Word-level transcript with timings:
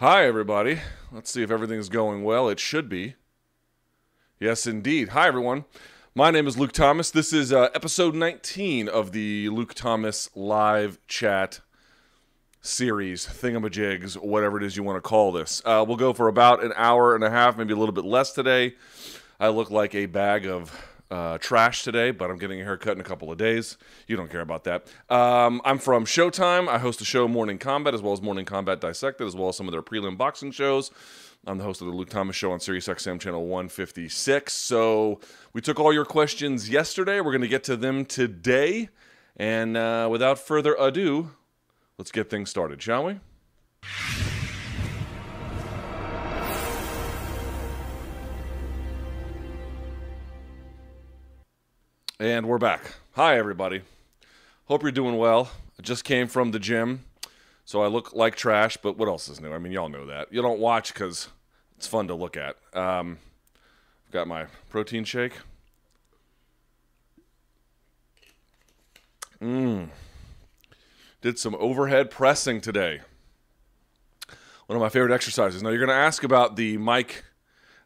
Hi, 0.00 0.24
everybody. 0.24 0.80
Let's 1.12 1.30
see 1.30 1.42
if 1.42 1.50
everything's 1.50 1.90
going 1.90 2.24
well. 2.24 2.48
It 2.48 2.58
should 2.58 2.88
be. 2.88 3.16
Yes, 4.38 4.66
indeed. 4.66 5.10
Hi, 5.10 5.28
everyone. 5.28 5.66
My 6.14 6.30
name 6.30 6.46
is 6.46 6.56
Luke 6.56 6.72
Thomas. 6.72 7.10
This 7.10 7.34
is 7.34 7.52
uh, 7.52 7.68
episode 7.74 8.14
19 8.14 8.88
of 8.88 9.12
the 9.12 9.50
Luke 9.50 9.74
Thomas 9.74 10.30
live 10.34 10.98
chat 11.06 11.60
series, 12.62 13.26
thingamajigs, 13.26 14.16
whatever 14.16 14.56
it 14.56 14.62
is 14.62 14.74
you 14.74 14.82
want 14.82 14.96
to 14.96 15.06
call 15.06 15.32
this. 15.32 15.60
Uh, 15.66 15.84
we'll 15.86 15.98
go 15.98 16.14
for 16.14 16.28
about 16.28 16.64
an 16.64 16.72
hour 16.76 17.14
and 17.14 17.22
a 17.22 17.28
half, 17.28 17.58
maybe 17.58 17.74
a 17.74 17.76
little 17.76 17.94
bit 17.94 18.06
less 18.06 18.32
today. 18.32 18.76
I 19.38 19.48
look 19.48 19.70
like 19.70 19.94
a 19.94 20.06
bag 20.06 20.46
of 20.46 20.89
uh, 21.10 21.38
trash 21.38 21.82
today, 21.82 22.10
but 22.10 22.30
I'm 22.30 22.38
getting 22.38 22.60
a 22.60 22.64
haircut 22.64 22.94
in 22.94 23.00
a 23.00 23.04
couple 23.04 23.30
of 23.30 23.38
days. 23.38 23.76
You 24.06 24.16
don't 24.16 24.30
care 24.30 24.40
about 24.40 24.64
that. 24.64 24.86
Um, 25.08 25.60
I'm 25.64 25.78
from 25.78 26.04
Showtime. 26.04 26.68
I 26.68 26.78
host 26.78 27.00
a 27.00 27.04
show, 27.04 27.26
Morning 27.26 27.58
Combat, 27.58 27.94
as 27.94 28.02
well 28.02 28.12
as 28.12 28.22
Morning 28.22 28.44
Combat 28.44 28.80
Dissected, 28.80 29.26
as 29.26 29.34
well 29.34 29.48
as 29.48 29.56
some 29.56 29.66
of 29.66 29.72
their 29.72 29.82
prelim 29.82 30.16
boxing 30.16 30.50
shows. 30.50 30.90
I'm 31.46 31.58
the 31.58 31.64
host 31.64 31.80
of 31.80 31.86
the 31.86 31.94
Luke 31.94 32.10
Thomas 32.10 32.36
Show 32.36 32.52
on 32.52 32.60
Sirius 32.60 32.86
XM 32.86 33.18
channel 33.18 33.46
156. 33.46 34.52
So 34.52 35.20
we 35.54 35.60
took 35.60 35.80
all 35.80 35.92
your 35.92 36.04
questions 36.04 36.68
yesterday. 36.68 37.20
We're 37.20 37.32
going 37.32 37.40
to 37.40 37.48
get 37.48 37.64
to 37.64 37.76
them 37.76 38.04
today. 38.04 38.90
And 39.36 39.76
uh, 39.76 40.08
without 40.10 40.38
further 40.38 40.76
ado, 40.78 41.30
let's 41.96 42.12
get 42.12 42.28
things 42.28 42.50
started, 42.50 42.82
shall 42.82 43.04
we? 43.04 44.29
And 52.20 52.44
we're 52.44 52.58
back. 52.58 52.82
Hi, 53.12 53.38
everybody. 53.38 53.80
Hope 54.66 54.82
you're 54.82 54.92
doing 54.92 55.16
well. 55.16 55.52
I 55.78 55.82
just 55.82 56.04
came 56.04 56.26
from 56.26 56.50
the 56.50 56.58
gym, 56.58 57.06
so 57.64 57.82
I 57.82 57.86
look 57.86 58.12
like 58.12 58.36
trash, 58.36 58.76
but 58.76 58.98
what 58.98 59.08
else 59.08 59.30
is 59.30 59.40
new? 59.40 59.50
I 59.50 59.56
mean, 59.56 59.72
y'all 59.72 59.88
know 59.88 60.04
that. 60.04 60.30
You 60.30 60.42
don't 60.42 60.60
watch 60.60 60.92
because 60.92 61.30
it's 61.78 61.86
fun 61.86 62.08
to 62.08 62.14
look 62.14 62.36
at. 62.36 62.56
Um, 62.74 63.16
I've 64.06 64.12
got 64.12 64.28
my 64.28 64.48
protein 64.68 65.04
shake. 65.04 65.32
Mmm. 69.40 69.88
Did 71.22 71.38
some 71.38 71.56
overhead 71.58 72.10
pressing 72.10 72.60
today. 72.60 73.00
One 74.66 74.76
of 74.76 74.82
my 74.82 74.90
favorite 74.90 75.14
exercises. 75.14 75.62
Now, 75.62 75.70
you're 75.70 75.78
going 75.78 75.88
to 75.88 75.94
ask 75.94 76.22
about 76.22 76.56
the 76.56 76.76
mic 76.76 77.24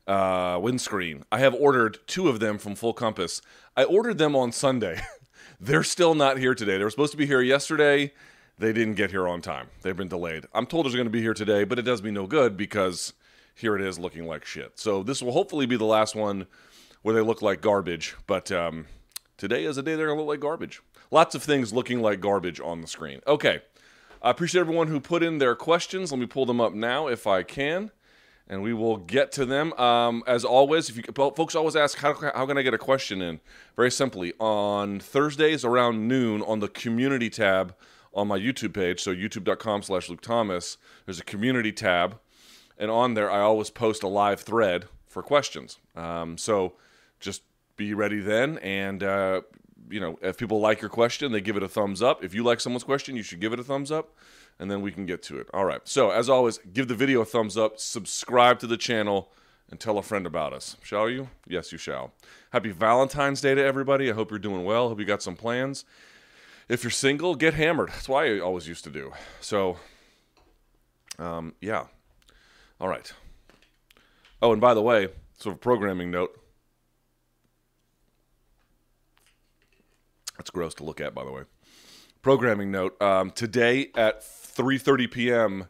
uh, 0.06 0.58
windscreen. 0.60 1.24
I 1.32 1.38
have 1.38 1.54
ordered 1.54 1.98
two 2.06 2.28
of 2.28 2.40
them 2.40 2.58
from 2.58 2.74
Full 2.74 2.92
Compass. 2.92 3.40
I 3.76 3.84
ordered 3.84 4.18
them 4.18 4.36
on 4.36 4.52
Sunday. 4.52 5.00
They're 5.60 5.84
still 5.84 6.14
not 6.14 6.38
here 6.38 6.54
today. 6.54 6.78
They 6.78 6.84
were 6.84 6.90
supposed 6.90 7.12
to 7.12 7.18
be 7.18 7.26
here 7.26 7.40
yesterday. 7.40 8.12
They 8.58 8.72
didn't 8.72 8.94
get 8.94 9.10
here 9.10 9.26
on 9.26 9.40
time. 9.40 9.68
They've 9.82 9.96
been 9.96 10.08
delayed. 10.08 10.46
I'm 10.52 10.66
told 10.66 10.86
they're 10.86 10.92
going 10.92 11.06
to 11.06 11.10
be 11.10 11.22
here 11.22 11.34
today, 11.34 11.64
but 11.64 11.78
it 11.78 11.82
does 11.82 12.02
me 12.02 12.10
no 12.10 12.26
good 12.26 12.56
because 12.56 13.12
here 13.54 13.74
it 13.74 13.82
is 13.82 13.98
looking 13.98 14.26
like 14.26 14.44
shit. 14.44 14.78
So 14.78 15.02
this 15.02 15.22
will 15.22 15.32
hopefully 15.32 15.66
be 15.66 15.76
the 15.76 15.84
last 15.84 16.14
one 16.14 16.46
where 17.02 17.14
they 17.14 17.20
look 17.20 17.42
like 17.42 17.60
garbage. 17.60 18.14
But 18.26 18.52
um, 18.52 18.86
today 19.36 19.64
is 19.64 19.76
a 19.76 19.82
day 19.82 19.96
they're 19.96 20.06
going 20.06 20.18
to 20.18 20.22
look 20.22 20.28
like 20.28 20.40
garbage. 20.40 20.82
Lots 21.10 21.34
of 21.34 21.42
things 21.42 21.72
looking 21.72 22.00
like 22.00 22.20
garbage 22.20 22.60
on 22.60 22.80
the 22.80 22.86
screen. 22.86 23.20
Okay. 23.26 23.60
I 24.22 24.30
appreciate 24.30 24.60
everyone 24.60 24.88
who 24.88 25.00
put 25.00 25.22
in 25.22 25.38
their 25.38 25.54
questions. 25.54 26.12
Let 26.12 26.20
me 26.20 26.26
pull 26.26 26.46
them 26.46 26.60
up 26.60 26.72
now 26.74 27.08
if 27.08 27.26
I 27.26 27.42
can 27.42 27.90
and 28.48 28.62
we 28.62 28.72
will 28.72 28.96
get 28.96 29.32
to 29.32 29.46
them. 29.46 29.72
Um, 29.74 30.22
as 30.26 30.44
always, 30.44 30.90
if 30.90 30.96
you 30.96 31.02
folks 31.14 31.54
always 31.54 31.76
ask 31.76 31.98
how, 31.98 32.14
how 32.14 32.46
can 32.46 32.58
I 32.58 32.62
get 32.62 32.74
a 32.74 32.78
question 32.78 33.22
in? 33.22 33.40
Very 33.76 33.90
simply, 33.90 34.34
on 34.38 35.00
Thursdays 35.00 35.64
around 35.64 36.06
noon 36.06 36.42
on 36.42 36.60
the 36.60 36.68
community 36.68 37.30
tab 37.30 37.74
on 38.12 38.28
my 38.28 38.38
YouTube 38.38 38.74
page, 38.74 39.02
so 39.02 39.12
youtube.com 39.12 39.82
slash 39.82 40.08
Luke 40.08 40.20
Thomas, 40.20 40.76
there's 41.04 41.18
a 41.18 41.24
community 41.24 41.72
tab, 41.72 42.18
and 42.78 42.90
on 42.90 43.14
there 43.14 43.30
I 43.30 43.40
always 43.40 43.70
post 43.70 44.02
a 44.02 44.08
live 44.08 44.40
thread 44.40 44.86
for 45.08 45.22
questions. 45.22 45.78
Um, 45.96 46.38
so 46.38 46.74
just 47.18 47.42
be 47.76 47.94
ready 47.94 48.20
then, 48.20 48.58
and 48.58 49.02
uh, 49.02 49.40
you 49.90 50.00
know 50.00 50.18
if 50.22 50.36
people 50.36 50.60
like 50.60 50.80
your 50.80 50.90
question, 50.90 51.32
they 51.32 51.40
give 51.40 51.56
it 51.56 51.62
a 51.62 51.68
thumbs 51.68 52.02
up. 52.02 52.22
If 52.22 52.34
you 52.34 52.44
like 52.44 52.60
someone's 52.60 52.84
question, 52.84 53.16
you 53.16 53.22
should 53.22 53.40
give 53.40 53.52
it 53.52 53.58
a 53.58 53.64
thumbs 53.64 53.90
up 53.90 54.14
and 54.58 54.70
then 54.70 54.80
we 54.82 54.92
can 54.92 55.06
get 55.06 55.22
to 55.24 55.38
it. 55.38 55.48
All 55.52 55.64
right. 55.64 55.80
So, 55.84 56.10
as 56.10 56.28
always, 56.28 56.58
give 56.72 56.88
the 56.88 56.94
video 56.94 57.20
a 57.20 57.24
thumbs 57.24 57.56
up, 57.56 57.78
subscribe 57.78 58.58
to 58.60 58.66
the 58.66 58.76
channel, 58.76 59.30
and 59.70 59.80
tell 59.80 59.98
a 59.98 60.02
friend 60.02 60.26
about 60.26 60.52
us. 60.52 60.76
Shall 60.82 61.08
you? 61.08 61.28
Yes, 61.48 61.72
you 61.72 61.78
shall. 61.78 62.12
Happy 62.50 62.70
Valentine's 62.70 63.40
Day 63.40 63.54
to 63.54 63.64
everybody. 63.64 64.10
I 64.10 64.14
hope 64.14 64.30
you're 64.30 64.38
doing 64.38 64.64
well. 64.64 64.88
Hope 64.88 65.00
you 65.00 65.04
got 65.04 65.22
some 65.22 65.36
plans. 65.36 65.84
If 66.68 66.82
you're 66.82 66.90
single, 66.90 67.34
get 67.34 67.54
hammered. 67.54 67.90
That's 67.90 68.08
why 68.08 68.26
I 68.26 68.40
always 68.40 68.68
used 68.68 68.84
to 68.84 68.90
do. 68.90 69.12
So, 69.40 69.76
um, 71.18 71.54
yeah. 71.60 71.86
All 72.80 72.88
right. 72.88 73.12
Oh, 74.40 74.52
and 74.52 74.60
by 74.60 74.74
the 74.74 74.82
way, 74.82 75.08
sort 75.38 75.54
of 75.54 75.60
programming 75.60 76.10
note. 76.10 76.38
That's 80.36 80.50
gross 80.50 80.74
to 80.74 80.84
look 80.84 81.00
at, 81.00 81.14
by 81.14 81.24
the 81.24 81.32
way. 81.32 81.42
Programming 82.22 82.70
note. 82.70 83.00
Um, 83.00 83.30
today 83.30 83.90
at 83.94 84.22
3:30 84.54 85.10
p.m. 85.10 85.68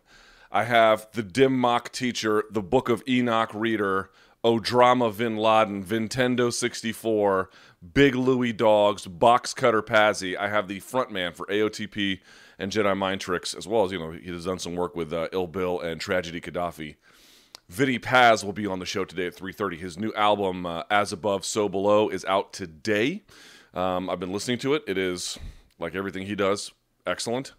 I 0.53 0.65
have 0.65 1.09
the 1.13 1.23
Dim 1.23 1.61
Mak 1.61 1.91
teacher, 1.91 2.45
the 2.51 2.63
Book 2.63 2.89
of 2.89 3.03
Enoch 3.09 3.53
reader, 3.55 4.11
Odrama 4.45 5.13
Vin 5.13 5.37
Laden, 5.37 5.83
Nintendo 5.85 6.53
64, 6.53 7.51
Big 7.93 8.15
Louie 8.15 8.53
Dogs, 8.53 9.07
Box 9.07 9.55
Cutter 9.55 9.83
Pazzy. 9.83 10.37
I 10.37 10.49
have 10.49 10.69
the 10.69 10.81
frontman 10.81 11.35
for 11.35 11.47
AOTP 11.47 12.21
and 12.59 12.71
Jedi 12.71 12.97
Mind 12.97 13.21
Tricks, 13.21 13.55
as 13.55 13.67
well 13.67 13.85
as 13.85 13.91
you 13.91 13.99
know 13.99 14.13
he 14.13 14.31
has 14.31 14.45
done 14.45 14.59
some 14.59 14.77
work 14.77 14.95
with 14.95 15.13
uh, 15.13 15.29
Ill 15.33 15.47
Bill 15.47 15.81
and 15.81 16.01
Tragedy 16.01 16.41
Khadafi. 16.41 16.97
Vinnie 17.69 17.99
Paz 17.99 18.45
will 18.45 18.53
be 18.53 18.67
on 18.67 18.79
the 18.79 18.87
show 18.87 19.05
today 19.05 19.27
at 19.27 19.35
3:30. 19.35 19.79
His 19.79 19.99
new 19.99 20.13
album, 20.13 20.67
uh, 20.67 20.83
As 20.91 21.13
Above, 21.13 21.45
So 21.45 21.69
Below, 21.69 22.11
is 22.11 22.25
out 22.27 22.53
today. 22.53 23.23
Um, 23.73 24.09
I've 24.11 24.21
been 24.21 24.33
listening 24.33 24.59
to 24.59 24.75
it. 24.75 24.85
It 24.87 24.99
is 24.99 25.39
like 25.79 25.95
everything 25.95 26.27
he 26.27 26.37
does, 26.37 26.71
excellent 27.07 27.55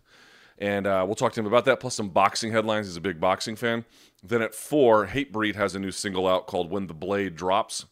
and 0.58 0.88
uh, 0.88 1.04
we'll 1.06 1.16
talk 1.16 1.34
to 1.34 1.40
him 1.40 1.46
about 1.46 1.66
that. 1.66 1.80
Plus 1.80 1.96
some 1.96 2.10
boxing 2.10 2.52
headlines. 2.52 2.88
He's 2.88 2.96
a 2.96 3.02
big 3.02 3.20
boxing 3.20 3.56
fan. 3.56 3.86
Then 4.24 4.42
at 4.42 4.56
four, 4.56 5.08
Hatebreed 5.08 5.56
has 5.56 5.76
a 5.76 5.80
new 5.80 5.92
single 5.92 6.28
out 6.28 6.48
called 6.48 6.70
"When 6.70 6.88
the 6.88 6.94
Blade 6.94 7.36
Drops" 7.36 7.86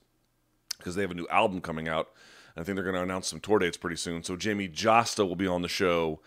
because 0.78 0.96
they 0.96 1.02
have 1.02 1.12
a 1.12 1.16
new 1.16 1.28
album 1.30 1.62
coming 1.62 1.88
out. 1.88 2.10
I 2.56 2.64
think 2.64 2.76
they're 2.76 2.84
going 2.84 2.96
to 2.96 3.02
announce 3.02 3.28
some 3.28 3.40
tour 3.40 3.60
dates 3.60 3.78
pretty 3.78 3.96
soon. 3.96 4.24
So 4.24 4.36
Jamey 4.36 4.72
Jasta 4.72 5.28
will 5.28 5.36
be 5.36 5.48
on 5.48 5.62
the 5.62 5.68
show 5.68 6.20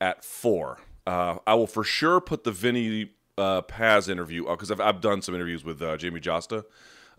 at 0.00 0.24
four. 0.24 0.78
Uh, 1.06 1.36
I 1.46 1.54
will 1.54 1.66
for 1.66 1.84
sure 1.84 2.20
put 2.20 2.44
the 2.44 2.52
Vinnie 2.52 3.12
uh, 3.38 3.62
Paz 3.62 4.08
interview 4.08 4.46
up 4.46 4.58
because 4.58 4.70
I've, 4.70 4.80
I've 4.80 5.00
done 5.00 5.22
some 5.22 5.34
interviews 5.34 5.64
with 5.64 5.80
uh, 5.80 5.96
Jamey 5.96 6.20
Jasta. 6.20 6.64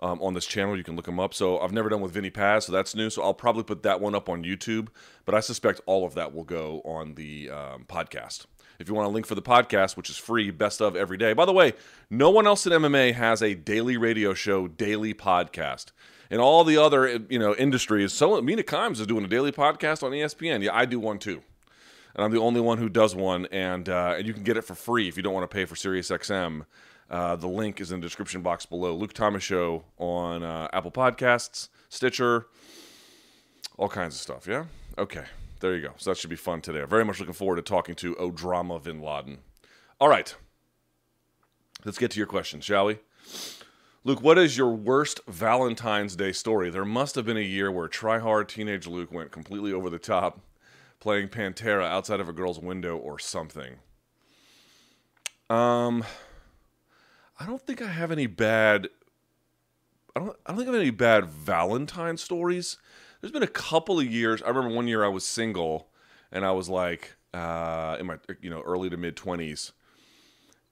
Um, 0.03 0.20
on 0.20 0.34
this 0.34 0.48
channel. 0.48 0.76
You 0.76 0.84
can 0.84 0.96
look 0.96 1.08
him 1.08 1.20
up. 1.20 1.32
So 1.32 1.59
I've 1.59 1.74
never 1.74 1.88
done 1.88 2.02
with 2.02 2.12
Vinnie 2.12 2.32
Paz, 2.32 2.66
so 2.66 2.72
that's 2.72 2.96
new. 2.96 3.12
So 3.12 3.22
I'll 3.22 3.36
probably 3.36 3.62
put 3.62 3.84
that 3.84 4.02
one 4.02 4.16
up 4.16 4.30
on 4.30 4.44
YouTube, 4.44 4.88
but 5.26 5.36
I 5.36 5.42
suspect 5.42 5.80
all 5.86 6.08
of 6.08 6.16
that 6.16 6.34
will 6.34 6.44
go 6.44 6.82
on 6.84 7.14
the 7.14 7.52
um, 7.52 7.86
podcast. 7.88 8.48
If 8.81 8.90
you 8.90 8.96
want 8.96 9.08
a 9.08 9.12
link 9.12 9.28
for 9.28 9.36
the 9.36 9.42
podcast, 9.42 9.96
which 9.96 10.09
is 10.09 10.18
free, 10.18 10.50
best 10.50 10.81
of 10.81 10.96
every 10.96 11.18
day. 11.18 11.34
By 11.34 11.46
the 11.46 11.53
way, 11.53 11.74
no 12.09 12.31
one 12.31 12.47
else 12.47 12.66
in 12.66 12.74
MMA 12.74 13.14
has 13.14 13.42
a 13.42 13.53
daily 13.53 13.96
radio 13.96 14.34
show, 14.34 14.68
daily 14.68 15.14
podcast. 15.14 15.92
In 16.31 16.40
all 16.40 16.64
the 16.64 16.78
other 16.78 17.20
you 17.30 17.38
know 17.38 17.53
industries, 17.56 18.12
so 18.12 18.41
Mina 18.41 18.64
Kimes 18.64 19.00
is 19.00 19.08
doing 19.08 19.24
a 19.24 19.28
daily 19.28 19.52
podcast 19.52 20.02
on 20.02 20.12
ESPN. 20.12 20.64
Yeah, 20.64 20.74
I 20.74 20.86
do 20.86 21.00
one 21.00 21.20
too, 21.20 21.41
and 22.16 22.24
I'm 22.24 22.31
the 22.31 22.40
only 22.40 22.62
one 22.62 22.78
who 22.78 22.90
does 22.90 23.16
one. 23.16 23.47
And 23.52 23.88
uh, 23.88 24.16
and 24.18 24.25
you 24.25 24.34
can 24.34 24.44
get 24.44 24.58
it 24.58 24.64
for 24.64 24.74
free 24.74 25.08
if 25.08 25.18
you 25.18 25.24
don't 25.24 25.34
want 25.34 25.50
to 25.50 25.53
pay 25.53 25.66
for 25.66 25.75
SiriusXM. 25.75 26.66
Uh, 27.09 27.36
the 27.36 27.47
link 27.47 27.81
is 27.81 27.91
in 27.91 28.00
the 28.00 28.08
description 28.08 28.41
box 28.41 28.66
below. 28.66 28.96
Luke 28.96 29.14
Thomas 29.14 29.44
Show 29.44 29.84
on 29.97 30.41
uh, 30.41 30.70
Apple 30.72 30.91
Podcasts, 30.91 31.68
Stitcher, 31.90 32.47
all 33.78 33.90
kinds 33.90 34.16
of 34.16 34.22
stuff. 34.22 34.47
Yeah. 34.47 34.66
Okay 34.97 35.25
there 35.62 35.76
you 35.76 35.82
go. 35.82 35.94
So 35.98 36.10
that 36.10 36.18
should 36.18 36.30
be 36.30 36.36
fun 36.36 36.62
today. 36.62 36.84
Very 36.86 37.06
much 37.06 37.20
looking 37.20 37.34
forward 37.34 37.56
to 37.56 37.62
talking 37.62 37.96
to 37.96 38.16
Odrama 38.16 38.82
Vin 38.82 39.02
Laden. 39.02 39.40
All 40.00 40.10
right. 40.10 40.36
Let's 41.86 41.98
get 41.98 42.12
to 42.12 42.18
your 42.18 42.28
questions, 42.28 42.66
shall 42.66 42.85
we? 42.85 43.00
Luke, 44.03 44.22
what 44.22 44.40
is 44.40 44.58
your 44.58 44.72
worst 44.72 45.20
Valentine's 45.28 46.16
Day 46.16 46.32
story? 46.32 46.72
There 46.72 46.85
must 46.85 47.16
have 47.16 47.26
been 47.26 47.38
a 47.38 47.41
year 47.41 47.72
where 47.72 47.88
try-hard 47.88 48.50
teenage 48.50 48.88
Luke 48.88 49.12
went 49.12 49.32
completely 49.32 49.72
over 49.72 49.90
the 49.91 50.00
top, 50.00 50.41
playing 51.00 51.30
Pantera 51.30 51.85
outside 51.85 52.20
of 52.20 52.28
a 52.28 52.34
girl's 52.34 52.59
window 52.59 52.97
or 52.97 53.20
something. 53.20 53.76
Um, 55.52 56.03
I 57.40 57.46
don't 57.46 57.62
think 57.62 57.82
I 57.82 57.88
have 57.88 58.12
any 58.12 58.26
bad. 58.26 58.90
I 60.16 60.20
don't. 60.20 60.35
I 60.46 60.52
don't 60.52 60.58
think 60.58 60.70
I 60.70 60.74
have 60.74 60.82
any 60.82 60.91
bad 60.91 61.26
Valentine 61.26 62.18
stories 62.18 62.78
there's 63.22 63.32
been 63.32 63.44
a 63.44 63.47
couple 63.47 64.00
of 64.00 64.06
years. 64.06 64.41
I 64.41 64.50
remember 64.50 64.76
one 64.76 64.88
year 64.88 65.06
I 65.06 65.08
was 65.08 65.23
single, 65.23 65.88
and 66.32 66.44
I 66.44 66.52
was 66.52 66.68
like 66.68 67.16
uh, 67.34 67.97
in 68.00 68.08
my 68.08 68.18
you 68.41 68.50
know 68.50 68.62
early 68.62 68.90
to 68.90 68.97
mid 68.97 69.16
twenties, 69.16 69.72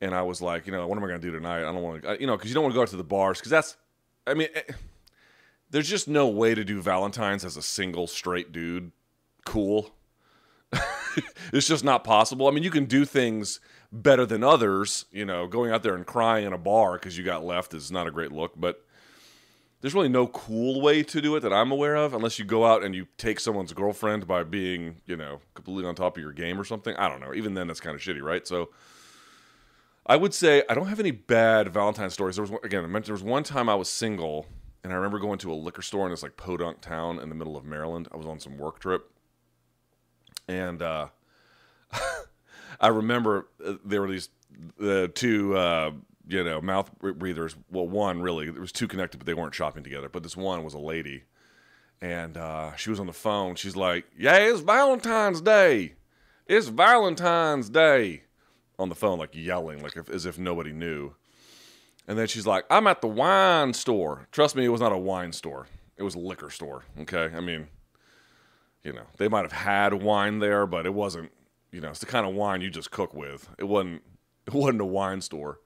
and 0.02 0.14
I 0.14 0.24
was 0.24 0.42
like, 0.42 0.66
you 0.66 0.72
know, 0.72 0.88
what 0.88 0.98
am 0.98 1.04
I 1.04 1.08
gonna 1.08 1.20
do 1.20 1.32
tonight? 1.32 1.60
I 1.60 1.72
don't 1.72 1.82
want 1.82 2.04
to, 2.04 2.18
you 2.20 2.28
know, 2.28 2.36
because 2.36 2.50
you 2.50 2.56
don't 2.56 2.64
want 2.64 2.74
to 2.74 2.78
go 2.78 2.82
out 2.82 2.90
to 2.90 2.98
the 2.98 3.04
bars 3.04 3.38
because 3.38 3.52
that's, 3.52 3.78
I 4.26 4.34
mean, 4.34 4.50
eh, 4.54 4.74
there's 5.70 5.90
just 5.90 6.08
no 6.08 6.28
way 6.28 6.56
to 6.56 6.64
do 6.64 6.82
Valentine's 6.82 7.46
as 7.46 7.56
a 7.56 7.62
single 7.62 8.08
straight 8.08 8.52
dude. 8.52 8.92
Cool. 9.46 9.92
it's 11.54 11.68
just 11.68 11.84
not 11.84 12.04
possible. 12.04 12.48
I 12.48 12.52
mean, 12.52 12.64
you 12.64 12.72
can 12.72 12.86
do 12.86 13.06
things 13.06 13.60
better 13.92 14.26
than 14.26 14.44
others. 14.44 15.06
You 15.12 15.26
know, 15.26 15.48
going 15.48 15.72
out 15.72 15.84
there 15.84 15.96
and 15.96 16.06
crying 16.06 16.46
in 16.46 16.54
a 16.54 16.58
bar 16.58 16.94
because 16.94 17.18
you 17.18 17.24
got 17.24 17.44
left 17.44 17.74
is 17.74 17.92
not 17.92 18.08
a 18.08 18.12
great 18.12 18.32
look, 18.32 18.54
but 18.56 18.86
there's 19.82 19.94
really 19.94 20.10
no 20.10 20.28
cool 20.28 20.82
way 20.82 21.04
to 21.04 21.22
do 21.22 21.36
it 21.36 21.40
that 21.42 21.54
I'm 21.54 21.72
aware 21.72 21.96
of, 21.96 22.14
unless 22.14 22.38
you 22.38 22.46
go 22.46 22.66
out 22.66 22.84
and 22.84 22.94
you 22.94 23.08
take 23.18 23.40
someone's 23.40 23.72
girlfriend 23.74 24.28
by 24.28 24.44
being, 24.44 24.98
you 25.06 25.16
know, 25.16 25.40
completely 25.54 25.86
on 25.86 25.96
top 25.96 26.18
of 26.18 26.24
your 26.24 26.34
game 26.34 26.60
or 26.60 26.64
something. 26.64 26.96
I 26.98 27.08
don't 27.08 27.22
know. 27.22 27.34
Even 27.34 27.54
then, 27.54 27.68
that's 27.68 27.80
kind 27.80 27.96
of 27.96 28.02
shitty, 28.02 28.22
right? 28.22 28.46
So, 28.46 28.70
I 30.06 30.16
would 30.16 30.34
say 30.34 30.64
I 30.68 30.74
don't 30.74 30.88
have 30.88 31.00
any 31.00 31.12
bad 31.12 31.70
Valentine 31.70 32.10
stories. 32.10 32.36
There 32.36 32.44
was 32.44 32.52
one, 32.52 32.62
again, 32.64 32.84
I 32.84 32.88
mentioned 32.88 33.08
there 33.08 33.14
was 33.14 33.32
one 33.32 33.44
time 33.44 33.70
I 33.70 33.76
was 33.76 33.88
single, 33.88 34.48
and 34.84 34.92
I 34.92 34.96
remember 34.96 35.20
going 35.20 35.38
to 35.40 35.52
a 35.52 35.54
liquor 35.54 35.82
store 35.82 36.06
in 36.06 36.12
this 36.12 36.24
like 36.24 36.36
podunk 36.36 36.82
town 36.82 37.20
in 37.20 37.30
the 37.30 37.36
middle 37.36 37.56
of 37.56 37.64
Maryland. 37.64 38.08
I 38.12 38.18
was 38.18 38.26
on 38.26 38.40
some 38.40 38.58
work 38.58 38.80
trip, 38.80 39.12
and 40.48 40.82
uh, 40.82 41.08
I 42.82 42.88
remember 42.88 43.48
uh, 43.64 43.76
there 43.86 44.02
were 44.02 44.10
these 44.10 44.30
the 44.78 45.10
two 45.14 45.56
uh, 45.56 45.92
you 46.30 46.44
know 46.44 46.62
mouth 46.62 46.92
breathers. 47.00 47.56
Well, 47.72 47.88
one 47.88 48.22
really 48.22 48.50
there 48.52 48.62
was 48.62 48.72
two 48.72 48.88
connected, 48.88 49.18
but 49.18 49.26
they 49.26 49.34
weren't 49.34 49.56
shopping 49.56 49.84
together. 49.84 50.08
But 50.08 50.24
this 50.24 50.38
one 50.38 50.64
was 50.64 50.76
a 50.76 50.80
lady, 50.80 51.24
and 52.00 52.38
uh, 52.38 52.76
she 52.76 52.90
was 52.90 53.00
on 53.00 53.08
the 53.08 53.14
phone. 53.14 53.56
She's 53.56 53.76
like, 53.76 54.06
"Yeah, 54.18 54.38
it's 54.38 54.62
Valentine's 54.62 55.42
Day. 55.42 55.94
It's 56.46 56.68
Valentine's 56.68 57.70
Day." 57.70 58.24
On 58.78 58.88
the 58.88 58.96
phone, 58.96 59.20
like 59.20 59.32
yelling, 59.34 59.84
like 59.84 59.98
if, 59.98 60.10
as 60.10 60.26
if 60.26 60.40
nobody 60.40 60.72
knew. 60.72 61.14
And 62.08 62.18
then 62.18 62.28
she's 62.28 62.48
like, 62.48 62.64
"I'm 62.70 62.88
at 62.88 63.02
the 63.02 63.08
wine 63.08 63.74
store." 63.74 64.28
Trust 64.32 64.56
me, 64.56 64.64
it 64.64 64.70
was 64.70 64.80
not 64.80 64.94
a 64.94 64.98
wine 64.98 65.34
store. 65.34 65.68
It 65.98 66.04
was 66.04 66.16
a 66.16 66.20
liquor 66.20 66.50
store. 66.50 66.86
Okay, 67.02 67.30
I 67.36 67.42
mean, 67.42 67.68
you 68.84 68.94
know, 68.94 69.04
they 69.18 69.28
might 69.28 69.42
have 69.42 69.52
had 69.52 69.94
wine 69.94 70.40
there, 70.40 70.66
but 70.66 70.86
it 70.86 70.94
wasn't. 70.94 71.32
You 71.72 71.82
know, 71.82 71.90
it's 71.90 72.00
the 72.00 72.06
kind 72.06 72.26
of 72.26 72.34
wine 72.36 72.62
you 72.62 72.70
just 72.70 72.92
cook 72.92 73.14
with. 73.14 73.50
It 73.58 73.66
wasn't. 73.66 74.04
It 74.46 74.54
wasn't 74.54 74.82
a 74.82 74.86
wine 74.86 75.22
store. 75.22 75.60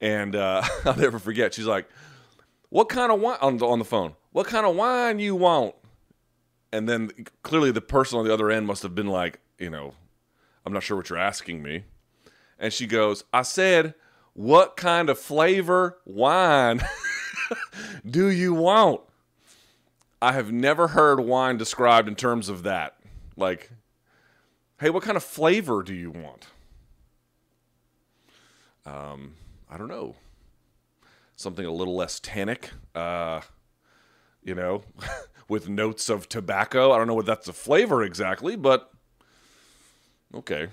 And 0.00 0.36
uh, 0.36 0.62
I'll 0.84 0.96
never 0.96 1.18
forget. 1.18 1.54
She's 1.54 1.66
like, 1.66 1.88
"What 2.68 2.88
kind 2.88 3.10
of 3.12 3.20
wine?" 3.20 3.38
On 3.40 3.56
the, 3.56 3.66
on 3.66 3.78
the 3.78 3.84
phone. 3.84 4.14
What 4.32 4.46
kind 4.46 4.66
of 4.66 4.76
wine 4.76 5.18
you 5.18 5.34
want? 5.34 5.74
And 6.72 6.88
then 6.88 7.10
clearly 7.42 7.70
the 7.70 7.80
person 7.80 8.18
on 8.18 8.26
the 8.26 8.34
other 8.34 8.50
end 8.50 8.66
must 8.66 8.82
have 8.82 8.94
been 8.94 9.06
like, 9.06 9.40
you 9.58 9.70
know, 9.70 9.94
I'm 10.64 10.72
not 10.72 10.82
sure 10.82 10.96
what 10.96 11.08
you're 11.08 11.18
asking 11.18 11.62
me. 11.62 11.84
And 12.58 12.72
she 12.72 12.86
goes, 12.86 13.24
I 13.32 13.42
said, 13.42 13.94
what 14.34 14.76
kind 14.76 15.08
of 15.08 15.18
flavor 15.18 15.98
wine 16.04 16.82
do 18.10 18.28
you 18.28 18.52
want? 18.52 19.00
I 20.20 20.32
have 20.32 20.52
never 20.52 20.88
heard 20.88 21.20
wine 21.20 21.56
described 21.56 22.08
in 22.08 22.14
terms 22.16 22.48
of 22.48 22.62
that. 22.64 22.96
Like, 23.36 23.70
hey, 24.80 24.90
what 24.90 25.02
kind 25.02 25.16
of 25.16 25.24
flavor 25.24 25.82
do 25.82 25.94
you 25.94 26.10
want? 26.10 26.46
Um, 28.84 29.34
I 29.70 29.76
don't 29.76 29.88
know. 29.88 30.16
Something 31.34 31.66
a 31.66 31.70
little 31.70 31.96
less 31.96 32.20
tannic, 32.20 32.70
uh, 32.94 33.40
you 34.42 34.54
know, 34.54 34.82
with 35.48 35.68
notes 35.68 36.08
of 36.08 36.28
tobacco. 36.28 36.92
I 36.92 36.98
don't 36.98 37.06
know 37.06 37.14
what 37.14 37.26
that's 37.26 37.48
a 37.48 37.52
flavor 37.52 38.02
exactly, 38.02 38.56
but 38.56 38.90
okay. 40.34 40.68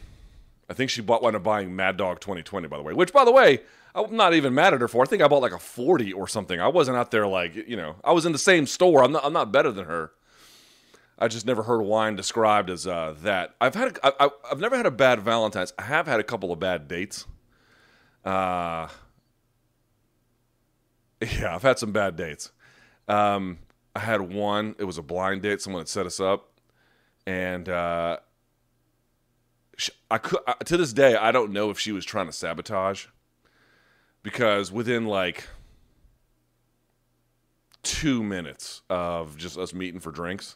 I 0.69 0.73
think 0.73 0.89
she 0.89 1.01
bought 1.01 1.21
one 1.21 1.35
of 1.35 1.43
buying 1.43 1.75
Mad 1.75 1.97
Dog 1.97 2.19
2020, 2.21 2.67
by 2.67 2.77
the 2.77 2.83
way. 2.83 2.93
Which, 2.93 3.11
by 3.11 3.25
the 3.25 3.31
way, 3.31 3.59
I'm 3.95 4.15
not 4.15 4.33
even 4.33 4.53
mad 4.53 4.73
at 4.73 4.81
her 4.81 4.87
for. 4.87 5.03
I 5.03 5.05
think 5.05 5.21
I 5.21 5.27
bought 5.27 5.41
like 5.41 5.51
a 5.51 5.59
40 5.59 6.13
or 6.13 6.27
something. 6.27 6.59
I 6.59 6.67
wasn't 6.67 6.97
out 6.97 7.11
there 7.11 7.27
like 7.27 7.55
you 7.55 7.75
know. 7.75 7.95
I 8.03 8.11
was 8.11 8.25
in 8.25 8.31
the 8.31 8.37
same 8.39 8.65
store. 8.65 9.03
I'm 9.03 9.11
not. 9.11 9.25
I'm 9.25 9.33
not 9.33 9.51
better 9.51 9.71
than 9.71 9.85
her. 9.85 10.11
I 11.19 11.27
just 11.27 11.45
never 11.45 11.63
heard 11.63 11.81
wine 11.81 12.15
described 12.15 12.69
as 12.69 12.87
uh, 12.87 13.13
that. 13.21 13.55
I've 13.61 13.75
had. 13.75 13.97
A, 14.03 14.23
I, 14.23 14.29
I've 14.49 14.59
never 14.59 14.75
had 14.75 14.85
a 14.85 14.91
bad 14.91 15.19
Valentine's. 15.19 15.73
I 15.77 15.83
have 15.83 16.07
had 16.07 16.19
a 16.19 16.23
couple 16.23 16.51
of 16.51 16.59
bad 16.59 16.87
dates. 16.87 17.25
Uh, 18.25 18.87
yeah, 21.21 21.55
I've 21.55 21.63
had 21.63 21.79
some 21.79 21.91
bad 21.91 22.15
dates. 22.15 22.51
Um, 23.07 23.59
I 23.95 23.99
had 23.99 24.21
one. 24.21 24.75
It 24.79 24.85
was 24.85 24.97
a 24.97 25.03
blind 25.03 25.41
date. 25.41 25.61
Someone 25.61 25.81
had 25.81 25.87
set 25.87 26.05
us 26.05 26.19
up, 26.19 26.49
and 27.25 27.69
uh, 27.69 28.17
I 30.09 30.17
could 30.17 30.39
to 30.65 30.77
this 30.77 30.93
day 30.93 31.15
I 31.15 31.31
don't 31.31 31.51
know 31.51 31.69
if 31.69 31.79
she 31.79 31.91
was 31.91 32.05
trying 32.05 32.27
to 32.27 32.31
sabotage 32.31 33.07
because 34.21 34.71
within 34.71 35.05
like 35.05 35.47
two 37.81 38.23
minutes 38.23 38.81
of 38.89 39.37
just 39.37 39.57
us 39.57 39.73
meeting 39.73 39.99
for 39.99 40.11
drinks, 40.11 40.55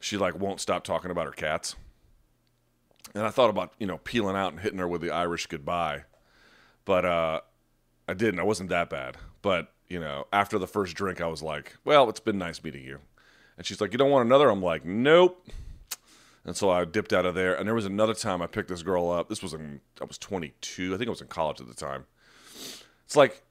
she 0.00 0.16
like 0.16 0.38
won't 0.38 0.60
stop 0.60 0.84
talking 0.84 1.10
about 1.10 1.26
her 1.26 1.32
cats. 1.32 1.76
And 3.14 3.24
I 3.24 3.30
thought 3.30 3.50
about 3.50 3.72
you 3.78 3.86
know 3.86 3.98
peeling 3.98 4.36
out 4.36 4.52
and 4.52 4.60
hitting 4.60 4.78
her 4.78 4.88
with 4.88 5.00
the 5.00 5.10
Irish 5.10 5.46
goodbye, 5.46 6.04
but 6.84 7.04
uh, 7.04 7.40
I 8.08 8.14
didn't. 8.14 8.40
I 8.40 8.44
wasn't 8.44 8.70
that 8.70 8.90
bad. 8.90 9.16
But 9.42 9.72
you 9.88 10.00
know, 10.00 10.26
after 10.32 10.58
the 10.58 10.66
first 10.66 10.96
drink, 10.96 11.20
I 11.20 11.26
was 11.26 11.42
like, 11.42 11.76
"Well, 11.84 12.08
it's 12.08 12.20
been 12.20 12.38
nice 12.38 12.62
meeting 12.62 12.84
you." 12.84 13.00
And 13.56 13.66
she's 13.66 13.80
like, 13.80 13.92
"You 13.92 13.98
don't 13.98 14.10
want 14.10 14.26
another?" 14.26 14.48
I'm 14.48 14.62
like, 14.62 14.84
"Nope." 14.84 15.46
And 16.44 16.56
so 16.56 16.70
I 16.70 16.84
dipped 16.84 17.12
out 17.12 17.24
of 17.24 17.34
there. 17.34 17.54
And 17.54 17.66
there 17.66 17.74
was 17.74 17.86
another 17.86 18.14
time 18.14 18.42
I 18.42 18.46
picked 18.46 18.68
this 18.68 18.82
girl 18.82 19.10
up. 19.10 19.28
This 19.28 19.42
was 19.42 19.54
in 19.54 19.80
I 20.00 20.04
was 20.04 20.18
22. 20.18 20.94
I 20.94 20.98
think 20.98 21.08
I 21.08 21.10
was 21.10 21.20
in 21.20 21.28
college 21.28 21.60
at 21.60 21.66
the 21.66 21.74
time. 21.74 22.04
It's 23.04 23.16
like, 23.16 23.42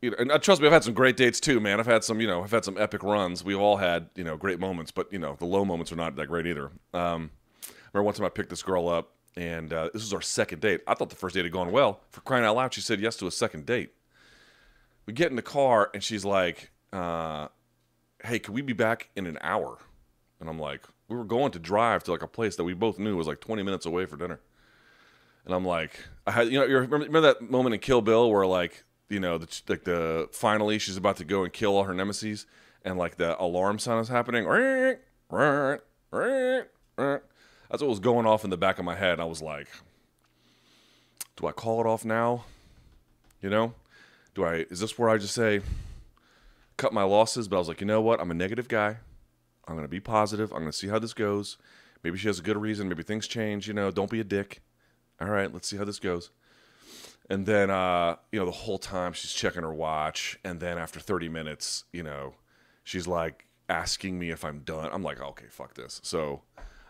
you 0.00 0.10
know, 0.10 0.16
and 0.18 0.32
uh, 0.32 0.38
trust 0.38 0.60
me, 0.60 0.66
I've 0.66 0.72
had 0.72 0.84
some 0.84 0.94
great 0.94 1.16
dates 1.16 1.40
too, 1.40 1.60
man. 1.60 1.80
I've 1.80 1.86
had 1.86 2.04
some, 2.04 2.20
you 2.20 2.26
know, 2.26 2.42
I've 2.42 2.50
had 2.50 2.64
some 2.64 2.78
epic 2.78 3.02
runs. 3.02 3.44
We've 3.44 3.58
all 3.58 3.76
had, 3.76 4.08
you 4.14 4.24
know, 4.24 4.36
great 4.36 4.60
moments, 4.60 4.90
but 4.90 5.12
you 5.12 5.18
know, 5.18 5.36
the 5.38 5.44
low 5.44 5.64
moments 5.64 5.92
are 5.92 5.96
not 5.96 6.16
that 6.16 6.26
great 6.26 6.46
either. 6.46 6.70
Um, 6.94 7.30
remember 7.92 8.04
one 8.04 8.14
time 8.14 8.26
I 8.26 8.30
picked 8.30 8.50
this 8.50 8.62
girl 8.62 8.88
up, 8.88 9.12
and 9.38 9.72
uh, 9.72 9.84
this 9.92 10.02
was 10.02 10.12
our 10.12 10.20
second 10.20 10.60
date. 10.60 10.80
I 10.88 10.94
thought 10.94 11.10
the 11.10 11.16
first 11.16 11.36
date 11.36 11.44
had 11.44 11.52
gone 11.52 11.70
well. 11.70 12.00
For 12.10 12.20
crying 12.22 12.44
out 12.44 12.56
loud, 12.56 12.74
she 12.74 12.80
said 12.80 13.00
yes 13.00 13.14
to 13.18 13.28
a 13.28 13.30
second 13.30 13.66
date. 13.66 13.94
We 15.06 15.12
get 15.12 15.30
in 15.30 15.36
the 15.36 15.42
car, 15.42 15.90
and 15.94 16.02
she's 16.02 16.24
like, 16.24 16.72
uh, 16.92 17.46
"Hey, 18.24 18.40
can 18.40 18.52
we 18.52 18.62
be 18.62 18.72
back 18.72 19.10
in 19.14 19.26
an 19.26 19.38
hour?" 19.40 19.78
And 20.40 20.50
I'm 20.50 20.58
like, 20.58 20.82
we 21.06 21.16
were 21.16 21.24
going 21.24 21.52
to 21.52 21.60
drive 21.60 22.02
to 22.04 22.10
like 22.10 22.22
a 22.22 22.26
place 22.26 22.56
that 22.56 22.64
we 22.64 22.74
both 22.74 22.98
knew 22.98 23.16
was 23.16 23.28
like 23.28 23.40
20 23.40 23.62
minutes 23.62 23.86
away 23.86 24.06
for 24.06 24.16
dinner. 24.16 24.40
And 25.44 25.54
I'm 25.54 25.64
like, 25.64 25.92
I 26.26 26.32
had, 26.32 26.48
you 26.48 26.58
know, 26.58 26.66
you 26.66 26.74
remember, 26.74 26.98
remember 26.98 27.20
that 27.20 27.40
moment 27.40 27.74
in 27.74 27.80
Kill 27.80 28.02
Bill 28.02 28.30
where 28.30 28.46
like, 28.46 28.84
you 29.08 29.20
know, 29.20 29.38
the, 29.38 29.62
like 29.68 29.84
the 29.84 30.28
finally 30.32 30.78
she's 30.78 30.96
about 30.96 31.16
to 31.16 31.24
go 31.24 31.44
and 31.44 31.52
kill 31.52 31.76
all 31.76 31.84
her 31.84 31.94
nemesis, 31.94 32.44
and 32.84 32.98
like 32.98 33.16
the 33.16 33.40
alarm 33.40 33.78
sound 33.78 34.00
is 34.02 34.08
happening. 34.08 34.46
That's 37.70 37.82
what 37.82 37.90
was 37.90 38.00
going 38.00 38.26
off 38.26 38.44
in 38.44 38.50
the 38.50 38.56
back 38.56 38.78
of 38.78 38.84
my 38.84 38.96
head. 38.96 39.20
I 39.20 39.24
was 39.24 39.42
like, 39.42 39.68
do 41.36 41.46
I 41.46 41.52
call 41.52 41.80
it 41.80 41.86
off 41.86 42.04
now? 42.04 42.44
You 43.42 43.50
know, 43.50 43.74
do 44.34 44.44
I? 44.44 44.66
Is 44.70 44.80
this 44.80 44.98
where 44.98 45.10
I 45.10 45.18
just 45.18 45.34
say 45.34 45.60
cut 46.76 46.92
my 46.92 47.02
losses? 47.02 47.46
But 47.46 47.56
I 47.56 47.58
was 47.58 47.68
like, 47.68 47.80
you 47.80 47.86
know 47.86 48.00
what? 48.00 48.20
I'm 48.20 48.30
a 48.30 48.34
negative 48.34 48.68
guy. 48.68 48.96
I'm 49.66 49.74
going 49.74 49.84
to 49.84 49.90
be 49.90 50.00
positive. 50.00 50.50
I'm 50.52 50.60
going 50.60 50.72
to 50.72 50.76
see 50.76 50.88
how 50.88 50.98
this 50.98 51.12
goes. 51.12 51.58
Maybe 52.02 52.16
she 52.16 52.28
has 52.28 52.38
a 52.38 52.42
good 52.42 52.56
reason. 52.56 52.88
Maybe 52.88 53.02
things 53.02 53.28
change. 53.28 53.68
You 53.68 53.74
know, 53.74 53.90
don't 53.90 54.10
be 54.10 54.20
a 54.20 54.24
dick. 54.24 54.62
All 55.20 55.28
right, 55.28 55.52
let's 55.52 55.68
see 55.68 55.76
how 55.76 55.84
this 55.84 55.98
goes. 55.98 56.30
And 57.28 57.44
then, 57.44 57.70
uh, 57.70 58.16
you 58.32 58.38
know, 58.38 58.46
the 58.46 58.52
whole 58.52 58.78
time 58.78 59.12
she's 59.12 59.32
checking 59.32 59.62
her 59.62 59.74
watch. 59.74 60.38
And 60.42 60.60
then 60.60 60.78
after 60.78 60.98
30 61.00 61.28
minutes, 61.28 61.84
you 61.92 62.02
know, 62.02 62.34
she's 62.82 63.06
like 63.06 63.46
asking 63.68 64.18
me 64.18 64.30
if 64.30 64.44
I'm 64.44 64.60
done. 64.60 64.88
I'm 64.92 65.02
like, 65.02 65.20
okay, 65.20 65.46
fuck 65.50 65.74
this. 65.74 66.00
So 66.02 66.42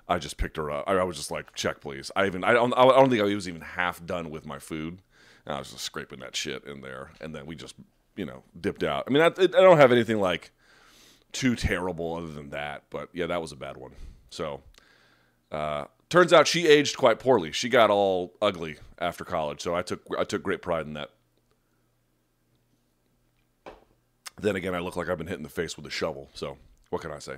I 0.08 0.18
just 0.18 0.38
picked 0.38 0.56
her 0.56 0.70
up. 0.70 0.84
I, 0.86 0.94
I 0.94 1.04
was 1.04 1.16
just 1.16 1.30
like, 1.30 1.54
check, 1.54 1.80
please. 1.80 2.10
I 2.16 2.26
even, 2.26 2.44
I 2.44 2.52
don't, 2.52 2.72
I 2.74 2.84
don't 2.84 3.10
think 3.10 3.20
I 3.20 3.34
was 3.34 3.48
even 3.48 3.60
half 3.60 4.04
done 4.04 4.30
with 4.30 4.46
my 4.46 4.58
food. 4.58 5.02
And 5.44 5.54
I 5.54 5.58
was 5.58 5.70
just 5.70 5.84
scraping 5.84 6.20
that 6.20 6.34
shit 6.34 6.64
in 6.64 6.80
there. 6.80 7.10
And 7.20 7.34
then 7.34 7.46
we 7.46 7.54
just, 7.54 7.74
you 8.16 8.24
know, 8.24 8.42
dipped 8.58 8.82
out. 8.82 9.04
I 9.06 9.10
mean, 9.10 9.22
I, 9.22 9.26
I 9.26 9.46
don't 9.46 9.78
have 9.78 9.92
anything 9.92 10.18
like 10.18 10.50
too 11.32 11.56
terrible 11.56 12.16
other 12.16 12.28
than 12.28 12.50
that. 12.50 12.84
But 12.90 13.10
yeah, 13.12 13.26
that 13.26 13.40
was 13.40 13.52
a 13.52 13.56
bad 13.56 13.76
one. 13.76 13.92
So 14.30 14.62
uh, 15.52 15.84
turns 16.08 16.32
out 16.32 16.46
she 16.46 16.66
aged 16.66 16.96
quite 16.96 17.18
poorly. 17.18 17.52
She 17.52 17.68
got 17.68 17.90
all 17.90 18.34
ugly 18.40 18.76
after 18.98 19.24
college. 19.24 19.60
So 19.60 19.74
I 19.74 19.82
took 19.82 20.02
I 20.18 20.24
took 20.24 20.42
great 20.42 20.62
pride 20.62 20.86
in 20.86 20.94
that. 20.94 21.10
Then 24.40 24.54
again, 24.56 24.74
I 24.74 24.78
look 24.78 24.96
like 24.96 25.08
I've 25.08 25.18
been 25.18 25.26
hit 25.26 25.36
in 25.36 25.42
the 25.42 25.48
face 25.48 25.76
with 25.76 25.86
a 25.86 25.90
shovel. 25.90 26.30
So 26.34 26.58
what 26.90 27.02
can 27.02 27.10
I 27.10 27.18
say? 27.18 27.36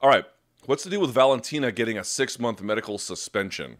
All 0.00 0.10
right. 0.10 0.24
What's 0.66 0.82
the 0.82 0.90
deal 0.90 1.00
with 1.00 1.12
Valentina 1.12 1.70
getting 1.70 1.96
a 1.96 2.02
six 2.02 2.40
month 2.40 2.60
medical 2.60 2.98
suspension? 2.98 3.76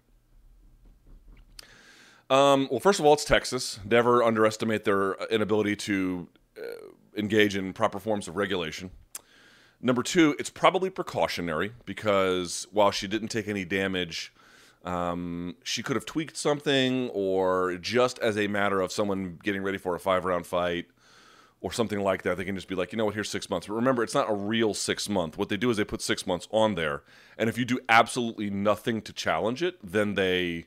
Um, 2.30 2.68
well, 2.70 2.78
first 2.78 3.00
of 3.00 3.06
all, 3.06 3.14
it's 3.14 3.24
Texas. 3.24 3.80
Never 3.84 4.22
underestimate 4.22 4.84
their 4.84 5.14
inability 5.24 5.74
to 5.76 6.28
uh, 6.56 6.62
engage 7.16 7.56
in 7.56 7.72
proper 7.72 7.98
forms 7.98 8.28
of 8.28 8.36
regulation. 8.36 8.90
Number 9.80 10.04
two, 10.04 10.36
it's 10.38 10.48
probably 10.48 10.88
precautionary 10.88 11.72
because 11.86 12.68
while 12.70 12.92
she 12.92 13.08
didn't 13.08 13.28
take 13.28 13.48
any 13.48 13.64
damage, 13.64 14.32
um, 14.84 15.56
she 15.64 15.82
could 15.82 15.96
have 15.96 16.06
tweaked 16.06 16.36
something, 16.36 17.10
or 17.10 17.78
just 17.78 18.20
as 18.20 18.38
a 18.38 18.46
matter 18.46 18.80
of 18.80 18.92
someone 18.92 19.40
getting 19.42 19.62
ready 19.62 19.78
for 19.78 19.96
a 19.96 20.00
five 20.00 20.24
round 20.24 20.46
fight, 20.46 20.86
or 21.60 21.72
something 21.72 22.00
like 22.00 22.22
that, 22.22 22.36
they 22.36 22.44
can 22.44 22.54
just 22.54 22.68
be 22.68 22.74
like, 22.74 22.92
you 22.92 22.98
know 22.98 23.06
what, 23.06 23.14
here's 23.14 23.30
six 23.30 23.48
months. 23.48 23.66
But 23.66 23.74
remember, 23.74 24.02
it's 24.02 24.14
not 24.14 24.30
a 24.30 24.34
real 24.34 24.74
six 24.74 25.08
month. 25.08 25.38
What 25.38 25.48
they 25.48 25.56
do 25.56 25.70
is 25.70 25.76
they 25.76 25.84
put 25.84 26.02
six 26.02 26.26
months 26.26 26.46
on 26.50 26.74
there, 26.74 27.02
and 27.38 27.48
if 27.48 27.56
you 27.58 27.64
do 27.64 27.80
absolutely 27.88 28.50
nothing 28.50 29.02
to 29.02 29.12
challenge 29.12 29.62
it, 29.62 29.78
then 29.82 30.14
they 30.14 30.66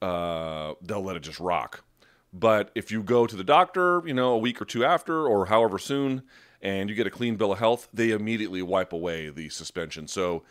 uh, 0.00 0.74
they'll 0.82 1.02
let 1.02 1.16
it 1.16 1.22
just 1.22 1.38
rock. 1.38 1.84
But 2.32 2.70
if 2.74 2.90
you 2.90 3.02
go 3.02 3.26
to 3.26 3.36
the 3.36 3.44
doctor, 3.44 4.02
you 4.06 4.14
know, 4.14 4.32
a 4.32 4.38
week 4.38 4.60
or 4.60 4.64
two 4.64 4.84
after, 4.84 5.26
or 5.26 5.46
however 5.46 5.78
soon, 5.78 6.22
and 6.62 6.88
you 6.88 6.94
get 6.94 7.06
a 7.06 7.10
clean 7.10 7.36
bill 7.36 7.52
of 7.52 7.58
health, 7.58 7.88
they 7.92 8.10
immediately 8.10 8.62
wipe 8.62 8.92
away 8.92 9.28
the 9.28 9.48
suspension. 9.50 10.08
So 10.08 10.42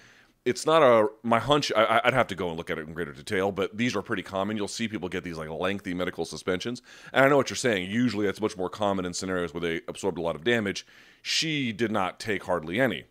it's 0.46 0.66
not 0.66 0.82
a 0.82 1.08
my 1.24 1.40
hunch. 1.40 1.72
I, 1.76 2.02
would 2.04 2.14
have 2.14 2.28
to 2.28 2.36
go 2.36 2.50
and 2.50 2.58
look 2.58 2.70
at 2.70 2.78
it 2.78 2.88
in 2.88 2.94
greater 2.94 3.14
detail, 3.14 3.52
but 3.52 3.78
these 3.78 3.96
are 3.96 4.02
pretty 4.02 4.24
common. 4.24 4.58
You'll 4.58 4.68
see 4.68 4.88
people 4.88 5.10
get 5.10 5.24
these 5.24 5.38
like 5.38 5.50
lengthy 5.50 5.94
medical 5.94 6.26
suspensions, 6.26 6.82
and 7.14 7.24
I 7.24 7.30
know 7.30 7.38
what 7.38 7.50
you're 7.50 7.58
saying. 7.58 7.92
Usually, 7.92 8.26
that's 8.26 8.42
much 8.42 8.58
more 8.58 8.70
common 8.70 9.06
in 9.06 9.14
scenarios 9.14 9.54
where 9.54 9.62
they 9.62 9.82
absorbed 9.88 10.18
a 10.18 10.22
lot 10.22 10.36
of 10.36 10.44
damage. 10.44 10.86
She 11.22 11.72
did 11.72 11.92
not 11.92 12.20
take 12.20 12.46
hardly 12.46 12.80
any. 12.80 13.06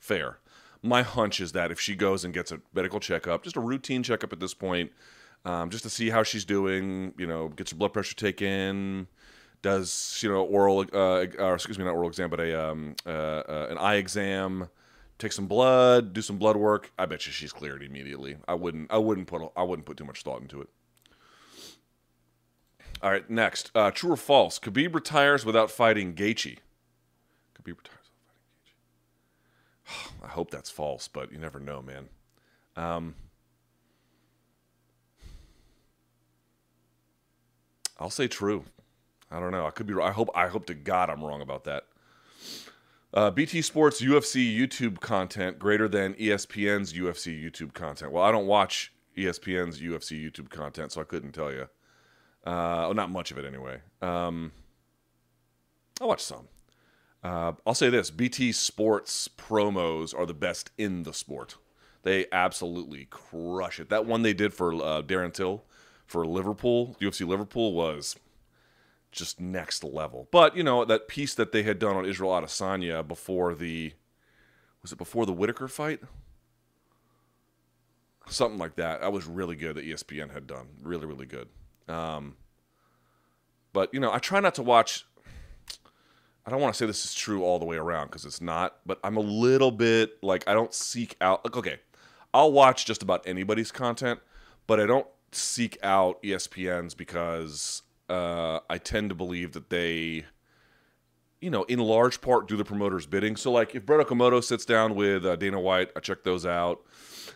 Fair. 0.00 0.38
My 0.82 1.02
hunch 1.02 1.40
is 1.40 1.52
that 1.52 1.70
if 1.70 1.80
she 1.80 1.94
goes 1.94 2.24
and 2.24 2.34
gets 2.34 2.52
a 2.52 2.60
medical 2.74 3.00
checkup, 3.00 3.42
just 3.42 3.56
a 3.56 3.60
routine 3.60 4.02
checkup 4.02 4.32
at 4.34 4.40
this 4.40 4.52
point, 4.52 4.92
um, 5.46 5.70
just 5.70 5.82
to 5.84 5.90
see 5.90 6.10
how 6.10 6.22
she's 6.22 6.44
doing, 6.44 7.14
you 7.16 7.26
know, 7.26 7.48
gets 7.48 7.70
her 7.70 7.76
blood 7.76 7.94
pressure 7.94 8.14
taken, 8.14 9.06
does 9.60 10.20
you 10.22 10.30
know 10.30 10.42
oral, 10.44 10.84
uh, 10.92 11.26
or 11.38 11.54
excuse 11.54 11.78
me, 11.78 11.84
not 11.84 11.94
oral 11.94 12.08
exam, 12.08 12.30
but 12.30 12.40
a 12.40 12.58
um, 12.58 12.96
uh, 13.06 13.10
uh, 13.10 13.66
an 13.70 13.76
eye 13.76 13.96
exam 13.96 14.68
take 15.24 15.32
some 15.32 15.46
blood, 15.46 16.12
do 16.12 16.20
some 16.20 16.36
blood 16.36 16.56
work. 16.56 16.92
I 16.98 17.06
bet 17.06 17.26
you 17.26 17.32
she's 17.32 17.52
cleared 17.52 17.82
immediately. 17.82 18.36
I 18.46 18.54
wouldn't. 18.54 18.92
I 18.92 18.98
wouldn't 18.98 19.26
put. 19.26 19.42
I 19.56 19.62
wouldn't 19.62 19.86
put 19.86 19.96
too 19.96 20.04
much 20.04 20.22
thought 20.22 20.42
into 20.42 20.60
it. 20.60 20.68
All 23.02 23.10
right, 23.10 23.28
next. 23.28 23.70
Uh, 23.74 23.90
true 23.90 24.12
or 24.12 24.16
false? 24.16 24.58
Khabib 24.58 24.94
retires 24.94 25.44
without 25.44 25.70
fighting 25.70 26.14
Gaethje. 26.14 26.58
Khabib 27.56 27.78
retires 27.78 28.10
without 28.10 28.28
fighting 28.28 28.52
Gaethje. 29.88 30.22
I 30.24 30.28
hope 30.28 30.50
that's 30.50 30.70
false, 30.70 31.08
but 31.08 31.32
you 31.32 31.38
never 31.38 31.58
know, 31.58 31.82
man. 31.82 32.08
Um, 32.76 33.14
I'll 37.98 38.10
say 38.10 38.28
true. 38.28 38.64
I 39.30 39.40
don't 39.40 39.52
know. 39.52 39.66
I 39.66 39.70
could 39.70 39.86
be. 39.86 39.94
I 39.94 40.12
hope. 40.12 40.28
I 40.34 40.48
hope 40.48 40.66
to 40.66 40.74
God 40.74 41.08
I'm 41.08 41.24
wrong 41.24 41.40
about 41.40 41.64
that. 41.64 41.84
Uh, 43.14 43.30
BT 43.30 43.62
Sports 43.62 44.02
UFC 44.02 44.58
YouTube 44.58 44.98
content 44.98 45.56
greater 45.56 45.86
than 45.86 46.14
ESPN's 46.14 46.92
UFC 46.92 47.40
YouTube 47.40 47.72
content. 47.72 48.10
Well, 48.10 48.24
I 48.24 48.32
don't 48.32 48.48
watch 48.48 48.92
ESPN's 49.16 49.80
UFC 49.80 50.20
YouTube 50.20 50.50
content, 50.50 50.90
so 50.90 51.00
I 51.00 51.04
couldn't 51.04 51.30
tell 51.30 51.52
you. 51.52 51.68
Uh, 52.44 52.90
well, 52.90 52.94
not 52.94 53.10
much 53.10 53.30
of 53.30 53.38
it 53.38 53.44
anyway. 53.44 53.80
Um, 54.02 54.50
I 56.00 56.06
watch 56.06 56.24
some. 56.24 56.48
Uh, 57.22 57.52
I'll 57.64 57.74
say 57.74 57.88
this: 57.88 58.10
BT 58.10 58.50
Sports 58.50 59.28
promos 59.28 60.12
are 60.12 60.26
the 60.26 60.34
best 60.34 60.72
in 60.76 61.04
the 61.04 61.14
sport. 61.14 61.56
They 62.02 62.26
absolutely 62.32 63.06
crush 63.10 63.78
it. 63.78 63.90
That 63.90 64.06
one 64.06 64.22
they 64.22 64.34
did 64.34 64.52
for 64.52 64.74
uh, 64.74 65.02
Darren 65.02 65.32
Till 65.32 65.62
for 66.04 66.26
Liverpool, 66.26 66.96
UFC 67.00 67.24
Liverpool, 67.24 67.74
was 67.74 68.16
just 69.14 69.40
next 69.40 69.82
level. 69.82 70.28
But 70.30 70.56
you 70.56 70.62
know 70.62 70.84
that 70.84 71.08
piece 71.08 71.34
that 71.34 71.52
they 71.52 71.62
had 71.62 71.78
done 71.78 71.96
on 71.96 72.04
Israel 72.04 72.32
Adesanya 72.32 73.06
before 73.06 73.54
the 73.54 73.92
was 74.82 74.92
it 74.92 74.98
before 74.98 75.24
the 75.24 75.32
Whittaker 75.32 75.68
fight? 75.68 76.00
Something 78.28 78.58
like 78.58 78.76
that. 78.76 79.00
That 79.00 79.12
was 79.12 79.26
really 79.26 79.56
good 79.56 79.76
that 79.76 79.84
ESPN 79.84 80.32
had 80.32 80.46
done. 80.46 80.68
Really, 80.82 81.06
really 81.06 81.26
good. 81.26 81.48
Um, 81.88 82.36
but 83.72 83.92
you 83.94 84.00
know, 84.00 84.12
I 84.12 84.18
try 84.18 84.40
not 84.40 84.54
to 84.56 84.62
watch. 84.62 85.06
I 86.46 86.50
don't 86.50 86.60
want 86.60 86.74
to 86.74 86.78
say 86.78 86.84
this 86.84 87.06
is 87.06 87.14
true 87.14 87.42
all 87.42 87.58
the 87.58 87.64
way 87.64 87.76
around 87.76 88.08
because 88.08 88.26
it's 88.26 88.40
not. 88.40 88.76
But 88.84 88.98
I'm 89.02 89.16
a 89.16 89.20
little 89.20 89.70
bit 89.70 90.22
like 90.22 90.46
I 90.46 90.52
don't 90.52 90.74
seek 90.74 91.16
out. 91.20 91.44
Like, 91.44 91.56
okay, 91.56 91.80
I'll 92.34 92.52
watch 92.52 92.84
just 92.84 93.02
about 93.02 93.26
anybody's 93.26 93.72
content, 93.72 94.20
but 94.66 94.80
I 94.80 94.86
don't 94.86 95.06
seek 95.32 95.78
out 95.82 96.22
ESPN's 96.22 96.94
because 96.94 97.82
uh, 98.08 98.60
I 98.68 98.78
tend 98.78 99.10
to 99.10 99.14
believe 99.14 99.52
that 99.52 99.70
they, 99.70 100.24
you 101.40 101.50
know, 101.50 101.64
in 101.64 101.78
large 101.78 102.20
part 102.20 102.48
do 102.48 102.56
the 102.56 102.64
promoter's 102.64 103.06
bidding. 103.06 103.36
So, 103.36 103.50
like, 103.52 103.74
if 103.74 103.86
Brett 103.86 104.06
Okamoto 104.06 104.42
sits 104.42 104.64
down 104.64 104.94
with 104.94 105.24
uh, 105.24 105.36
Dana 105.36 105.60
White, 105.60 105.90
I 105.96 106.00
check 106.00 106.24
those 106.24 106.44
out. 106.46 106.84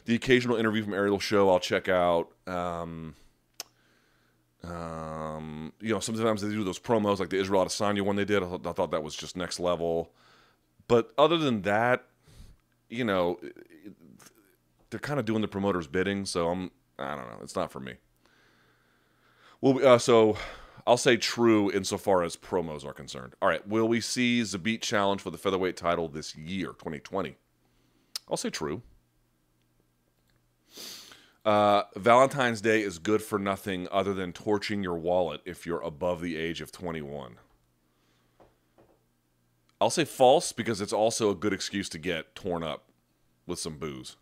The 0.05 0.15
occasional 0.15 0.57
interview 0.57 0.83
from 0.83 0.95
Ariel 0.95 1.19
Show, 1.19 1.51
I'll 1.51 1.61
check 1.61 1.89
out. 1.89 2.31
Um, 2.47 3.15
um, 4.65 5.73
you 5.81 5.93
know, 5.93 6.01
sometimes 6.01 6.43
they 6.43 6.49
do 6.49 6.65
those 6.65 6.79
promos 6.79 7.19
like 7.19 7.31
the 7.31 7.39
Israel 7.39 7.65
Adesanya 7.65 8.03
one 8.03 8.17
they 8.17 8.25
did. 8.25 8.43
I, 8.43 8.49
th- 8.49 8.61
I 8.67 8.73
thought 8.73 8.91
that 8.91 9.03
was 9.03 9.15
just 9.15 9.37
next 9.37 9.61
level. 9.61 10.13
But 10.89 11.13
other 11.17 11.37
than 11.37 11.63
that, 11.63 12.07
you 12.89 13.05
know, 13.05 13.39
they're 14.91 15.01
kind 15.01 15.21
of 15.21 15.27
doing 15.27 15.43
the 15.43 15.49
promoter's 15.49 15.87
bidding. 15.87 16.25
So 16.25 16.49
I'm, 16.49 16.71
I 16.99 17.15
don't 17.15 17.29
know. 17.29 17.39
It's 17.43 17.55
not 17.55 17.71
for 17.71 17.81
me. 17.81 17.95
Well, 19.61 19.87
uh, 19.87 19.99
so 19.99 20.37
I'll 20.87 20.97
say 20.97 21.17
true 21.17 21.71
insofar 21.71 22.23
as 22.23 22.37
promos 22.37 22.85
are 22.85 22.93
concerned. 22.93 23.35
All 23.43 23.49
right, 23.49 23.67
will 23.67 23.89
we 23.89 24.01
see 24.01 24.41
Zabit 24.43 24.81
challenge 24.81 25.21
for 25.21 25.31
the 25.31 25.39
featherweight 25.39 25.77
title 25.77 26.09
this 26.09 26.37
year, 26.37 26.69
2020? 26.69 27.37
I'll 28.31 28.37
say 28.37 28.51
true. 28.51 28.83
Uh, 31.45 31.83
Valentine's 31.97 32.61
Day 32.61 32.83
is 32.83 32.99
good 32.99 33.23
for 33.23 33.39
nothing 33.39 33.89
other 33.91 34.15
than 34.15 34.33
torching 34.33 34.83
your 34.83 34.97
wallet 34.97 35.41
if 35.45 35.67
you're 35.67 35.81
above 35.81 36.21
the 36.21 36.37
age 36.37 36.61
of 36.61 36.71
21. 36.71 37.37
I'll 39.81 39.91
say 39.91 40.05
false 40.05 40.53
because 40.53 40.81
it's 40.81 40.93
also 40.93 41.31
a 41.31 41.35
good 41.35 41.53
excuse 41.53 41.89
to 41.91 41.99
get 41.99 42.35
torn 42.35 42.63
up 42.63 42.85
with 43.47 43.59
some 43.59 43.79
booze. 43.79 44.17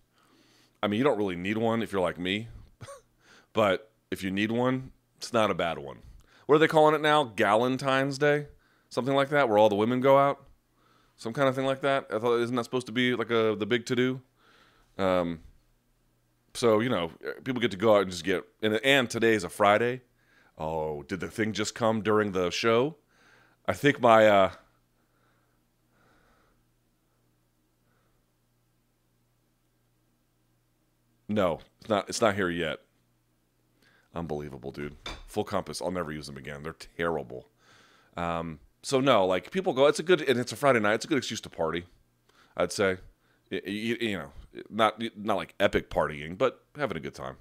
I 0.83 0.89
mean, 0.89 0.99
you 0.99 1.05
don't 1.05 1.19
really 1.19 1.37
need 1.37 1.59
one 1.59 1.83
if 1.83 1.93
you're 1.93 2.03
like 2.03 2.19
me, 2.19 2.49
but 3.53 3.91
if 4.11 4.23
you 4.23 4.31
need 4.31 4.53
one, 4.53 4.93
it's 5.27 5.33
not 5.33 5.51
a 5.51 5.55
bad 5.55 5.79
one. 5.79 5.99
What 6.47 6.55
are 6.55 6.59
they 6.61 6.69
calling 6.69 6.95
it 6.95 7.01
now? 7.01 7.25
Galentine's 7.25 8.17
Day, 8.17 8.47
something 8.89 9.13
like 9.13 9.31
that, 9.31 9.49
where 9.49 9.59
all 9.59 9.69
the 9.69 9.75
women 9.75 10.01
go 10.01 10.17
out, 10.17 10.47
some 11.17 11.33
kind 11.33 11.49
of 11.49 11.57
thing 11.57 11.67
like 11.67 11.81
that. 11.81 12.07
I 12.13 12.21
thought 12.21 12.37
isn't 12.37 12.55
that 12.55 12.63
supposed 12.63 12.87
to 12.87 12.93
be 12.93 13.17
like 13.17 13.31
a 13.31 13.57
the 13.59 13.67
big 13.67 13.87
to 13.87 13.97
do? 13.97 14.21
Um, 14.99 15.41
so 16.55 16.79
you 16.79 16.89
know, 16.89 17.11
people 17.43 17.61
get 17.61 17.73
to 17.73 17.77
go 17.77 17.97
out 17.97 18.03
and 18.03 18.11
just 18.13 18.23
get 18.23 18.45
and 18.63 18.75
and 18.85 19.11
today 19.11 19.35
is 19.35 19.43
a 19.43 19.49
Friday. 19.49 20.03
Oh, 20.57 21.03
did 21.03 21.19
the 21.19 21.29
thing 21.29 21.53
just 21.53 21.75
come 21.75 22.03
during 22.03 22.31
the 22.31 22.51
show? 22.51 22.95
I 23.67 23.73
think 23.73 24.01
my 24.01 24.29
uh, 24.29 24.51
No, 31.29 31.59
it's 31.81 31.89
not. 31.89 32.09
It's 32.09 32.21
not 32.21 32.37
here 32.37 32.49
yet. 32.49 32.79
Unbelievable, 34.17 34.73
dude. 34.73 34.97
Full 35.27 35.45
compass. 35.45 35.83
I'll 35.83 35.91
never 35.91 36.11
use 36.11 36.27
them 36.27 36.39
again. 36.39 36.63
They're 36.63 36.75
terrible. 36.97 37.49
Um, 38.17 38.61
so 38.83 38.99
no, 38.99 39.27
like 39.27 39.51
people 39.51 39.75
go. 39.75 39.87
It's 39.87 39.99
a 39.99 40.03
good 40.03 40.23
and 40.23 40.41
it's 40.41 40.53
a 40.53 40.57
Friday 40.57 40.81
night. 40.81 40.95
It's 40.95 41.05
a 41.05 41.09
good 41.09 41.19
excuse 41.19 41.41
to 41.43 41.51
party. 41.51 41.85
I'd 42.57 42.73
say, 42.73 42.97
you, 43.51 43.99
you 44.01 44.19
know, 44.19 44.31
not 44.71 45.03
not 45.17 45.37
like 45.37 45.55
epic 45.61 45.91
partying, 45.91 46.39
but 46.39 46.65
having 46.77 46.97
a 46.97 47.01
good 47.01 47.15
time. 47.15 47.37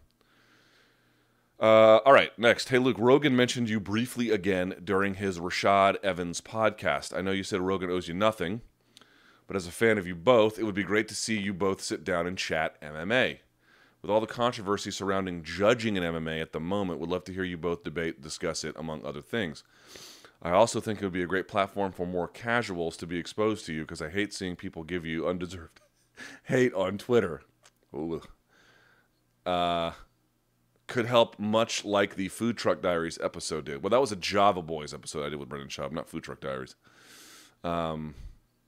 Uh, 1.58 2.00
all 2.06 2.12
right, 2.12 2.38
next. 2.38 2.68
Hey, 2.68 2.78
Luke, 2.78 2.98
Rogan 3.00 3.34
mentioned 3.34 3.70
you 3.70 3.80
briefly 3.80 4.30
again 4.30 4.76
during 4.84 5.14
his 5.14 5.40
Rashad 5.40 5.96
Evans 6.04 6.42
podcast. 6.42 7.18
I 7.18 7.22
know 7.22 7.32
you 7.32 7.44
said 7.44 7.62
Rogan 7.62 7.90
owes 7.90 8.10
you 8.10 8.14
nothing, 8.14 8.60
but 9.48 9.56
as 9.56 9.66
a 9.66 9.72
fan 9.72 9.98
of 9.98 10.06
you 10.06 10.16
both, 10.16 10.60
it 10.60 10.64
would 10.64 10.76
be 10.76 10.84
great 10.84 11.08
to 11.08 11.16
see 11.16 11.40
you 11.40 11.54
both 11.54 11.82
sit 11.82 12.04
down 12.04 12.28
and 12.28 12.38
chat 12.38 12.82
MMA. 12.82 13.38
With 14.06 14.12
all 14.12 14.22
the 14.22 14.28
controversy 14.28 14.92
surrounding 14.92 15.42
judging 15.42 15.98
in 15.98 16.04
MMA 16.04 16.40
at 16.40 16.52
the 16.52 16.60
moment, 16.60 17.00
would 17.00 17.10
love 17.10 17.24
to 17.24 17.34
hear 17.34 17.44
you 17.44 17.58
both 17.58 17.84
debate, 17.84 18.22
discuss 18.22 18.64
it, 18.64 18.76
among 18.78 19.04
other 19.04 19.20
things. 19.20 19.64
I 20.44 20.52
also 20.52 20.80
think 20.80 21.02
it 21.02 21.06
would 21.06 21.12
be 21.12 21.24
a 21.24 21.26
great 21.26 21.48
platform 21.48 21.92
for 21.92 22.06
more 22.06 22.28
casuals 22.28 22.98
to 22.98 23.08
be 23.08 23.18
exposed 23.18 23.66
to 23.66 23.74
you 23.74 23.82
because 23.82 24.04
I 24.04 24.12
hate 24.12 24.32
seeing 24.32 24.56
people 24.56 24.84
give 24.84 25.08
you 25.08 25.28
undeserved 25.28 25.82
hate 26.44 26.72
on 26.76 27.00
Twitter. 27.00 27.42
Ooh. 27.96 28.22
Uh, 29.44 29.94
could 30.86 31.08
help 31.08 31.40
much 31.40 31.84
like 31.84 32.16
the 32.16 32.28
Food 32.28 32.58
Truck 32.58 32.84
Diaries 32.84 33.18
episode 33.24 33.66
did. 33.66 33.82
Well, 33.82 33.90
that 33.90 34.02
was 34.02 34.12
a 34.12 34.16
Java 34.16 34.62
Boys 34.62 34.94
episode 34.94 35.26
I 35.26 35.30
did 35.30 35.40
with 35.40 35.50
Brendan 35.50 35.70
Schaub, 35.70 35.92
not 35.92 36.08
Food 36.08 36.22
Truck 36.22 36.42
Diaries. 36.42 36.76
Um, 37.64 38.14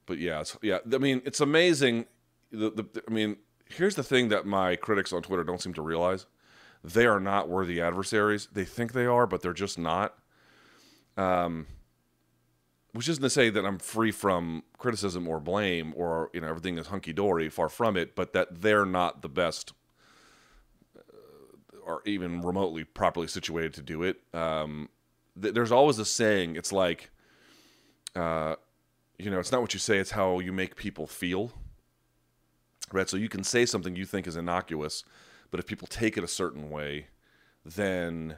but 0.08 0.18
yeah, 0.18 0.44
yeah. 0.64 0.80
I 0.92 0.98
mean, 0.98 1.22
it's 1.26 1.42
amazing. 1.42 2.06
The, 2.52 2.72
the, 2.72 3.04
I 3.08 3.12
mean, 3.12 3.38
here's 3.70 3.96
the 3.96 4.04
thing 4.04 4.30
that 4.30 4.46
my 4.46 4.76
critics 4.76 5.14
on 5.14 5.22
Twitter 5.22 5.44
don't 5.44 5.62
seem 5.62 5.74
to 5.74 5.82
realize 5.82 6.26
they 6.84 7.06
are 7.06 7.20
not 7.20 7.50
worthy 7.50 7.82
adversaries. 7.82 8.48
They 8.52 8.66
think 8.66 8.94
they 8.94 9.06
are, 9.06 9.28
but 9.28 9.42
they're 9.42 9.54
just 9.54 9.78
not. 9.78 10.16
Um, 11.18 11.68
which 12.94 13.10
isn't 13.10 13.24
to 13.24 13.30
say 13.30 13.50
that 13.50 13.66
I'm 13.66 13.80
free 13.80 14.12
from 14.12 14.64
criticism 14.78 15.28
or 15.28 15.40
blame 15.40 15.94
or 15.96 16.30
you 16.34 16.42
know 16.42 16.48
everything 16.48 16.78
is 16.78 16.88
hunky 16.88 17.14
dory. 17.14 17.50
Far 17.50 17.70
from 17.70 17.98
it, 17.98 18.16
but 18.16 18.34
that 18.34 18.62
they're 18.62 18.86
not 18.86 19.22
the 19.22 19.30
best 19.30 19.74
uh, 20.98 21.78
or 21.86 22.02
even 22.06 22.42
remotely 22.42 22.84
properly 22.84 23.28
situated 23.28 23.74
to 23.76 23.82
do 23.82 24.04
it. 24.04 24.18
Um, 24.34 24.90
th- 25.40 25.54
there's 25.54 25.72
always 25.72 26.00
a 26.00 26.06
saying. 26.06 26.56
It's 26.56 26.72
like 26.72 27.12
uh, 28.16 28.56
you 29.20 29.30
know, 29.30 29.40
it's 29.40 29.52
not 29.52 29.62
what 29.62 29.74
you 29.74 29.80
say; 29.80 29.98
it's 29.98 30.12
how 30.12 30.40
you 30.40 30.52
make 30.52 30.76
people 30.76 31.08
feel. 31.08 31.52
Right. 32.92 33.10
So 33.10 33.18
you 33.18 33.30
can 33.30 33.44
say 33.44 33.66
something 33.66 33.96
you 33.96 34.06
think 34.06 34.28
is 34.28 34.38
innocuous, 34.38 35.04
but 35.52 35.60
if 35.60 35.66
people 35.66 35.88
take 35.88 36.18
it 36.18 36.24
a 36.24 36.28
certain 36.28 36.70
way, 36.70 37.08
then 37.66 38.38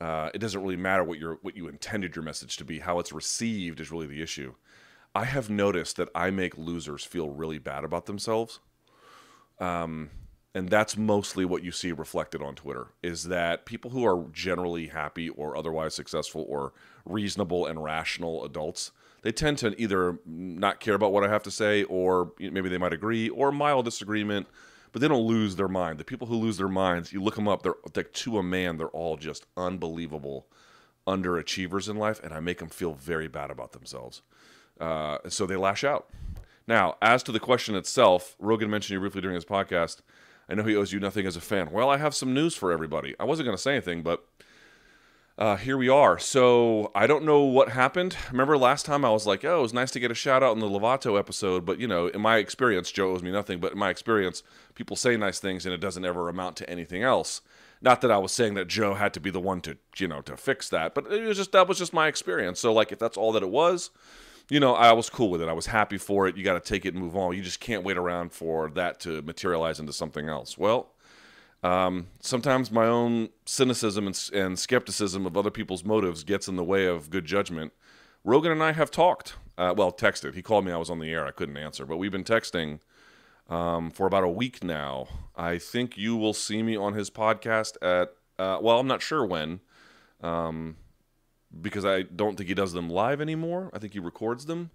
uh, 0.00 0.30
it 0.34 0.38
doesn't 0.38 0.62
really 0.62 0.76
matter 0.76 1.02
what 1.04 1.18
your 1.18 1.38
what 1.42 1.56
you 1.56 1.68
intended 1.68 2.14
your 2.14 2.24
message 2.24 2.56
to 2.58 2.64
be. 2.64 2.80
How 2.80 2.98
it's 2.98 3.12
received 3.12 3.80
is 3.80 3.90
really 3.90 4.06
the 4.06 4.22
issue. 4.22 4.54
I 5.14 5.24
have 5.24 5.50
noticed 5.50 5.96
that 5.96 6.08
I 6.14 6.30
make 6.30 6.56
losers 6.56 7.04
feel 7.04 7.30
really 7.30 7.58
bad 7.58 7.84
about 7.84 8.06
themselves. 8.06 8.60
Um, 9.58 10.10
and 10.54 10.68
that's 10.68 10.96
mostly 10.96 11.44
what 11.44 11.62
you 11.62 11.70
see 11.70 11.92
reflected 11.92 12.42
on 12.42 12.54
Twitter 12.54 12.88
is 13.02 13.24
that 13.24 13.66
people 13.66 13.90
who 13.90 14.04
are 14.04 14.26
generally 14.32 14.88
happy 14.88 15.28
or 15.28 15.56
otherwise 15.56 15.94
successful 15.94 16.44
or 16.48 16.72
reasonable 17.04 17.66
and 17.66 17.82
rational 17.82 18.44
adults, 18.44 18.90
they 19.22 19.32
tend 19.32 19.58
to 19.58 19.80
either 19.80 20.18
not 20.24 20.80
care 20.80 20.94
about 20.94 21.12
what 21.12 21.24
I 21.24 21.28
have 21.28 21.42
to 21.44 21.50
say 21.50 21.84
or 21.84 22.32
maybe 22.38 22.68
they 22.68 22.78
might 22.78 22.92
agree 22.92 23.28
or 23.28 23.52
mild 23.52 23.84
disagreement, 23.84 24.46
but 24.92 25.00
they 25.00 25.08
don't 25.08 25.26
lose 25.26 25.56
their 25.56 25.68
mind. 25.68 25.98
The 25.98 26.04
people 26.04 26.26
who 26.26 26.36
lose 26.36 26.56
their 26.56 26.68
minds, 26.68 27.12
you 27.12 27.22
look 27.22 27.36
them 27.36 27.48
up, 27.48 27.62
they're 27.62 27.74
like 27.94 28.12
to 28.12 28.38
a 28.38 28.42
man, 28.42 28.76
they're 28.76 28.88
all 28.88 29.16
just 29.16 29.46
unbelievable 29.56 30.46
underachievers 31.06 31.88
in 31.88 31.96
life, 31.96 32.20
and 32.22 32.32
I 32.32 32.40
make 32.40 32.58
them 32.58 32.68
feel 32.68 32.94
very 32.94 33.28
bad 33.28 33.50
about 33.50 33.72
themselves. 33.72 34.22
Uh, 34.80 35.18
so 35.28 35.46
they 35.46 35.56
lash 35.56 35.84
out. 35.84 36.08
Now, 36.66 36.96
as 37.02 37.22
to 37.24 37.32
the 37.32 37.40
question 37.40 37.74
itself, 37.74 38.36
Rogan 38.38 38.70
mentioned 38.70 38.94
you 38.94 39.00
briefly 39.00 39.20
during 39.20 39.34
his 39.34 39.44
podcast. 39.44 40.00
I 40.48 40.54
know 40.54 40.64
he 40.64 40.76
owes 40.76 40.92
you 40.92 41.00
nothing 41.00 41.26
as 41.26 41.36
a 41.36 41.40
fan. 41.40 41.70
Well, 41.70 41.90
I 41.90 41.96
have 41.96 42.14
some 42.14 42.34
news 42.34 42.54
for 42.54 42.72
everybody. 42.72 43.14
I 43.20 43.24
wasn't 43.24 43.46
going 43.46 43.56
to 43.56 43.62
say 43.62 43.72
anything, 43.72 44.02
but 44.02 44.24
uh, 45.40 45.56
here 45.56 45.78
we 45.78 45.88
are. 45.88 46.18
So 46.18 46.92
I 46.94 47.06
don't 47.06 47.24
know 47.24 47.40
what 47.40 47.70
happened. 47.70 48.14
Remember 48.30 48.58
last 48.58 48.84
time 48.84 49.06
I 49.06 49.10
was 49.10 49.26
like, 49.26 49.42
oh, 49.42 49.60
it 49.60 49.62
was 49.62 49.72
nice 49.72 49.90
to 49.92 50.00
get 50.00 50.10
a 50.10 50.14
shout 50.14 50.42
out 50.42 50.52
in 50.52 50.60
the 50.60 50.68
Lovato 50.68 51.18
episode, 51.18 51.64
but 51.64 51.80
you 51.80 51.88
know, 51.88 52.08
in 52.08 52.20
my 52.20 52.36
experience, 52.36 52.92
Joe 52.92 53.12
owes 53.12 53.22
me 53.22 53.32
nothing. 53.32 53.58
But 53.58 53.72
in 53.72 53.78
my 53.78 53.88
experience, 53.88 54.42
people 54.74 54.96
say 54.96 55.16
nice 55.16 55.40
things 55.40 55.64
and 55.64 55.74
it 55.74 55.80
doesn't 55.80 56.04
ever 56.04 56.28
amount 56.28 56.56
to 56.56 56.68
anything 56.68 57.02
else. 57.02 57.40
Not 57.80 58.02
that 58.02 58.10
I 58.10 58.18
was 58.18 58.32
saying 58.32 58.52
that 58.54 58.68
Joe 58.68 58.92
had 58.92 59.14
to 59.14 59.20
be 59.20 59.30
the 59.30 59.40
one 59.40 59.62
to, 59.62 59.78
you 59.96 60.06
know, 60.06 60.20
to 60.20 60.36
fix 60.36 60.68
that, 60.68 60.94
but 60.94 61.10
it 61.10 61.24
was 61.24 61.38
just 61.38 61.52
that 61.52 61.66
was 61.66 61.78
just 61.78 61.94
my 61.94 62.06
experience. 62.06 62.60
So 62.60 62.74
like, 62.74 62.92
if 62.92 62.98
that's 62.98 63.16
all 63.16 63.32
that 63.32 63.42
it 63.42 63.48
was, 63.48 63.88
you 64.50 64.60
know, 64.60 64.74
I 64.74 64.92
was 64.92 65.08
cool 65.08 65.30
with 65.30 65.40
it. 65.40 65.48
I 65.48 65.54
was 65.54 65.66
happy 65.66 65.96
for 65.96 66.28
it. 66.28 66.36
You 66.36 66.44
got 66.44 66.62
to 66.62 66.68
take 66.68 66.84
it 66.84 66.92
and 66.92 67.02
move 67.02 67.16
on. 67.16 67.34
You 67.34 67.40
just 67.40 67.60
can't 67.60 67.82
wait 67.82 67.96
around 67.96 68.32
for 68.32 68.68
that 68.72 69.00
to 69.00 69.22
materialize 69.22 69.80
into 69.80 69.94
something 69.94 70.28
else. 70.28 70.58
Well, 70.58 70.90
um, 71.62 72.06
sometimes 72.20 72.70
my 72.70 72.86
own 72.86 73.28
cynicism 73.44 74.06
and, 74.06 74.30
and, 74.32 74.58
skepticism 74.58 75.26
of 75.26 75.36
other 75.36 75.50
people's 75.50 75.84
motives 75.84 76.24
gets 76.24 76.48
in 76.48 76.56
the 76.56 76.64
way 76.64 76.86
of 76.86 77.10
good 77.10 77.26
judgment. 77.26 77.72
Rogan 78.24 78.52
and 78.52 78.62
I 78.62 78.72
have 78.72 78.90
talked. 78.90 79.34
Uh, 79.58 79.74
well, 79.76 79.92
texted. 79.92 80.34
He 80.34 80.42
called 80.42 80.64
me. 80.64 80.72
I 80.72 80.78
was 80.78 80.88
on 80.88 81.00
the 81.00 81.12
air. 81.12 81.26
I 81.26 81.32
couldn't 81.32 81.58
answer, 81.58 81.84
but 81.84 81.98
we've 81.98 82.10
been 82.10 82.24
texting 82.24 82.80
um, 83.50 83.90
for 83.90 84.06
about 84.06 84.24
a 84.24 84.28
week 84.28 84.64
now. 84.64 85.08
I 85.36 85.58
think 85.58 85.98
you 85.98 86.16
will 86.16 86.32
see 86.32 86.62
me 86.62 86.76
on 86.76 86.94
his 86.94 87.10
podcast 87.10 87.76
at. 87.82 88.14
Uh, 88.38 88.58
well, 88.62 88.80
I'm 88.80 88.86
not 88.86 89.02
sure 89.02 89.24
when. 89.26 89.60
Um, 90.22 90.76
because 91.60 91.84
I 91.84 92.02
don't 92.02 92.36
think 92.36 92.48
he 92.48 92.54
does 92.54 92.72
them 92.72 92.88
live 92.88 93.20
anymore. 93.20 93.70
I 93.72 93.78
think 93.78 93.92
he 93.92 93.98
records 93.98 94.46
them, 94.46 94.70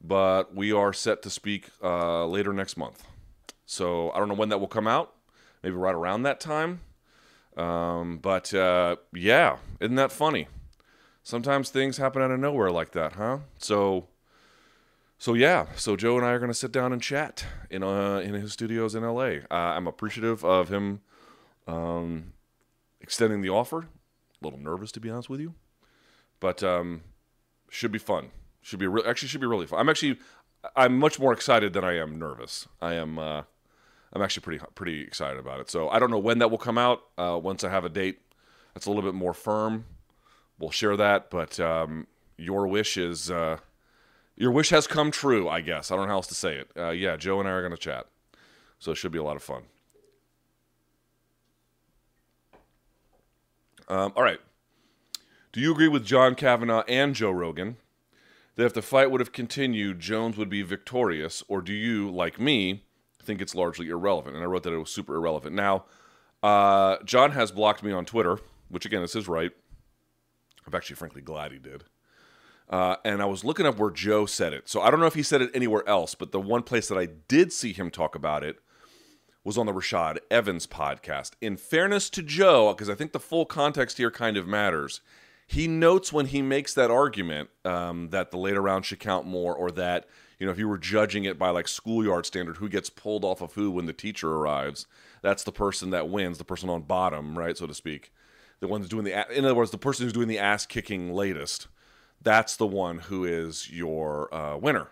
but 0.00 0.54
we 0.54 0.72
are 0.72 0.92
set 0.92 1.22
to 1.22 1.30
speak 1.30 1.70
uh, 1.82 2.26
later 2.26 2.52
next 2.52 2.76
month. 2.76 3.04
So 3.64 4.10
I 4.12 4.18
don't 4.18 4.28
know 4.28 4.34
when 4.34 4.50
that 4.50 4.58
will 4.58 4.68
come 4.68 4.86
out. 4.86 5.14
Maybe 5.62 5.76
right 5.76 5.94
around 5.94 6.22
that 6.22 6.40
time. 6.40 6.80
Um, 7.56 8.18
but 8.18 8.54
uh, 8.54 8.96
yeah, 9.12 9.58
isn't 9.80 9.96
that 9.96 10.12
funny? 10.12 10.48
Sometimes 11.22 11.70
things 11.70 11.98
happen 11.98 12.22
out 12.22 12.30
of 12.30 12.40
nowhere 12.40 12.70
like 12.70 12.92
that, 12.92 13.14
huh? 13.14 13.38
So, 13.58 14.08
so 15.18 15.34
yeah, 15.34 15.66
so 15.76 15.96
Joe 15.96 16.16
and 16.16 16.24
I 16.24 16.30
are 16.30 16.38
going 16.38 16.50
to 16.50 16.54
sit 16.54 16.72
down 16.72 16.92
and 16.92 17.02
chat 17.02 17.44
in 17.68 17.82
uh, 17.82 18.18
in 18.18 18.34
his 18.34 18.52
studios 18.52 18.94
in 18.94 19.04
L.A. 19.04 19.40
Uh, 19.50 19.54
I'm 19.54 19.86
appreciative 19.86 20.44
of 20.44 20.70
him 20.70 21.00
um, 21.66 22.32
extending 23.00 23.42
the 23.42 23.50
offer. 23.50 23.80
A 23.80 24.44
little 24.44 24.58
nervous 24.58 24.92
to 24.92 25.00
be 25.00 25.10
honest 25.10 25.28
with 25.28 25.40
you. 25.40 25.54
But 26.38 26.62
um, 26.62 27.02
should 27.68 27.92
be 27.92 27.98
fun. 27.98 28.30
Should 28.62 28.78
be 28.78 28.86
re- 28.86 29.02
actually 29.06 29.28
should 29.28 29.42
be 29.42 29.46
really 29.46 29.66
fun. 29.66 29.80
I'm 29.80 29.88
actually 29.90 30.18
I'm 30.76 30.98
much 30.98 31.18
more 31.18 31.32
excited 31.32 31.72
than 31.72 31.84
I 31.84 31.96
am 31.96 32.18
nervous. 32.18 32.66
I 32.80 32.94
am 32.94 33.18
uh, 33.18 33.42
I'm 34.12 34.22
actually 34.22 34.42
pretty 34.42 34.64
pretty 34.74 35.02
excited 35.02 35.38
about 35.38 35.60
it. 35.60 35.70
So 35.70 35.88
I 35.88 35.98
don't 35.98 36.10
know 36.10 36.18
when 36.18 36.38
that 36.38 36.50
will 36.50 36.58
come 36.58 36.78
out. 36.78 37.02
Uh, 37.16 37.38
once 37.42 37.62
I 37.62 37.70
have 37.70 37.84
a 37.84 37.88
date 37.88 38.20
that's 38.74 38.86
a 38.86 38.90
little 38.90 39.02
bit 39.02 39.14
more 39.14 39.34
firm, 39.34 39.84
we'll 40.58 40.70
share 40.70 40.96
that. 40.96 41.30
But 41.30 41.60
um, 41.60 42.06
your 42.36 42.66
wish 42.66 42.96
is 42.96 43.30
uh, 43.30 43.58
your 44.36 44.50
wish 44.50 44.70
has 44.70 44.86
come 44.86 45.10
true. 45.10 45.48
I 45.48 45.60
guess 45.60 45.90
I 45.90 45.96
don't 45.96 46.06
know 46.06 46.10
how 46.10 46.16
else 46.16 46.26
to 46.28 46.34
say 46.34 46.56
it. 46.56 46.70
Uh, 46.76 46.90
yeah, 46.90 47.16
Joe 47.16 47.40
and 47.40 47.48
I 47.48 47.52
are 47.52 47.60
going 47.60 47.72
to 47.72 47.78
chat, 47.78 48.06
so 48.78 48.92
it 48.92 48.96
should 48.96 49.12
be 49.12 49.18
a 49.18 49.22
lot 49.22 49.36
of 49.36 49.42
fun. 49.42 49.62
Um, 53.88 54.12
all 54.16 54.22
right. 54.22 54.40
Do 55.52 55.60
you 55.60 55.72
agree 55.72 55.88
with 55.88 56.04
John 56.04 56.36
Kavanagh 56.36 56.84
and 56.86 57.12
Joe 57.12 57.32
Rogan 57.32 57.76
that 58.54 58.66
if 58.66 58.72
the 58.72 58.82
fight 58.82 59.10
would 59.10 59.20
have 59.20 59.32
continued, 59.32 59.98
Jones 59.98 60.36
would 60.36 60.48
be 60.48 60.62
victorious, 60.62 61.42
or 61.48 61.60
do 61.60 61.72
you, 61.72 62.08
like 62.08 62.38
me, 62.38 62.84
think 63.24 63.40
it's 63.40 63.54
largely 63.54 63.88
irrelevant? 63.88 64.36
And 64.36 64.44
I 64.44 64.46
wrote 64.46 64.62
that 64.64 64.72
it 64.72 64.78
was 64.78 64.90
super 64.90 65.14
irrelevant. 65.14 65.54
Now, 65.54 65.84
uh, 66.42 66.96
John 67.04 67.32
has 67.32 67.52
blocked 67.52 67.82
me 67.82 67.92
on 67.92 68.04
Twitter, 68.04 68.38
which 68.68 68.86
again, 68.86 69.02
is 69.02 69.28
right. 69.28 69.50
I'm 70.66 70.74
actually 70.74 70.96
frankly 70.96 71.22
glad 71.22 71.52
he 71.52 71.58
did. 71.58 71.84
Uh, 72.68 72.96
and 73.04 73.20
I 73.20 73.24
was 73.24 73.44
looking 73.44 73.66
up 73.66 73.78
where 73.78 73.90
Joe 73.90 74.26
said 74.26 74.52
it. 74.52 74.68
So 74.68 74.80
I 74.80 74.90
don't 74.90 75.00
know 75.00 75.06
if 75.06 75.14
he 75.14 75.24
said 75.24 75.42
it 75.42 75.50
anywhere 75.52 75.86
else, 75.88 76.14
but 76.14 76.30
the 76.30 76.40
one 76.40 76.62
place 76.62 76.86
that 76.88 76.98
I 76.98 77.06
did 77.06 77.52
see 77.52 77.72
him 77.72 77.90
talk 77.90 78.14
about 78.14 78.44
it 78.44 78.60
was 79.42 79.58
on 79.58 79.66
the 79.66 79.72
Rashad 79.72 80.18
Evans 80.30 80.66
podcast. 80.66 81.32
In 81.40 81.56
fairness 81.56 82.08
to 82.10 82.22
Joe, 82.22 82.72
because 82.72 82.88
I 82.88 82.94
think 82.94 83.12
the 83.12 83.18
full 83.18 83.44
context 83.44 83.96
here 83.96 84.10
kind 84.10 84.36
of 84.36 84.46
matters, 84.46 85.00
he 85.46 85.66
notes 85.66 86.12
when 86.12 86.26
he 86.26 86.42
makes 86.42 86.74
that 86.74 86.90
argument 86.92 87.50
um, 87.64 88.10
that 88.10 88.30
the 88.30 88.36
later 88.36 88.62
round 88.62 88.84
should 88.84 89.00
count 89.00 89.26
more, 89.26 89.54
or 89.54 89.72
that 89.72 90.06
you 90.40 90.46
know 90.46 90.52
if 90.52 90.58
you 90.58 90.66
were 90.66 90.78
judging 90.78 91.24
it 91.24 91.38
by 91.38 91.50
like 91.50 91.68
schoolyard 91.68 92.26
standard, 92.26 92.56
who 92.56 92.68
gets 92.68 92.90
pulled 92.90 93.24
off 93.24 93.40
of 93.40 93.52
who 93.52 93.70
when 93.70 93.86
the 93.86 93.92
teacher 93.92 94.32
arrives, 94.32 94.86
that's 95.22 95.44
the 95.44 95.52
person 95.52 95.90
that 95.90 96.08
wins, 96.08 96.38
the 96.38 96.44
person 96.44 96.68
on 96.68 96.82
bottom, 96.82 97.38
right, 97.38 97.56
so 97.56 97.66
to 97.66 97.74
speak, 97.74 98.10
the 98.58 98.66
one 98.66 98.82
doing 98.82 99.04
the 99.04 99.36
in 99.36 99.44
other 99.44 99.54
words, 99.54 99.70
the 99.70 99.78
person 99.78 100.04
who's 100.04 100.12
doing 100.12 100.28
the 100.28 100.38
ass 100.38 100.66
kicking 100.66 101.12
latest, 101.12 101.68
that's 102.20 102.56
the 102.56 102.66
one 102.66 102.98
who 102.98 103.24
is 103.24 103.70
your 103.70 104.34
uh, 104.34 104.56
winner. 104.56 104.88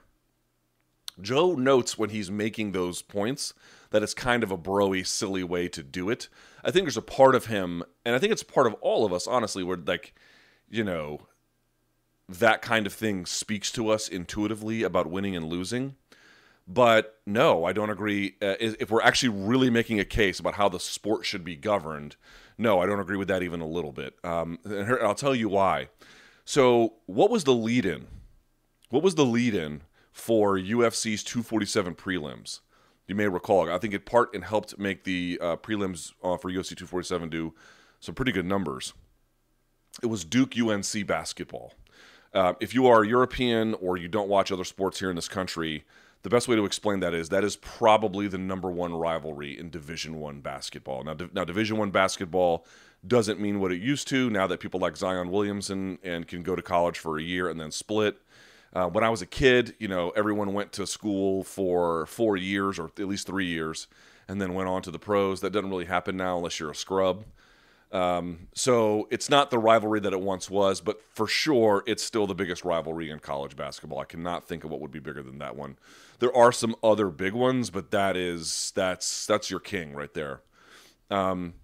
Joe 1.21 1.55
notes 1.55 1.99
when 1.99 2.11
he's 2.11 2.31
making 2.31 2.71
those 2.71 3.03
points 3.03 3.53
that 3.91 4.05
it's 4.05 4.15
kind 4.15 4.45
of 4.45 4.53
a 4.53 4.59
broy, 4.59 5.05
silly 5.05 5.43
way 5.43 5.67
to 5.69 5.83
do 5.83 6.11
it. 6.11 6.29
I 6.63 6.71
think 6.71 6.85
there's 6.85 6.97
a 6.97 7.03
part 7.03 7.35
of 7.35 7.47
him, 7.47 7.83
and 8.05 8.15
I 8.15 8.21
think 8.21 8.33
it's 8.33 8.45
part 8.45 8.69
of 8.69 8.75
all 8.75 9.05
of 9.05 9.13
us, 9.13 9.27
honestly, 9.27 9.65
where 9.65 9.79
like 9.79 10.15
you 10.71 10.85
know, 10.85 11.21
that 12.29 12.63
kind 12.63 12.87
of 12.87 12.93
thing 12.93 13.27
speaks 13.27 13.71
to 13.73 13.89
us 13.89 14.09
intuitively 14.09 14.83
about 14.83 15.07
winning 15.07 15.35
and 15.35 15.47
losing. 15.47 15.97
But 16.67 17.19
no, 17.25 17.65
I 17.65 17.73
don't 17.73 17.89
agree. 17.89 18.37
Uh, 18.43 18.57
if 18.61 18.91
we're 18.91 19.01
actually 19.01 19.31
really 19.31 19.71
making 19.71 20.01
a 20.01 20.05
case 20.05 20.39
about 20.39 20.55
how 20.55 20.69
the 20.69 20.79
sport 20.79 21.25
should 21.25 21.43
be 21.43 21.57
governed, 21.57 22.17
no, 22.59 22.81
I 22.81 22.87
don't 22.87 23.01
agree 23.01 23.17
with 23.17 23.29
that 23.29 23.43
even 23.43 23.61
a 23.61 23.67
little 23.67 23.93
bit. 23.93 24.15
Um, 24.23 24.59
and 24.65 24.99
I'll 25.01 25.15
tell 25.15 25.35
you 25.35 25.49
why. 25.49 25.89
So, 26.45 26.95
what 27.07 27.31
was 27.31 27.45
the 27.45 27.55
lead 27.55 27.87
in? 27.87 28.07
What 28.91 29.03
was 29.03 29.15
the 29.15 29.25
lead 29.25 29.55
in 29.55 29.83
for 30.13 30.59
UFC's 30.59 31.23
247 31.23 31.95
prelims? 31.95 32.61
You 33.07 33.15
may 33.15 33.29
recall. 33.29 33.71
I 33.71 33.79
think 33.79 33.95
it 33.95 34.05
part 34.05 34.35
and 34.35 34.45
helped 34.45 34.79
make 34.79 35.05
the 35.05 35.39
uh, 35.41 35.57
prelims 35.57 36.13
uh, 36.23 36.37
for 36.37 36.51
UFC 36.51 36.77
247 36.77 37.31
do 37.31 37.55
some 38.01 38.15
pretty 38.15 38.33
good 38.33 38.47
numbers 38.47 38.93
it 40.03 40.07
was 40.07 40.25
Duke 40.25 40.55
UNC 40.59 41.07
basketball. 41.07 41.73
Uh, 42.35 42.55
if 42.61 42.75
you 42.75 42.87
are 42.87 43.05
European 43.05 43.75
or 43.75 43.97
you 43.97 44.09
don't 44.09 44.29
watch 44.29 44.53
other 44.53 44.65
sports 44.65 45.01
here 45.01 45.11
in 45.11 45.17
this 45.17 45.29
country, 45.29 45.85
the 46.23 46.31
best 46.31 46.49
way 46.49 46.57
to 46.57 46.65
explain 46.65 47.01
that 47.01 47.15
is 47.15 47.29
that 47.29 47.45
is 47.45 47.57
probably 47.57 48.29
the 48.29 48.39
number 48.39 48.71
one 48.71 48.95
rivalry 48.95 49.59
in 49.59 49.71
Division 49.71 50.19
One 50.19 50.41
basketball. 50.41 51.05
Now, 51.05 51.17
now 51.33 51.45
Division 51.45 51.79
One 51.79 51.91
basketball 51.91 52.67
doesn't 53.07 53.41
mean 53.41 53.61
what 53.61 53.73
it 53.73 53.81
used 53.81 54.09
to. 54.09 54.29
Now 54.29 54.47
that 54.49 54.61
people 54.61 54.81
like 54.81 54.97
Zion 54.97 55.31
Williamson 55.31 55.99
and 56.03 56.27
can 56.27 56.43
go 56.43 56.57
to 56.57 56.63
college 56.63 56.99
for 56.99 57.19
a 57.19 57.23
year 57.23 57.49
and 57.49 57.61
then 57.61 57.71
split. 57.71 58.19
Uh, 58.73 58.89
when 58.89 59.05
I 59.05 59.09
was 59.09 59.23
a 59.23 59.27
kid, 59.27 59.75
you 59.79 59.89
know, 59.89 60.11
everyone 60.11 60.53
went 60.53 60.73
to 60.73 60.87
school 60.87 61.43
for 61.45 62.05
four 62.07 62.37
years 62.37 62.79
or 62.79 62.87
at 62.87 63.09
least 63.09 63.27
three 63.27 63.47
years, 63.47 63.87
and 64.27 64.43
then 64.43 64.53
went 64.53 64.69
on 64.69 64.83
to 64.83 64.91
the 64.91 64.99
pros. 64.99 65.41
That 65.41 65.51
doesn't 65.51 65.71
really 65.71 65.87
happen 65.87 66.17
now 66.17 66.37
unless 66.37 66.61
you're 66.61 66.71
a 66.71 66.75
scrub. 66.75 67.25
Um, 67.91 68.49
so 68.55 69.09
it's 69.11 69.31
not 69.31 69.51
the 69.51 69.59
rivalry 69.59 70.01
that 70.01 70.13
it 70.13 70.21
once 70.21 70.51
was, 70.51 70.81
but 70.81 71.01
for 71.15 71.27
sure 71.27 71.83
it's 71.87 72.03
still 72.03 72.27
the 72.27 72.35
biggest 72.35 72.65
rivalry 72.65 73.11
in 73.11 73.19
college 73.19 73.57
basketball. 73.57 73.99
I 73.99 74.05
cannot 74.05 74.47
think 74.47 74.65
of 74.65 74.71
what 74.71 74.81
would 74.81 74.91
be 74.91 74.99
bigger 74.99 75.23
than 75.23 75.39
that 75.39 75.57
one. 75.57 75.79
There 76.19 76.35
are 76.37 76.53
some 76.53 76.77
other 76.83 77.09
big 77.09 77.33
ones, 77.33 77.71
but 77.71 77.91
that 77.93 78.17
is 78.17 78.73
that's 78.75 79.25
that's 79.25 79.51
your 79.51 79.61
king 79.61 79.95
right 79.95 80.13
there. 80.13 80.43
Um, 81.11 81.55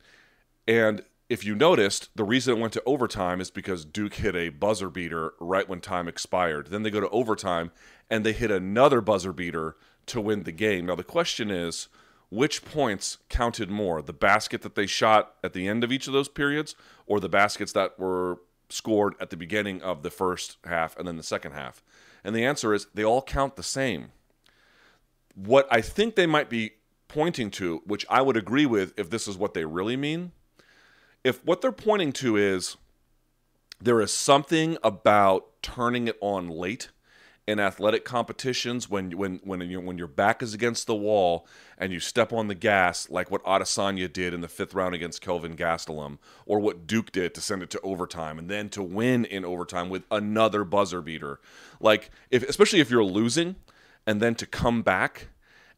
and 0.66 1.02
if 1.28 1.44
you 1.44 1.54
noticed, 1.54 2.10
the 2.14 2.24
reason 2.24 2.56
it 2.56 2.60
went 2.60 2.72
to 2.74 2.82
overtime 2.86 3.40
is 3.40 3.50
because 3.50 3.84
Duke 3.84 4.14
hit 4.14 4.34
a 4.34 4.50
buzzer 4.50 4.88
beater 4.88 5.34
right 5.40 5.68
when 5.68 5.80
time 5.80 6.08
expired. 6.08 6.68
Then 6.68 6.82
they 6.82 6.90
go 6.90 7.00
to 7.00 7.08
overtime 7.10 7.70
and 8.10 8.24
they 8.24 8.32
hit 8.32 8.50
another 8.50 9.00
buzzer 9.00 9.32
beater 9.32 9.76
to 10.06 10.20
win 10.20 10.42
the 10.42 10.52
game. 10.52 10.86
Now, 10.86 10.94
the 10.94 11.04
question 11.04 11.50
is 11.50 11.88
which 12.34 12.64
points 12.64 13.18
counted 13.28 13.70
more? 13.70 14.02
The 14.02 14.12
basket 14.12 14.62
that 14.62 14.74
they 14.74 14.86
shot 14.86 15.34
at 15.42 15.52
the 15.52 15.68
end 15.68 15.84
of 15.84 15.92
each 15.92 16.06
of 16.06 16.12
those 16.12 16.28
periods 16.28 16.74
or 17.06 17.20
the 17.20 17.28
baskets 17.28 17.72
that 17.72 17.98
were 17.98 18.40
scored 18.68 19.14
at 19.20 19.30
the 19.30 19.36
beginning 19.36 19.82
of 19.82 20.02
the 20.02 20.10
first 20.10 20.56
half 20.64 20.96
and 20.98 21.06
then 21.06 21.16
the 21.16 21.22
second 21.22 21.52
half? 21.52 21.82
And 22.24 22.34
the 22.34 22.44
answer 22.44 22.74
is 22.74 22.86
they 22.92 23.04
all 23.04 23.22
count 23.22 23.56
the 23.56 23.62
same. 23.62 24.12
What 25.34 25.68
I 25.70 25.80
think 25.80 26.14
they 26.14 26.26
might 26.26 26.50
be 26.50 26.72
pointing 27.08 27.50
to, 27.52 27.82
which 27.86 28.04
I 28.10 28.22
would 28.22 28.36
agree 28.36 28.66
with 28.66 28.98
if 28.98 29.10
this 29.10 29.28
is 29.28 29.36
what 29.36 29.54
they 29.54 29.64
really 29.64 29.96
mean, 29.96 30.32
if 31.22 31.44
what 31.44 31.60
they're 31.60 31.72
pointing 31.72 32.12
to 32.14 32.36
is 32.36 32.76
there 33.80 34.00
is 34.00 34.12
something 34.12 34.76
about 34.82 35.62
turning 35.62 36.08
it 36.08 36.16
on 36.20 36.48
late 36.48 36.88
in 37.46 37.60
athletic 37.60 38.04
competitions 38.04 38.88
when 38.88 39.10
when 39.12 39.40
when 39.44 39.60
you 39.60 39.80
when 39.80 39.98
your 39.98 40.06
back 40.06 40.42
is 40.42 40.54
against 40.54 40.86
the 40.86 40.94
wall 40.94 41.46
and 41.76 41.92
you 41.92 42.00
step 42.00 42.32
on 42.32 42.48
the 42.48 42.54
gas 42.54 43.10
like 43.10 43.30
what 43.30 43.44
Adesanya 43.44 44.10
did 44.10 44.32
in 44.32 44.40
the 44.40 44.48
fifth 44.48 44.74
round 44.74 44.94
against 44.94 45.20
Kelvin 45.20 45.54
Gastelum 45.54 46.18
or 46.46 46.58
what 46.58 46.86
Duke 46.86 47.12
did 47.12 47.34
to 47.34 47.40
send 47.40 47.62
it 47.62 47.70
to 47.70 47.80
overtime 47.82 48.38
and 48.38 48.48
then 48.48 48.70
to 48.70 48.82
win 48.82 49.24
in 49.26 49.44
overtime 49.44 49.90
with 49.90 50.04
another 50.10 50.64
buzzer 50.64 51.02
beater. 51.02 51.38
Like 51.80 52.10
if 52.30 52.42
especially 52.48 52.80
if 52.80 52.90
you're 52.90 53.04
losing 53.04 53.56
and 54.06 54.22
then 54.22 54.34
to 54.36 54.46
come 54.46 54.82
back 54.82 55.28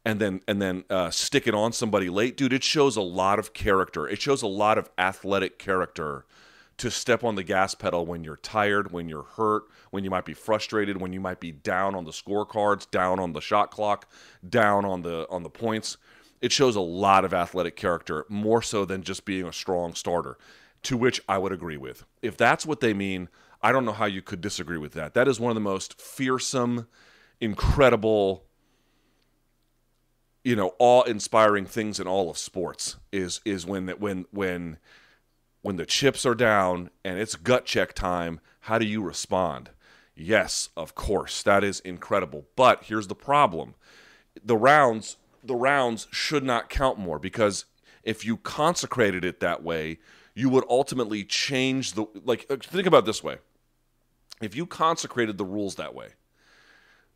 and 0.05 0.21
then 0.21 0.41
and 0.47 0.61
then 0.61 0.85
uh, 0.89 1.09
stick 1.09 1.47
it 1.47 1.53
on 1.53 1.73
somebody 1.73 2.09
late 2.09 2.37
dude 2.37 2.53
it 2.53 2.63
shows 2.63 2.95
a 2.95 3.01
lot 3.01 3.39
of 3.39 3.53
character. 3.53 4.07
It 4.07 4.21
shows 4.21 4.41
a 4.41 4.47
lot 4.47 4.77
of 4.77 4.89
athletic 4.97 5.59
character 5.59 6.25
to 6.77 6.91
step 6.91 7.23
on 7.23 7.35
the 7.35 7.43
gas 7.43 7.73
pedal 7.73 8.05
when 8.05 8.23
you're 8.23 8.37
tired, 8.37 8.91
when 8.91 9.09
you're 9.09 9.23
hurt, 9.23 9.63
when 9.89 10.03
you 10.03 10.09
might 10.09 10.25
be 10.25 10.33
frustrated, 10.33 11.01
when 11.01 11.11
you 11.11 11.19
might 11.19 11.39
be 11.39 11.51
down 11.51 11.95
on 11.95 12.05
the 12.05 12.11
scorecards, 12.11 12.89
down 12.91 13.19
on 13.19 13.33
the 13.33 13.41
shot 13.41 13.71
clock, 13.71 14.09
down 14.47 14.85
on 14.85 15.01
the 15.01 15.27
on 15.29 15.43
the 15.43 15.49
points. 15.49 15.97
It 16.39 16.51
shows 16.51 16.75
a 16.75 16.81
lot 16.81 17.25
of 17.25 17.33
athletic 17.33 17.75
character, 17.75 18.25
more 18.29 18.61
so 18.61 18.85
than 18.85 19.01
just 19.01 19.25
being 19.25 19.47
a 19.47 19.53
strong 19.53 19.95
starter, 19.95 20.37
to 20.83 20.95
which 20.95 21.19
I 21.27 21.39
would 21.39 21.51
agree 21.51 21.77
with. 21.77 22.05
If 22.21 22.37
that's 22.37 22.63
what 22.63 22.79
they 22.79 22.93
mean, 22.93 23.29
I 23.61 23.71
don't 23.71 23.85
know 23.85 23.91
how 23.91 24.05
you 24.05 24.21
could 24.21 24.39
disagree 24.39 24.77
with 24.77 24.93
that. 24.93 25.15
That 25.15 25.27
is 25.27 25.39
one 25.39 25.49
of 25.49 25.55
the 25.55 25.61
most 25.61 25.99
fearsome, 25.99 26.87
incredible, 27.41 28.43
you 30.43 30.55
know, 30.55 30.75
awe-inspiring 30.77 31.65
things 31.65 31.99
in 31.99 32.07
all 32.07 32.29
of 32.29 32.37
sports 32.37 32.97
is 33.11 33.41
is 33.43 33.65
when 33.65 33.87
that 33.87 33.99
when 33.99 34.25
when 34.29 34.77
when 35.67 35.75
the 35.75 35.85
chips 35.85 36.25
are 36.25 36.33
down 36.33 36.89
and 37.03 37.19
it's 37.19 37.35
gut 37.35 37.65
check 37.65 37.91
time, 37.91 38.39
how 38.61 38.79
do 38.79 38.85
you 38.85 39.01
respond? 39.01 39.69
Yes, 40.15 40.69
of 40.77 40.95
course, 40.95 41.43
that 41.43 41.61
is 41.61 41.81
incredible. 41.81 42.45
But 42.55 42.85
here's 42.85 43.07
the 43.07 43.15
problem. 43.15 43.75
The 44.41 44.55
rounds 44.55 45.17
the 45.43 45.55
rounds 45.55 46.07
should 46.09 46.45
not 46.45 46.69
count 46.69 46.97
more 46.97 47.19
because 47.19 47.65
if 48.03 48.23
you 48.23 48.37
consecrated 48.37 49.25
it 49.25 49.41
that 49.41 49.61
way, 49.61 49.99
you 50.33 50.47
would 50.47 50.63
ultimately 50.69 51.25
change 51.25 51.95
the 51.95 52.05
like 52.23 52.45
uh, 52.49 52.55
think 52.61 52.87
about 52.87 53.03
this 53.03 53.21
way. 53.21 53.35
If 54.41 54.55
you 54.55 54.65
consecrated 54.65 55.37
the 55.37 55.43
rules 55.43 55.75
that 55.75 55.93
way, 55.93 56.11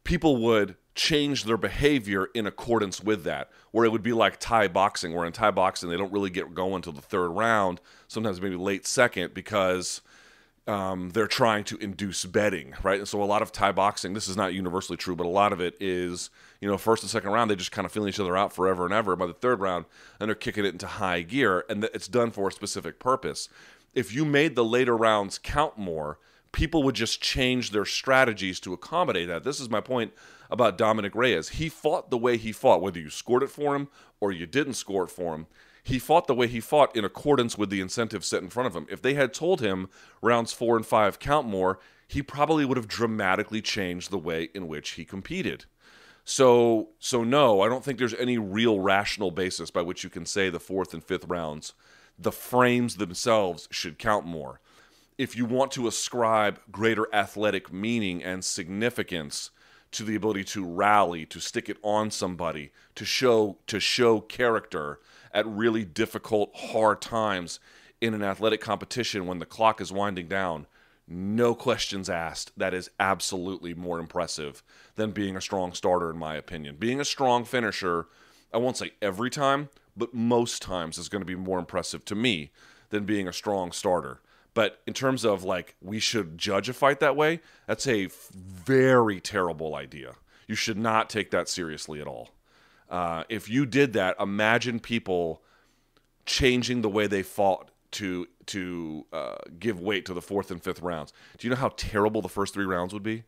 people 0.04 0.36
would 0.44 0.76
change 0.96 1.44
their 1.46 1.58
behavior 1.58 2.30
in 2.34 2.46
accordance 2.46 3.02
with 3.02 3.24
that. 3.24 3.50
Where 3.72 3.86
it 3.86 3.92
would 3.92 4.04
be 4.04 4.14
like 4.14 4.40
Thai 4.40 4.68
boxing, 4.68 5.14
where 5.14 5.26
in 5.26 5.34
Thai 5.34 5.52
boxing 5.52 5.90
they 5.90 5.98
don't 5.98 6.12
really 6.12 6.30
get 6.30 6.54
going 6.54 6.76
until 6.76 6.94
the 6.94 7.02
third 7.02 7.30
round, 7.30 7.80
sometimes 8.08 8.42
maybe 8.42 8.56
late 8.56 8.86
second, 8.86 9.34
because 9.34 10.02
um, 10.68 11.10
they're 11.12 11.28
trying 11.28 11.64
to 11.66 11.78
induce 11.78 12.26
betting, 12.26 12.74
right? 12.84 13.00
And 13.00 13.08
so 13.08 13.22
a 13.22 13.26
lot 13.26 13.42
of 13.42 13.52
Thai 13.52 13.72
boxing, 13.72 14.14
this 14.14 14.28
is 14.28 14.38
not 14.38 14.54
universally 14.54 14.98
true, 14.98 15.16
but 15.16 15.26
a 15.26 15.30
lot 15.30 15.54
of 15.54 15.60
it 15.60 15.76
is, 15.80 16.30
you 16.60 16.68
know, 16.68 16.78
first 16.78 17.02
and 17.04 17.10
second 17.10 17.32
round, 17.32 17.50
they 17.50 17.56
just 17.56 17.72
kind 17.72 17.86
of 17.86 17.92
feeling 17.92 18.10
each 18.10 18.20
other 18.20 18.38
out 18.38 18.54
forever 18.54 18.86
and 18.86 18.94
ever. 18.94 19.16
By 19.16 19.26
the 19.26 19.34
third 19.34 19.60
round, 19.60 19.86
and 20.20 20.30
they're 20.30 20.36
kicking 20.36 20.66
it 20.66 20.74
into 20.74 20.88
high 20.88 21.22
gear, 21.22 21.66
and 21.70 21.84
it's 21.94 22.08
done 22.08 22.32
for 22.32 22.50
a 22.50 22.52
specific 22.52 23.00
purpose. 23.00 23.50
If 23.96 24.14
you 24.14 24.24
made 24.24 24.56
the 24.56 24.64
later 24.64 24.96
rounds 24.96 25.38
count 25.38 25.78
more, 25.78 26.20
people 26.52 26.84
would 26.84 26.96
just 26.96 27.22
change 27.22 27.72
their 27.72 27.86
strategies 27.86 28.60
to 28.60 28.74
accommodate 28.74 29.28
that. 29.30 29.44
This 29.44 29.60
is 29.60 29.70
my 29.70 29.82
point 29.82 30.14
about 30.52 30.78
Dominick 30.78 31.16
Reyes. 31.16 31.50
He 31.50 31.70
fought 31.70 32.10
the 32.10 32.18
way 32.18 32.38
he 32.38 32.52
fought, 32.52 32.82
whether 32.82 33.00
you 33.00 33.10
scored 33.10 33.42
it 33.42 33.50
for 33.50 33.76
him 33.76 33.88
or 34.20 34.32
you 34.32 34.46
didn't 34.46 34.74
score 34.74 35.06
it 35.06 35.10
for 35.10 35.34
him. 35.34 35.48
He 35.84 35.98
fought 35.98 36.28
the 36.28 36.36
way 36.36 36.48
he 36.48 36.60
fought 36.60 36.96
in 36.96 37.06
accordance 37.06 37.58
with 37.58 37.70
the 37.70 37.82
incentive 37.82 38.24
set 38.24 38.44
in 38.44 38.50
front 38.50 38.68
of 38.68 38.76
him. 38.76 38.86
If 38.90 39.02
they 39.02 39.16
had 39.16 39.34
told 39.34 39.62
him 39.62 39.90
rounds 40.22 40.54
four 40.54 40.76
and 40.76 40.86
five 40.86 41.18
count 41.18 41.48
more, 41.48 41.80
he 42.08 42.22
probably 42.22 42.66
would 42.66 42.78
have 42.78 42.88
dramatically 42.88 43.62
changed 43.62 44.12
the 44.12 44.18
way 44.18 44.50
in 44.54 44.68
which 44.68 44.92
he 44.92 45.06
competed. 45.06 45.66
So, 46.24 46.90
so 47.00 47.24
no, 47.24 47.62
I 47.62 47.70
don't 47.70 47.84
think 47.84 47.98
there's 47.98 48.14
any 48.14 48.38
real 48.38 48.80
rational 48.80 49.32
basis 49.32 49.72
by 49.72 49.82
which 49.82 50.04
you 50.04 50.10
can 50.10 50.26
say 50.26 50.50
the 50.50 50.60
fourth 50.60 50.94
and 50.94 51.04
fifth 51.04 51.26
rounds, 51.26 51.74
the 52.20 52.32
frames 52.32 52.98
themselves 52.98 53.68
should 53.72 53.98
count 53.98 54.26
more. 54.26 54.60
If 55.18 55.36
you 55.36 55.46
want 55.46 55.72
to 55.72 55.88
ascribe 55.88 56.60
greater 56.72 57.08
athletic 57.14 57.74
meaning 57.74 58.24
and 58.24 58.46
significance 58.46 59.50
to 59.92 60.04
the 60.04 60.16
ability 60.16 60.44
to 60.44 60.66
rally, 60.66 61.26
to 61.26 61.40
stick 61.40 61.70
it 61.70 61.78
on 61.84 62.12
somebody, 62.12 62.72
to 62.96 63.06
show 63.06 63.58
to 63.68 63.80
show 63.80 64.22
character 64.22 65.00
at 65.34 65.48
really 65.48 65.86
difficult, 65.86 66.52
hard 66.56 67.02
times 67.02 67.60
in 68.00 68.14
an 68.14 68.24
athletic 68.24 68.62
competition 68.62 69.28
when 69.28 69.40
the 69.40 69.46
clock 69.46 69.80
is 69.80 69.92
winding 69.92 70.28
down. 70.28 70.66
No 71.08 71.54
questions 71.54 72.10
asked. 72.10 72.52
That 72.58 72.74
is 72.74 72.90
absolutely 73.00 73.74
more 73.74 74.00
impressive 74.00 74.64
than 74.96 75.12
being 75.12 75.36
a 75.36 75.42
strong 75.42 75.74
starter, 75.74 76.10
in 76.10 76.18
my 76.18 76.36
opinion. 76.36 76.78
Being 76.78 77.00
a 77.00 77.06
strong 77.06 77.44
finisher, 77.44 78.08
I 78.54 78.58
won't 78.58 78.78
say 78.78 78.92
every 79.02 79.30
time, 79.30 79.70
but 79.96 80.14
most 80.14 80.62
times 80.62 80.98
is 80.98 81.10
going 81.10 81.22
to 81.22 81.26
be 81.26 81.36
more 81.36 81.60
impressive 81.60 82.06
to 82.06 82.16
me 82.16 82.52
than 82.90 83.06
being 83.06 83.28
a 83.28 83.34
strong 83.34 83.72
starter. 83.72 84.22
But 84.54 84.82
in 84.86 84.94
terms 84.94 85.24
of 85.24 85.44
like 85.44 85.76
we 85.82 86.00
should 86.00 86.38
judge 86.38 86.68
a 86.70 86.74
fight 86.74 87.00
that 87.00 87.16
way, 87.16 87.40
that's 87.68 87.88
a 87.88 88.10
very 88.34 89.22
terrible 89.22 89.76
idea. 89.76 90.16
You 90.48 90.56
should 90.56 90.78
not 90.78 91.10
take 91.10 91.32
that 91.32 91.48
seriously 91.48 92.02
at 92.02 92.08
all. 92.08 92.32
Uh, 92.90 93.24
if 93.30 93.50
you 93.50 93.66
did 93.66 93.94
that, 93.94 94.18
imagine 94.20 94.80
people 94.80 95.42
changing 96.26 96.82
the 96.82 96.90
way 96.90 97.08
they 97.08 97.24
fought 97.24 97.72
to 97.92 98.28
to 98.48 99.06
uh, 99.14 99.36
give 99.60 99.80
weight 99.80 100.06
to 100.06 100.14
the 100.14 100.22
fourth 100.22 100.52
and 100.52 100.62
fifth 100.62 100.82
rounds. 100.82 101.14
Do 101.38 101.48
you 101.48 101.54
know 101.54 101.60
how 101.60 101.72
terrible 101.78 102.22
the 102.22 102.30
first 102.30 102.54
three 102.54 102.66
rounds 102.66 102.94
would 102.94 103.04
be, 103.04 103.24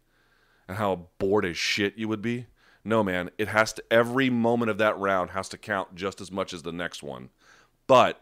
and 0.68 0.78
how 0.78 1.08
bored 1.18 1.46
as 1.46 1.58
shit 1.58 1.98
you 1.98 2.08
would 2.10 2.22
be? 2.22 2.48
No, 2.84 3.04
man. 3.04 3.30
It 3.38 3.48
has 3.48 3.72
to. 3.74 3.84
Every 3.90 4.30
moment 4.30 4.72
of 4.72 4.78
that 4.80 4.98
round 4.98 5.32
has 5.32 5.48
to 5.50 5.58
count 5.58 5.96
just 5.96 6.20
as 6.20 6.32
much 6.32 6.54
as 6.54 6.64
the 6.64 6.74
next 6.74 7.02
one. 7.02 7.30
But 7.88 8.22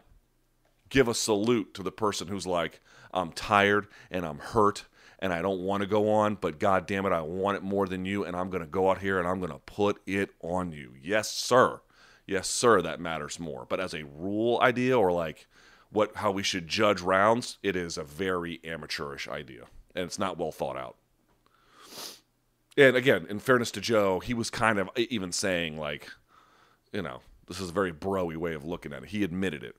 give 0.92 1.08
a 1.08 1.14
salute 1.14 1.72
to 1.74 1.82
the 1.82 1.90
person 1.90 2.28
who's 2.28 2.46
like, 2.46 2.80
I'm 3.12 3.32
tired 3.32 3.88
and 4.10 4.24
I'm 4.24 4.38
hurt 4.38 4.84
and 5.18 5.32
I 5.32 5.40
don't 5.40 5.60
want 5.60 5.80
to 5.82 5.86
go 5.86 6.10
on, 6.10 6.34
but 6.34 6.58
god 6.58 6.86
damn 6.86 7.06
it, 7.06 7.12
I 7.12 7.22
want 7.22 7.56
it 7.56 7.62
more 7.62 7.86
than 7.86 8.04
you, 8.04 8.24
and 8.24 8.36
I'm 8.36 8.50
gonna 8.50 8.66
go 8.66 8.90
out 8.90 8.98
here 8.98 9.18
and 9.18 9.26
I'm 9.26 9.40
gonna 9.40 9.60
put 9.64 10.02
it 10.06 10.30
on 10.40 10.72
you. 10.72 10.92
Yes, 11.00 11.32
sir. 11.32 11.80
Yes, 12.26 12.48
sir, 12.48 12.82
that 12.82 13.00
matters 13.00 13.40
more. 13.40 13.64
But 13.68 13.80
as 13.80 13.94
a 13.94 14.04
rule 14.04 14.60
idea 14.60 14.98
or 14.98 15.12
like 15.12 15.46
what 15.90 16.16
how 16.16 16.30
we 16.30 16.42
should 16.42 16.68
judge 16.68 17.00
rounds, 17.00 17.58
it 17.62 17.74
is 17.74 17.96
a 17.96 18.04
very 18.04 18.60
amateurish 18.64 19.28
idea. 19.28 19.64
And 19.94 20.04
it's 20.04 20.18
not 20.18 20.38
well 20.38 20.52
thought 20.52 20.76
out. 20.76 20.96
And 22.76 22.96
again, 22.96 23.26
in 23.30 23.38
fairness 23.38 23.70
to 23.72 23.80
Joe, 23.80 24.20
he 24.20 24.34
was 24.34 24.50
kind 24.50 24.78
of 24.78 24.90
even 24.96 25.32
saying 25.32 25.78
like, 25.78 26.10
you 26.92 27.02
know, 27.02 27.20
this 27.46 27.60
is 27.60 27.70
a 27.70 27.72
very 27.72 27.92
broy 27.92 28.36
way 28.36 28.54
of 28.54 28.64
looking 28.64 28.92
at 28.92 29.04
it. 29.04 29.08
He 29.10 29.22
admitted 29.22 29.62
it 29.62 29.76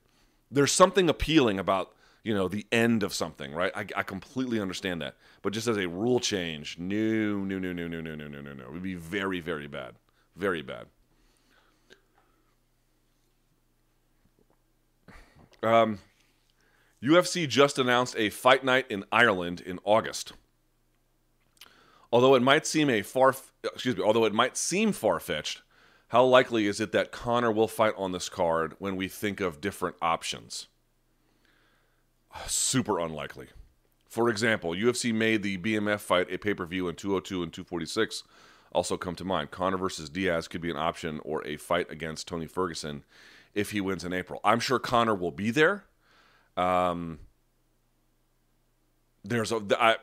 there's 0.54 0.72
something 0.72 1.08
appealing 1.08 1.58
about 1.58 1.92
you 2.22 2.32
know 2.32 2.48
the 2.48 2.66
end 2.72 3.02
of 3.02 3.12
something 3.12 3.52
right 3.52 3.72
I, 3.74 3.86
I 3.96 4.02
completely 4.02 4.60
understand 4.60 5.02
that 5.02 5.16
but 5.42 5.52
just 5.52 5.66
as 5.66 5.76
a 5.76 5.86
rule 5.86 6.20
change 6.20 6.78
no 6.78 7.36
no 7.38 7.58
no 7.58 7.72
no 7.72 7.88
no 7.88 8.00
no 8.00 8.14
no 8.14 8.28
no 8.28 8.40
no 8.40 8.52
no 8.52 8.64
it 8.64 8.72
would 8.72 8.82
be 8.82 8.94
very 8.94 9.40
very 9.40 9.66
bad 9.66 9.94
very 10.36 10.62
bad 10.62 10.86
um 15.62 15.98
ufc 17.02 17.48
just 17.48 17.78
announced 17.78 18.14
a 18.16 18.30
fight 18.30 18.64
night 18.64 18.86
in 18.88 19.04
ireland 19.12 19.60
in 19.60 19.78
august 19.84 20.32
although 22.12 22.34
it 22.34 22.42
might 22.42 22.66
seem 22.66 22.88
a 22.88 23.02
far 23.02 23.34
excuse 23.64 23.96
me 23.96 24.02
although 24.02 24.24
it 24.24 24.32
might 24.32 24.56
seem 24.56 24.92
far-fetched 24.92 25.62
how 26.14 26.24
likely 26.24 26.68
is 26.68 26.78
it 26.78 26.92
that 26.92 27.10
Conor 27.10 27.50
will 27.50 27.66
fight 27.66 27.92
on 27.96 28.12
this 28.12 28.28
card 28.28 28.76
when 28.78 28.94
we 28.94 29.08
think 29.08 29.40
of 29.40 29.60
different 29.60 29.96
options? 30.00 30.68
Super 32.46 33.00
unlikely. 33.00 33.48
For 34.08 34.28
example, 34.28 34.70
UFC 34.74 35.12
made 35.12 35.42
the 35.42 35.58
BMF 35.58 35.98
fight 35.98 36.32
a 36.32 36.38
pay 36.38 36.54
per 36.54 36.66
view 36.66 36.86
in 36.86 36.94
202 36.94 37.42
and 37.42 37.52
246 37.52 38.22
also 38.70 38.96
come 38.96 39.16
to 39.16 39.24
mind. 39.24 39.50
Conor 39.50 39.76
versus 39.76 40.08
Diaz 40.08 40.46
could 40.46 40.60
be 40.60 40.70
an 40.70 40.76
option 40.76 41.20
or 41.24 41.44
a 41.44 41.56
fight 41.56 41.90
against 41.90 42.28
Tony 42.28 42.46
Ferguson 42.46 43.02
if 43.52 43.72
he 43.72 43.80
wins 43.80 44.04
in 44.04 44.12
April. 44.12 44.40
I'm 44.44 44.60
sure 44.60 44.78
Conor 44.78 45.16
will 45.16 45.32
be 45.32 45.50
there. 45.50 45.82
Um, 46.56 47.18
there's 49.24 49.50
a 49.50 49.60
I, 49.80 49.96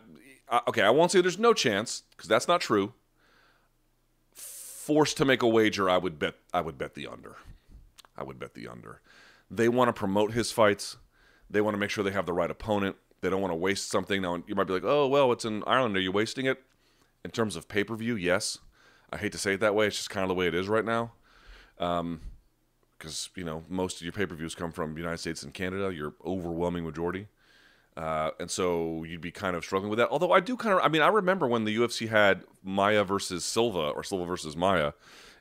I, 0.49 0.59
okay. 0.67 0.81
I 0.81 0.89
won't 0.89 1.11
say 1.11 1.21
there's 1.21 1.39
no 1.39 1.53
chance 1.53 2.03
because 2.11 2.27
that's 2.27 2.49
not 2.49 2.59
true. 2.59 2.95
Forced 4.81 5.17
to 5.17 5.25
make 5.25 5.43
a 5.43 5.47
wager, 5.47 5.87
I 5.87 5.99
would 5.99 6.17
bet. 6.17 6.33
I 6.51 6.61
would 6.61 6.79
bet 6.79 6.95
the 6.95 7.05
under. 7.05 7.35
I 8.17 8.23
would 8.23 8.39
bet 8.39 8.55
the 8.55 8.67
under. 8.67 8.99
They 9.49 9.69
want 9.69 9.89
to 9.89 9.93
promote 9.93 10.33
his 10.33 10.51
fights. 10.51 10.97
They 11.47 11.61
want 11.61 11.75
to 11.75 11.77
make 11.77 11.91
sure 11.91 12.03
they 12.03 12.09
have 12.09 12.25
the 12.25 12.33
right 12.33 12.49
opponent. 12.49 12.95
They 13.21 13.29
don't 13.29 13.41
want 13.41 13.51
to 13.51 13.57
waste 13.57 13.91
something. 13.91 14.23
Now 14.23 14.41
you 14.47 14.55
might 14.55 14.65
be 14.65 14.73
like, 14.73 14.83
"Oh 14.83 15.07
well, 15.07 15.31
it's 15.33 15.45
in 15.45 15.63
Ireland. 15.67 15.95
Are 15.97 16.01
you 16.01 16.11
wasting 16.11 16.47
it?" 16.47 16.63
In 17.23 17.29
terms 17.29 17.55
of 17.55 17.67
pay 17.67 17.83
per 17.83 17.95
view, 17.95 18.15
yes. 18.15 18.57
I 19.11 19.17
hate 19.17 19.31
to 19.33 19.37
say 19.37 19.53
it 19.53 19.59
that 19.59 19.75
way. 19.75 19.85
It's 19.85 19.97
just 19.97 20.09
kind 20.09 20.23
of 20.23 20.29
the 20.29 20.33
way 20.33 20.47
it 20.47 20.55
is 20.55 20.67
right 20.67 20.83
now. 20.83 21.11
Um, 21.77 22.21
because 22.97 23.29
you 23.35 23.43
know 23.43 23.63
most 23.69 23.97
of 23.97 24.01
your 24.01 24.13
pay 24.13 24.25
per 24.25 24.33
views 24.33 24.55
come 24.55 24.71
from 24.71 24.95
the 24.95 24.99
United 24.99 25.19
States 25.19 25.43
and 25.43 25.53
Canada, 25.53 25.93
your 25.93 26.15
overwhelming 26.25 26.83
majority, 26.83 27.27
uh, 27.97 28.31
and 28.39 28.49
so 28.49 29.03
you'd 29.03 29.21
be 29.21 29.31
kind 29.31 29.55
of 29.55 29.63
struggling 29.63 29.89
with 29.89 29.99
that. 29.99 30.09
Although 30.09 30.31
I 30.31 30.39
do 30.39 30.55
kind 30.55 30.73
of, 30.75 30.83
I 30.83 30.87
mean, 30.87 31.01
I 31.01 31.07
remember 31.07 31.47
when 31.47 31.65
the 31.65 31.75
UFC 31.75 32.07
had 32.07 32.43
Maia 32.63 33.03
versus 33.03 33.43
Silva 33.43 33.89
or 33.89 34.03
Silva 34.03 34.25
versus 34.25 34.55
Maia 34.55 34.93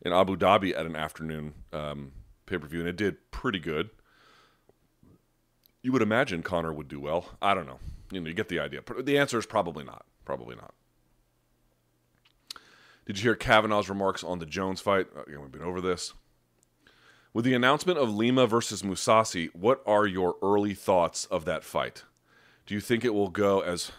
in 0.02 0.12
Abu 0.12 0.36
Dhabi 0.36 0.76
at 0.76 0.86
an 0.86 0.96
afternoon 0.96 1.54
um, 1.72 2.12
pay 2.46 2.58
per 2.58 2.66
view, 2.66 2.80
and 2.80 2.88
it 2.88 2.96
did 2.96 3.30
pretty 3.30 3.60
good. 3.60 3.90
You 5.82 5.92
would 5.92 6.02
imagine 6.02 6.42
Conor 6.42 6.72
would 6.72 6.88
do 6.88 7.00
well. 7.00 7.26
I 7.40 7.54
don't 7.54 7.66
know. 7.66 7.78
You 8.10 8.20
know, 8.20 8.28
you 8.28 8.34
get 8.34 8.48
the 8.48 8.58
idea. 8.58 8.80
The 9.00 9.18
answer 9.18 9.38
is 9.38 9.46
probably 9.46 9.84
not. 9.84 10.04
Probably 10.24 10.56
not. 10.56 10.74
Did 13.06 13.18
you 13.18 13.22
hear 13.22 13.36
Kavanagh's 13.36 13.88
remarks 13.88 14.22
on 14.22 14.40
the 14.40 14.46
Jones 14.46 14.80
fight? 14.80 15.06
Again, 15.26 15.40
we've 15.40 15.52
been 15.52 15.62
over 15.62 15.80
this. 15.80 16.12
With 17.32 17.44
the 17.44 17.54
announcement 17.54 17.98
of 17.98 18.12
Lima 18.12 18.46
versus 18.46 18.82
Mousasi, 18.82 19.54
what 19.54 19.82
are 19.86 20.06
your 20.06 20.36
early 20.42 20.74
thoughts 20.74 21.24
of 21.26 21.44
that 21.44 21.64
fight? 21.64 22.04
Do 22.66 22.74
you 22.74 22.80
think 22.80 23.04
it 23.04 23.14
will 23.14 23.30
go 23.30 23.60
as 23.60 23.90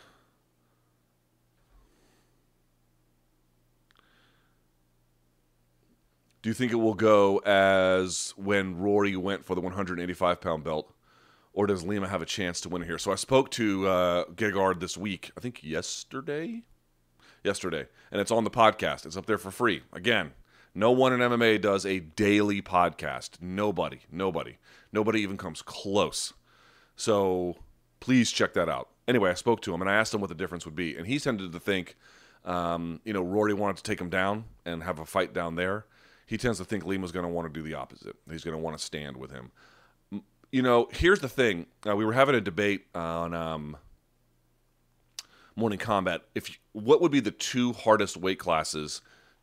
Do 6.41 6.49
you 6.49 6.55
think 6.55 6.71
it 6.71 6.77
will 6.77 6.95
go 6.95 7.37
as 7.39 8.33
when 8.35 8.79
Rory 8.79 9.15
went 9.15 9.45
for 9.45 9.53
the 9.53 9.61
185 9.61 10.41
pound 10.41 10.63
belt, 10.63 10.91
or 11.53 11.67
does 11.67 11.83
Lima 11.83 12.07
have 12.07 12.23
a 12.23 12.25
chance 12.25 12.59
to 12.61 12.69
win 12.69 12.81
here? 12.81 12.97
So 12.97 13.11
I 13.11 13.15
spoke 13.15 13.51
to 13.51 13.87
uh, 13.87 14.25
Gegard 14.33 14.79
this 14.79 14.97
week, 14.97 15.31
I 15.37 15.39
think 15.39 15.63
yesterday, 15.63 16.63
yesterday, 17.43 17.85
and 18.11 18.19
it's 18.19 18.31
on 18.31 18.43
the 18.43 18.49
podcast. 18.49 19.05
It's 19.05 19.15
up 19.17 19.27
there 19.27 19.37
for 19.37 19.51
free. 19.51 19.83
Again, 19.93 20.31
no 20.73 20.89
one 20.89 21.13
in 21.13 21.19
MMA 21.19 21.61
does 21.61 21.85
a 21.85 21.99
daily 21.99 22.59
podcast. 22.59 23.39
Nobody, 23.39 23.99
nobody, 24.11 24.57
nobody 24.91 25.21
even 25.21 25.37
comes 25.37 25.61
close. 25.61 26.33
So 26.95 27.57
please 28.01 28.31
check 28.31 28.53
that 28.55 28.67
out. 28.67 28.89
Anyway, 29.07 29.29
I 29.29 29.35
spoke 29.35 29.61
to 29.61 29.73
him 29.73 29.81
and 29.81 29.89
I 29.89 29.95
asked 29.95 30.13
him 30.13 30.19
what 30.19 30.27
the 30.27 30.35
difference 30.35 30.65
would 30.65 30.75
be, 30.75 30.97
and 30.97 31.07
he 31.07 31.17
tended 31.19 31.53
to 31.53 31.59
think, 31.59 31.95
um, 32.43 32.99
you 33.05 33.13
know, 33.13 33.21
Rory 33.21 33.53
wanted 33.53 33.77
to 33.77 33.83
take 33.83 34.01
him 34.01 34.09
down 34.09 34.43
and 34.65 34.83
have 34.83 34.99
a 34.99 35.05
fight 35.05 35.33
down 35.33 35.55
there 35.55 35.85
he 36.31 36.37
tends 36.37 36.59
to 36.59 36.63
think 36.63 36.85
Lima's 36.85 37.11
going 37.11 37.25
to 37.25 37.29
want 37.29 37.53
to 37.53 37.59
do 37.59 37.61
the 37.61 37.73
opposite. 37.73 38.15
He's 38.29 38.45
going 38.45 38.55
to 38.55 38.63
want 38.63 38.77
to 38.77 38.81
stand 38.81 39.17
with 39.17 39.31
him. 39.31 39.51
You 40.49 40.61
know, 40.61 40.87
here's 40.89 41.19
the 41.19 41.27
thing. 41.27 41.65
Uh, 41.85 41.93
we 41.93 42.05
were 42.05 42.13
having 42.13 42.35
a 42.35 42.39
debate 42.39 42.85
on 42.95 43.33
um, 43.33 43.75
Morning 45.57 45.77
Combat. 45.77 46.21
If 46.33 46.57
what 46.71 47.01
would 47.01 47.11
be 47.11 47.19
the 47.19 47.31
two 47.31 47.73
hardest 47.73 48.15
weight 48.15 48.39
classes 48.39 49.01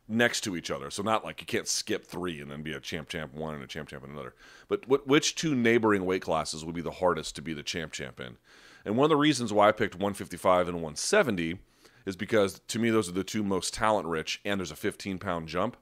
next 0.09 0.41
to 0.41 0.57
each 0.57 0.71
other? 0.71 0.89
So 0.89 1.03
not 1.03 1.23
like 1.23 1.39
you 1.39 1.47
can't 1.47 1.67
skip 1.67 2.05
three 2.05 2.41
and 2.41 2.51
then 2.51 2.63
be 2.63 2.73
a 2.73 2.79
champ 2.79 3.09
champ 3.09 3.33
one 3.33 3.55
and 3.55 3.63
a 3.63 3.67
champ 3.67 3.89
champ 3.89 4.03
in 4.03 4.11
another. 4.11 4.33
But 4.67 4.87
what, 4.87 5.07
which 5.07 5.35
two 5.35 5.55
neighboring 5.55 6.05
weight 6.05 6.21
classes 6.21 6.65
would 6.65 6.75
be 6.75 6.81
the 6.81 6.91
hardest 6.91 7.35
to 7.35 7.41
be 7.41 7.53
the 7.53 7.63
champ 7.63 7.93
champ 7.93 8.19
in? 8.19 8.37
And 8.85 8.97
one 8.97 9.05
of 9.05 9.09
the 9.09 9.17
reasons 9.17 9.53
why 9.53 9.69
I 9.69 9.71
picked 9.71 9.95
155 9.95 10.67
and 10.67 10.77
170 10.77 11.59
is 12.05 12.15
because 12.15 12.59
to 12.67 12.79
me 12.79 12.89
those 12.89 13.07
are 13.07 13.13
the 13.13 13.23
two 13.23 13.43
most 13.43 13.73
talent 13.73 14.07
rich, 14.07 14.41
and 14.43 14.59
there's 14.59 14.71
a 14.71 14.75
15 14.75 15.19
pound 15.19 15.47
jump. 15.47 15.77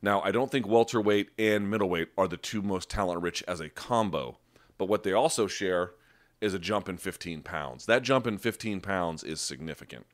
Now, 0.00 0.20
I 0.22 0.32
don't 0.32 0.50
think 0.50 0.66
welterweight 0.66 1.30
and 1.38 1.70
middleweight 1.70 2.08
are 2.18 2.26
the 2.26 2.36
two 2.36 2.60
most 2.60 2.90
talent 2.90 3.22
rich 3.22 3.42
as 3.46 3.60
a 3.60 3.68
combo, 3.68 4.38
but 4.76 4.86
what 4.86 5.04
they 5.04 5.12
also 5.12 5.46
share 5.46 5.92
is 6.40 6.54
a 6.54 6.58
jump 6.58 6.88
in 6.88 6.96
15 6.98 7.42
pounds. 7.42 7.86
That 7.86 8.02
jump 8.02 8.26
in 8.26 8.36
15 8.36 8.80
pounds 8.80 9.22
is 9.22 9.40
significant. 9.40 10.06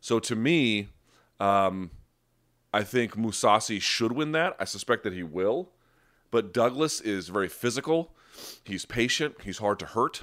So 0.00 0.18
to 0.18 0.34
me, 0.34 0.88
um, 1.38 1.92
I 2.72 2.82
think 2.82 3.16
Mousasi 3.16 3.80
should 3.80 4.12
win 4.12 4.32
that. 4.32 4.56
I 4.58 4.64
suspect 4.64 5.02
that 5.04 5.12
he 5.12 5.22
will. 5.22 5.70
But 6.30 6.54
Douglas 6.54 7.00
is 7.00 7.28
very 7.28 7.48
physical. 7.48 8.14
He's 8.64 8.86
patient. 8.86 9.36
He's 9.42 9.58
hard 9.58 9.78
to 9.80 9.86
hurt. 9.86 10.22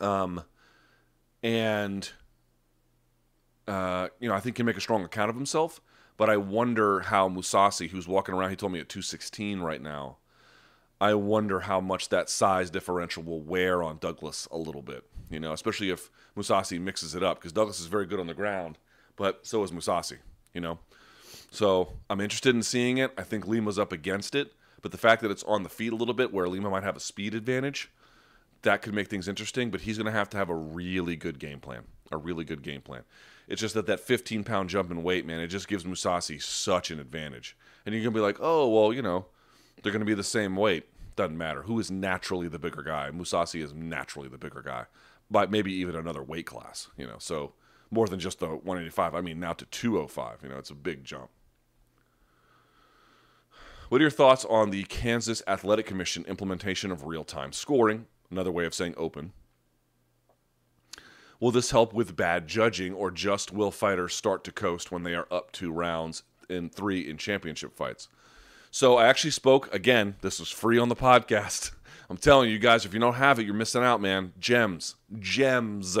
Um, 0.00 0.42
and 1.42 2.10
uh, 3.68 4.08
you 4.20 4.28
know, 4.28 4.34
I 4.34 4.40
think 4.40 4.56
he 4.56 4.60
can 4.60 4.66
make 4.66 4.76
a 4.76 4.80
strong 4.80 5.04
account 5.04 5.30
of 5.30 5.36
himself. 5.36 5.80
But 6.16 6.30
I 6.30 6.38
wonder 6.38 7.00
how 7.00 7.28
Mousasi, 7.28 7.90
who's 7.90 8.08
walking 8.08 8.34
around, 8.34 8.50
he 8.50 8.56
told 8.56 8.72
me 8.72 8.80
at 8.80 8.88
216 8.88 9.60
right 9.60 9.82
now. 9.82 10.16
I 10.98 11.12
wonder 11.12 11.60
how 11.60 11.80
much 11.80 12.08
that 12.08 12.30
size 12.30 12.70
differential 12.70 13.22
will 13.22 13.42
wear 13.42 13.82
on 13.82 13.98
Douglas 13.98 14.48
a 14.50 14.56
little 14.56 14.80
bit, 14.80 15.04
you 15.30 15.38
know, 15.38 15.52
especially 15.52 15.90
if 15.90 16.10
Mousasi 16.34 16.80
mixes 16.80 17.14
it 17.14 17.22
up 17.22 17.38
because 17.38 17.52
Douglas 17.52 17.80
is 17.80 17.86
very 17.86 18.06
good 18.06 18.18
on 18.18 18.28
the 18.28 18.34
ground, 18.34 18.78
but 19.14 19.46
so 19.46 19.62
is 19.62 19.70
Mousasi. 19.70 20.18
you 20.54 20.60
know. 20.62 20.78
So 21.56 21.94
I'm 22.10 22.20
interested 22.20 22.54
in 22.54 22.62
seeing 22.62 22.98
it. 22.98 23.14
I 23.16 23.22
think 23.22 23.46
Lima's 23.46 23.78
up 23.78 23.90
against 23.90 24.34
it, 24.34 24.52
but 24.82 24.92
the 24.92 24.98
fact 24.98 25.22
that 25.22 25.30
it's 25.30 25.42
on 25.44 25.62
the 25.62 25.70
feet 25.70 25.90
a 25.90 25.96
little 25.96 26.12
bit, 26.12 26.30
where 26.30 26.46
Lima 26.46 26.68
might 26.68 26.82
have 26.82 26.98
a 26.98 27.00
speed 27.00 27.34
advantage, 27.34 27.90
that 28.60 28.82
could 28.82 28.92
make 28.92 29.08
things 29.08 29.26
interesting. 29.26 29.70
But 29.70 29.80
he's 29.80 29.96
going 29.96 30.04
to 30.04 30.12
have 30.12 30.28
to 30.30 30.36
have 30.36 30.50
a 30.50 30.54
really 30.54 31.16
good 31.16 31.38
game 31.38 31.60
plan, 31.60 31.84
a 32.12 32.18
really 32.18 32.44
good 32.44 32.62
game 32.62 32.82
plan. 32.82 33.04
It's 33.48 33.62
just 33.62 33.72
that 33.72 33.86
that 33.86 34.00
15 34.00 34.44
pound 34.44 34.68
jump 34.68 34.90
in 34.90 35.02
weight, 35.02 35.24
man, 35.24 35.40
it 35.40 35.46
just 35.46 35.66
gives 35.66 35.84
Mousasi 35.84 36.42
such 36.42 36.90
an 36.90 37.00
advantage. 37.00 37.56
And 37.86 37.94
you're 37.94 38.04
gonna 38.04 38.14
be 38.14 38.20
like, 38.20 38.36
oh 38.38 38.68
well, 38.68 38.92
you 38.92 39.00
know, 39.00 39.24
they're 39.82 39.92
gonna 39.92 40.04
be 40.04 40.12
the 40.12 40.22
same 40.22 40.56
weight. 40.56 40.86
Doesn't 41.16 41.38
matter 41.38 41.62
who 41.62 41.80
is 41.80 41.90
naturally 41.90 42.48
the 42.48 42.58
bigger 42.58 42.82
guy. 42.82 43.08
Mousasi 43.10 43.62
is 43.62 43.72
naturally 43.72 44.28
the 44.28 44.36
bigger 44.36 44.60
guy, 44.60 44.84
but 45.30 45.50
maybe 45.50 45.72
even 45.72 45.96
another 45.96 46.22
weight 46.22 46.44
class. 46.44 46.88
You 46.98 47.06
know, 47.06 47.16
so 47.18 47.54
more 47.90 48.08
than 48.08 48.20
just 48.20 48.40
the 48.40 48.48
185. 48.48 49.14
I 49.14 49.22
mean, 49.22 49.40
now 49.40 49.54
to 49.54 49.64
205. 49.64 50.40
You 50.42 50.50
know, 50.50 50.58
it's 50.58 50.68
a 50.68 50.74
big 50.74 51.04
jump. 51.04 51.30
What 53.88 54.00
are 54.00 54.02
your 54.02 54.10
thoughts 54.10 54.44
on 54.44 54.70
the 54.70 54.82
Kansas 54.82 55.44
Athletic 55.46 55.86
Commission 55.86 56.24
implementation 56.26 56.90
of 56.90 57.06
real 57.06 57.22
time 57.22 57.52
scoring? 57.52 58.06
Another 58.32 58.50
way 58.50 58.66
of 58.66 58.74
saying 58.74 58.94
open. 58.96 59.32
Will 61.38 61.52
this 61.52 61.70
help 61.70 61.92
with 61.92 62.16
bad 62.16 62.48
judging, 62.48 62.92
or 62.92 63.12
just 63.12 63.52
will 63.52 63.70
fighters 63.70 64.12
start 64.12 64.42
to 64.42 64.50
coast 64.50 64.90
when 64.90 65.04
they 65.04 65.14
are 65.14 65.28
up 65.30 65.52
two 65.52 65.70
rounds 65.70 66.24
in 66.48 66.68
three 66.68 67.08
in 67.08 67.16
championship 67.16 67.76
fights? 67.76 68.08
So 68.72 68.96
I 68.96 69.06
actually 69.06 69.30
spoke 69.30 69.72
again. 69.72 70.16
This 70.20 70.40
was 70.40 70.50
free 70.50 70.80
on 70.80 70.88
the 70.88 70.96
podcast. 70.96 71.70
I'm 72.10 72.16
telling 72.16 72.50
you 72.50 72.58
guys, 72.58 72.84
if 72.84 72.92
you 72.92 72.98
don't 72.98 73.14
have 73.14 73.38
it, 73.38 73.44
you're 73.44 73.54
missing 73.54 73.84
out, 73.84 74.00
man. 74.00 74.32
Gems, 74.40 74.96
gems. 75.20 75.96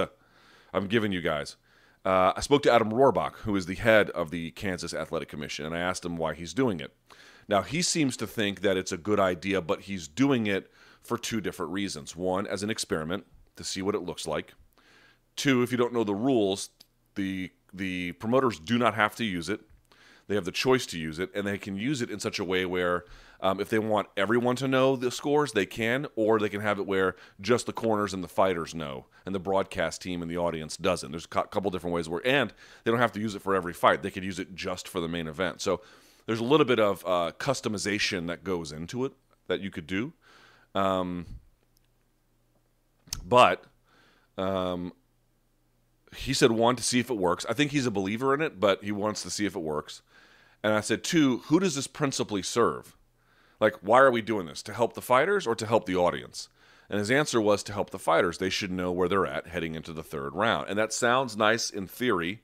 I'm 0.72 0.88
giving 0.88 1.12
you 1.12 1.20
guys. 1.20 1.54
Uh, 2.04 2.32
I 2.36 2.40
spoke 2.40 2.64
to 2.64 2.72
Adam 2.72 2.90
Roorbach, 2.90 3.34
who 3.38 3.54
is 3.54 3.66
the 3.66 3.74
head 3.76 4.10
of 4.10 4.32
the 4.32 4.50
Kansas 4.52 4.92
Athletic 4.92 5.28
Commission, 5.28 5.66
and 5.66 5.74
I 5.74 5.78
asked 5.78 6.04
him 6.04 6.16
why 6.16 6.34
he's 6.34 6.52
doing 6.52 6.80
it. 6.80 6.92
Now, 7.48 7.62
he 7.62 7.82
seems 7.82 8.16
to 8.18 8.26
think 8.26 8.60
that 8.62 8.76
it's 8.76 8.92
a 8.92 8.96
good 8.96 9.20
idea, 9.20 9.60
but 9.60 9.82
he's 9.82 10.08
doing 10.08 10.46
it 10.46 10.70
for 11.02 11.16
two 11.16 11.40
different 11.40 11.72
reasons. 11.72 12.16
One, 12.16 12.46
as 12.46 12.62
an 12.62 12.70
experiment 12.70 13.24
to 13.56 13.64
see 13.64 13.82
what 13.82 13.94
it 13.94 14.02
looks 14.02 14.26
like. 14.26 14.54
Two, 15.36 15.62
if 15.62 15.70
you 15.70 15.78
don't 15.78 15.92
know 15.92 16.04
the 16.04 16.14
rules, 16.14 16.70
the 17.14 17.50
the 17.72 18.12
promoters 18.12 18.58
do 18.58 18.78
not 18.78 18.94
have 18.94 19.14
to 19.16 19.24
use 19.24 19.48
it. 19.48 19.60
They 20.28 20.34
have 20.34 20.44
the 20.44 20.52
choice 20.52 20.86
to 20.86 20.98
use 20.98 21.18
it, 21.18 21.30
and 21.34 21.46
they 21.46 21.58
can 21.58 21.76
use 21.76 22.02
it 22.02 22.10
in 22.10 22.18
such 22.18 22.38
a 22.38 22.44
way 22.44 22.64
where, 22.66 23.04
um, 23.40 23.60
if 23.60 23.68
they 23.68 23.78
want 23.78 24.08
everyone 24.16 24.56
to 24.56 24.66
know 24.66 24.96
the 24.96 25.10
scores, 25.10 25.52
they 25.52 25.66
can, 25.66 26.06
or 26.16 26.38
they 26.38 26.48
can 26.48 26.62
have 26.62 26.78
it 26.78 26.86
where 26.86 27.14
just 27.40 27.66
the 27.66 27.72
corners 27.72 28.12
and 28.12 28.24
the 28.24 28.28
fighters 28.28 28.74
know, 28.74 29.06
and 29.24 29.34
the 29.34 29.38
broadcast 29.38 30.02
team 30.02 30.22
and 30.22 30.30
the 30.30 30.38
audience 30.38 30.76
doesn't. 30.76 31.12
There's 31.12 31.26
a 31.26 31.28
couple 31.28 31.70
different 31.70 31.94
ways 31.94 32.08
where, 32.08 32.26
and 32.26 32.52
they 32.82 32.90
don't 32.90 32.98
have 32.98 33.12
to 33.12 33.20
use 33.20 33.34
it 33.34 33.42
for 33.42 33.54
every 33.54 33.72
fight. 33.72 34.02
They 34.02 34.10
could 34.10 34.24
use 34.24 34.40
it 34.40 34.54
just 34.54 34.88
for 34.88 35.00
the 35.00 35.08
main 35.08 35.28
event. 35.28 35.60
So 35.60 35.80
there's 36.26 36.40
a 36.40 36.44
little 36.44 36.66
bit 36.66 36.80
of 36.80 37.04
uh, 37.06 37.32
customization 37.38 38.26
that 38.26 38.44
goes 38.44 38.72
into 38.72 39.04
it 39.04 39.12
that 39.46 39.60
you 39.60 39.70
could 39.70 39.86
do. 39.86 40.12
Um, 40.74 41.26
but 43.24 43.64
um, 44.36 44.92
he 46.16 46.32
said 46.32 46.52
one 46.52 46.76
to 46.76 46.82
see 46.82 47.00
if 47.00 47.10
it 47.10 47.16
works. 47.16 47.46
I 47.48 47.52
think 47.52 47.70
he's 47.70 47.86
a 47.86 47.90
believer 47.90 48.34
in 48.34 48.40
it, 48.40 48.60
but 48.60 48.82
he 48.82 48.92
wants 48.92 49.22
to 49.22 49.30
see 49.30 49.46
if 49.46 49.56
it 49.56 49.60
works. 49.60 50.02
And 50.62 50.72
I 50.72 50.80
said 50.80 51.04
two, 51.04 51.38
who 51.46 51.60
does 51.60 51.74
this 51.74 51.86
principally 51.86 52.42
serve? 52.42 52.96
Like, 53.60 53.76
why 53.80 54.00
are 54.00 54.10
we 54.10 54.22
doing 54.22 54.46
this? 54.46 54.62
To 54.64 54.74
help 54.74 54.94
the 54.94 55.02
fighters 55.02 55.46
or 55.46 55.54
to 55.54 55.66
help 55.66 55.86
the 55.86 55.96
audience? 55.96 56.48
And 56.88 56.98
his 56.98 57.10
answer 57.10 57.40
was 57.40 57.62
to 57.64 57.72
help 57.72 57.90
the 57.90 57.98
fighters. 57.98 58.38
They 58.38 58.50
should 58.50 58.70
know 58.70 58.92
where 58.92 59.08
they're 59.08 59.26
at 59.26 59.48
heading 59.48 59.74
into 59.74 59.92
the 59.92 60.02
third 60.02 60.34
round. 60.34 60.68
And 60.68 60.78
that 60.78 60.92
sounds 60.92 61.36
nice 61.36 61.70
in 61.70 61.86
theory. 61.86 62.42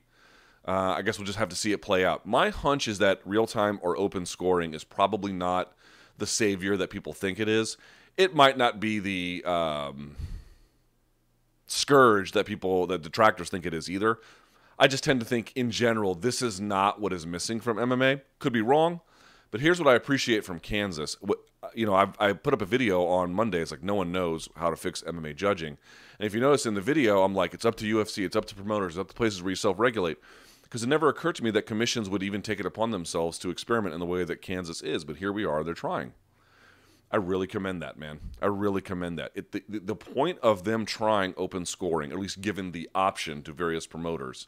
Uh, 0.65 0.95
I 0.97 1.01
guess 1.01 1.17
we'll 1.17 1.25
just 1.25 1.39
have 1.39 1.49
to 1.49 1.55
see 1.55 1.71
it 1.73 1.81
play 1.81 2.05
out. 2.05 2.25
My 2.25 2.49
hunch 2.49 2.87
is 2.87 2.99
that 2.99 3.19
real 3.25 3.47
time 3.47 3.79
or 3.81 3.97
open 3.97 4.25
scoring 4.25 4.73
is 4.73 4.83
probably 4.83 5.33
not 5.33 5.73
the 6.17 6.27
savior 6.27 6.77
that 6.77 6.89
people 6.89 7.11
think 7.11 7.39
it 7.39 7.49
is. 7.49 7.77
It 8.17 8.33
might 8.35 8.57
not 8.57 8.79
be 8.79 8.99
the. 8.99 9.43
Um, 9.45 10.15
scourge 11.73 12.31
that 12.33 12.45
people 12.45 12.87
that 12.87 13.01
detractors 13.01 13.49
think 13.49 13.65
it 13.65 13.73
is 13.73 13.89
either. 13.89 14.19
I 14.77 14.87
just 14.87 15.03
tend 15.03 15.19
to 15.19 15.25
think 15.25 15.51
in 15.55 15.71
general 15.71 16.15
this 16.15 16.41
is 16.41 16.59
not 16.59 16.99
what 16.99 17.13
is 17.13 17.25
missing 17.25 17.59
from 17.59 17.77
MMA. 17.77 18.21
Could 18.39 18.53
be 18.53 18.61
wrong, 18.61 19.01
but 19.51 19.61
here's 19.61 19.79
what 19.79 19.87
I 19.87 19.95
appreciate 19.95 20.43
from 20.43 20.59
Kansas. 20.59 21.15
You 21.73 21.85
know, 21.85 21.95
I've, 21.95 22.13
I 22.19 22.33
put 22.33 22.53
up 22.53 22.61
a 22.61 22.65
video 22.65 23.05
on 23.05 23.33
Monday. 23.33 23.61
It's 23.61 23.71
like 23.71 23.83
no 23.83 23.95
one 23.95 24.11
knows 24.11 24.49
how 24.55 24.69
to 24.69 24.75
fix 24.75 25.01
MMA 25.03 25.35
judging, 25.35 25.77
and 26.19 26.25
if 26.25 26.33
you 26.33 26.41
notice 26.41 26.65
in 26.65 26.73
the 26.73 26.81
video, 26.81 27.23
I'm 27.23 27.35
like, 27.35 27.53
it's 27.53 27.65
up 27.65 27.75
to 27.75 27.85
UFC, 27.85 28.25
it's 28.25 28.35
up 28.35 28.45
to 28.45 28.55
promoters, 28.55 28.93
it's 28.93 28.99
up 28.99 29.09
to 29.09 29.13
places 29.13 29.41
where 29.41 29.51
you 29.51 29.55
self-regulate. 29.55 30.17
Because 30.63 30.83
it 30.83 30.89
never 30.89 31.07
occurred 31.07 31.35
to 31.35 31.43
me 31.43 31.51
that 31.51 31.67
commissions 31.67 32.09
would 32.09 32.23
even 32.23 32.41
take 32.41 32.59
it 32.59 32.65
upon 32.65 32.91
themselves 32.91 33.37
to 33.39 33.51
experiment 33.51 33.93
in 33.93 33.99
the 33.99 34.05
way 34.05 34.23
that 34.23 34.41
Kansas 34.41 34.81
is. 34.81 35.03
But 35.05 35.17
here 35.17 35.31
we 35.31 35.45
are; 35.45 35.63
they're 35.63 35.73
trying. 35.75 36.13
I 37.11 37.17
really 37.17 37.45
commend 37.45 37.81
that, 37.83 37.99
man. 37.99 38.19
I 38.41 38.47
really 38.47 38.81
commend 38.81 39.19
that. 39.19 39.31
It, 39.35 39.51
the, 39.51 39.63
the 39.69 39.95
point 39.95 40.39
of 40.39 40.63
them 40.63 40.83
trying 40.83 41.35
open 41.37 41.67
scoring, 41.67 42.11
at 42.11 42.17
least 42.17 42.41
given 42.41 42.71
the 42.71 42.89
option 42.95 43.43
to 43.43 43.51
various 43.53 43.85
promoters, 43.85 44.47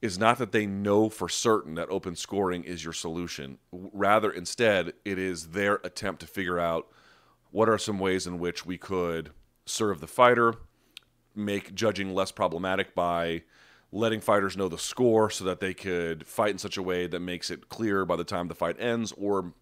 is 0.00 0.16
not 0.16 0.38
that 0.38 0.52
they 0.52 0.66
know 0.66 1.08
for 1.08 1.28
certain 1.28 1.74
that 1.74 1.90
open 1.90 2.14
scoring 2.14 2.62
is 2.62 2.84
your 2.84 2.92
solution. 2.92 3.58
Rather, 3.72 4.30
instead, 4.30 4.92
it 5.04 5.18
is 5.18 5.48
their 5.48 5.80
attempt 5.82 6.20
to 6.20 6.28
figure 6.28 6.60
out 6.60 6.86
what 7.50 7.68
are 7.68 7.78
some 7.78 7.98
ways 7.98 8.24
in 8.24 8.38
which 8.38 8.64
we 8.64 8.78
could 8.78 9.30
serve 9.66 10.00
the 10.00 10.06
fighter, 10.06 10.54
make 11.34 11.74
judging 11.74 12.14
less 12.14 12.30
problematic 12.30 12.94
by 12.94 13.42
letting 13.92 14.20
fighters 14.20 14.56
know 14.56 14.68
the 14.68 14.78
score 14.78 15.30
so 15.30 15.44
that 15.44 15.60
they 15.60 15.74
could 15.74 16.26
fight 16.26 16.50
in 16.50 16.58
such 16.58 16.76
a 16.76 16.82
way 16.82 17.06
that 17.06 17.20
makes 17.20 17.50
it 17.50 17.68
clear 17.68 18.04
by 18.04 18.16
the 18.16 18.24
time 18.24 18.48
the 18.48 18.54
fight 18.54 18.76
ends 18.78 19.12
or 19.16 19.52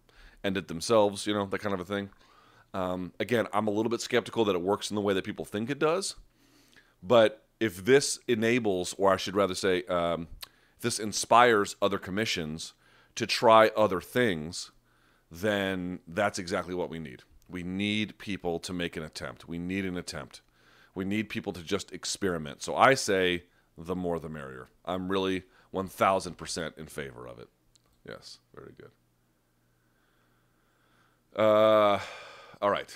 end 0.43 0.57
it 0.57 0.67
themselves, 0.67 1.25
you 1.25 1.33
know, 1.33 1.45
that 1.45 1.59
kind 1.59 1.73
of 1.73 1.79
a 1.79 1.85
thing. 1.85 2.09
Um, 2.73 3.13
again, 3.19 3.47
I'm 3.51 3.67
a 3.67 3.71
little 3.71 3.89
bit 3.89 4.01
skeptical 4.01 4.45
that 4.45 4.55
it 4.55 4.61
works 4.61 4.91
in 4.91 4.95
the 4.95 5.01
way 5.01 5.13
that 5.13 5.23
people 5.23 5.45
think 5.45 5.69
it 5.69 5.79
does. 5.79 6.15
But 7.01 7.43
if 7.59 7.83
this 7.85 8.19
enables, 8.27 8.93
or 8.97 9.11
I 9.11 9.17
should 9.17 9.35
rather 9.35 9.55
say, 9.55 9.83
um, 9.85 10.27
this 10.81 10.99
inspires 10.99 11.75
other 11.81 11.97
commissions 11.97 12.73
to 13.15 13.25
try 13.25 13.71
other 13.75 13.99
things, 13.99 14.71
then 15.31 15.99
that's 16.07 16.39
exactly 16.39 16.73
what 16.73 16.89
we 16.89 16.99
need. 16.99 17.23
We 17.49 17.63
need 17.63 18.17
people 18.17 18.59
to 18.59 18.73
make 18.73 18.95
an 18.95 19.03
attempt. 19.03 19.47
We 19.47 19.57
need 19.57 19.85
an 19.85 19.97
attempt. 19.97 20.41
We 20.93 21.03
need 21.03 21.29
people 21.29 21.51
to 21.53 21.63
just 21.63 21.91
experiment. 21.91 22.61
So 22.61 22.75
I 22.75 22.93
say, 22.93 23.43
the 23.85 23.95
more 23.95 24.19
the 24.19 24.29
merrier. 24.29 24.69
I'm 24.85 25.09
really 25.09 25.43
1000% 25.73 26.77
in 26.77 26.85
favor 26.87 27.27
of 27.27 27.39
it. 27.39 27.49
Yes, 28.07 28.39
very 28.55 28.73
good. 28.77 28.91
Uh, 31.35 31.99
all 32.61 32.69
right. 32.69 32.95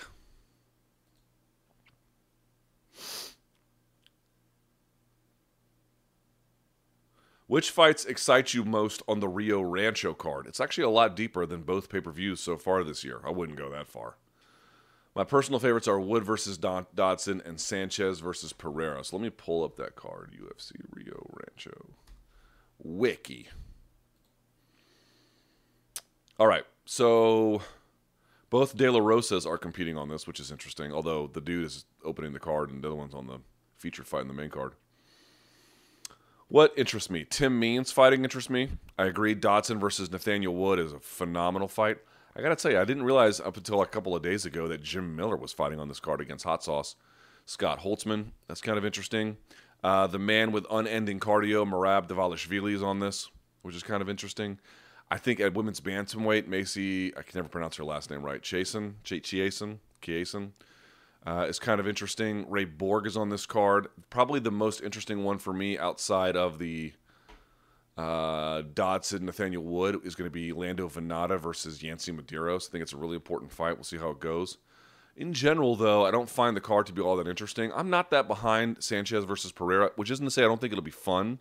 Which 7.47 7.69
fights 7.69 8.05
excite 8.05 8.53
you 8.53 8.63
most 8.65 9.03
on 9.07 9.19
the 9.19 9.27
Rio 9.27 9.61
Rancho 9.61 10.13
card? 10.13 10.47
It's 10.47 10.59
actually 10.59 10.85
a 10.85 10.89
lot 10.89 11.15
deeper 11.15 11.45
than 11.45 11.61
both 11.61 11.89
pay 11.89 11.99
per 12.01 12.11
views 12.11 12.39
so 12.39 12.57
far 12.57 12.83
this 12.83 13.03
year. 13.03 13.21
I 13.23 13.29
wouldn't 13.29 13.57
go 13.57 13.69
that 13.69 13.87
far. 13.87 14.15
My 15.15 15.23
personal 15.23 15.59
favorites 15.59 15.87
are 15.87 15.99
Wood 15.99 16.23
versus 16.23 16.57
Don- 16.57 16.87
Dodson 16.95 17.41
and 17.45 17.59
Sanchez 17.59 18.19
versus 18.19 18.51
Pereira. 18.51 19.03
So 19.03 19.15
let 19.15 19.23
me 19.23 19.29
pull 19.29 19.63
up 19.63 19.75
that 19.75 19.95
card 19.95 20.31
UFC 20.31 20.71
Rio 20.91 21.29
Rancho 21.31 21.91
Wiki. 22.79 23.47
All 26.39 26.47
right. 26.47 26.65
So 26.85 27.61
both 28.49 28.75
De 28.75 28.89
La 28.89 28.99
Rosas 28.99 29.45
are 29.45 29.57
competing 29.57 29.97
on 29.97 30.09
this, 30.09 30.25
which 30.25 30.39
is 30.39 30.51
interesting. 30.51 30.91
Although 30.91 31.27
the 31.27 31.41
dude 31.41 31.65
is 31.65 31.85
opening 32.03 32.33
the 32.33 32.39
card 32.39 32.71
and 32.71 32.83
the 32.83 32.87
other 32.87 32.95
one's 32.95 33.13
on 33.13 33.27
the 33.27 33.39
featured 33.77 34.07
fight 34.07 34.21
in 34.21 34.27
the 34.27 34.33
main 34.33 34.49
card. 34.49 34.73
What 36.47 36.73
interests 36.77 37.09
me? 37.09 37.25
Tim 37.29 37.59
Means 37.59 37.91
fighting 37.91 38.23
interests 38.23 38.49
me. 38.49 38.69
I 38.97 39.05
agree. 39.05 39.33
Dodson 39.33 39.79
versus 39.79 40.11
Nathaniel 40.11 40.53
Wood 40.53 40.79
is 40.79 40.93
a 40.93 40.99
phenomenal 40.99 41.67
fight. 41.67 41.97
I 42.35 42.41
gotta 42.41 42.55
tell 42.55 42.71
you, 42.71 42.79
I 42.79 42.85
didn't 42.85 43.03
realize 43.03 43.39
up 43.39 43.57
until 43.57 43.81
a 43.81 43.85
couple 43.85 44.15
of 44.15 44.23
days 44.23 44.45
ago 44.45 44.67
that 44.67 44.81
Jim 44.81 45.15
Miller 45.15 45.37
was 45.37 45.53
fighting 45.53 45.79
on 45.79 45.87
this 45.87 45.99
card 45.99 46.19
against 46.19 46.45
Hot 46.45 46.63
Sauce 46.63 46.95
Scott 47.45 47.81
Holtzman. 47.81 48.31
That's 48.47 48.61
kind 48.61 48.77
of 48.77 48.85
interesting. 48.85 49.37
Uh, 49.83 50.07
the 50.07 50.19
man 50.19 50.51
with 50.51 50.65
unending 50.71 51.19
cardio, 51.19 51.67
Merab 51.67 52.07
Dvalishvili, 52.07 52.73
is 52.73 52.81
on 52.81 52.99
this, 52.99 53.29
which 53.61 53.75
is 53.75 53.83
kind 53.83 54.01
of 54.01 54.09
interesting. 54.09 54.59
I 55.11 55.17
think 55.17 55.39
at 55.39 55.53
women's 55.53 55.81
bantamweight, 55.81 56.47
Macy, 56.47 57.15
I 57.15 57.21
can 57.21 57.37
never 57.37 57.49
pronounce 57.49 57.75
her 57.75 57.83
last 57.83 58.09
name 58.09 58.23
right, 58.23 58.41
Chasen, 58.41 58.93
Chiasen, 59.03 59.77
Chiasen, 60.01 60.51
uh, 61.27 61.45
is 61.47 61.59
kind 61.59 61.79
of 61.79 61.87
interesting. 61.87 62.49
Ray 62.49 62.65
Borg 62.65 63.05
is 63.05 63.17
on 63.17 63.29
this 63.29 63.45
card. 63.45 63.87
Probably 64.09 64.39
the 64.39 64.51
most 64.51 64.81
interesting 64.81 65.23
one 65.23 65.37
for 65.37 65.53
me 65.53 65.77
outside 65.77 66.35
of 66.35 66.57
the 66.57 66.93
uh, 67.97 68.63
Dodson, 68.73 69.25
Nathaniel 69.25 69.63
Wood 69.63 69.99
is 70.03 70.15
going 70.15 70.29
to 70.29 70.33
be 70.33 70.51
Lando 70.51 70.89
Vannata 70.89 71.39
versus 71.39 71.83
Yancy 71.83 72.11
Medeiros. 72.11 72.67
I 72.67 72.71
think 72.71 72.81
it's 72.81 72.93
a 72.93 72.97
really 72.97 73.15
important 73.15 73.51
fight. 73.51 73.75
We'll 73.75 73.83
see 73.83 73.97
how 73.97 74.09
it 74.09 74.19
goes. 74.19 74.57
In 75.15 75.33
general, 75.33 75.75
though, 75.75 76.05
I 76.05 76.11
don't 76.11 76.29
find 76.29 76.57
the 76.57 76.61
card 76.61 76.87
to 76.87 76.93
be 76.93 77.01
all 77.01 77.17
that 77.17 77.27
interesting. 77.27 77.71
I'm 77.75 77.91
not 77.91 78.09
that 78.09 78.27
behind 78.27 78.83
Sanchez 78.83 79.25
versus 79.25 79.51
Pereira, 79.51 79.91
which 79.95 80.09
isn't 80.09 80.25
to 80.25 80.31
say 80.31 80.43
I 80.43 80.47
don't 80.47 80.59
think 80.59 80.73
it'll 80.73 80.83
be 80.83 80.89
fun. 80.89 81.37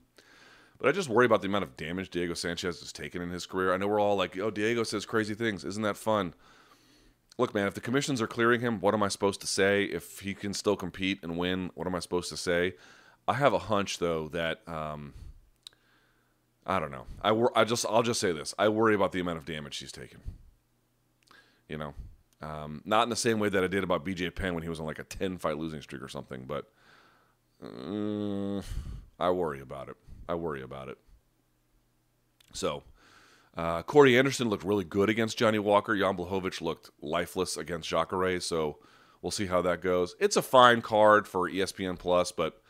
But 0.79 0.89
I 0.89 0.93
just 0.93 1.09
worry 1.09 1.25
about 1.25 1.43
the 1.43 1.49
amount 1.49 1.65
of 1.65 1.77
damage 1.77 2.11
Diego 2.11 2.35
Sanchez 2.35 2.81
has 2.81 2.93
taken 2.93 3.23
in 3.23 3.31
his 3.31 3.47
career. 3.47 3.73
I 3.73 3.77
know 3.77 3.87
we're 3.87 4.01
all 4.01 4.17
like, 4.17 4.37
oh, 4.39 4.51
Diego 4.51 4.83
says 4.83 5.07
crazy 5.07 5.35
things. 5.35 5.65
Isn't 5.65 5.85
that 5.85 5.97
fun? 5.97 6.35
Look, 7.39 7.55
man, 7.55 7.67
if 7.67 7.75
the 7.75 7.81
commissions 7.81 8.21
are 8.21 8.27
clearing 8.27 8.61
him, 8.61 8.81
what 8.81 8.93
am 8.93 9.03
I 9.03 9.09
supposed 9.09 9.41
to 9.41 9.47
say? 9.47 9.85
If 9.85 10.21
he 10.21 10.35
can 10.35 10.53
still 10.53 10.77
compete 10.77 11.21
and 11.23 11.39
win, 11.39 11.71
what 11.75 11.87
am 11.87 11.95
I 11.95 12.01
supposed 12.01 12.29
to 12.31 12.37
say? 12.37 12.75
I 13.27 13.35
have 13.35 13.55
a 13.55 13.59
hunch, 13.59 13.99
though, 13.99 14.29
that 14.29 14.67
um, 14.69 15.15
I 16.67 16.79
don't 16.79 16.91
know. 16.91 17.07
I, 17.21 17.33
wor- 17.33 17.57
I 17.57 17.65
just 17.65 17.85
I'll 17.89 18.03
just 18.03 18.21
say 18.21 18.33
this. 18.33 18.55
I 18.59 18.69
worry 18.69 18.95
about 18.95 19.13
the 19.13 19.21
amount 19.21 19.39
of 19.39 19.45
damage 19.45 19.79
he's 19.79 19.93
taken. 19.93 20.21
You 21.69 21.79
know, 21.79 21.95
um, 22.41 22.83
not 22.85 23.05
in 23.05 23.09
the 23.09 23.17
same 23.17 23.39
way 23.39 23.49
that 23.49 23.65
I 23.65 23.67
did 23.67 23.83
about 23.83 24.05
BJ 24.05 24.35
Penn 24.35 24.55
when 24.55 24.63
he 24.63 24.69
was 24.69 24.79
on 24.81 24.87
like 24.87 24.99
a 24.99 25.05
ten 25.05 25.39
fight 25.39 25.59
losing 25.59 25.81
streak 25.81 26.03
or 26.03 26.09
something, 26.09 26.45
but 26.47 26.71
uh, 27.65 28.63
I 29.19 29.31
worry 29.31 29.61
about 29.61 29.89
it. 29.89 29.97
I 30.29 30.35
worry 30.35 30.63
about 30.63 30.89
it. 30.89 30.99
So, 32.53 32.83
uh, 33.57 33.83
Corey 33.83 34.19
Anderson 34.19 34.49
looked 34.49 34.65
really 34.65 34.85
good 34.85 35.09
against 35.09 35.39
Johnny 35.39 35.59
Walker. 35.59 35.97
Jan 35.97 36.17
Blachowicz 36.17 36.61
looked 36.61 36.91
lifeless 37.01 37.57
against 37.57 37.89
Jacare. 37.89 38.41
So 38.41 38.79
we'll 39.21 39.31
see 39.31 39.47
how 39.47 39.63
that 39.63 39.81
goes. 39.81 40.15
It's 40.21 40.37
a 40.37 40.43
fine 40.43 40.81
card 40.83 41.27
for 41.27 41.51
ESPN 41.51 41.99
Plus, 41.99 42.33
but 42.33 42.62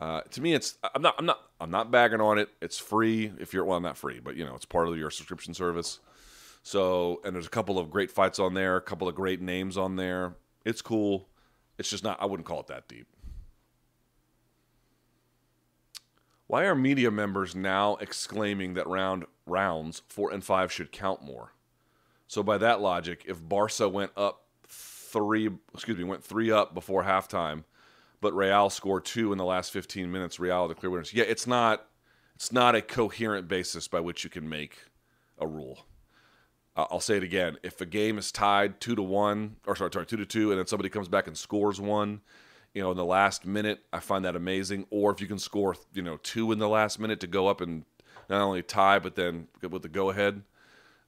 uh, 0.00 0.20
to 0.22 0.40
me, 0.40 0.54
it's 0.54 0.76
I'm 0.94 1.02
not 1.02 1.14
I'm 1.18 1.26
not 1.26 1.40
I'm 1.60 1.70
not 1.70 1.90
bagging 1.90 2.20
on 2.20 2.38
it. 2.38 2.50
It's 2.60 2.78
free 2.78 3.32
if 3.38 3.54
you're 3.54 3.64
well, 3.64 3.80
not 3.80 3.96
free, 3.96 4.20
but 4.20 4.36
you 4.36 4.44
know 4.44 4.54
it's 4.54 4.66
part 4.66 4.88
of 4.88 4.96
your 4.96 5.10
subscription 5.10 5.54
service. 5.54 6.00
So 6.62 7.20
and 7.24 7.34
there's 7.34 7.46
a 7.46 7.50
couple 7.50 7.78
of 7.78 7.90
great 7.90 8.10
fights 8.10 8.38
on 8.38 8.54
there, 8.54 8.76
a 8.76 8.82
couple 8.82 9.08
of 9.08 9.14
great 9.14 9.40
names 9.40 9.78
on 9.78 9.96
there. 9.96 10.36
It's 10.64 10.82
cool. 10.82 11.28
It's 11.78 11.88
just 11.88 12.04
not. 12.04 12.20
I 12.20 12.26
wouldn't 12.26 12.46
call 12.46 12.60
it 12.60 12.66
that 12.66 12.88
deep. 12.88 13.06
Why 16.46 16.64
are 16.64 16.74
media 16.74 17.10
members 17.10 17.56
now 17.56 17.96
exclaiming 17.96 18.74
that 18.74 18.86
round 18.86 19.24
rounds 19.46 20.02
four 20.08 20.30
and 20.30 20.44
five 20.44 20.70
should 20.70 20.92
count 20.92 21.22
more? 21.22 21.54
So 22.28 22.42
by 22.42 22.58
that 22.58 22.80
logic, 22.80 23.24
if 23.26 23.42
Barca 23.42 23.88
went 23.88 24.12
up 24.16 24.42
three, 24.68 25.48
excuse 25.72 25.96
me, 25.96 26.04
went 26.04 26.22
three 26.22 26.50
up 26.50 26.74
before 26.74 27.04
halftime, 27.04 27.64
but 28.20 28.34
Real 28.34 28.70
scored 28.70 29.04
two 29.04 29.32
in 29.32 29.38
the 29.38 29.44
last 29.44 29.72
15 29.72 30.10
minutes, 30.10 30.40
Real 30.40 30.68
the 30.68 30.74
clear 30.74 30.90
winners. 30.90 31.12
Yeah, 31.12 31.24
it's 31.24 31.46
not 31.46 31.86
it's 32.34 32.52
not 32.52 32.74
a 32.74 32.82
coherent 32.82 33.48
basis 33.48 33.88
by 33.88 34.00
which 34.00 34.22
you 34.22 34.30
can 34.30 34.48
make 34.48 34.78
a 35.38 35.46
rule. 35.46 35.86
Uh, 36.76 36.86
I'll 36.90 37.00
say 37.00 37.16
it 37.16 37.22
again: 37.22 37.56
if 37.62 37.80
a 37.80 37.86
game 37.86 38.18
is 38.18 38.30
tied 38.30 38.80
two 38.80 38.94
to 38.94 39.02
one, 39.02 39.56
or 39.66 39.76
sorry, 39.76 39.90
sorry, 39.92 40.06
two 40.06 40.18
to 40.18 40.26
two, 40.26 40.50
and 40.50 40.58
then 40.58 40.66
somebody 40.66 40.88
comes 40.88 41.08
back 41.08 41.26
and 41.26 41.36
scores 41.36 41.80
one, 41.80 42.20
you 42.74 42.82
know, 42.82 42.90
in 42.90 42.96
the 42.98 43.04
last 43.06 43.46
minute, 43.46 43.80
I 43.92 44.00
find 44.00 44.24
that 44.26 44.36
amazing. 44.36 44.86
Or 44.90 45.10
if 45.10 45.20
you 45.20 45.26
can 45.26 45.38
score, 45.38 45.76
you 45.94 46.02
know, 46.02 46.18
two 46.18 46.52
in 46.52 46.58
the 46.58 46.68
last 46.68 47.00
minute 47.00 47.20
to 47.20 47.26
go 47.26 47.48
up 47.48 47.62
and 47.62 47.84
not 48.28 48.42
only 48.42 48.62
tie, 48.62 48.98
but 48.98 49.14
then 49.14 49.48
with 49.62 49.82
the 49.82 49.88
go 49.88 50.10
ahead. 50.10 50.42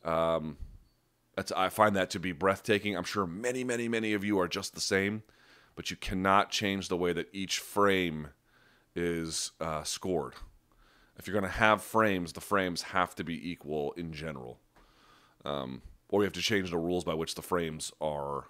Um, 0.04 0.56
that's 1.36 1.52
I 1.52 1.68
find 1.68 1.94
that 1.96 2.10
to 2.10 2.18
be 2.18 2.32
breathtaking. 2.32 2.96
I'm 2.96 3.04
sure 3.04 3.26
many, 3.26 3.64
many, 3.64 3.86
many 3.86 4.14
of 4.14 4.24
you 4.24 4.40
are 4.40 4.48
just 4.48 4.74
the 4.74 4.80
same, 4.80 5.22
but 5.78 5.92
you 5.92 5.96
cannot 5.96 6.50
change 6.50 6.88
the 6.88 6.96
way 6.96 7.12
that 7.12 7.28
each 7.32 7.60
frame 7.60 8.30
is 8.96 9.52
uh, 9.60 9.84
scored. 9.84 10.34
If 11.16 11.28
you're 11.28 11.40
going 11.40 11.48
to 11.48 11.56
have 11.56 11.80
frames, 11.82 12.32
the 12.32 12.40
frames 12.40 12.82
have 12.82 13.14
to 13.14 13.22
be 13.22 13.48
equal 13.48 13.92
in 13.92 14.12
general, 14.12 14.58
um, 15.44 15.82
or 16.08 16.22
you 16.22 16.24
have 16.24 16.32
to 16.32 16.42
change 16.42 16.72
the 16.72 16.78
rules 16.78 17.04
by 17.04 17.14
which 17.14 17.36
the 17.36 17.42
frames 17.42 17.92
are 18.00 18.46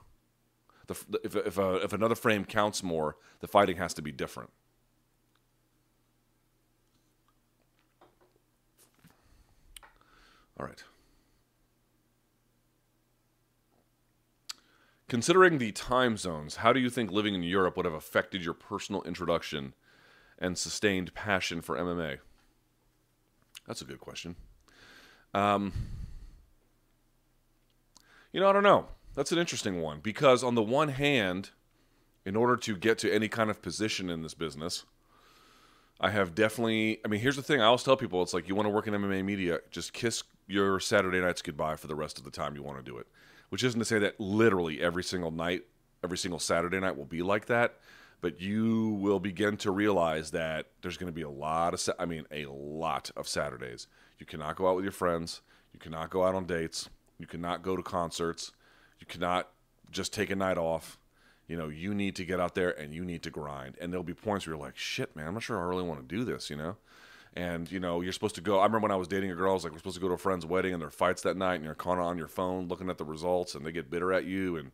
the, 0.87 0.95
if 1.23 1.37
if, 1.37 1.59
if 1.59 1.93
another 1.93 2.15
frame 2.15 2.47
counts 2.47 2.83
more, 2.83 3.19
the 3.41 3.47
fighting 3.47 3.77
has 3.77 3.93
to 3.93 4.01
be 4.01 4.11
different. 4.11 4.49
All 10.59 10.65
right. 10.65 10.83
Considering 15.09 15.57
the 15.57 15.73
time 15.73 16.19
zones, 16.19 16.57
how 16.57 16.73
do 16.73 16.81
you 16.81 16.91
think 16.91 17.11
living 17.11 17.35
in 17.35 17.43
Europe 17.43 17.77
would 17.77 17.87
have 17.87 17.95
affected 17.95 18.45
your 18.45 18.53
personal 18.53 19.03
introduction 19.03 19.73
and 20.39 20.59
sustained 20.59 21.15
passion 21.15 21.63
for 21.63 21.77
MMA? 21.77 22.19
That's 23.67 23.81
a 23.81 23.87
good 23.87 24.01
question. 24.01 24.37
Um, 25.33 25.73
you 28.33 28.41
know, 28.41 28.51
I 28.51 28.53
don't 28.53 28.63
know. 28.63 28.87
That's 29.15 29.33
an 29.33 29.39
interesting 29.39 29.81
one 29.81 30.01
because, 30.01 30.45
on 30.45 30.55
the 30.55 30.63
one 30.63 30.91
hand, 30.91 31.51
in 32.27 32.37
order 32.37 32.57
to 32.57 32.77
get 32.77 32.99
to 32.99 33.13
any 33.13 33.29
kind 33.29 33.49
of 33.49 33.63
position 33.63 34.11
in 34.11 34.23
this 34.23 34.35
business, 34.35 34.85
I 36.01 36.11
have 36.11 36.35
definitely. 36.35 37.01
I 37.05 37.09
mean, 37.09 37.21
here's 37.21 37.37
the 37.37 37.43
thing. 37.43 37.61
I 37.61 37.65
always 37.65 37.83
tell 37.83 37.97
people 37.97 38.23
it's 38.23 38.35
like 38.35 38.47
you 38.47 38.55
want 38.55 38.67
to 38.67 38.71
work 38.71 38.87
in 38.87 38.95
MMA 38.95 39.25
media, 39.25 39.61
just 39.71 39.95
kiss 39.95 40.23
your 40.47 40.79
Saturday 40.81 41.21
nights 41.21 41.43
goodbye 41.43 41.77
for 41.77 41.87
the 41.87 41.95
rest 41.95 42.19
of 42.19 42.25
the 42.25 42.31
time 42.31 42.55
you 42.55 42.63
want 42.63 42.79
to 42.79 42.85
do 42.85 42.99
it. 42.99 43.07
Which 43.51 43.65
isn't 43.65 43.79
to 43.79 43.85
say 43.85 43.99
that 43.99 44.21
literally 44.21 44.81
every 44.81 45.03
single 45.03 45.31
night, 45.31 45.65
every 46.05 46.19
single 46.19 46.39
Saturday 46.39 46.79
night 46.81 46.97
will 46.97 47.07
be 47.07 47.23
like 47.23 47.47
that, 47.47 47.77
but 48.21 48.41
you 48.41 48.91
will 49.01 49.21
begin 49.21 49.57
to 49.59 49.71
realize 49.71 50.33
that 50.33 50.67
there's 50.83 50.97
going 50.97 51.11
to 51.11 51.15
be 51.15 51.23
a 51.23 51.31
lot 51.31 51.75
of. 51.75 51.89
I 51.99 52.05
mean, 52.05 52.27
a 52.31 52.47
lot 52.47 53.11
of 53.17 53.29
Saturdays. 53.29 53.87
You 54.19 54.27
cannot 54.27 54.57
go 54.57 54.69
out 54.69 54.77
with 54.77 54.85
your 54.85 54.93
friends. 54.93 55.41
You 55.73 55.79
cannot 55.79 56.11
go 56.11 56.25
out 56.25 56.35
on 56.35 56.45
dates. 56.45 56.89
You 57.19 57.27
cannot 57.27 57.63
go 57.63 57.77
to 57.77 57.83
concerts. 57.83 58.53
You 59.01 59.07
cannot 59.07 59.49
just 59.91 60.13
take 60.13 60.31
a 60.31 60.37
night 60.37 60.59
off. 60.59 60.99
You 61.47 61.57
know, 61.57 61.69
you 61.69 61.95
need 61.95 62.15
to 62.17 62.25
get 62.25 62.41
out 62.41 62.55
there 62.55 62.71
and 62.71 62.93
you 62.93 63.05
need 63.05 63.23
to 63.23 63.31
grind. 63.31 63.77
And 63.81 63.93
there'll 63.93 64.05
be 64.05 64.15
points 64.15 64.47
where 64.47 64.55
you're 64.55 64.63
like, 64.63 64.77
shit, 64.77 65.17
man, 65.17 65.27
I'm 65.27 65.35
not 65.35 65.43
sure 65.43 65.59
I 65.59 65.65
really 65.65 65.83
want 65.83 66.07
to 66.07 66.17
do 66.17 66.25
this, 66.25 66.51
you 66.51 66.57
know? 66.57 66.77
And, 67.39 67.71
you 67.71 67.79
know, 67.79 68.01
you're 68.01 68.13
supposed 68.13 68.35
to 68.35 68.41
go. 68.41 68.59
I 68.59 68.65
remember 68.65 68.87
when 68.87 68.91
I 68.91 68.97
was 68.97 69.07
dating 69.07 69.31
a 69.31 69.35
girl, 69.37 69.53
I 69.53 69.55
was 69.55 69.63
like, 69.63 69.73
we're 69.73 69.79
supposed 69.79 69.95
to 69.95 70.01
go 70.01 70.09
to 70.09 70.15
a 70.15 70.19
friend's 70.19 70.45
wedding 70.45 70.73
and 70.73 70.83
there 70.83 70.89
are 70.89 70.91
fights 70.91 71.23
that 71.23 71.37
night 71.37 71.55
and 71.55 71.65
you're 71.65 71.77
kind 71.77 72.01
of 72.01 72.07
on 72.07 72.19
your 72.19 72.27
phone 72.27 72.67
looking 72.67 72.91
at 72.91 72.99
the 72.99 73.05
results 73.05 73.55
and 73.55 73.65
they 73.65 73.71
get 73.71 73.89
bitter 73.89 74.13
at 74.13 74.25
you. 74.25 74.57
And, 74.57 74.73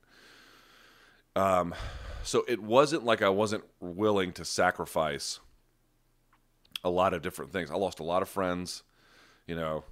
um, 1.37 1.75
so 2.23 2.43
it 2.49 2.63
wasn't 2.63 3.05
like 3.05 3.21
I 3.21 3.29
wasn't 3.29 3.65
willing 3.81 4.33
to 4.33 4.47
sacrifice 4.47 5.41
a 6.83 6.89
lot 6.89 7.13
of 7.13 7.21
different 7.21 7.53
things. 7.53 7.71
I 7.71 7.75
lost 7.75 8.01
a 8.01 8.03
lot 8.03 8.23
of 8.23 8.31
friends, 8.31 8.83
you 9.47 9.57
know, 9.57 9.85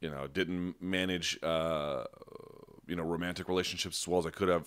you 0.00 0.10
know, 0.10 0.26
didn't 0.26 0.82
manage, 0.82 1.38
uh, 1.44 2.06
you 2.88 2.96
know, 2.96 3.04
romantic 3.04 3.48
relationships 3.48 4.02
as 4.02 4.08
well 4.08 4.18
as 4.18 4.26
I 4.26 4.30
could 4.30 4.48
have 4.48 4.66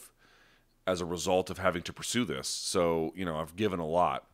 as 0.87 1.01
a 1.01 1.05
result 1.05 1.49
of 1.49 1.57
having 1.57 1.81
to 1.81 1.91
pursue 1.91 2.23
this. 2.23 2.47
So, 2.47 3.11
you 3.17 3.25
know, 3.25 3.35
I've 3.35 3.57
given 3.57 3.81
a 3.81 3.85
lot. 3.85 4.27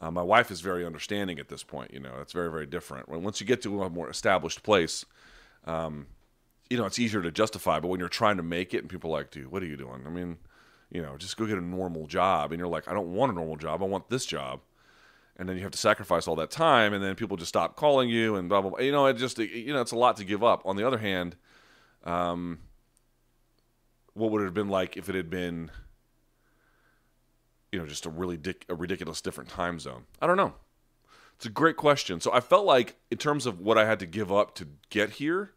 Uh, 0.00 0.10
my 0.10 0.22
wife 0.22 0.50
is 0.50 0.60
very 0.60 0.84
understanding 0.86 1.38
at 1.38 1.48
this 1.48 1.62
point. 1.62 1.92
You 1.92 2.00
know, 2.00 2.14
it's 2.20 2.32
very, 2.32 2.50
very 2.50 2.66
different. 2.66 3.08
When 3.08 3.22
once 3.22 3.40
you 3.40 3.46
get 3.46 3.62
to 3.62 3.82
a 3.82 3.90
more 3.90 4.08
established 4.08 4.62
place, 4.62 5.04
um, 5.66 6.06
you 6.70 6.78
know, 6.78 6.86
it's 6.86 6.98
easier 6.98 7.20
to 7.20 7.30
justify. 7.30 7.80
But 7.80 7.88
when 7.88 8.00
you're 8.00 8.08
trying 8.08 8.38
to 8.38 8.42
make 8.42 8.72
it, 8.72 8.78
and 8.78 8.88
people 8.88 9.10
are 9.14 9.18
like, 9.18 9.30
dude, 9.30 9.50
what 9.50 9.62
are 9.62 9.66
you 9.66 9.76
doing? 9.76 10.04
I 10.06 10.10
mean, 10.10 10.38
you 10.90 11.02
know, 11.02 11.16
just 11.18 11.36
go 11.36 11.44
get 11.44 11.58
a 11.58 11.64
normal 11.64 12.06
job. 12.06 12.52
And 12.52 12.58
you're 12.58 12.68
like, 12.68 12.88
I 12.88 12.94
don't 12.94 13.12
want 13.12 13.32
a 13.32 13.34
normal 13.34 13.56
job. 13.56 13.82
I 13.82 13.86
want 13.86 14.08
this 14.08 14.24
job. 14.24 14.60
And 15.36 15.48
then 15.48 15.56
you 15.56 15.62
have 15.62 15.72
to 15.72 15.78
sacrifice 15.78 16.28
all 16.28 16.36
that 16.36 16.50
time, 16.50 16.92
and 16.92 17.02
then 17.02 17.14
people 17.14 17.36
just 17.36 17.48
stop 17.48 17.76
calling 17.76 18.10
you, 18.10 18.36
and 18.36 18.48
blah 18.48 18.60
blah. 18.60 18.70
blah. 18.70 18.80
You 18.80 18.92
know, 18.92 19.06
it 19.06 19.14
just, 19.14 19.38
you 19.38 19.72
know, 19.72 19.80
it's 19.80 19.92
a 19.92 19.96
lot 19.96 20.16
to 20.18 20.24
give 20.24 20.42
up. 20.44 20.62
On 20.64 20.76
the 20.76 20.86
other 20.86 20.98
hand, 20.98 21.36
um, 22.04 22.58
what 24.14 24.30
would 24.30 24.42
it 24.42 24.46
have 24.46 24.54
been 24.54 24.68
like 24.68 24.96
if 24.96 25.08
it 25.08 25.14
had 25.14 25.30
been 25.30 25.70
you 27.72 27.78
know 27.78 27.86
just 27.86 28.06
a 28.06 28.10
really 28.10 28.36
dic- 28.36 28.66
a 28.68 28.74
ridiculous 28.74 29.20
different 29.20 29.50
time 29.50 29.78
zone. 29.78 30.04
I 30.20 30.26
don't 30.26 30.36
know. 30.36 30.54
It's 31.36 31.46
a 31.46 31.50
great 31.50 31.76
question. 31.76 32.20
So 32.20 32.32
i 32.32 32.40
felt 32.40 32.66
like 32.66 32.96
in 33.10 33.18
terms 33.18 33.46
of 33.46 33.60
what 33.60 33.78
i 33.78 33.84
had 33.84 33.98
to 34.00 34.06
give 34.06 34.32
up 34.32 34.54
to 34.56 34.68
get 34.90 35.10
here 35.10 35.52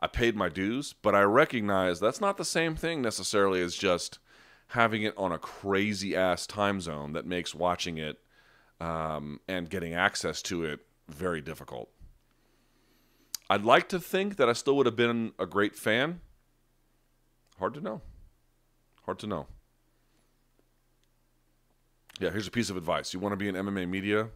i 0.00 0.06
paid 0.06 0.36
my 0.36 0.48
dues 0.48 0.94
but 1.02 1.14
i 1.14 1.22
recognize 1.22 2.00
that's 2.00 2.20
not 2.20 2.36
the 2.36 2.44
same 2.44 2.76
thing 2.76 3.02
necessarily 3.02 3.60
as 3.60 3.74
just 3.74 4.18
having 4.68 5.02
it 5.02 5.14
on 5.16 5.32
a 5.32 5.38
crazy 5.38 6.14
ass 6.14 6.46
time 6.46 6.80
zone 6.80 7.12
that 7.12 7.26
makes 7.26 7.54
watching 7.54 7.98
it 7.98 8.18
um, 8.80 9.40
and 9.48 9.70
getting 9.70 9.94
access 9.94 10.40
to 10.42 10.64
it 10.64 10.80
very 11.08 11.40
difficult. 11.40 11.88
I'd 13.50 13.64
like 13.64 13.88
to 13.88 13.98
think 13.98 14.36
that 14.36 14.48
i 14.48 14.52
still 14.52 14.76
would 14.76 14.86
have 14.86 14.96
been 14.96 15.32
a 15.38 15.46
great 15.46 15.74
fan. 15.74 16.20
Hard 17.58 17.74
to 17.74 17.80
know. 17.80 18.02
Hard 19.04 19.18
to 19.20 19.26
know 19.26 19.46
yeah, 22.18 22.30
here's 22.30 22.46
a 22.46 22.52
piece 22.52 22.70
of 22.70 22.76
advice. 22.76 23.14
You 23.14 23.20
want 23.20 23.32
to 23.32 23.36
be 23.36 23.48
in 23.48 23.54
MMA 23.54 23.88
media? 23.88 24.28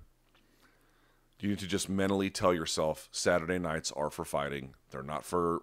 You 1.41 1.49
need 1.49 1.59
to 1.59 1.66
just 1.66 1.89
mentally 1.89 2.30
tell 2.30 2.55
yourself 2.55 3.09
Saturday 3.11 3.59
nights 3.59 3.91
are 3.93 4.11
for 4.11 4.24
fighting. 4.24 4.74
They're 4.91 5.03
not 5.03 5.24
for 5.24 5.62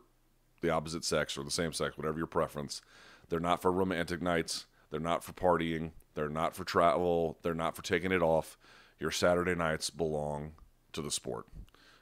the 0.61 0.69
opposite 0.69 1.05
sex 1.05 1.37
or 1.37 1.43
the 1.43 1.51
same 1.51 1.71
sex, 1.71 1.97
whatever 1.97 2.17
your 2.17 2.27
preference. 2.27 2.81
They're 3.29 3.39
not 3.39 3.61
for 3.61 3.71
romantic 3.71 4.21
nights. 4.21 4.65
They're 4.91 4.99
not 4.99 5.23
for 5.23 5.31
partying. 5.31 5.91
They're 6.15 6.29
not 6.29 6.55
for 6.55 6.65
travel. 6.65 7.37
They're 7.43 7.53
not 7.53 7.75
for 7.75 7.81
taking 7.81 8.11
it 8.11 8.21
off. 8.21 8.57
Your 8.99 9.11
Saturday 9.11 9.55
nights 9.55 9.89
belong 9.89 10.51
to 10.91 11.01
the 11.01 11.11
sport. 11.11 11.45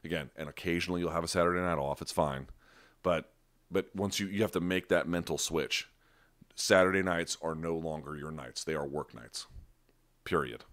Again, 0.04 0.32
and 0.36 0.50
occasionally 0.50 1.02
you'll 1.02 1.12
have 1.12 1.24
a 1.24 1.28
Saturday 1.28 1.60
night 1.60 1.78
off. 1.78 2.02
It's 2.02 2.12
fine. 2.12 2.48
But 3.04 3.30
but 3.70 3.94
once 3.96 4.20
you 4.20 4.28
you 4.28 4.42
have 4.42 4.52
to 4.54 4.62
make 4.62 4.88
that 4.88 5.08
mental 5.08 5.38
switch. 5.38 5.88
Saturday 6.56 7.04
nights 7.04 7.38
are 7.44 7.54
no 7.54 7.76
longer 7.78 8.16
your 8.16 8.32
nights. 8.32 8.64
They 8.64 8.74
are 8.74 8.88
work 8.88 9.14
nights. 9.14 9.46
Period. 10.28 10.66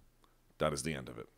That 0.59 0.73
is 0.73 0.83
the 0.83 0.95
end 0.95 1.09
of 1.09 1.17
it. 1.17 1.29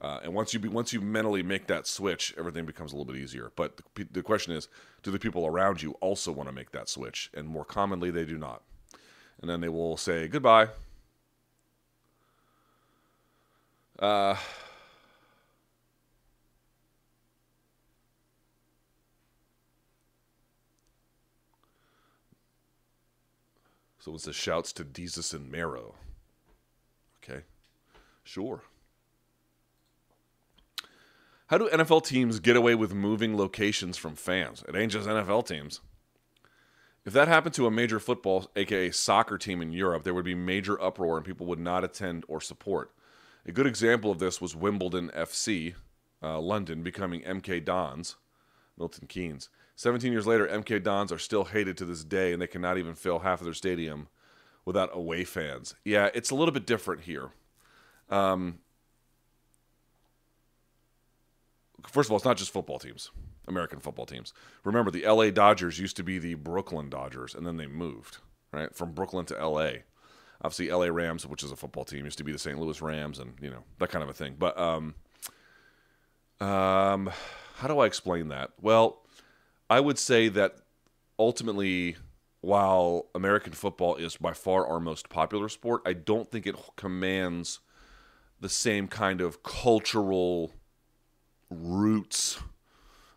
Uh, 0.00 0.20
and 0.22 0.32
once 0.32 0.54
you 0.54 0.60
be, 0.60 0.68
once 0.68 0.92
you 0.92 1.00
mentally 1.00 1.42
make 1.42 1.66
that 1.66 1.84
switch, 1.84 2.32
everything 2.38 2.64
becomes 2.64 2.92
a 2.92 2.96
little 2.96 3.12
bit 3.12 3.20
easier. 3.20 3.50
But 3.56 3.80
the, 3.96 4.06
the 4.12 4.22
question 4.22 4.52
is, 4.52 4.68
do 5.02 5.10
the 5.10 5.18
people 5.18 5.46
around 5.46 5.82
you 5.82 5.96
also 6.00 6.30
want 6.30 6.48
to 6.48 6.54
make 6.54 6.70
that 6.70 6.88
switch? 6.88 7.28
And 7.34 7.48
more 7.48 7.64
commonly, 7.64 8.12
they 8.12 8.24
do 8.24 8.38
not. 8.38 8.62
And 9.40 9.50
then 9.50 9.60
they 9.60 9.68
will 9.68 9.96
say 9.96 10.28
goodbye. 10.28 10.68
Uh, 13.98 14.36
so 23.98 24.14
it's 24.14 24.26
the 24.26 24.32
shouts 24.32 24.72
to 24.74 24.84
Jesus 24.84 25.34
and 25.34 25.50
Mero. 25.50 25.96
Sure. 28.26 28.64
How 31.46 31.58
do 31.58 31.68
NFL 31.68 32.04
teams 32.04 32.40
get 32.40 32.56
away 32.56 32.74
with 32.74 32.92
moving 32.92 33.36
locations 33.36 33.96
from 33.96 34.16
fans? 34.16 34.64
It 34.66 34.74
ain't 34.74 34.90
just 34.90 35.08
NFL 35.08 35.46
teams. 35.46 35.80
If 37.04 37.12
that 37.12 37.28
happened 37.28 37.54
to 37.54 37.68
a 37.68 37.70
major 37.70 38.00
football, 38.00 38.50
aka 38.56 38.90
soccer 38.90 39.38
team 39.38 39.62
in 39.62 39.70
Europe, 39.70 40.02
there 40.02 40.12
would 40.12 40.24
be 40.24 40.34
major 40.34 40.82
uproar 40.82 41.16
and 41.16 41.24
people 41.24 41.46
would 41.46 41.60
not 41.60 41.84
attend 41.84 42.24
or 42.26 42.40
support. 42.40 42.90
A 43.46 43.52
good 43.52 43.66
example 43.66 44.10
of 44.10 44.18
this 44.18 44.40
was 44.40 44.56
Wimbledon 44.56 45.12
FC, 45.16 45.74
uh, 46.20 46.40
London, 46.40 46.82
becoming 46.82 47.22
MK 47.22 47.64
Dons, 47.64 48.16
Milton 48.76 49.06
Keynes. 49.06 49.50
17 49.76 50.10
years 50.10 50.26
later, 50.26 50.48
MK 50.48 50.82
Dons 50.82 51.12
are 51.12 51.18
still 51.18 51.44
hated 51.44 51.76
to 51.76 51.84
this 51.84 52.02
day 52.02 52.32
and 52.32 52.42
they 52.42 52.48
cannot 52.48 52.76
even 52.76 52.96
fill 52.96 53.20
half 53.20 53.40
of 53.40 53.44
their 53.44 53.54
stadium 53.54 54.08
without 54.64 54.90
away 54.92 55.22
fans. 55.22 55.76
Yeah, 55.84 56.10
it's 56.12 56.30
a 56.30 56.34
little 56.34 56.52
bit 56.52 56.66
different 56.66 57.02
here. 57.02 57.30
Um, 58.10 58.58
first 61.86 62.08
of 62.08 62.12
all, 62.12 62.16
it's 62.16 62.24
not 62.24 62.36
just 62.36 62.52
football 62.52 62.78
teams, 62.78 63.10
American 63.48 63.80
football 63.80 64.06
teams. 64.06 64.32
Remember, 64.64 64.90
the 64.90 65.06
LA 65.06 65.30
Dodgers 65.30 65.78
used 65.78 65.96
to 65.96 66.02
be 66.02 66.18
the 66.18 66.34
Brooklyn 66.34 66.88
Dodgers, 66.88 67.34
and 67.34 67.46
then 67.46 67.56
they 67.56 67.66
moved 67.66 68.18
right 68.52 68.74
from 68.74 68.92
Brooklyn 68.92 69.26
to 69.26 69.46
LA. 69.46 69.70
Obviously, 70.42 70.70
LA 70.70 70.86
Rams, 70.86 71.26
which 71.26 71.42
is 71.42 71.50
a 71.50 71.56
football 71.56 71.84
team, 71.84 72.04
used 72.04 72.18
to 72.18 72.24
be 72.24 72.32
the 72.32 72.38
St. 72.38 72.58
Louis 72.58 72.80
Rams, 72.82 73.18
and 73.18 73.34
you 73.40 73.50
know 73.50 73.64
that 73.78 73.90
kind 73.90 74.02
of 74.02 74.08
a 74.08 74.14
thing. 74.14 74.36
But 74.38 74.58
um, 74.58 74.94
um, 76.40 77.10
how 77.56 77.68
do 77.68 77.78
I 77.78 77.86
explain 77.86 78.28
that? 78.28 78.50
Well, 78.60 79.02
I 79.70 79.80
would 79.80 79.98
say 79.98 80.28
that 80.28 80.56
ultimately 81.18 81.96
while 82.46 83.06
American 83.14 83.52
football 83.52 83.96
is 83.96 84.16
by 84.16 84.32
far 84.32 84.66
our 84.66 84.78
most 84.78 85.08
popular 85.08 85.48
sport, 85.48 85.82
I 85.84 85.94
don't 85.94 86.30
think 86.30 86.46
it 86.46 86.54
commands 86.76 87.60
the 88.40 88.48
same 88.48 88.88
kind 88.88 89.20
of 89.20 89.42
cultural 89.42 90.52
roots 91.50 92.38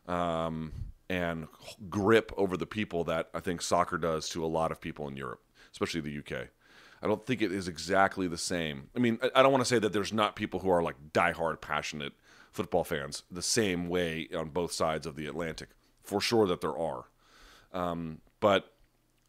um, 0.08 0.72
and 1.10 1.48
grip 1.90 2.32
over 2.38 2.58
the 2.58 2.66
people 2.66 3.04
that 3.06 3.30
I 3.34 3.40
think 3.40 3.62
soccer 3.62 3.98
does 3.98 4.30
to 4.30 4.44
a 4.44 4.48
lot 4.48 4.72
of 4.72 4.80
people 4.80 5.08
in 5.08 5.16
Europe, 5.16 5.42
especially 5.72 6.02
the 6.02 6.20
UK. 6.20 6.48
I 7.02 7.08
don't 7.08 7.26
think 7.26 7.42
it 7.42 7.52
is 7.52 7.68
exactly 7.68 8.28
the 8.28 8.38
same. 8.38 8.90
I 8.96 9.00
mean, 9.00 9.20
I 9.34 9.42
don't 9.42 9.52
want 9.52 9.64
to 9.64 9.70
say 9.70 9.80
that 9.80 9.94
there's 9.94 10.12
not 10.12 10.36
people 10.36 10.60
who 10.60 10.70
are 10.70 10.84
like 10.84 10.96
diehard, 11.14 11.62
passionate 11.62 12.14
football 12.52 12.84
fans 12.84 13.24
the 13.32 13.42
same 13.42 13.88
way 13.88 14.28
on 14.36 14.50
both 14.50 14.72
sides 14.72 15.06
of 15.06 15.16
the 15.16 15.28
Atlantic. 15.28 15.70
For 16.04 16.20
sure 16.20 16.48
that 16.48 16.62
there 16.62 16.78
are. 16.78 17.06
Um, 17.72 18.22
but 18.40 18.74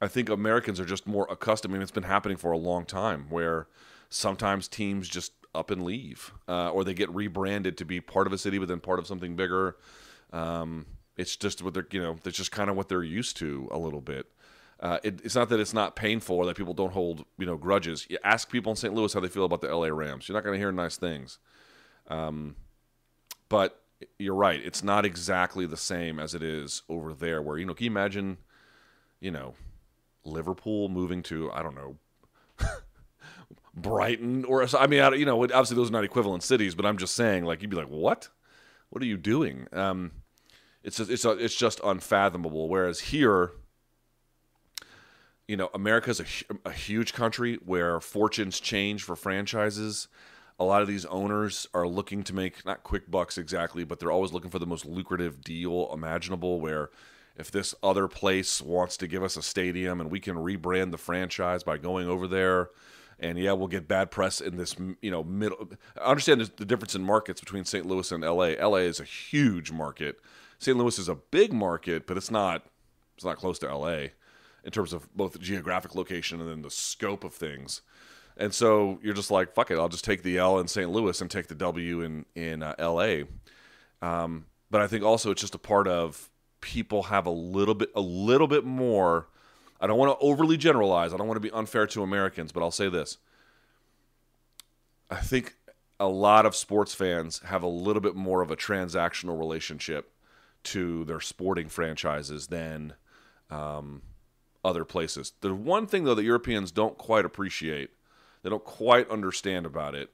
I 0.01 0.09
think 0.09 0.31
Americans 0.31 0.81
are 0.81 0.87
just 0.87 1.07
more 1.07 1.27
accustomed. 1.31 1.73
I 1.73 1.75
mean, 1.75 1.83
it's 1.83 1.91
been 1.91 2.05
happening 2.05 2.39
for 2.39 2.53
a 2.53 2.59
long 2.59 2.87
time 2.87 3.27
where 3.29 3.69
sometimes 4.09 4.67
teams 4.67 5.09
just 5.09 5.33
up 5.55 5.71
and 5.71 5.83
leave, 5.85 6.33
uh, 6.49 6.71
or 6.71 6.85
they 6.85 6.95
get 6.95 7.11
rebranded 7.11 7.77
to 7.79 7.85
be 7.85 8.01
part 8.01 8.27
of 8.27 8.33
a 8.33 8.39
city, 8.39 8.59
but 8.59 8.69
then 8.69 8.81
part 8.81 8.99
of 8.99 9.07
something 9.07 9.37
bigger. 9.37 9.77
Um, 10.33 10.87
it's 11.17 11.37
just 11.37 11.63
what 11.63 11.75
they're, 11.75 11.87
you 11.91 12.01
know, 12.01 12.17
it's 12.25 12.37
just 12.37 12.53
kind 12.53 12.71
of 12.71 12.77
what 12.77 12.89
they're 12.89 13.03
used 13.03 13.37
to 13.39 13.69
a 13.71 13.79
little 13.79 14.01
bit. 14.01 14.27
Uh, 14.81 14.99
it, 15.03 15.21
it's 15.23 15.35
not 15.35 15.51
that 15.51 15.61
it's 15.61 15.75
not 15.75 15.95
painful 15.95 16.37
or 16.37 16.47
that 16.47 16.57
people 16.57 16.73
don't 16.73 16.93
hold 16.93 17.27
you 17.39 17.45
know 17.45 17.57
grudges. 17.57 18.07
You 18.09 18.19
ask 18.25 18.51
people 18.51 18.71
in 18.71 18.77
St. 18.77 18.95
Louis 18.95 19.13
how 19.13 19.21
they 19.21 19.29
feel 19.29 19.45
about 19.45 19.61
the 19.61 19.75
LA 19.75 19.89
Rams. 19.89 20.27
You're 20.29 20.35
not 20.35 20.45
going 20.45 20.55
to 20.55 20.59
hear 20.59 20.73
nice 20.73 20.97
things. 20.97 21.39
Um, 22.09 22.57
but 23.51 23.83
you're 24.19 24.35
right. 24.35 24.61
It's 24.65 24.83
not 24.83 25.05
exactly 25.05 25.67
the 25.67 25.77
same 25.77 26.19
as 26.19 26.35
it 26.35 26.43
is 26.43 26.83
over 26.89 27.13
there. 27.13 27.43
Where 27.43 27.59
you 27.59 27.67
know, 27.67 27.75
can 27.75 27.85
you 27.85 27.91
imagine, 27.91 28.39
you 29.21 29.31
know, 29.31 29.55
Liverpool 30.25 30.89
moving 30.89 31.23
to 31.25 31.53
I 31.53 31.63
don't 31.63 31.75
know. 31.75 31.97
Brighton, 33.75 34.45
or 34.45 34.67
I 34.77 34.87
mean, 34.87 35.13
you 35.15 35.25
know, 35.25 35.43
obviously 35.43 35.77
those 35.77 35.91
are 35.91 35.93
not 35.93 36.05
equivalent 36.05 36.43
cities, 36.43 36.75
but 36.75 36.85
I'm 36.85 36.99
just 36.99 37.15
saying, 37.15 37.45
like, 37.45 37.63
you'd 37.63 37.71
be 37.71 37.77
like, 37.77 37.89
"What? 37.89 38.29
What 38.89 39.03
are 39.03 39.07
you 39.07 39.17
doing?" 39.17 39.67
Um, 39.73 40.13
it's 40.83 40.97
just, 40.97 41.11
it's 41.11 41.25
it's 41.25 41.55
just 41.55 41.81
unfathomable. 41.85 42.69
Whereas 42.69 43.01
here, 43.01 43.53
you 45.47 45.57
know, 45.57 45.71
America's 45.75 46.21
a, 46.21 46.25
a 46.69 46.73
huge 46.73 47.13
country 47.13 47.59
where 47.65 48.01
fortunes 48.01 48.61
change 48.61 49.03
for 49.05 49.17
franchises. 49.17 50.09
A 50.59 50.65
lot 50.65 50.83
of 50.83 50.89
these 50.89 51.07
owners 51.07 51.67
are 51.73 51.89
looking 51.89 52.23
to 52.25 52.35
make 52.35 52.65
not 52.67 52.83
quick 52.83 53.11
bucks 53.11 53.39
exactly, 53.39 53.85
but 53.85 53.99
they're 53.99 54.11
always 54.11 54.33
looking 54.33 54.51
for 54.51 54.59
the 54.59 54.67
most 54.67 54.85
lucrative 54.85 55.43
deal 55.43 55.91
imaginable. 55.93 56.61
Where 56.61 56.91
if 57.37 57.51
this 57.51 57.75
other 57.83 58.09
place 58.09 58.61
wants 58.61 58.97
to 58.99 59.07
give 59.07 59.23
us 59.23 59.37
a 59.37 59.43
stadium 59.43 60.01
and 60.01 60.11
we 60.11 60.21
can 60.21 60.37
rebrand 60.37 60.91
the 60.91 60.99
franchise 60.99 61.63
by 61.63 61.79
going 61.79 62.09
over 62.09 62.27
there, 62.27 62.71
and 63.21 63.39
yeah, 63.39 63.53
we'll 63.53 63.69
get 63.69 63.87
bad 63.87 64.11
press 64.11 64.41
in 64.41 64.57
this, 64.57 64.75
you 65.01 65.11
know, 65.11 65.23
middle. 65.23 65.71
I 66.01 66.11
understand 66.11 66.41
the 66.41 66.65
difference 66.65 66.95
in 66.95 67.03
markets 67.03 67.41
between 67.41 67.65
St. 67.65 67.87
Louis 67.87 68.11
and 68.11 68.25
LA. 68.25 68.55
LA 68.59 68.79
is 68.79 68.99
a 68.99 69.05
huge 69.05 69.71
market. 69.71 70.19
St. 70.59 70.77
Louis 70.77 70.99
is 70.99 71.09
a 71.09 71.15
big 71.15 71.53
market, 71.53 72.07
but 72.07 72.17
it's 72.17 72.31
not. 72.31 72.67
It's 73.17 73.25
not 73.25 73.37
close 73.37 73.59
to 73.59 73.75
LA 73.75 74.07
in 74.65 74.71
terms 74.73 74.93
of 74.93 75.15
both 75.15 75.39
geographic 75.39 75.95
location 75.95 76.41
and 76.41 76.49
then 76.49 76.63
the 76.63 76.71
scope 76.71 77.23
of 77.23 77.35
things. 77.35 77.83
And 78.37 78.55
so 78.55 78.99
you're 79.03 79.15
just 79.15 79.31
like, 79.31 79.55
fuck 79.55 79.71
it, 79.71 79.79
I'll 79.79 79.91
just 79.91 80.05
take 80.05 80.23
the 80.23 80.39
L 80.39 80.59
in 80.59 80.69
St. 80.69 80.91
Louis 80.91 81.21
and 81.21 81.31
take 81.31 81.49
the 81.49 81.55
W 81.55 82.01
in 82.01 82.25
in 82.35 82.63
uh, 82.63 82.75
L.A. 82.79 83.25
Um, 84.01 84.47
but 84.71 84.81
I 84.81 84.87
think 84.87 85.05
also 85.05 85.31
it's 85.31 85.43
just 85.43 85.55
a 85.55 85.59
part 85.59 85.87
of 85.87 86.31
people 86.61 87.05
have 87.05 87.27
a 87.27 87.31
little 87.31 87.75
bit 87.75 87.91
a 87.95 88.01
little 88.01 88.47
bit 88.47 88.65
more. 88.65 89.29
I 89.81 89.87
don't 89.87 89.99
want 89.99 90.19
to 90.19 90.25
overly 90.25 90.57
generalize. 90.57 91.15
I 91.15 91.17
don't 91.17 91.27
want 91.27 91.37
to 91.37 91.49
be 91.49 91.51
unfair 91.51 91.87
to 91.89 92.03
Americans, 92.03 92.53
but 92.53 92.63
I'll 92.63 92.71
say 92.71 92.89
this. 92.89 93.19
I 95.11 95.17
think 95.17 95.57
a 95.99 96.09
lot 96.09 96.47
of 96.47 96.55
sports 96.55 96.95
fans 96.95 97.41
have 97.47 97.63
a 97.63 97.69
little 97.69 98.01
bit 98.01 98.15
more 98.15 98.43
of 98.43 98.51
a 98.51 98.57
transactional 98.57 99.39
relationship 99.39 100.13
to 100.63 101.05
their 101.07 101.21
sporting 101.21 101.69
franchises 101.69 102.49
than 102.49 102.95
um, 103.51 104.03
other 104.65 104.85
places. 104.85 105.33
The 105.41 105.55
one 105.55 105.87
thing 105.87 106.05
though 106.05 106.15
that 106.15 106.25
Europeans 106.25 106.71
don't 106.71 106.97
quite 106.99 107.25
appreciate, 107.25 107.91
they 108.43 108.51
don't 108.51 108.65
quite 108.65 109.11
understand 109.11 109.67
about 109.67 109.95
it, 109.95 110.11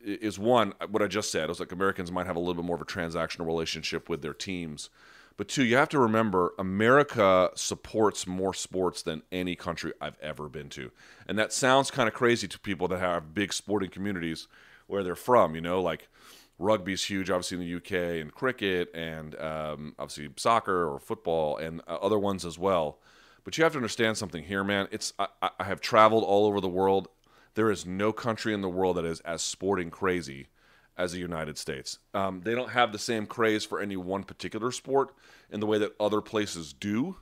is 0.00 0.38
one 0.38 0.74
what 0.90 1.02
I 1.02 1.06
just 1.06 1.32
said. 1.32 1.44
It 1.44 1.48
was 1.48 1.60
like 1.60 1.72
Americans 1.72 2.12
might 2.12 2.26
have 2.26 2.36
a 2.36 2.38
little 2.38 2.54
bit 2.54 2.64
more 2.64 2.76
of 2.76 2.82
a 2.82 2.86
transactional 2.86 3.46
relationship 3.46 4.08
with 4.08 4.20
their 4.20 4.34
teams, 4.34 4.90
but 5.36 5.48
two, 5.48 5.64
you 5.64 5.76
have 5.76 5.88
to 5.90 5.98
remember 5.98 6.52
America 6.58 7.50
supports 7.54 8.26
more 8.26 8.54
sports 8.54 9.02
than 9.02 9.22
any 9.32 9.56
country 9.56 9.92
I've 10.00 10.18
ever 10.20 10.48
been 10.48 10.68
to, 10.70 10.92
and 11.26 11.38
that 11.38 11.52
sounds 11.52 11.90
kind 11.90 12.08
of 12.08 12.14
crazy 12.14 12.46
to 12.48 12.58
people 12.58 12.88
that 12.88 13.00
have 13.00 13.34
big 13.34 13.52
sporting 13.52 13.90
communities 13.90 14.46
where 14.86 15.02
they're 15.02 15.16
from. 15.16 15.54
You 15.54 15.60
know, 15.60 15.80
like 15.80 16.08
rugby's 16.58 17.04
huge, 17.04 17.30
obviously 17.30 17.56
in 17.56 17.68
the 17.68 17.76
UK, 17.76 18.20
and 18.22 18.32
cricket, 18.32 18.90
and 18.94 19.38
um, 19.40 19.94
obviously 19.98 20.30
soccer 20.36 20.88
or 20.88 21.00
football, 21.00 21.56
and 21.56 21.80
uh, 21.88 21.96
other 21.96 22.18
ones 22.18 22.44
as 22.44 22.58
well. 22.58 22.98
But 23.42 23.58
you 23.58 23.64
have 23.64 23.72
to 23.72 23.78
understand 23.78 24.16
something 24.16 24.44
here, 24.44 24.64
man. 24.64 24.88
It's 24.90 25.12
I, 25.18 25.28
I 25.58 25.64
have 25.64 25.80
traveled 25.80 26.24
all 26.24 26.46
over 26.46 26.60
the 26.60 26.68
world. 26.68 27.08
There 27.54 27.70
is 27.70 27.84
no 27.84 28.12
country 28.12 28.54
in 28.54 28.62
the 28.62 28.68
world 28.68 28.96
that 28.96 29.04
is 29.04 29.20
as 29.20 29.42
sporting 29.42 29.90
crazy 29.90 30.48
as 30.96 31.12
the 31.12 31.18
United 31.18 31.58
States. 31.58 31.98
Um, 32.12 32.42
they 32.44 32.54
don't 32.54 32.70
have 32.70 32.92
the 32.92 32.98
same 32.98 33.26
craze 33.26 33.64
for 33.64 33.80
any 33.80 33.96
one 33.96 34.24
particular 34.24 34.70
sport 34.70 35.14
in 35.50 35.60
the 35.60 35.66
way 35.66 35.78
that 35.78 35.94
other 35.98 36.20
places 36.20 36.72
do. 36.72 37.16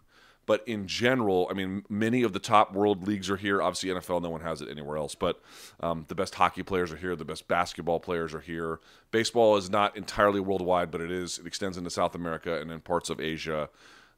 But 0.44 0.66
in 0.66 0.88
general, 0.88 1.46
I 1.50 1.54
mean, 1.54 1.84
many 1.88 2.24
of 2.24 2.32
the 2.32 2.40
top 2.40 2.72
world 2.72 3.06
leagues 3.06 3.30
are 3.30 3.36
here. 3.36 3.62
Obviously, 3.62 3.90
NFL, 3.90 4.22
no 4.22 4.30
one 4.30 4.40
has 4.40 4.60
it 4.60 4.68
anywhere 4.68 4.96
else. 4.96 5.14
But 5.14 5.40
um, 5.80 6.04
the 6.08 6.16
best 6.16 6.34
hockey 6.34 6.64
players 6.64 6.90
are 6.90 6.96
here. 6.96 7.14
The 7.14 7.24
best 7.24 7.46
basketball 7.46 8.00
players 8.00 8.34
are 8.34 8.40
here. 8.40 8.80
Baseball 9.12 9.56
is 9.56 9.70
not 9.70 9.96
entirely 9.96 10.40
worldwide, 10.40 10.90
but 10.90 11.00
it 11.00 11.12
is. 11.12 11.38
It 11.38 11.46
extends 11.46 11.78
into 11.78 11.90
South 11.90 12.16
America 12.16 12.60
and 12.60 12.72
in 12.72 12.80
parts 12.80 13.08
of 13.08 13.20
Asia. 13.20 13.70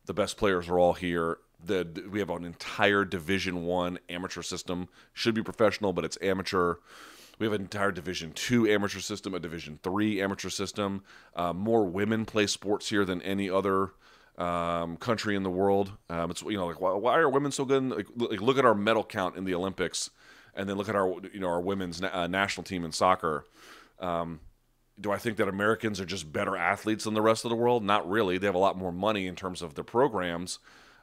The 0.07 0.15
best 0.15 0.39
players 0.39 0.69
are 0.69 0.79
all 0.79 0.95
here 0.95 1.39
the 1.67 2.09
we 2.11 2.19
have 2.19 2.31
an 2.31 2.45
entire 2.45 3.05
Division 3.05 3.65
One 3.65 3.99
amateur 4.09 4.43
system. 4.43 4.89
Should 5.13 5.35
be 5.35 5.43
professional, 5.43 5.93
but 5.93 6.05
it's 6.05 6.19
amateur. 6.21 6.77
We 7.39 7.47
have 7.47 7.53
an 7.53 7.63
entire 7.63 7.93
Division 7.93 8.33
Two 8.33 8.67
amateur 8.69 9.01
system, 9.01 9.35
a 9.35 9.41
Division 9.41 9.79
Three 9.83 10.21
amateur 10.21 10.51
system. 10.51 11.03
Uh, 11.35 11.53
more 11.53 11.85
women 11.85 12.25
play 12.25 12.47
sports 12.47 12.89
here 12.89 13.05
than 13.05 13.21
any 13.23 13.51
other 13.51 13.91
um, 14.39 14.97
country 14.97 15.37
in 15.37 15.43
the 15.43 15.51
world. 15.51 15.93
Um, 16.09 16.31
it's 16.31 16.43
you 16.43 16.57
know 16.57 16.67
like 16.67 16.81
why, 16.81 16.93
why 16.93 17.19
are 17.19 17.29
women 17.29 17.53
so 17.53 17.65
good? 17.65 17.83
Like, 17.91 18.07
like, 18.17 18.41
look 18.41 18.59
at 18.59 18.65
our 18.65 18.75
medal 18.75 19.05
count 19.05 19.37
in 19.37 19.45
the 19.45 19.55
Olympics, 19.55 20.11
and 20.55 20.69
then 20.69 20.77
look 20.77 20.89
at 20.89 20.97
our 20.97 21.15
you 21.33 21.41
know 21.41 21.49
our 21.49 21.61
women's 21.61 22.01
na- 22.01 22.11
uh, 22.13 22.27
national 22.27 22.65
team 22.65 22.85
in 22.85 22.93
soccer. 22.93 23.45
Um, 24.01 24.41
do 25.01 25.11
I 25.11 25.19
think 25.19 25.39
that 25.39 25.49
Americans 25.49 26.01
are 26.01 26.05
just 26.05 26.33
better 26.33 26.57
athletes 26.57 27.05
than 27.05 27.15
the 27.15 27.23
rest 27.23 27.45
of 27.45 27.49
the 27.49 27.57
world? 27.57 27.83
Not 27.83 28.09
really. 28.09 28.39
They 28.39 28.47
have 28.47 28.55
a 28.55 28.59
lot 28.59 28.79
more 28.79 28.93
money 28.93 29.27
in 29.27 29.35
terms 29.35 29.61
of 29.61 29.75
their 29.75 29.85
programs. 29.85 30.59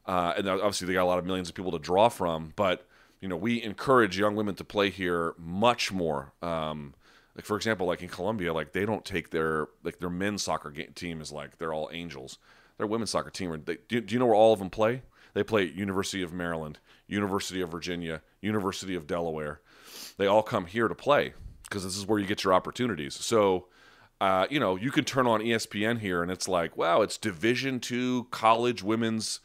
Uh, 0.05 0.33
and 0.37 0.47
obviously, 0.47 0.87
they 0.87 0.93
got 0.93 1.03
a 1.03 1.05
lot 1.05 1.19
of 1.19 1.25
millions 1.25 1.49
of 1.49 1.55
people 1.55 1.71
to 1.71 1.79
draw 1.79 2.09
from. 2.09 2.53
But 2.55 2.87
you 3.21 3.27
know, 3.27 3.37
we 3.37 3.61
encourage 3.61 4.17
young 4.17 4.35
women 4.35 4.55
to 4.55 4.63
play 4.63 4.89
here 4.89 5.35
much 5.37 5.91
more. 5.91 6.33
Um, 6.41 6.95
like 7.35 7.45
for 7.45 7.55
example, 7.55 7.87
like 7.87 8.01
in 8.01 8.09
Colombia, 8.09 8.51
like 8.53 8.73
they 8.73 8.85
don't 8.85 9.05
take 9.05 9.29
their 9.29 9.67
like 9.83 9.99
their 9.99 10.09
men's 10.09 10.43
soccer 10.43 10.71
game, 10.71 10.91
team 10.93 11.21
is 11.21 11.31
like 11.31 11.57
they're 11.57 11.73
all 11.73 11.89
angels. 11.93 12.39
Their 12.77 12.87
women's 12.87 13.11
soccer 13.11 13.29
team, 13.29 13.61
they, 13.65 13.77
do, 13.87 14.01
do 14.01 14.13
you 14.13 14.19
know 14.19 14.25
where 14.25 14.35
all 14.35 14.53
of 14.53 14.59
them 14.59 14.71
play? 14.71 15.03
They 15.33 15.43
play 15.43 15.67
at 15.67 15.75
University 15.75 16.23
of 16.23 16.33
Maryland, 16.33 16.79
University 17.07 17.61
of 17.61 17.69
Virginia, 17.69 18.21
University 18.41 18.95
of 18.95 19.07
Delaware. 19.07 19.61
They 20.17 20.25
all 20.25 20.43
come 20.43 20.65
here 20.65 20.87
to 20.87 20.95
play 20.95 21.33
because 21.63 21.83
this 21.83 21.95
is 21.95 22.05
where 22.05 22.19
you 22.19 22.25
get 22.25 22.43
your 22.43 22.53
opportunities. 22.53 23.13
So, 23.13 23.67
uh, 24.19 24.47
you 24.49 24.59
know, 24.59 24.75
you 24.75 24.91
can 24.91 25.05
turn 25.05 25.27
on 25.27 25.41
ESPN 25.41 25.99
here 25.99 26.21
and 26.21 26.31
it's 26.31 26.47
like, 26.47 26.75
wow, 26.75 27.01
it's 27.01 27.17
Division 27.17 27.79
two 27.79 28.27
college 28.31 28.83
women's 28.83 29.39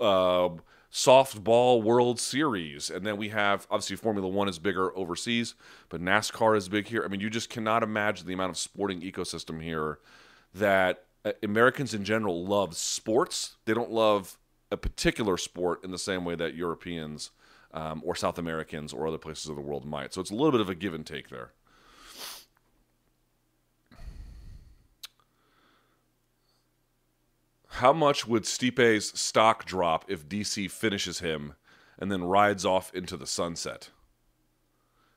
uh, 0.00 0.50
softball 0.94 1.82
World 1.82 2.20
Series, 2.20 2.88
and 2.88 3.04
then 3.04 3.16
we 3.16 3.30
have 3.30 3.66
obviously 3.68 3.96
Formula 3.96 4.28
One 4.28 4.48
is 4.48 4.60
bigger 4.60 4.96
overseas, 4.96 5.56
but 5.88 6.00
NASCAR 6.00 6.56
is 6.56 6.68
big 6.68 6.86
here. 6.86 7.02
I 7.04 7.08
mean, 7.08 7.18
you 7.18 7.28
just 7.28 7.50
cannot 7.50 7.82
imagine 7.82 8.28
the 8.28 8.32
amount 8.32 8.50
of 8.50 8.56
sporting 8.56 9.00
ecosystem 9.00 9.60
here 9.60 9.98
that 10.54 11.06
uh, 11.24 11.32
Americans 11.42 11.94
in 11.94 12.04
general 12.04 12.46
love 12.46 12.76
sports. 12.76 13.56
They 13.64 13.74
don't 13.74 13.90
love 13.90 14.38
a 14.70 14.76
particular 14.76 15.36
sport 15.36 15.82
in 15.82 15.90
the 15.90 15.98
same 15.98 16.24
way 16.24 16.36
that 16.36 16.54
Europeans 16.54 17.32
um, 17.72 18.00
or 18.04 18.14
South 18.14 18.38
Americans 18.38 18.92
or 18.92 19.08
other 19.08 19.18
places 19.18 19.48
of 19.48 19.56
the 19.56 19.62
world 19.62 19.84
might. 19.84 20.14
So 20.14 20.20
it's 20.20 20.30
a 20.30 20.34
little 20.34 20.52
bit 20.52 20.60
of 20.60 20.68
a 20.68 20.76
give 20.76 20.94
and 20.94 21.04
take 21.04 21.28
there. 21.28 21.50
How 27.78 27.92
much 27.92 28.24
would 28.24 28.44
Stipe's 28.44 29.18
stock 29.18 29.64
drop 29.64 30.04
if 30.06 30.28
DC 30.28 30.70
finishes 30.70 31.18
him 31.18 31.54
and 31.98 32.10
then 32.10 32.22
rides 32.22 32.64
off 32.64 32.94
into 32.94 33.16
the 33.16 33.26
sunset? 33.26 33.90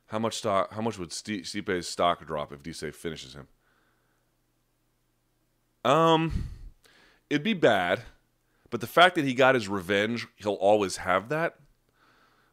How 0.07 0.17
much 0.17 0.37
stock? 0.37 0.73
How 0.73 0.81
much 0.81 0.97
would 0.97 1.11
Stipe's 1.11 1.87
stock 1.87 2.25
drop 2.25 2.51
if 2.51 2.63
DC 2.63 2.95
finishes 2.95 3.35
him? 3.35 3.47
Um, 5.85 6.49
it'd 7.29 7.43
be 7.43 7.53
bad, 7.53 8.01
but 8.71 8.81
the 8.81 8.87
fact 8.87 9.13
that 9.15 9.25
he 9.25 9.35
got 9.35 9.53
his 9.53 9.69
revenge, 9.69 10.25
he'll 10.37 10.53
always 10.53 10.97
have 10.97 11.29
that, 11.29 11.59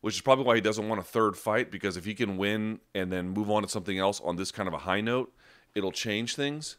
which 0.02 0.16
is 0.16 0.20
probably 0.20 0.44
why 0.44 0.54
he 0.56 0.60
doesn't 0.60 0.86
want 0.86 1.00
a 1.00 1.04
third 1.04 1.34
fight 1.34 1.70
because 1.70 1.96
if 1.96 2.04
he 2.04 2.12
can 2.12 2.36
win 2.36 2.80
and 2.94 3.10
then 3.10 3.30
move 3.30 3.50
on 3.50 3.62
to 3.62 3.68
something 3.70 3.98
else 3.98 4.20
on 4.22 4.36
this 4.36 4.50
kind 4.50 4.68
of 4.68 4.74
a 4.74 4.78
high 4.78 5.00
note, 5.00 5.32
it'll 5.74 5.92
change 5.92 6.36
things. 6.36 6.76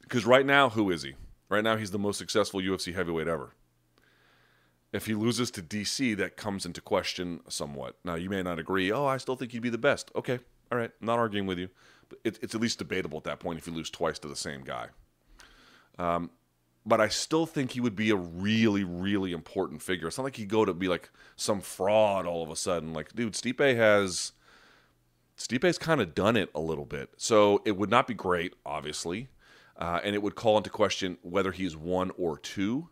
Because 0.00 0.24
right 0.24 0.46
now, 0.46 0.70
who 0.70 0.90
is 0.90 1.02
he? 1.02 1.14
Right 1.52 1.62
now, 1.62 1.76
he's 1.76 1.90
the 1.90 1.98
most 1.98 2.16
successful 2.16 2.60
UFC 2.60 2.94
heavyweight 2.94 3.28
ever. 3.28 3.52
If 4.90 5.04
he 5.04 5.12
loses 5.12 5.50
to 5.50 5.62
DC, 5.62 6.16
that 6.16 6.38
comes 6.38 6.64
into 6.64 6.80
question 6.80 7.40
somewhat. 7.46 7.98
Now, 8.06 8.14
you 8.14 8.30
may 8.30 8.42
not 8.42 8.58
agree. 8.58 8.90
Oh, 8.90 9.04
I 9.04 9.18
still 9.18 9.36
think 9.36 9.52
he'd 9.52 9.60
be 9.60 9.68
the 9.68 9.76
best. 9.76 10.10
Okay, 10.16 10.38
all 10.70 10.78
right, 10.78 10.90
not 11.02 11.18
arguing 11.18 11.46
with 11.46 11.58
you. 11.58 11.68
But 12.08 12.20
it, 12.24 12.38
it's 12.40 12.54
at 12.54 12.60
least 12.62 12.78
debatable 12.78 13.18
at 13.18 13.24
that 13.24 13.38
point 13.38 13.58
if 13.58 13.66
you 13.66 13.74
lose 13.74 13.90
twice 13.90 14.18
to 14.20 14.28
the 14.28 14.34
same 14.34 14.62
guy. 14.62 14.86
Um, 15.98 16.30
but 16.86 17.02
I 17.02 17.08
still 17.08 17.44
think 17.44 17.72
he 17.72 17.82
would 17.82 17.96
be 17.96 18.08
a 18.08 18.16
really, 18.16 18.82
really 18.82 19.32
important 19.32 19.82
figure. 19.82 20.08
It's 20.08 20.16
not 20.16 20.24
like 20.24 20.36
he'd 20.36 20.48
go 20.48 20.64
to 20.64 20.72
be 20.72 20.88
like 20.88 21.10
some 21.36 21.60
fraud 21.60 22.24
all 22.24 22.42
of 22.42 22.48
a 22.48 22.56
sudden. 22.56 22.94
Like, 22.94 23.12
dude, 23.12 23.34
Stipe 23.34 23.76
has 23.76 24.32
Stipe's 25.36 25.76
kind 25.76 26.00
of 26.00 26.14
done 26.14 26.38
it 26.38 26.48
a 26.54 26.60
little 26.60 26.86
bit. 26.86 27.10
So 27.18 27.60
it 27.66 27.76
would 27.76 27.90
not 27.90 28.06
be 28.06 28.14
great, 28.14 28.54
obviously 28.64 29.28
uh, 29.76 30.00
and 30.04 30.14
it 30.14 30.22
would 30.22 30.34
call 30.34 30.56
into 30.56 30.70
question 30.70 31.18
whether 31.22 31.52
he's 31.52 31.76
one 31.76 32.10
or 32.16 32.38
two. 32.38 32.88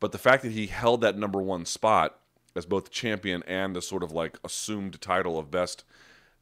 But 0.00 0.12
the 0.12 0.18
fact 0.18 0.42
that 0.42 0.52
he 0.52 0.66
held 0.66 1.00
that 1.00 1.16
number 1.16 1.40
one 1.40 1.64
spot 1.64 2.18
as 2.56 2.66
both 2.66 2.90
champion 2.90 3.42
and 3.46 3.74
the 3.74 3.82
sort 3.82 4.02
of 4.02 4.12
like 4.12 4.38
assumed 4.44 5.00
title 5.00 5.38
of 5.38 5.50
best 5.50 5.84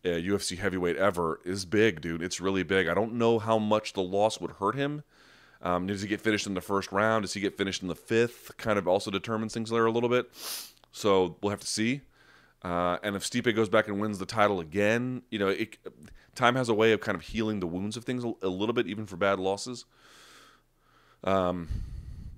uh, 0.04 0.08
UFC 0.08 0.58
heavyweight 0.58 0.96
ever 0.96 1.40
is 1.44 1.64
big, 1.64 2.00
dude. 2.00 2.22
It's 2.22 2.40
really 2.40 2.62
big. 2.62 2.88
I 2.88 2.94
don't 2.94 3.14
know 3.14 3.38
how 3.38 3.58
much 3.58 3.92
the 3.92 4.02
loss 4.02 4.40
would 4.40 4.52
hurt 4.52 4.74
him. 4.74 5.04
Um, 5.62 5.86
does 5.86 6.02
he 6.02 6.08
get 6.08 6.20
finished 6.20 6.46
in 6.46 6.54
the 6.54 6.60
first 6.60 6.90
round? 6.90 7.22
Does 7.22 7.34
he 7.34 7.40
get 7.40 7.56
finished 7.56 7.82
in 7.82 7.88
the 7.88 7.94
fifth? 7.94 8.56
Kind 8.56 8.78
of 8.78 8.88
also 8.88 9.10
determines 9.10 9.54
things 9.54 9.70
there 9.70 9.86
a 9.86 9.92
little 9.92 10.08
bit. 10.08 10.28
So 10.90 11.36
we'll 11.40 11.50
have 11.50 11.60
to 11.60 11.66
see. 11.66 12.00
Uh, 12.62 12.98
and 13.02 13.16
if 13.16 13.28
Stipe 13.28 13.54
goes 13.54 13.68
back 13.68 13.88
and 13.88 14.00
wins 14.00 14.18
the 14.18 14.26
title 14.26 14.60
again, 14.60 15.22
you 15.30 15.38
know, 15.38 15.48
it, 15.48 15.78
time 16.34 16.54
has 16.56 16.68
a 16.68 16.74
way 16.74 16.92
of 16.92 17.00
kind 17.00 17.16
of 17.16 17.22
healing 17.22 17.60
the 17.60 17.66
wounds 17.66 17.96
of 17.96 18.04
things 18.04 18.24
a, 18.24 18.32
a 18.42 18.48
little 18.48 18.72
bit, 18.72 18.86
even 18.86 19.06
for 19.06 19.16
bad 19.16 19.38
losses. 19.38 19.84
Um, 21.24 21.68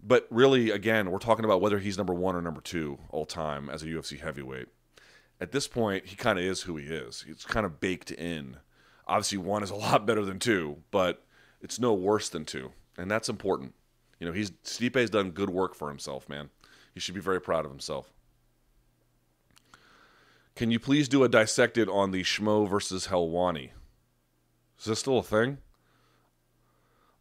but 0.03 0.27
really, 0.31 0.71
again, 0.71 1.11
we're 1.11 1.19
talking 1.19 1.45
about 1.45 1.61
whether 1.61 1.79
he's 1.79 1.97
number 1.97 2.13
one 2.13 2.37
or 2.37 2.43
number 2.43 2.61
two 2.61 2.99
all 3.11 3.25
time 3.25 3.71
as 3.71 3.83
a 3.83 3.87
UFC 3.87 4.21
heavyweight. 4.21 4.69
At 5.41 5.53
this 5.53 5.67
point, 5.67 6.07
he 6.07 6.17
kind 6.17 6.39
of 6.39 6.45
is 6.45 6.63
who 6.63 6.77
he 6.77 6.87
is. 6.87 7.25
It's 7.29 7.45
kind 7.45 7.65
of 7.65 7.81
baked 7.81 8.11
in. 8.11 8.59
Obviously, 9.07 9.39
one 9.39 9.63
is 9.63 9.71
a 9.71 9.75
lot 9.77 10.07
better 10.07 10.25
than 10.25 10.39
two, 10.39 10.79
but 10.91 11.25
it's 11.61 11.81
no 11.81 11.95
worse 11.95 12.29
than 12.29 12.45
two, 12.45 12.73
and 12.99 13.11
that's 13.11 13.29
important. 13.29 13.75
You 14.21 14.27
know, 14.27 14.33
he's 14.33 14.53
Stipe's 14.63 15.11
done 15.11 15.31
good 15.31 15.51
work 15.51 15.75
for 15.75 15.89
himself, 15.89 16.29
man. 16.29 16.51
He 16.93 17.01
should 17.01 17.15
be 17.15 17.21
very 17.21 17.41
proud 17.41 17.65
of 17.65 17.71
himself. 17.71 18.13
Can 20.55 20.71
you 20.71 20.79
please 20.79 21.09
do 21.09 21.25
a 21.25 21.29
dissected 21.29 21.89
on 21.89 22.13
the 22.13 22.23
Schmo 22.23 22.69
versus 22.69 23.09
Helwani? 23.09 23.71
Is 24.79 24.87
this 24.87 24.99
still 24.99 25.19
a 25.19 25.23
thing? 25.23 25.59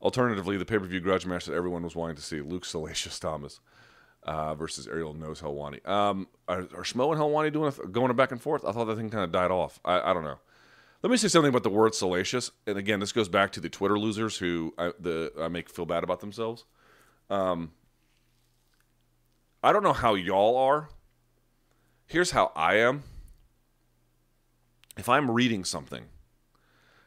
Alternatively, 0.02 0.58
the 0.58 0.66
pay 0.66 0.78
per 0.78 0.86
view 0.86 1.00
grudge 1.00 1.26
match 1.26 1.46
that 1.46 1.54
everyone 1.54 1.84
was 1.84 1.96
wanting 1.96 2.18
to 2.18 2.22
see 2.22 2.42
Luke 2.42 2.66
Salacious 2.66 3.20
Thomas 3.20 3.60
uh, 4.24 4.56
versus 4.56 4.88
Ariel 4.88 5.14
Knows 5.14 5.42
Helwani. 5.42 5.88
Um, 5.88 6.28
are, 6.48 6.62
are 6.62 6.84
Schmo 6.84 7.12
and 7.12 7.22
Helwani 7.22 7.52
doing 7.52 7.72
th- 7.72 7.92
going 7.92 8.14
back 8.16 8.32
and 8.32 8.42
forth? 8.42 8.66
I 8.66 8.72
thought 8.72 8.86
that 8.86 8.98
thing 8.98 9.10
kind 9.10 9.24
of 9.24 9.32
died 9.32 9.52
off. 9.52 9.80
I, 9.86 10.12
I, 10.12 10.14
don't 10.14 10.24
know. 10.24 10.40
Let 11.02 11.10
me 11.12 11.18
say 11.18 11.28
something 11.28 11.50
about 11.50 11.64
the 11.64 11.70
word 11.70 11.96
salacious. 11.96 12.52
And 12.68 12.78
again, 12.78 13.00
this 13.00 13.12
goes 13.12 13.30
back 13.30 13.52
to 13.54 13.60
the 13.60 13.70
Twitter 13.70 13.98
losers 13.98 14.38
who 14.38 14.74
I, 14.78 14.92
the, 15.00 15.32
I 15.40 15.48
make 15.48 15.70
feel 15.70 15.86
bad 15.86 16.04
about 16.04 16.22
themselves. 16.22 16.66
Um, 17.30 17.72
I 19.64 19.72
don't 19.72 19.84
know 19.84 19.94
how 19.94 20.16
y'all 20.16 20.58
are. 20.58 20.90
Here's 22.08 22.32
how 22.32 22.52
I 22.56 22.76
am. 22.76 23.04
If 24.98 25.10
I'm 25.10 25.32
reading 25.32 25.64
something 25.64 26.04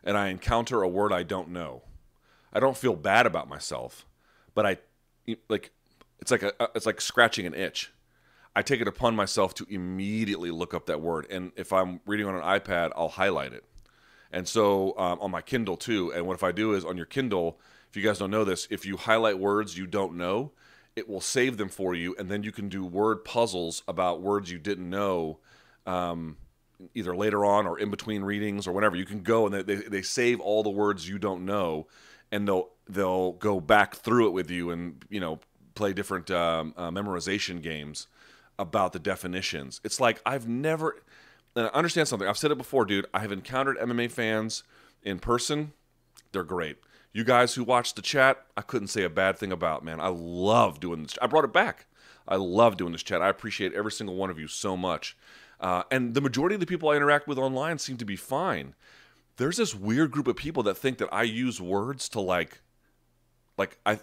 and 0.06 0.16
I 0.16 0.28
encounter 0.28 0.82
a 0.82 0.88
word 0.88 1.12
I 1.12 1.24
don't 1.24 1.50
know, 1.50 1.82
I 2.52 2.60
don't 2.60 2.76
feel 2.76 2.94
bad 2.94 3.26
about 3.26 3.48
myself, 3.48 4.06
but 4.54 4.64
I 4.64 4.78
like 5.48 5.72
it's 6.20 6.30
like 6.30 6.42
a 6.42 6.52
it's 6.74 6.86
like 6.86 7.02
scratching 7.02 7.44
an 7.44 7.52
itch. 7.52 7.92
I 8.54 8.62
take 8.62 8.80
it 8.80 8.88
upon 8.88 9.14
myself 9.14 9.52
to 9.54 9.66
immediately 9.68 10.50
look 10.50 10.72
up 10.72 10.86
that 10.86 11.02
word, 11.02 11.26
and 11.28 11.52
if 11.56 11.74
I'm 11.74 12.00
reading 12.06 12.26
on 12.26 12.36
an 12.36 12.42
iPad, 12.42 12.92
I'll 12.96 13.08
highlight 13.08 13.52
it. 13.52 13.64
And 14.32 14.48
so 14.48 14.96
um, 14.98 15.18
on 15.20 15.30
my 15.30 15.42
Kindle 15.42 15.76
too. 15.76 16.12
And 16.12 16.26
what 16.26 16.34
if 16.34 16.42
I 16.42 16.52
do 16.52 16.72
is 16.72 16.84
on 16.84 16.96
your 16.96 17.06
Kindle, 17.06 17.58
if 17.88 17.96
you 17.96 18.02
guys 18.02 18.18
don't 18.18 18.30
know 18.30 18.44
this, 18.44 18.66
if 18.70 18.86
you 18.86 18.96
highlight 18.96 19.38
words 19.38 19.76
you 19.76 19.86
don't 19.86 20.16
know, 20.16 20.52
it 20.94 21.08
will 21.08 21.20
save 21.20 21.58
them 21.58 21.68
for 21.68 21.94
you, 21.94 22.14
and 22.18 22.30
then 22.30 22.42
you 22.42 22.52
can 22.52 22.68
do 22.68 22.84
word 22.84 23.24
puzzles 23.24 23.82
about 23.86 24.22
words 24.22 24.50
you 24.50 24.58
didn't 24.58 24.88
know. 24.88 25.38
Um, 25.84 26.38
either 26.94 27.16
later 27.16 27.44
on 27.44 27.66
or 27.66 27.78
in 27.78 27.90
between 27.90 28.22
readings 28.22 28.66
or 28.66 28.72
whatever 28.72 28.96
you 28.96 29.06
can 29.06 29.22
go 29.22 29.46
and 29.46 29.54
they, 29.54 29.76
they 29.76 30.02
save 30.02 30.40
all 30.40 30.62
the 30.62 30.70
words 30.70 31.08
you 31.08 31.18
don't 31.18 31.44
know 31.44 31.86
and 32.30 32.46
they'll 32.46 32.68
they'll 32.88 33.32
go 33.32 33.60
back 33.60 33.94
through 33.94 34.26
it 34.26 34.32
with 34.32 34.50
you 34.50 34.70
and 34.70 35.04
you 35.08 35.20
know 35.20 35.38
play 35.74 35.92
different 35.92 36.30
um, 36.30 36.74
uh, 36.76 36.90
memorization 36.90 37.62
games 37.62 38.08
about 38.58 38.92
the 38.92 38.98
definitions. 38.98 39.80
It's 39.84 40.00
like 40.00 40.20
I've 40.26 40.48
never 40.48 40.96
and 41.54 41.66
I 41.66 41.70
understand 41.70 42.08
something. 42.08 42.28
I've 42.28 42.38
said 42.38 42.50
it 42.50 42.58
before, 42.58 42.84
dude. 42.84 43.06
I 43.14 43.20
have 43.20 43.32
encountered 43.32 43.78
MMA 43.78 44.10
fans 44.10 44.62
in 45.02 45.18
person. 45.18 45.72
They're 46.32 46.44
great. 46.44 46.76
You 47.12 47.24
guys 47.24 47.54
who 47.54 47.64
watch 47.64 47.94
the 47.94 48.02
chat, 48.02 48.44
I 48.56 48.62
couldn't 48.62 48.88
say 48.88 49.02
a 49.02 49.08
bad 49.08 49.38
thing 49.38 49.52
about, 49.52 49.82
man. 49.82 50.00
I 50.00 50.08
love 50.08 50.80
doing 50.80 51.02
this. 51.02 51.16
I 51.22 51.26
brought 51.26 51.44
it 51.44 51.52
back. 51.52 51.86
I 52.28 52.36
love 52.36 52.76
doing 52.76 52.92
this 52.92 53.02
chat. 53.02 53.22
I 53.22 53.28
appreciate 53.28 53.72
every 53.72 53.92
single 53.92 54.16
one 54.16 54.28
of 54.28 54.38
you 54.38 54.48
so 54.48 54.76
much. 54.76 55.16
Uh, 55.58 55.82
and 55.90 56.14
the 56.14 56.20
majority 56.20 56.54
of 56.54 56.60
the 56.60 56.66
people 56.66 56.88
I 56.88 56.96
interact 56.96 57.26
with 57.26 57.38
online 57.38 57.78
seem 57.78 57.96
to 57.96 58.04
be 58.04 58.16
fine 58.16 58.74
there's 59.36 59.56
this 59.56 59.74
weird 59.74 60.10
group 60.10 60.26
of 60.26 60.36
people 60.36 60.62
that 60.64 60.78
think 60.78 60.98
that 60.98 61.12
I 61.12 61.22
use 61.22 61.60
words 61.60 62.08
to 62.10 62.20
like 62.20 62.60
like 63.58 63.78
I 63.86 64.00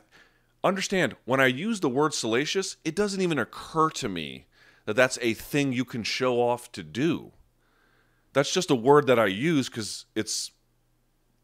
understand 0.64 1.16
when 1.26 1.40
I 1.40 1.48
use 1.48 1.80
the 1.80 1.90
word 1.90 2.14
salacious, 2.14 2.78
it 2.84 2.96
doesn't 2.96 3.22
even 3.22 3.38
occur 3.38 3.90
to 3.92 4.10
me 4.10 4.46
that 4.86 4.96
that's 4.96 5.20
a 5.22 5.34
thing 5.34 5.74
you 5.74 5.86
can 5.86 6.04
show 6.04 6.42
off 6.42 6.72
to 6.74 6.84
do. 6.84 7.32
That's 8.34 8.52
just 8.52 8.72
a 8.72 8.76
word 8.76 9.08
that 9.08 9.20
I 9.20 9.28
use 9.28 9.70
cuz 9.70 10.06
it's 10.16 10.52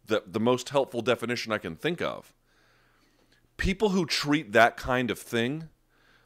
the 0.05 0.24
the 0.26 0.39
most 0.39 0.70
helpful 0.70 1.01
definition 1.01 1.51
I 1.51 1.57
can 1.57 1.76
think 1.76 2.01
of. 2.01 2.34
People 3.57 3.89
who 3.89 4.05
treat 4.05 4.53
that 4.53 4.78
kind 4.78 5.12
of 5.12 5.20
thing 5.20 5.70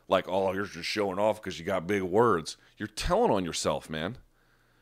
like, 0.07 0.25
oh, 0.27 0.53
you're 0.53 0.65
just 0.65 0.87
showing 0.87 1.19
off 1.19 1.41
because 1.41 1.59
you 1.59 1.65
got 1.65 1.87
big 1.87 2.03
words. 2.03 2.57
You're 2.77 2.87
telling 2.87 3.31
on 3.31 3.45
yourself, 3.45 3.89
man 3.89 4.17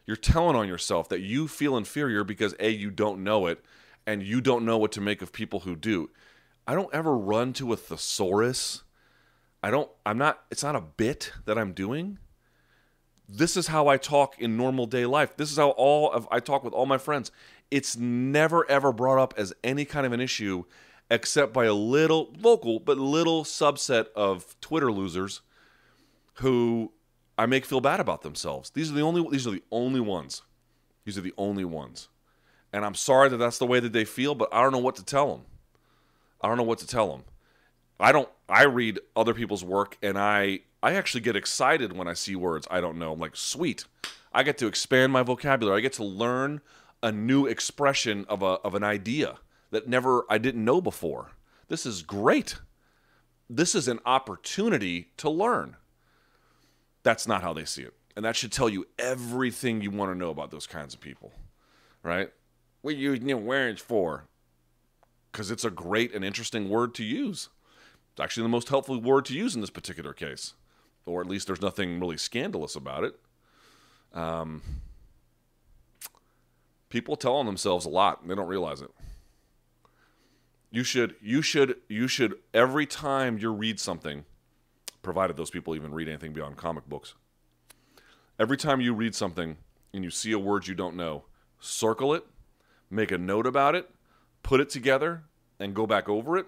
you're 0.05 0.17
telling 0.17 0.55
on 0.55 0.67
yourself 0.67 1.09
that 1.09 1.21
you 1.21 1.47
feel 1.47 1.77
inferior 1.77 2.23
because 2.23 2.55
A, 2.59 2.69
you 2.69 2.91
don't 2.91 3.23
know 3.23 3.47
it, 3.47 3.63
and 4.05 4.23
you 4.23 4.41
don't 4.41 4.65
know 4.65 4.77
what 4.77 4.91
to 4.93 5.01
make 5.01 5.21
of 5.21 5.31
people 5.31 5.61
who 5.61 5.75
do. 5.75 6.09
I 6.67 6.75
don't 6.75 6.93
ever 6.93 7.15
run 7.15 7.53
to 7.53 7.71
a 7.73 7.77
thesaurus. 7.77 8.83
I 9.63 9.71
don't, 9.71 9.89
I'm 10.05 10.17
not, 10.17 10.41
it's 10.49 10.63
not 10.63 10.75
a 10.75 10.81
bit 10.81 11.31
that 11.45 11.57
I'm 11.57 11.73
doing. 11.73 12.17
This 13.29 13.55
is 13.55 13.67
how 13.67 13.87
I 13.87 13.97
talk 13.97 14.39
in 14.39 14.57
normal 14.57 14.85
day 14.85 15.05
life. 15.05 15.37
This 15.37 15.51
is 15.51 15.57
how 15.57 15.69
all 15.71 16.11
of 16.11 16.27
I 16.31 16.39
talk 16.39 16.63
with 16.63 16.73
all 16.73 16.85
my 16.85 16.97
friends. 16.97 17.31
It's 17.69 17.95
never 17.95 18.69
ever 18.69 18.91
brought 18.91 19.17
up 19.17 19.33
as 19.37 19.53
any 19.63 19.85
kind 19.85 20.05
of 20.05 20.11
an 20.11 20.19
issue 20.19 20.65
except 21.11 21.51
by 21.51 21.65
a 21.65 21.73
little 21.73 22.33
local 22.39 22.79
but 22.79 22.97
little 22.97 23.43
subset 23.43 24.07
of 24.15 24.55
Twitter 24.61 24.91
losers 24.91 25.41
who 26.35 26.91
I 27.37 27.45
make 27.45 27.65
feel 27.65 27.81
bad 27.81 27.99
about 27.99 28.21
themselves. 28.21 28.69
These 28.71 28.89
are 28.89 28.95
the 28.95 29.01
only 29.01 29.27
these 29.29 29.45
are 29.45 29.51
the 29.51 29.63
only 29.71 29.99
ones. 29.99 30.41
These 31.03 31.17
are 31.17 31.21
the 31.21 31.33
only 31.37 31.65
ones. 31.65 32.07
And 32.73 32.85
I'm 32.85 32.95
sorry 32.95 33.27
that 33.29 33.37
that's 33.37 33.57
the 33.57 33.65
way 33.65 33.81
that 33.81 33.91
they 33.91 34.05
feel, 34.05 34.33
but 34.33 34.47
I 34.53 34.63
don't 34.63 34.71
know 34.71 34.77
what 34.77 34.95
to 34.95 35.03
tell 35.03 35.29
them. 35.35 35.41
I 36.39 36.47
don't 36.47 36.57
know 36.57 36.63
what 36.63 36.79
to 36.79 36.87
tell 36.87 37.11
them. 37.11 37.25
I 37.99 38.13
don't 38.13 38.29
I 38.47 38.63
read 38.63 38.99
other 39.15 39.33
people's 39.33 39.65
work 39.65 39.97
and 40.01 40.17
I 40.17 40.61
I 40.81 40.93
actually 40.93 41.21
get 41.21 41.35
excited 41.35 41.95
when 41.95 42.07
I 42.07 42.13
see 42.13 42.37
words 42.37 42.67
I 42.71 42.79
don't 42.79 42.97
know. 42.97 43.11
I'm 43.11 43.19
like, 43.19 43.35
"Sweet. 43.35 43.83
I 44.33 44.43
get 44.43 44.57
to 44.59 44.67
expand 44.67 45.11
my 45.11 45.23
vocabulary. 45.23 45.79
I 45.79 45.81
get 45.81 45.93
to 45.93 46.05
learn 46.05 46.61
a 47.03 47.11
new 47.11 47.47
expression 47.47 48.25
of 48.29 48.41
a 48.41 48.61
of 48.63 48.75
an 48.75 48.83
idea 48.85 49.39
that 49.71 49.87
never 49.87 50.25
I 50.29 50.37
didn't 50.37 50.63
know 50.63 50.81
before. 50.81 51.31
This 51.67 51.85
is 51.85 52.01
great. 52.01 52.57
This 53.49 53.75
is 53.75 53.87
an 53.87 53.99
opportunity 54.05 55.09
to 55.17 55.29
learn. 55.29 55.77
That's 57.03 57.27
not 57.27 57.41
how 57.41 57.53
they 57.53 57.65
see 57.65 57.83
it. 57.83 57.93
And 58.15 58.25
that 58.25 58.35
should 58.35 58.51
tell 58.51 58.69
you 58.69 58.87
everything 58.99 59.81
you 59.81 59.91
want 59.91 60.11
to 60.11 60.17
know 60.17 60.29
about 60.29 60.51
those 60.51 60.67
kinds 60.67 60.93
of 60.93 60.99
people, 60.99 61.31
right? 62.03 62.31
What 62.81 62.95
you 62.95 63.17
know 63.19 63.37
wearing 63.37 63.77
for? 63.77 64.25
Because 65.31 65.49
it's 65.49 65.65
a 65.65 65.71
great 65.71 66.13
and 66.13 66.25
interesting 66.25 66.69
word 66.69 66.93
to 66.95 67.03
use. 67.03 67.49
It's 68.11 68.19
actually 68.19 68.43
the 68.43 68.49
most 68.49 68.69
helpful 68.69 68.99
word 68.99 69.25
to 69.25 69.33
use 69.33 69.55
in 69.55 69.61
this 69.61 69.69
particular 69.69 70.13
case, 70.13 70.53
or 71.05 71.21
at 71.21 71.27
least 71.27 71.47
there's 71.47 71.61
nothing 71.61 71.99
really 71.99 72.17
scandalous 72.17 72.75
about 72.75 73.05
it. 73.05 73.15
Um, 74.13 74.61
people 76.89 77.15
tell 77.15 77.35
on 77.35 77.45
themselves 77.45 77.85
a 77.85 77.89
lot; 77.89 78.21
and 78.21 78.29
they 78.29 78.35
don't 78.35 78.47
realize 78.47 78.81
it. 78.81 78.91
You 80.71 80.83
should, 80.83 81.15
you 81.21 81.41
should, 81.41 81.75
you 81.89 82.07
should 82.07 82.35
every 82.53 82.85
time 82.85 83.37
you 83.37 83.51
read 83.51 83.79
something 83.79 84.23
provided 85.01 85.35
those 85.35 85.49
people 85.49 85.75
even 85.75 85.93
read 85.93 86.07
anything 86.07 86.33
beyond 86.33 86.57
comic 86.57 86.87
books. 86.87 87.15
Every 88.39 88.57
time 88.57 88.81
you 88.81 88.93
read 88.93 89.15
something 89.15 89.57
and 89.93 90.03
you 90.03 90.09
see 90.09 90.31
a 90.31 90.39
word 90.39 90.67
you 90.67 90.75
don't 90.75 90.95
know, 90.95 91.25
circle 91.59 92.13
it, 92.13 92.25
make 92.89 93.11
a 93.11 93.17
note 93.17 93.45
about 93.45 93.75
it, 93.75 93.89
put 94.43 94.61
it 94.61 94.69
together, 94.69 95.23
and 95.59 95.75
go 95.75 95.85
back 95.85 96.09
over 96.09 96.37
it. 96.37 96.45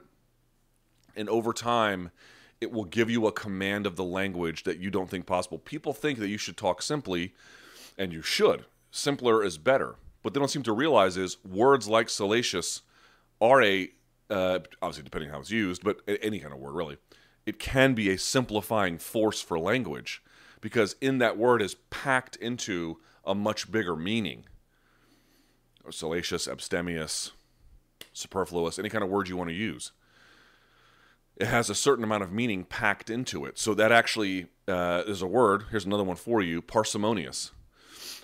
And 1.15 1.30
over 1.30 1.53
time, 1.53 2.11
it 2.59 2.71
will 2.71 2.86
give 2.86 3.09
you 3.09 3.28
a 3.28 3.32
command 3.32 3.86
of 3.86 3.95
the 3.95 4.03
language 4.03 4.63
that 4.63 4.80
you 4.80 4.89
don't 4.89 5.09
think 5.09 5.26
possible. 5.26 5.59
People 5.59 5.93
think 5.93 6.17
that 6.19 6.30
you 6.30 6.38
should 6.38 6.57
talk 6.57 6.82
simply, 6.82 7.34
and 7.97 8.11
you 8.11 8.21
should. 8.21 8.65
Simpler 8.89 9.43
is 9.43 9.57
better. 9.57 9.95
What 10.21 10.34
they 10.34 10.39
don't 10.39 10.49
seem 10.49 10.63
to 10.63 10.74
realize 10.74 11.17
is 11.17 11.38
words 11.43 11.88
like 11.88 12.09
salacious 12.09 12.82
are 13.41 13.61
a, 13.61 13.89
uh, 14.34 14.60
obviously 14.82 15.04
depending 15.04 15.30
how 15.30 15.40
it's 15.40 15.52
used, 15.52 15.84
but 15.84 16.02
any 16.08 16.40
kind 16.40 16.54
of 16.54 16.60
word 16.60 16.74
really, 16.74 16.98
it 17.46 17.60
can 17.60 17.94
be 17.94 18.10
a 18.10 18.18
simplifying 18.18 18.98
force 18.98 19.42
for 19.42 19.60
language 19.60 20.24
because 20.60 20.96
in 21.02 21.20
that 21.20 21.38
word 21.38 21.62
is 21.62 21.76
packed 21.90 22.36
into 22.38 22.98
a 23.26 23.36
much 23.36 23.72
bigger 23.72 23.96
meaning. 23.96 24.46
Salacious, 25.90 26.48
abstemious, 26.48 27.32
superfluous, 28.14 28.80
any 28.80 28.90
kind 28.90 29.04
of 29.04 29.10
word 29.10 29.28
you 29.28 29.38
want 29.38 29.50
to 29.50 29.56
use. 29.56 29.92
it 31.36 31.48
has 31.48 31.70
a 31.70 31.76
certain 31.76 32.04
amount 32.04 32.24
of 32.24 32.32
meaning 32.32 32.64
packed 32.64 33.10
into 33.10 33.46
it. 33.46 33.58
So 33.58 33.74
that 33.74 33.92
actually 33.92 34.48
uh, 34.68 35.04
is 35.08 35.22
a 35.22 35.28
word. 35.28 35.66
Here's 35.72 35.86
another 35.86 36.04
one 36.04 36.16
for 36.16 36.42
you 36.42 36.62
parsimonious. 36.62 37.52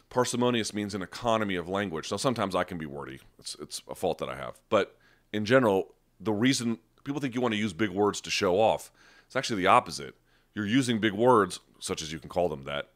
Parsimonious 0.10 0.74
means 0.74 0.96
an 0.96 1.02
economy 1.02 1.56
of 1.56 1.68
language. 1.68 2.10
Now, 2.10 2.18
sometimes 2.18 2.56
I 2.56 2.64
can 2.64 2.78
be 2.78 2.86
wordy, 2.86 3.20
it's, 3.38 3.56
it's 3.62 3.82
a 3.88 3.96
fault 3.96 4.18
that 4.20 4.30
I 4.30 4.36
have. 4.36 4.60
But 4.70 4.96
in 5.32 5.46
general, 5.46 5.94
the 6.20 6.34
reason 6.34 6.80
people 7.04 7.22
think 7.22 7.36
you 7.36 7.42
want 7.42 7.54
to 7.54 7.60
use 7.60 7.74
big 7.74 7.90
words 7.90 8.22
to 8.22 8.30
show 8.30 8.60
off, 8.60 8.92
it's 9.26 9.36
actually 9.36 9.62
the 9.62 9.68
opposite. 9.68 10.16
You're 10.54 10.66
using 10.66 11.00
big 11.00 11.14
words, 11.14 11.60
such 11.80 12.02
as 12.02 12.12
you 12.12 12.20
can 12.20 12.30
call 12.30 12.50
them 12.50 12.64
that, 12.64 12.90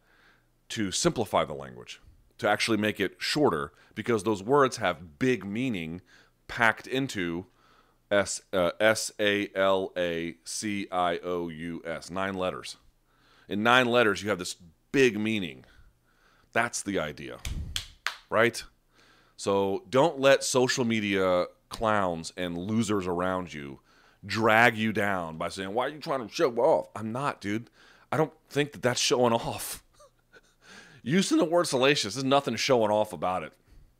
to 0.69 0.91
simplify 0.91 1.45
the 1.45 1.53
language, 1.53 2.01
to 2.39 2.49
actually 2.49 2.77
make 2.77 2.99
it 2.99 3.15
shorter, 3.19 3.71
because 3.95 4.23
those 4.23 4.43
words 4.43 4.77
have 4.77 5.19
big 5.19 5.45
meaning 5.45 6.01
packed 6.47 6.87
into 6.87 7.45
S 8.11 8.41
uh, 8.51 8.71
S 8.79 9.11
A 9.19 9.49
L 9.55 9.91
A 9.97 10.35
C 10.43 10.87
I 10.91 11.19
O 11.23 11.49
U 11.49 11.81
S. 11.85 12.11
Nine 12.11 12.35
letters. 12.35 12.77
In 13.47 13.63
nine 13.63 13.87
letters, 13.87 14.21
you 14.23 14.29
have 14.29 14.39
this 14.39 14.55
big 14.91 15.19
meaning. 15.19 15.65
That's 16.51 16.83
the 16.83 16.99
idea, 16.99 17.39
right? 18.29 18.63
So 19.35 19.83
don't 19.89 20.19
let 20.19 20.43
social 20.43 20.85
media 20.85 21.47
clowns 21.73 22.31
and 22.37 22.57
losers 22.57 23.07
around 23.07 23.53
you 23.53 23.79
drag 24.25 24.77
you 24.77 24.93
down 24.93 25.37
by 25.37 25.49
saying, 25.49 25.73
"Why 25.73 25.87
are 25.87 25.89
you 25.89 25.99
trying 25.99 26.25
to 26.25 26.33
show 26.33 26.49
off?" 26.55 26.87
I'm 26.95 27.11
not, 27.11 27.41
dude. 27.41 27.69
I 28.11 28.17
don't 28.17 28.31
think 28.49 28.71
that 28.71 28.81
that's 28.81 29.01
showing 29.01 29.33
off. 29.33 29.83
Using 31.01 31.37
the 31.37 31.45
word 31.45 31.67
salacious, 31.67 32.13
there's 32.13 32.23
nothing 32.23 32.55
showing 32.55 32.91
off 32.91 33.11
about 33.11 33.43
it. 33.43 33.51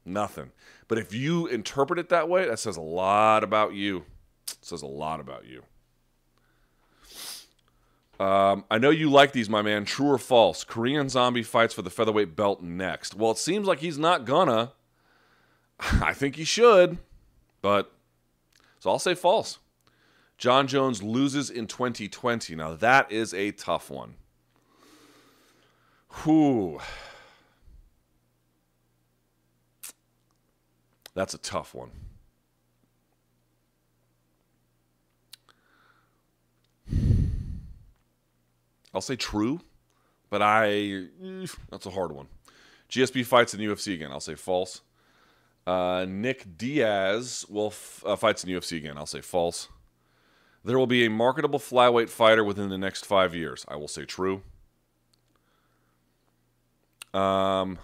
Nothing. 0.06 0.52
But 0.88 0.98
if 0.98 1.14
you 1.14 1.48
interpret 1.48 2.00
it 2.00 2.10
that 2.10 2.30
way, 2.30 2.46
that 2.48 2.60
says 2.60 2.78
a 2.78 2.82
lot 2.82 3.44
about 3.44 3.74
you. 3.74 4.06
It 4.48 4.58
says 4.62 4.82
a 4.82 4.88
lot 4.88 5.20
about 5.20 5.46
you. 5.46 5.64
Um, 8.20 8.64
I 8.70 8.78
know 8.78 8.90
you 8.90 9.10
like 9.10 9.32
these, 9.32 9.50
my 9.50 9.62
man. 9.62 9.86
True 9.86 10.12
or 10.12 10.18
false? 10.18 10.64
Korean 10.64 11.10
Zombie 11.10 11.44
fights 11.44 11.74
for 11.74 11.82
the 11.82 11.90
featherweight 11.90 12.36
belt 12.36 12.62
next. 12.62 13.16
Well, 13.16 13.32
it 13.32 13.38
seems 13.38 13.68
like 13.68 13.80
he's 13.80 13.98
not 13.98 14.26
gonna. 14.26 14.74
I 15.80 16.14
think 16.14 16.36
he 16.36 16.44
should, 16.44 17.00
but 17.64 17.92
so 18.80 18.92
I'll 18.92 19.00
say 19.00 19.16
false. 19.16 19.58
Jon 20.38 20.68
Jones 20.68 21.02
loses 21.02 21.50
in 21.50 21.66
2020. 21.66 22.56
Now 22.56 22.74
that 22.76 23.12
is 23.12 23.34
a 23.34 23.52
tough 23.52 23.90
one. 23.90 24.16
Whew. 26.24 26.80
That's 31.16 31.34
a 31.34 31.38
tough 31.38 31.74
one. 31.74 31.92
I'll 38.94 39.02
say 39.02 39.16
true, 39.16 39.62
but 40.30 40.42
I 40.42 41.06
that's 41.72 41.86
a 41.86 41.92
hard 41.92 42.12
one. 42.12 42.28
GSP 42.90 43.26
fights 43.26 43.54
in 43.54 43.60
the 43.60 43.68
UFC 43.68 43.94
again. 43.94 44.12
I'll 44.12 44.20
say 44.20 44.36
false. 44.36 44.82
Uh, 45.66 46.06
Nick 46.08 46.58
Diaz 46.58 47.46
will 47.50 47.68
f- 47.68 48.04
uh, 48.06 48.16
fights 48.16 48.44
in 48.44 48.50
UFC 48.50 48.78
again. 48.78 48.98
I'll 48.98 49.06
say 49.06 49.22
false. 49.22 49.70
There 50.66 50.78
will 50.78 50.88
be 50.88 51.06
a 51.06 51.10
marketable 51.10 51.60
flyweight 51.60 52.10
fighter 52.10 52.44
within 52.44 52.70
the 52.70 52.78
next 52.78 53.06
five 53.06 53.34
years. 53.36 53.66
I 53.68 53.76
will 53.76 53.88
say 53.88 54.06
true. 54.06 54.42
Um, 57.14 57.80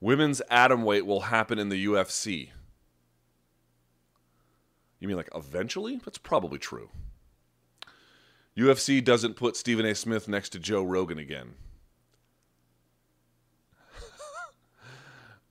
women's 0.00 0.40
atom 0.50 0.84
weight 0.84 1.06
will 1.06 1.22
happen 1.22 1.58
in 1.58 1.68
the 1.68 1.86
UFC. 1.86 2.50
You 5.00 5.08
mean 5.08 5.16
like 5.16 5.30
eventually? 5.34 6.00
That's 6.04 6.18
probably 6.18 6.58
true. 6.58 6.90
UFC 8.56 9.02
doesn't 9.02 9.34
put 9.34 9.56
Stephen 9.56 9.86
A. 9.86 9.94
Smith 9.94 10.28
next 10.28 10.50
to 10.50 10.58
Joe 10.58 10.82
Rogan 10.82 11.18
again. 11.18 11.54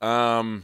um, 0.00 0.62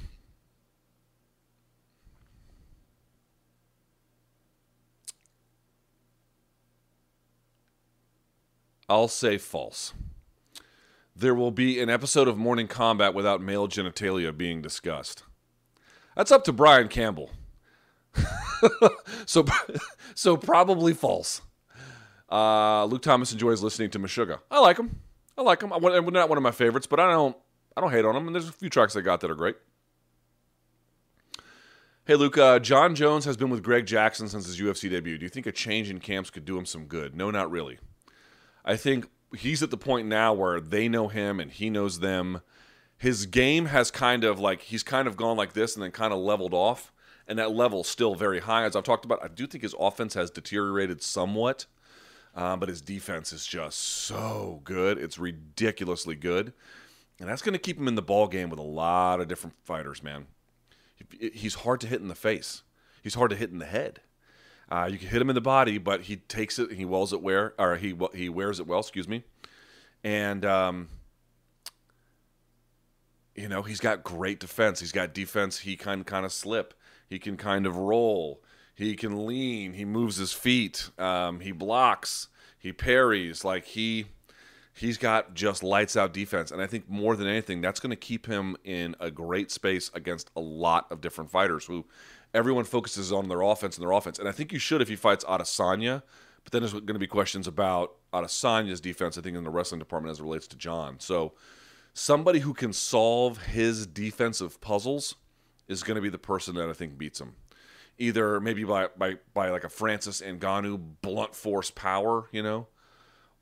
I'll 8.89 9.09
say 9.09 9.37
false. 9.37 9.93
There 11.15 11.35
will 11.35 11.51
be 11.51 11.81
an 11.81 11.91
episode 11.91 12.29
of 12.29 12.39
Morning 12.39 12.69
Combat 12.69 13.13
without 13.13 13.43
male 13.43 13.69
genitalia 13.69 14.35
being 14.35 14.63
discussed. 14.63 15.25
That's 16.17 16.31
up 16.31 16.45
to 16.45 16.53
Brian 16.53 16.89
Campbell. 16.89 17.31
so, 19.27 19.45
so 20.15 20.37
probably 20.37 20.95
false. 20.95 21.43
Uh, 22.31 22.85
Luke 22.85 23.03
Thomas 23.03 23.33
enjoys 23.33 23.63
listening 23.63 23.91
to 23.91 23.99
Meshuggah. 23.99 24.39
I 24.51 24.61
like 24.61 24.79
him. 24.79 25.01
I 25.37 25.43
like 25.43 25.63
him. 25.63 25.73
I, 25.73 25.79
not 25.79 26.29
one 26.29 26.39
of 26.39 26.43
my 26.43 26.51
favorites, 26.51 26.87
but 26.87 27.01
I 27.01 27.11
don't. 27.11 27.37
I 27.77 27.81
don't 27.81 27.93
hate 27.93 28.05
on 28.05 28.17
him. 28.17 28.27
And 28.27 28.35
there's 28.35 28.49
a 28.49 28.53
few 28.53 28.69
tracks 28.69 28.97
I 28.97 29.03
got 29.03 29.21
that 29.21 29.31
are 29.31 29.37
great. 29.37 29.57
Hey, 32.07 32.17
Luke. 32.17 32.37
Uh, 32.37 32.59
Jon 32.59 32.95
Jones 32.95 33.25
has 33.25 33.37
been 33.37 33.51
with 33.51 33.63
Greg 33.63 33.87
Jackson 33.87 34.29
since 34.29 34.47
his 34.47 34.61
UFC 34.61 34.91
debut. 34.91 35.19
Do 35.19 35.25
you 35.25 35.29
think 35.29 35.47
a 35.47 35.53
change 35.53 35.91
in 35.91 36.01
camps 36.01 36.31
could 36.31 36.45
do 36.45 36.59
him 36.59 36.67
some 36.67 36.87
good? 36.87 37.15
No, 37.15 37.31
not 37.31 37.51
really. 37.51 37.79
I 38.69 38.77
think 38.77 39.09
he's 39.37 39.63
at 39.63 39.71
the 39.71 39.79
point 39.79 40.07
now 40.07 40.35
where 40.35 40.61
they 40.61 40.89
know 40.89 41.09
him 41.09 41.41
and 41.41 41.51
he 41.51 41.71
knows 41.71 42.01
them. 42.01 42.43
His 42.99 43.27
game 43.27 43.67
has 43.67 43.91
kind 43.91 44.25
of 44.25 44.39
like 44.39 44.61
he's 44.63 44.83
kind 44.83 45.09
of 45.09 45.17
gone 45.17 45.37
like 45.37 45.55
this 45.55 45.75
and 45.75 45.83
then 45.83 45.91
kind 45.91 46.13
of 46.13 46.19
leveled 46.19 46.53
off, 46.53 46.93
and 47.27 47.39
that 47.39 47.53
level's 47.53 47.89
still 47.89 48.15
very 48.15 48.41
high. 48.41 48.65
As 48.65 48.77
I've 48.77 48.85
talked 48.85 49.05
about, 49.05 49.25
I 49.25 49.29
do 49.29 49.47
think 49.47 49.63
his 49.63 49.75
offense 49.81 50.15
has 50.15 50.31
deteriorated 50.31 51.03
somewhat. 51.03 51.67
Um, 52.35 52.61
but 52.61 52.69
his 52.69 52.83
defense 52.83 53.33
is 53.33 53.47
just 53.47 53.79
so 53.79 54.61
good. 54.63 54.99
It's 54.99 55.19
ridiculously 55.19 56.15
good. 56.15 56.53
And 57.19 57.29
that's 57.29 57.43
going 57.43 57.55
to 57.55 57.59
keep 57.59 57.79
him 57.79 57.89
in 57.89 57.97
the 57.97 58.03
ball 58.03 58.29
game 58.29 58.49
with 58.49 58.61
a 58.61 58.63
lot 58.63 59.21
of 59.21 59.27
different 59.27 59.57
fighters, 59.65 60.03
man. 60.03 60.27
He's 61.19 61.55
hard 61.57 61.81
to 61.81 61.89
hit 61.89 62.01
in 62.01 62.09
the 62.09 62.15
face. 62.15 62.63
He's 63.03 63.15
hard 63.15 63.31
to 63.31 63.37
hit 63.37 63.51
in 63.51 63.59
the 63.59 63.67
head. 63.67 64.03
Uh, 64.71 64.89
you 64.91 64.99
can 64.99 65.09
hit 65.09 65.21
him 65.21 65.31
in 65.31 65.35
the 65.35 65.41
body, 65.41 65.79
but 65.79 66.03
he 66.03 66.17
takes 66.17 66.59
it 66.59 66.69
and 66.69 66.79
he 66.79 66.85
wells 66.85 67.13
it 67.13 67.23
where, 67.23 67.55
or 67.59 67.77
he 67.77 67.97
he 68.15 68.29
wears 68.29 68.61
it 68.61 68.67
well. 68.67 68.81
Excuse 68.81 69.09
me. 69.09 69.25
And 70.05 70.45
um, 70.45 70.89
you 73.35 73.49
know 73.49 73.63
he's 73.63 73.81
got 73.81 74.03
great 74.03 74.41
defense. 74.41 74.81
He's 74.81 74.93
got 74.93 75.15
defense. 75.15 75.61
He 75.61 75.77
can 75.77 76.05
kind 76.05 76.27
of 76.27 76.33
slip. 76.33 76.75
He 77.09 77.19
can 77.19 77.37
kind 77.37 77.67
of 77.67 77.77
roll. 77.77 78.43
He 78.75 78.95
can 78.95 79.27
lean. 79.27 79.73
He 79.73 79.85
moves 79.85 80.17
his 80.17 80.33
feet. 80.33 80.91
Um, 80.99 81.41
he 81.41 81.53
blocks. 81.53 82.29
He 82.59 82.73
parries. 82.73 83.45
Like 83.45 83.65
he 83.65 84.07
he's 84.79 84.99
got 84.99 85.35
just 85.35 85.63
lights 85.63 85.97
out 85.97 86.13
defense. 86.13 86.51
And 86.51 86.63
I 86.63 86.67
think 86.67 86.89
more 86.89 87.17
than 87.17 87.27
anything, 87.27 87.61
that's 87.61 87.81
going 87.81 87.91
to 87.91 87.97
keep 87.97 88.27
him 88.27 88.57
in 88.65 88.95
a 89.01 89.11
great 89.11 89.51
space 89.51 89.91
against 89.95 90.31
a 90.37 90.41
lot 90.41 90.87
of 90.91 91.01
different 91.01 91.31
fighters 91.31 91.65
who 91.65 91.85
everyone 92.35 92.65
focuses 92.65 93.13
on 93.13 93.29
their 93.29 93.43
offense 93.43 93.77
and 93.77 93.87
their 93.87 93.93
offense. 93.93 94.19
And 94.19 94.29
I 94.29 94.33
think 94.33 94.53
you 94.53 94.59
should 94.59 94.83
if 94.83 94.89
he 94.89 94.97
fights 94.97 95.25
Adesanya. 95.25 96.03
But 96.45 96.53
then 96.53 96.63
there's 96.63 96.73
going 96.73 96.87
to 96.87 96.99
be 96.99 97.07
questions 97.07 97.47
about 97.47 97.97
Adesanya's 98.13 98.81
defense, 98.81 99.19
I 99.19 99.21
think, 99.21 99.37
in 99.37 99.45
the 99.45 99.51
wrestling 99.51 99.81
department 99.81 100.13
as 100.13 100.21
it 100.21 100.23
relates 100.23 100.47
to 100.49 100.57
Jon. 100.57 100.99
So 100.99 101.35
somebody 101.93 102.39
who 102.41 102.55
can 102.55 102.73
solve 102.73 103.39
his 103.39 103.87
defensive 103.87 104.61
puzzles 104.61 105.17
is 105.67 105.83
going 105.83 105.97
to 105.97 106.01
be 106.01 106.09
the 106.09 106.19
person 106.19 106.55
that 106.55 106.69
I 106.69 106.73
think 106.73 106.97
beats 106.97 107.21
him 107.21 107.35
either 107.99 108.41
maybe 108.41 108.65
by 108.65 108.89
by 108.97 109.17
by 109.35 109.51
like 109.51 109.65
a 109.65 109.69
Francis 109.69 110.23
Ngannou 110.23 110.81
blunt 111.03 111.35
force 111.35 111.71
power, 111.71 112.29
you 112.33 112.43
know, 112.43 112.69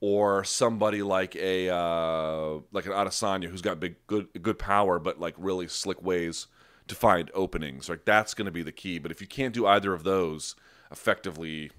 or 0.00 0.44
somebody 0.44 1.02
like 1.02 1.36
a 1.36 1.68
uh, 1.68 2.58
like 2.72 2.86
an 2.86 2.92
Adesanya 2.92 3.48
who's 3.48 3.62
got 3.62 3.78
big 3.78 3.96
good 4.06 4.28
good 4.42 4.58
power 4.58 4.98
but 4.98 5.20
like 5.20 5.34
really 5.36 5.68
slick 5.68 6.02
ways 6.02 6.46
to 6.88 6.94
find 6.94 7.30
openings. 7.34 7.88
Like 7.88 8.04
that's 8.04 8.34
going 8.34 8.46
to 8.46 8.52
be 8.52 8.62
the 8.62 8.72
key. 8.72 8.98
But 8.98 9.10
if 9.10 9.20
you 9.20 9.26
can't 9.26 9.54
do 9.54 9.66
either 9.66 9.92
of 9.92 10.04
those 10.04 10.54
effectively, 10.90 11.70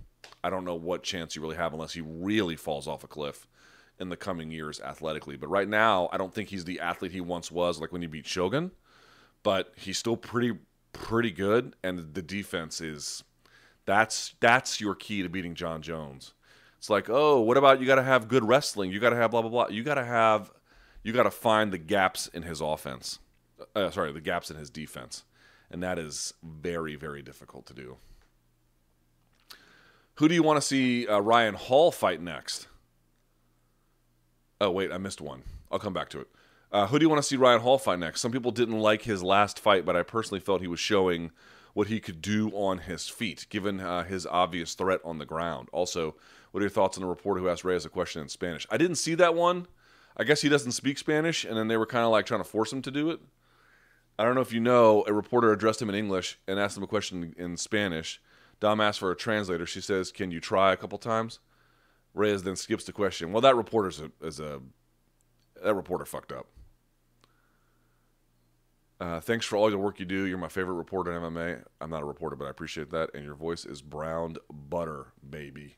I 0.44 0.50
don't 0.50 0.66
know 0.66 0.76
what 0.76 1.04
chance 1.04 1.36
you 1.36 1.42
really 1.42 1.56
have 1.56 1.74
unless 1.74 1.94
he 1.94 2.02
really 2.02 2.56
falls 2.56 2.88
off 2.88 3.04
a 3.04 3.08
cliff 3.08 3.48
in 4.00 4.10
the 4.10 4.18
coming 4.18 4.52
years 4.52 4.80
athletically. 4.82 5.38
But 5.38 5.48
right 5.48 5.68
now, 5.68 6.10
I 6.12 6.18
don't 6.18 6.34
think 6.34 6.50
he's 6.50 6.66
the 6.66 6.80
athlete 6.80 7.12
he 7.12 7.22
once 7.22 7.52
was, 7.52 7.80
like 7.80 7.92
when 7.92 8.02
he 8.02 8.08
beat 8.08 8.28
Shogun. 8.28 8.72
But 9.44 9.72
he's 9.76 9.98
still 9.98 10.18
pretty 10.18 10.58
pretty 10.94 11.32
good, 11.32 11.76
and 11.84 12.14
the 12.14 12.22
defense 12.22 12.82
is 12.82 13.24
that's 13.86 14.36
that's 14.40 14.82
your 14.82 14.96
key 14.96 15.24
to 15.24 15.30
beating 15.30 15.56
Jon 15.56 15.82
Jones. 15.82 16.34
It's 16.78 16.90
like, 16.90 17.10
oh, 17.10 17.42
what 17.42 17.58
about 17.58 17.80
you 17.80 17.88
got 17.88 17.96
to 17.96 18.04
have 18.04 18.28
good 18.28 18.48
wrestling? 18.48 18.92
You 18.92 19.00
got 19.00 19.12
to 19.12 19.16
have 19.16 19.32
blah 19.32 19.42
blah 19.42 19.50
blah. 19.50 19.68
You 19.70 19.84
got 19.84 19.96
to 19.96 20.04
have 20.04 20.52
you 21.04 21.14
got 21.14 21.24
to 21.24 21.32
find 21.32 21.72
the 21.72 21.78
gaps 21.78 22.28
in 22.28 22.44
his 22.44 22.62
offense. 22.62 23.20
Uh, 23.76 23.90
sorry, 23.90 24.12
the 24.12 24.22
gaps 24.22 24.52
in 24.52 24.58
his 24.58 24.70
defense, 24.70 25.24
and 25.72 25.82
that 25.84 25.98
is 26.00 26.34
very 26.44 26.96
very 26.96 27.22
difficult 27.22 27.66
to 27.68 27.74
do. 27.74 27.98
Who 30.16 30.28
do 30.28 30.34
you 30.34 30.44
want 30.44 30.58
to 30.58 30.68
see 30.68 31.08
uh, 31.08 31.20
Ryan 31.20 31.54
Hall 31.54 31.92
fight 31.92 32.22
next? 32.22 32.68
Oh 34.60 34.72
wait, 34.72 34.92
I 34.92 34.98
missed 34.98 35.22
one. 35.22 35.44
I'll 35.72 35.80
come 35.80 35.94
back 35.94 36.10
to 36.10 36.22
it. 36.22 36.28
Uh, 36.72 36.88
who 36.88 37.00
do 37.00 37.06
you 37.06 37.10
want 37.10 37.22
to 37.22 37.28
see 37.28 37.38
Ryan 37.38 37.62
Hall 37.62 37.78
fight 37.78 38.00
next? 38.00 38.22
Some 38.22 38.32
people 38.32 38.52
didn't 38.52 38.80
like 38.80 39.04
his 39.04 39.24
last 39.24 39.60
fight, 39.60 39.86
but 39.86 39.96
I 39.96 40.04
personally 40.04 40.40
felt 40.40 40.62
he 40.62 40.68
was 40.68 40.80
showing 40.80 41.32
what 41.74 41.88
he 41.88 42.00
could 42.00 42.22
do 42.22 42.50
on 42.50 42.80
his 42.80 43.08
feet, 43.08 43.46
given 43.50 43.80
uh, 43.80 44.04
his 44.04 44.26
obvious 44.26 44.74
threat 44.74 45.00
on 45.06 45.20
the 45.20 45.26
ground. 45.26 45.70
Also, 45.72 46.16
what 46.52 46.62
are 46.62 46.64
your 46.64 46.72
thoughts 46.72 46.98
on 46.98 47.04
the 47.04 47.08
reporter 47.08 47.40
who 47.40 47.50
asked 47.50 47.64
Reyes 47.64 47.86
a 47.86 47.90
question 47.90 48.22
in 48.22 48.30
Spanish? 48.30 48.66
I 48.72 48.78
didn't 48.78 48.96
see 48.96 49.14
that 49.16 49.36
one. 49.36 49.68
I 50.18 50.24
guess 50.24 50.42
he 50.42 50.50
doesn't 50.50 50.72
speak 50.72 50.98
Spanish, 50.98 51.46
and 51.46 51.56
then 51.56 51.68
they 51.68 51.78
were 51.78 51.86
kind 51.86 52.04
of 52.04 52.12
like 52.12 52.26
trying 52.26 52.42
to 52.42 52.50
force 52.50 52.74
him 52.74 52.82
to 52.82 52.92
do 52.92 53.12
it. 53.12 53.20
I 54.20 54.24
don't 54.24 54.36
know 54.36 54.42
if 54.42 54.52
you 54.52 54.60
know, 54.60 55.04
a 55.08 55.14
reporter 55.14 55.52
addressed 55.52 55.82
him 55.82 55.90
in 55.90 55.96
English 55.96 56.40
and 56.48 56.60
asked 56.60 56.76
him 56.76 56.84
a 56.84 56.88
question 56.88 57.36
in 57.38 57.58
Spanish. 57.58 58.20
Dom 58.60 58.82
asked 58.82 59.00
for 59.00 59.12
a 59.12 59.16
translator. 59.16 59.66
She 59.66 59.82
says, 59.82 60.12
"Can 60.12 60.32
you 60.32 60.40
try 60.40 60.74
a 60.74 60.78
couple 60.78 60.98
times?" 60.98 61.40
Reyes 62.14 62.44
then 62.44 62.56
skips 62.56 62.86
the 62.86 62.92
question. 62.92 63.32
Well, 63.32 63.42
that 63.42 63.56
reporter's 63.56 64.02
a, 64.02 64.12
is 64.22 64.40
a 64.40 64.62
that 65.64 65.76
reporter 65.76 66.06
fucked 66.06 66.32
up. 66.32 66.48
Uh, 69.00 69.20
thanks 69.20 69.46
for 69.46 69.58
all 69.58 69.70
the 69.70 69.78
work 69.78 70.00
you 70.00 70.06
do. 70.06 70.26
You're 70.26 70.40
my 70.40 70.48
favorite 70.48 70.74
reporter 70.74 71.16
in 71.16 71.22
MMA. 71.22 71.64
I'm 71.80 71.90
not 71.92 72.02
a 72.02 72.06
reporter, 72.06 72.36
but 72.36 72.46
I 72.46 72.50
appreciate 72.50 72.90
that. 72.92 73.12
And 73.14 73.24
your 73.24 73.36
voice 73.36 73.64
is 73.64 73.82
browned 73.82 74.40
butter, 74.50 75.14
baby. 75.28 75.76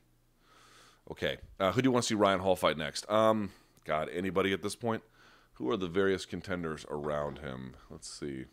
Okay. 1.10 1.38
Uh, 1.58 1.72
who 1.72 1.82
do 1.82 1.88
you 1.88 1.92
want 1.92 2.04
to 2.04 2.08
see 2.08 2.14
Ryan 2.14 2.40
Hall 2.40 2.56
fight 2.56 2.78
next? 2.78 3.08
Um, 3.10 3.50
God, 3.84 4.08
anybody 4.10 4.54
at 4.54 4.62
this 4.62 4.74
point? 4.74 5.02
Who 5.60 5.70
are 5.70 5.76
the 5.76 5.88
various 5.88 6.24
contenders 6.24 6.86
around 6.88 7.40
him? 7.40 7.74
Let's 7.90 8.08
see. 8.08 8.46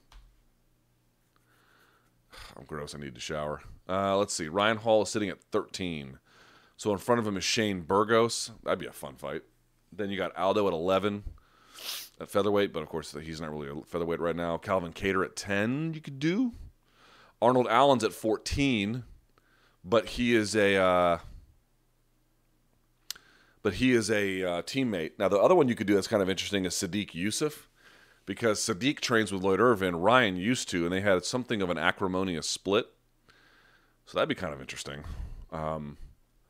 I'm 2.58 2.66
gross. 2.66 2.94
I 2.94 2.98
need 2.98 3.16
to 3.16 3.22
shower. 3.22 3.62
Uh, 3.88 4.18
let's 4.18 4.34
see. 4.34 4.50
Ryan 4.50 4.76
Hall 4.76 5.04
is 5.04 5.10
sitting 5.10 5.30
at 5.30 5.42
13. 5.42 6.20
So 6.76 6.92
in 6.92 6.98
front 6.98 7.20
of 7.20 7.26
him 7.26 7.38
is 7.38 7.46
Shane 7.46 7.80
Burgos. 7.80 8.52
That'd 8.62 8.80
be 8.80 8.88
a 8.88 8.92
fun 8.92 9.16
fight. 9.16 9.44
Then 9.90 10.10
you 10.10 10.18
got 10.18 10.36
Aldo 10.36 10.68
at 10.68 10.74
11 10.74 11.24
at 12.20 12.30
featherweight, 12.30 12.74
but 12.74 12.84
of 12.84 12.90
course 12.90 13.16
he's 13.24 13.40
not 13.40 13.52
really 13.52 13.70
a 13.70 13.86
featherweight 13.86 14.20
right 14.20 14.36
now. 14.36 14.58
Calvin 14.58 14.92
Kattar 14.92 15.24
at 15.24 15.38
10, 15.38 15.94
you 15.94 16.02
could 16.02 16.20
do. 16.20 16.52
Arnold 17.42 17.68
Allen's 17.70 18.04
at 18.04 18.12
14, 18.12 19.06
but 19.82 20.08
he 20.08 20.36
is 20.36 20.58
a 20.58 20.76
uh, 20.76 21.18
but 23.68 23.74
he 23.74 23.92
is 23.92 24.10
a 24.10 24.44
uh, 24.44 24.62
teammate. 24.62 25.12
Now 25.20 25.28
the 25.28 25.38
other 25.38 25.54
one 25.54 25.68
you 25.68 25.76
could 25.76 25.88
do 25.88 25.96
that's 25.96 26.08
kind 26.08 26.24
of 26.24 26.30
interesting 26.30 26.64
is 26.64 26.74
Sodiq 26.74 27.12
Yusuff, 27.12 27.64
because 28.26 28.62
Sodiq 28.62 29.02
trains 29.02 29.30
with 29.30 29.44
Lloyd 29.44 29.60
Irvin. 29.60 29.98
Ryan 29.98 30.38
used 30.38 30.70
to, 30.70 30.86
and 30.86 30.94
they 30.94 31.02
had 31.02 31.26
something 31.26 31.62
of 31.62 31.70
an 31.70 31.78
acrimonious 31.78 32.48
split. 32.48 32.86
So 34.06 34.18
that'd 34.18 34.30
be 34.30 34.36
kind 34.36 34.54
of 34.54 34.62
interesting. 34.62 35.04
Um, 35.52 35.98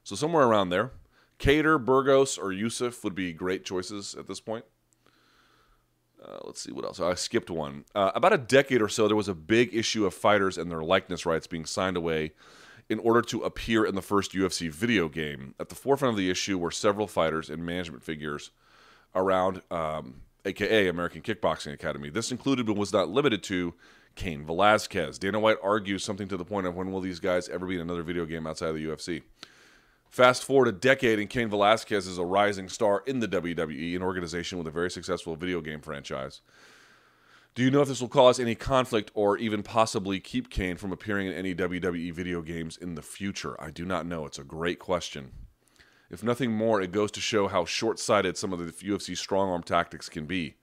so 0.04 0.16
somewhere 0.16 0.46
around 0.46 0.70
there, 0.70 0.92
Kattar, 1.40 1.84
Burgos, 1.84 2.38
or 2.38 2.50
Yusuff 2.50 3.04
would 3.04 3.16
be 3.16 3.34
great 3.34 3.66
choices 3.66 4.14
at 4.14 4.28
this 4.28 4.40
point. 4.40 4.66
Uh, 6.24 6.38
let's 6.44 6.62
see 6.62 6.72
what 6.72 6.86
else. 6.86 7.00
I 7.00 7.16
skipped 7.16 7.50
one. 7.50 7.86
Uh, 7.96 8.12
about 8.14 8.34
a 8.34 8.38
decade 8.38 8.84
or 8.84 8.90
so, 8.90 9.08
there 9.08 9.16
was 9.16 9.28
a 9.28 9.34
big 9.34 9.74
issue 9.74 10.06
of 10.06 10.14
fighters 10.14 10.56
and 10.56 10.70
their 10.70 10.84
likeness 10.84 11.26
rights 11.26 11.48
being 11.48 11.66
signed 11.66 11.98
away 11.98 12.34
in 12.90 13.00
order 13.00 13.22
to 13.22 13.44
appear 13.44 13.86
in 13.86 13.96
the 13.96 14.02
first 14.02 14.32
UFC 14.32 14.70
video 14.70 15.10
game. 15.10 15.54
At 15.60 15.70
the 15.70 15.76
forefront 15.76 16.14
of 16.14 16.18
the 16.18 16.30
issue 16.30 16.58
were 16.58 16.72
several 16.72 17.08
fighters 17.08 17.50
and 17.50 17.66
management 17.66 18.04
figures 18.04 18.52
around, 19.14 19.62
um, 19.70 20.22
aka 20.46 20.88
American 20.88 21.22
Kickboxing 21.22 21.74
Academy. 21.74 22.10
This 22.10 22.32
included 22.32 22.66
but 22.66 22.78
was 22.78 22.94
not 22.94 23.10
limited 23.10 23.44
to 23.44 23.74
Cain 24.16 24.46
Velasquez. 24.46 25.20
Dana 25.20 25.40
White 25.40 25.58
argues 25.62 26.04
something 26.04 26.28
to 26.28 26.38
the 26.38 26.46
point 26.46 26.66
of 26.68 26.76
when 26.76 26.92
will 26.92 27.02
these 27.02 27.20
guys 27.20 27.50
ever 27.50 27.66
be 27.66 27.76
in 27.76 27.82
another 27.82 28.04
video 28.04 28.26
game 28.26 28.48
outside 28.48 28.70
of 28.70 28.76
the 28.76 28.86
UFC? 28.86 29.24
Fast 30.10 30.44
forward 30.44 30.70
a 30.70 30.72
decade, 30.72 31.20
and 31.20 31.30
Cain 31.30 31.50
Velasquez 31.50 32.08
is 32.08 32.18
a 32.18 32.26
rising 32.26 32.70
star 32.70 33.04
in 33.06 33.20
the 33.20 33.28
WWE, 33.28 33.96
an 33.96 34.02
organization 34.02 34.58
with 34.58 34.68
a 34.68 34.72
very 34.72 34.90
successful 34.90 35.36
video 35.36 35.60
game 35.62 35.82
franchise. 35.82 36.42
Do 37.58 37.64
you 37.64 37.72
know 37.72 37.82
if 37.82 37.88
this 37.88 38.02
will 38.02 38.08
cause 38.08 38.40
any 38.40 38.54
conflict 38.54 39.10
or 39.16 39.36
even 39.36 39.64
possibly 39.64 40.20
keep 40.20 40.52
Cain 40.52 40.78
from 40.78 40.92
appearing 40.92 41.26
in 41.26 41.34
any 41.34 41.56
WWE 41.56 42.14
video 42.14 42.44
games 42.44 42.78
in 42.78 42.94
the 42.94 43.02
future? 43.02 43.60
I 43.60 43.72
do 43.72 43.84
not 43.84 44.06
know. 44.06 44.28
It's 44.28 44.38
a 44.38 44.44
great 44.44 44.78
question. 44.78 45.32
If 46.12 46.22
nothing 46.22 46.52
more, 46.52 46.80
it 46.80 46.92
goes 46.92 47.10
to 47.14 47.20
show 47.20 47.48
how 47.48 47.66
short 47.66 47.98
sighted 47.98 48.38
some 48.38 48.54
of 48.54 48.60
the 48.60 48.72
UFC 48.72 49.18
strong 49.18 49.50
arm 49.50 49.64
tactics 49.64 50.08
can 50.08 50.28
be. 50.28 50.58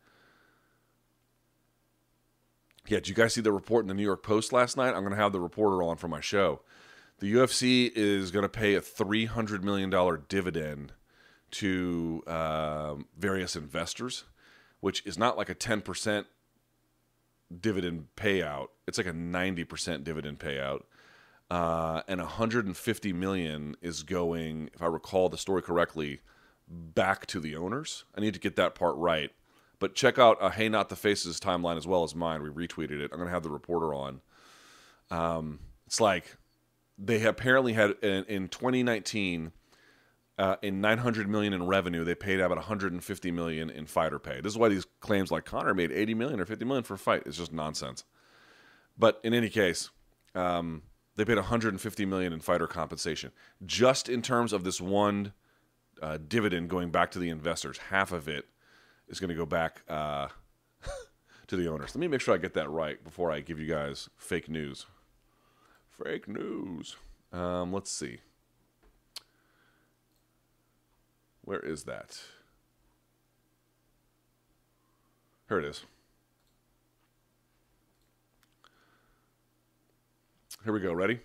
Yeah, 2.87 2.99
did 2.99 3.09
you 3.09 3.15
guys 3.17 3.35
see 3.35 3.41
the 3.41 3.51
report 3.51 3.83
in 3.83 3.89
the 3.89 3.95
New 3.95 4.05
York 4.05 4.23
Post 4.23 4.53
last 4.53 4.77
night? 4.77 4.95
I'm 4.95 5.03
going 5.03 5.11
to 5.11 5.17
have 5.17 5.33
the 5.33 5.41
reporter 5.41 5.83
on 5.83 5.97
for 5.97 6.07
my 6.07 6.21
show. 6.21 6.61
The 7.19 7.35
UFC 7.35 7.91
is 7.93 8.31
going 8.31 8.45
to 8.45 8.49
pay 8.49 8.77
a 8.77 8.81
$300 8.81 9.65
million 9.65 9.91
dividend 10.29 10.93
to 11.51 12.23
uh, 12.29 12.95
various 13.19 13.57
investors, 13.57 14.27
which 14.79 15.05
is 15.05 15.19
not 15.19 15.37
like 15.37 15.49
a 15.49 15.57
10% 15.57 16.27
dividend 17.61 18.09
payout. 18.17 18.69
It's 18.87 18.99
like 18.99 19.07
a 19.07 19.13
90% 19.13 20.05
dividend 20.05 20.39
payout. 20.39 20.83
Uh, 21.51 22.03
and 22.09 22.21
150 22.21 23.13
million 23.13 23.77
is 23.83 24.03
going, 24.03 24.71
if 24.75 24.83
I 24.83 24.87
recall 24.87 25.29
the 25.29 25.39
story 25.39 25.63
correctly, 25.63 26.21
back 26.69 27.27
to 27.27 27.41
the 27.41 27.55
owners. 27.57 28.05
I 28.17 28.21
need 28.21 28.35
to 28.35 28.41
get 28.41 28.57
that 28.57 28.75
part 28.75 28.97
right. 28.97 29.31
But 29.79 29.95
check 29.95 30.19
out 30.19 30.41
uh, 30.41 30.51
Hey 30.51 30.69
Not 30.69 30.89
the 30.89 30.97
Faces 30.97 31.39
timeline 31.39 31.77
as 31.77 31.87
well 31.87 32.05
as 32.05 32.15
mine. 32.15 32.43
We 32.43 32.49
retweeted 32.49 33.01
it. 33.01 33.11
I'm 33.13 33.19
going 33.19 33.29
to 33.29 33.35
have 33.35 33.43
the 33.43 33.51
reporter 33.51 33.93
on. 33.93 34.21
Um, 35.11 35.61
it's 35.87 36.01
like 36.01 36.37
they 36.99 37.25
apparently 37.25 37.75
had 37.75 37.91
in, 38.03 38.25
in 38.25 38.49
2019 38.49 39.53
uh, 40.39 40.57
in 40.63 40.81
900 40.81 41.29
million 41.29 41.53
in 41.53 41.67
revenue 41.67 42.05
they 42.05 42.15
paid 42.15 42.41
about 42.41 42.57
150 42.57 43.31
million 43.31 43.71
in 43.71 43.87
fighter 43.87 44.19
pay. 44.19 44.41
This 44.41 44.53
is 44.53 44.59
why 44.59 44.69
these 44.69 44.87
claims 45.01 45.31
like 45.31 45.45
conor 45.45 45.75
made 45.75 45.93
80 45.93 46.15
million 46.15 46.41
or 46.41 46.45
50 46.45 46.65
million 46.65 46.85
for 46.85 46.95
a 46.95 46.99
fight. 46.99 47.23
Is 47.27 47.37
just 47.37 47.53
nonsense. 47.53 48.05
But 48.99 49.21
in 49.23 49.35
any 49.35 49.49
case 49.49 49.91
um, 50.35 50.83
they 51.17 51.25
paid 51.25 51.37
150 51.37 52.05
million 52.07 52.33
in 52.33 52.41
fighter 52.41 52.67
compensation. 52.67 53.31
Just 53.65 54.09
in 54.09 54.23
terms 54.23 54.53
of 54.53 54.65
this 54.65 54.81
one 54.81 55.33
uh, 56.03 56.19
dividend 56.27 56.69
going 56.69 56.91
back 56.91 57.11
to 57.13 57.19
the 57.19 57.31
investors 57.31 57.79
half 57.91 58.11
of 58.11 58.29
it 58.29 58.47
is 59.09 59.21
going 59.21 59.29
to 59.29 59.35
go 59.35 59.47
back 59.47 59.83
uh, 59.89 60.29
to 61.47 61.57
the 61.57 61.69
owners. 61.69 61.95
Let 61.95 62.01
me 62.01 62.09
make 62.09 62.21
sure 62.21 62.35
i 62.35 62.39
get 62.39 62.55
that 62.55 62.69
right 62.69 63.03
before 63.03 63.31
i 63.31 63.41
give 63.41 63.61
you 63.61 63.67
guys 63.67 64.09
fake 64.17 64.49
news. 64.49 64.87
Fake 65.89 66.27
news. 66.27 66.97
Um, 67.33 67.73
let's 67.73 67.91
see. 67.93 68.19
Where 71.45 71.61
is 71.61 71.85
that? 71.85 72.21
Here 75.49 75.59
it 75.59 75.65
is. 75.65 75.85
Here 80.65 80.73
we 80.73 80.81
go. 80.81 80.95
Ready? 80.95 81.21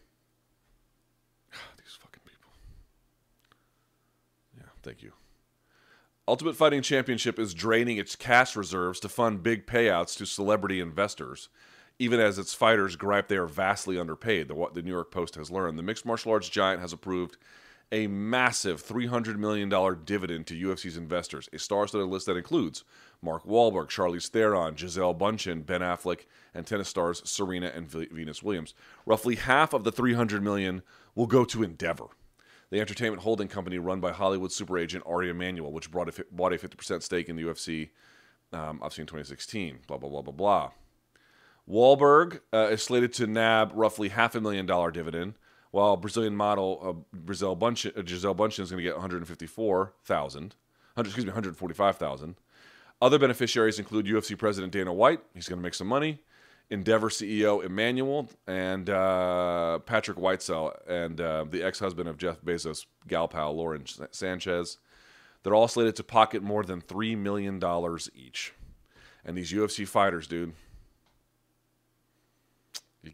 These 1.77 1.97
fucking 2.01 2.21
people. 2.25 2.51
Yeah, 4.57 4.63
thank 4.83 5.01
you. 5.01 5.13
Ultimate 6.27 6.55
Fighting 6.55 6.81
Championship 6.81 7.39
is 7.39 7.53
draining 7.53 7.97
its 7.97 8.15
cash 8.15 8.55
reserves 8.55 8.99
to 8.99 9.09
fund 9.09 9.41
big 9.41 9.65
payouts 9.65 10.17
to 10.17 10.25
celebrity 10.25 10.81
investors 10.81 11.49
even 11.99 12.19
as 12.21 12.39
its 12.39 12.53
fighters 12.53 12.95
gripe 12.95 13.27
they 13.27 13.35
are 13.35 13.45
vastly 13.45 13.99
underpaid. 13.99 14.47
The, 14.47 14.55
what 14.55 14.73
the 14.73 14.81
New 14.81 14.91
York 14.91 15.11
Post 15.11 15.35
has 15.35 15.51
learned. 15.51 15.77
The 15.77 15.83
mixed 15.83 16.05
martial 16.05 16.31
arts 16.31 16.49
giant 16.49 16.81
has 16.81 16.93
approved 16.93 17.37
a 17.91 18.07
massive 18.07 18.85
$300 18.85 19.37
million 19.37 19.69
dividend 20.03 20.45
to 20.47 20.53
UFC's 20.53 20.97
investors, 20.97 21.49
a 21.51 21.59
star-studded 21.59 22.07
list 22.07 22.27
that 22.27 22.37
includes 22.37 22.83
Mark 23.21 23.43
Wahlberg, 23.45 23.87
Charlize 23.87 24.29
Theron, 24.29 24.75
Gisele 24.75 25.15
Bundchen, 25.15 25.65
Ben 25.65 25.81
Affleck, 25.81 26.25
and 26.53 26.67
tennis 26.67 26.87
stars 26.87 27.21
Serena 27.25 27.67
and 27.67 27.87
Venus 27.87 28.43
Williams. 28.43 28.73
Roughly 29.05 29.35
half 29.35 29.73
of 29.73 29.83
the 29.83 29.91
300 29.91 30.43
million 30.43 30.83
will 31.15 31.27
go 31.27 31.43
to 31.45 31.63
Endeavor, 31.63 32.07
the 32.69 32.79
entertainment 32.79 33.23
holding 33.23 33.47
company 33.47 33.79
run 33.79 33.99
by 33.99 34.11
Hollywood 34.11 34.51
super 34.51 34.77
agent 34.77 35.03
Ari 35.07 35.29
Emanuel, 35.29 35.71
which 35.71 35.91
bought 35.91 36.09
a, 36.09 36.25
bought 36.31 36.53
a 36.53 36.57
50% 36.57 37.01
stake 37.01 37.27
in 37.27 37.35
the 37.35 37.43
UFC, 37.43 37.89
um, 38.53 38.79
obviously 38.81 39.01
in 39.01 39.07
2016. 39.07 39.79
Blah, 39.87 39.97
blah, 39.97 40.09
blah, 40.09 40.21
blah, 40.21 40.33
blah. 40.33 40.71
Wahlberg 41.67 42.41
uh, 42.53 42.69
is 42.71 42.83
slated 42.83 43.13
to 43.13 43.27
nab 43.27 43.71
roughly 43.73 44.09
half 44.09 44.35
a 44.35 44.41
million 44.41 44.65
dollar 44.65 44.91
dividend, 44.91 45.35
while 45.71 45.97
Brazilian 45.97 46.35
model 46.35 46.79
uh, 46.83 47.17
Brazil 47.17 47.51
uh, 47.51 48.01
Gisele 48.01 48.35
Bundchen 48.35 48.61
is 48.61 48.71
going 48.71 48.77
to 48.77 48.83
get 48.83 48.95
154,000, 48.95 50.55
excuse 50.97 51.25
me, 51.25 51.29
145,000. 51.29 52.35
Other 53.01 53.19
beneficiaries 53.19 53.79
include 53.79 54.05
UFC 54.05 54.37
President 54.37 54.73
Dana 54.73 54.91
White. 54.93 55.21
He's 55.33 55.47
going 55.47 55.59
to 55.59 55.63
make 55.63 55.73
some 55.73 55.87
money. 55.87 56.19
Endeavor 56.69 57.09
CEO 57.09 57.63
Emanuel 57.63 58.29
and 58.45 58.89
uh, 58.89 59.79
Patrick 59.79 60.17
Whitesell 60.17 60.71
and 60.87 61.19
uh, 61.19 61.45
the 61.49 61.63
ex-husband 61.63 62.07
of 62.07 62.17
Jeff 62.17 62.41
Bezos, 62.41 62.85
gal 63.07 63.27
pal 63.27 63.55
Lauren 63.55 63.85
Sanchez. 64.11 64.77
They're 65.41 65.55
all 65.55 65.67
slated 65.67 65.95
to 65.95 66.03
pocket 66.03 66.43
more 66.43 66.63
than 66.63 66.81
three 66.81 67.15
million 67.15 67.57
dollars 67.57 68.09
each. 68.13 68.53
And 69.25 69.35
these 69.35 69.51
UFC 69.51 69.87
fighters, 69.87 70.27
dude, 70.27 70.53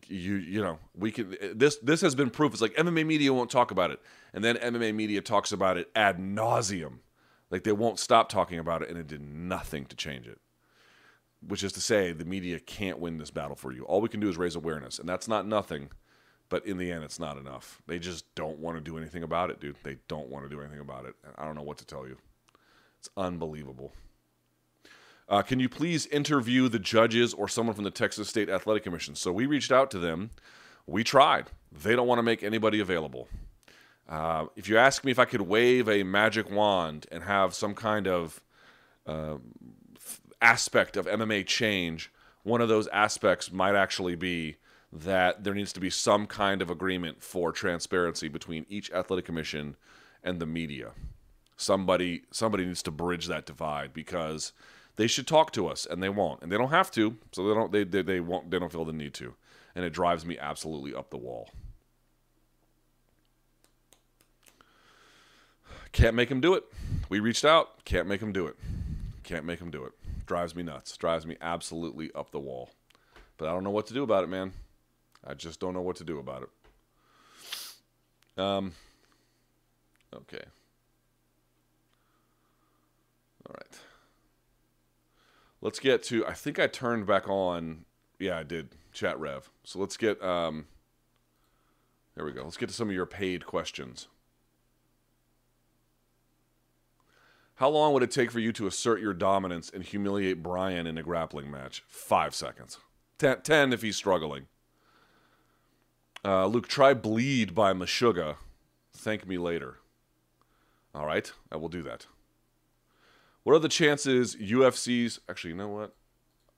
you, 0.07 0.36
you, 0.36 0.61
know 0.63 0.79
we 0.95 1.11
can 1.11 1.36
this 1.53 1.77
this 1.77 2.01
has 2.01 2.15
been 2.15 2.29
proof. 2.29 2.53
It's 2.53 2.61
like 2.61 2.75
MMA 2.75 3.05
media 3.05 3.33
won't 3.33 3.51
talk 3.51 3.71
about 3.71 3.91
it, 3.91 4.01
and 4.33 4.43
then 4.43 4.55
MMA 4.57 4.95
media 4.95 5.21
talks 5.21 5.51
about 5.51 5.77
it 5.77 5.89
ad 5.95 6.17
nauseum. 6.17 6.99
Like 7.51 7.63
they 7.63 7.71
won't 7.71 7.99
stop 7.99 8.29
talking 8.29 8.59
about 8.59 8.81
it, 8.81 8.89
and 8.89 8.97
it 8.97 9.07
did 9.07 9.21
nothing 9.21 9.86
to 9.86 9.95
change 9.95 10.27
it. 10.27 10.39
which 11.47 11.63
is 11.63 11.71
to 11.73 11.81
say, 11.81 12.11
the 12.11 12.25
media 12.25 12.59
can't 12.59 12.99
win 12.99 13.17
this 13.17 13.31
battle 13.31 13.55
for 13.55 13.71
you. 13.71 13.83
All 13.83 14.01
we 14.01 14.09
can 14.09 14.19
do 14.19 14.29
is 14.29 14.38
raise 14.38 14.55
awareness, 14.55 14.97
and 14.99 15.07
that's 15.07 15.27
not 15.27 15.47
nothing. 15.47 15.89
But 16.49 16.65
in 16.65 16.77
the 16.77 16.91
end, 16.91 17.03
it's 17.03 17.19
not 17.19 17.38
enough. 17.38 17.81
They 17.88 17.99
just 17.99 18.33
don't 18.36 18.59
want 18.59 18.77
to 18.77 18.81
do 18.81 18.97
anything 18.97 19.23
about 19.23 19.49
it, 19.49 19.59
dude. 19.59 19.77
They 19.83 19.97
don't 20.07 20.29
want 20.29 20.45
to 20.45 20.49
do 20.49 20.61
anything 20.61 20.79
about 20.79 21.05
it. 21.05 21.15
I 21.38 21.45
don't 21.45 21.55
know 21.55 21.63
what 21.63 21.77
to 21.79 21.86
tell 21.86 22.07
you. 22.07 22.17
It's 22.99 23.09
unbelievable. 23.17 23.93
Uh, 25.28 25.41
can 25.41 25.59
you 25.59 25.67
please 25.67 26.05
interview 26.07 26.69
the 26.69 26.80
judges 26.80 27.34
or 27.34 27.47
someone 27.47 27.76
from 27.76 27.84
the 27.84 27.91
Texas 27.91 28.30
State 28.30 28.49
Athletic 28.49 28.84
Commission? 28.84 29.15
So 29.15 29.32
we 29.32 29.45
reached 29.45 29.71
out 29.71 29.89
to 29.91 29.99
them. 29.99 30.30
We 30.86 31.03
tried. 31.03 31.47
They 31.71 31.95
don't 31.95 32.07
want 32.07 32.19
to 32.19 32.23
make 32.23 32.43
anybody 32.43 32.80
available. 32.80 33.28
Uh, 34.07 34.45
if 34.55 34.69
you 34.69 34.78
ask 34.78 35.03
me 35.03 35.11
if 35.11 35.17
I 35.17 35.26
could 35.26 35.41
wave 35.41 35.89
a 35.89 36.03
magic 36.03 36.51
wand 36.51 37.07
and 37.11 37.23
have 37.23 37.55
some 37.55 37.73
kind 37.73 38.07
of 38.07 38.39
uh, 39.07 39.38
aspect 40.41 40.95
of 40.95 41.07
MMA 41.07 41.45
change, 41.47 42.11
one 42.43 42.61
of 42.61 42.69
those 42.69 42.88
aspects 42.89 43.51
might 43.51 43.73
actually 43.73 44.15
be 44.15 44.57
that 44.93 45.43
there 45.43 45.55
needs 45.55 45.73
to 45.73 45.80
be 45.80 45.89
some 45.89 46.28
kind 46.28 46.61
of 46.61 46.69
agreement 46.69 47.21
for 47.21 47.51
transparency 47.51 48.28
between 48.28 48.65
each 48.69 48.91
athletic 48.91 49.26
commission 49.26 49.76
and 50.23 50.39
the 50.39 50.45
media. 50.45 50.91
Somebody 51.57 52.23
somebody 52.32 52.65
needs 52.65 52.84
to 52.84 52.91
bridge 52.91 53.28
that 53.28 53.45
divide 53.45 53.93
because 53.93 54.53
they 54.96 55.08
should 55.08 55.28
talk 55.28 55.52
to 55.54 55.68
us 55.68 55.86
and 55.86 56.02
they 56.02 56.10
won't. 56.10 56.41
And 56.41 56.52
they 56.52 56.58
don't 56.58 56.70
have 56.70 56.91
to, 56.91 57.18
so 57.32 57.48
they 57.48 57.54
don't 57.54 57.72
they, 57.72 57.84
they, 57.84 58.02
they 58.02 58.20
won't 58.20 58.52
they 58.52 58.60
don't 58.60 58.72
feel 58.72 58.86
the 58.86 58.93
need 58.93 59.14
to. 59.16 59.34
And 59.76 59.84
it 59.84 59.91
drives 59.91 60.26
me 60.26 60.38
absolutely 60.39 60.93
up 60.93 61.10
the 61.10 61.18
wall. 61.18 61.50
Can't 65.91 66.16
make 66.16 66.30
them 66.30 66.41
do 66.41 66.54
it. 66.56 66.64
We 67.08 67.20
reached 67.20 67.46
out, 67.46 67.84
can't 67.86 68.08
make 68.08 68.20
them 68.20 68.34
do 68.34 68.48
it. 68.48 68.56
Can't 69.24 69.46
make 69.46 69.60
them 69.60 69.72
do 69.72 69.86
it. 69.86 69.93
Drives 70.26 70.56
me 70.56 70.64
nuts. 70.64 70.98
Drives 70.98 71.26
me 71.26 71.38
absolutely 71.41 72.12
up 72.14 72.32
the 72.32 72.39
wall. 72.39 72.70
But 73.38 73.48
I 73.48 73.52
don't 73.52 73.64
know 73.64 73.70
what 73.70 73.88
to 73.88 73.93
do 73.93 74.04
about 74.04 74.24
it, 74.24 74.28
man. 74.28 74.54
I 75.26 75.34
just 75.34 75.60
don't 75.60 75.74
know 75.74 75.82
what 75.82 75.96
to 75.98 76.04
do 76.04 76.20
about 76.20 76.43
it. 76.43 78.41
Um, 78.41 78.74
okay. 80.14 80.43
All 83.48 83.56
right. 83.56 83.80
Let's 85.66 85.80
get 85.80 86.03
to. 86.03 86.24
I 86.28 86.34
think 86.34 86.59
I 86.59 86.68
turned 86.68 87.07
back 87.07 87.28
on. 87.28 87.86
Yeah, 88.20 88.38
I 88.38 88.43
did. 88.43 88.70
Chat 88.93 89.20
Rev. 89.20 89.49
So 89.63 89.80
let's 89.80 89.97
get. 89.97 90.22
Um, 90.24 90.68
there 92.13 92.24
we 92.24 92.34
go. 92.34 92.43
Let's 92.43 92.55
get 92.55 92.70
to 92.70 92.76
some 92.76 92.88
of 92.88 92.93
your 92.93 93.07
paid 93.07 93.47
questions. 93.47 94.07
How 97.55 97.70
long 97.70 97.93
would 97.93 98.03
it 98.03 98.11
take 98.11 98.30
for 98.30 98.39
you 98.39 98.51
to 98.53 98.68
assert 98.68 99.01
your 99.01 99.16
dominance 99.16 99.72
and 99.74 99.84
humiliate 99.84 100.43
Brian 100.43 100.86
in 100.86 100.99
a 100.99 101.03
grappling 101.03 101.49
match? 101.49 101.84
Five 101.88 102.36
seconds. 102.36 102.78
Ten, 103.18 103.41
ten 103.41 103.74
if 103.74 103.82
he's 103.82 103.95
struggling. 103.95 104.45
Uh, 106.24 106.45
Luke, 106.45 106.68
try 106.68 106.93
Bleed 106.93 107.55
by 107.55 107.74
Meshuggah. 107.74 108.36
Thank 108.93 109.28
me 109.28 109.39
later. 109.39 109.80
All 110.93 111.07
right, 111.07 111.34
I 111.51 111.55
will 111.55 111.70
do 111.70 111.82
that. 111.82 112.05
What 113.46 113.54
are 113.54 113.60
the 113.60 113.70
chances 113.70 114.36
UFC's. 114.36 115.20
Actually, 115.30 115.52
you 115.52 115.58
know 115.58 115.70
what? 115.70 115.96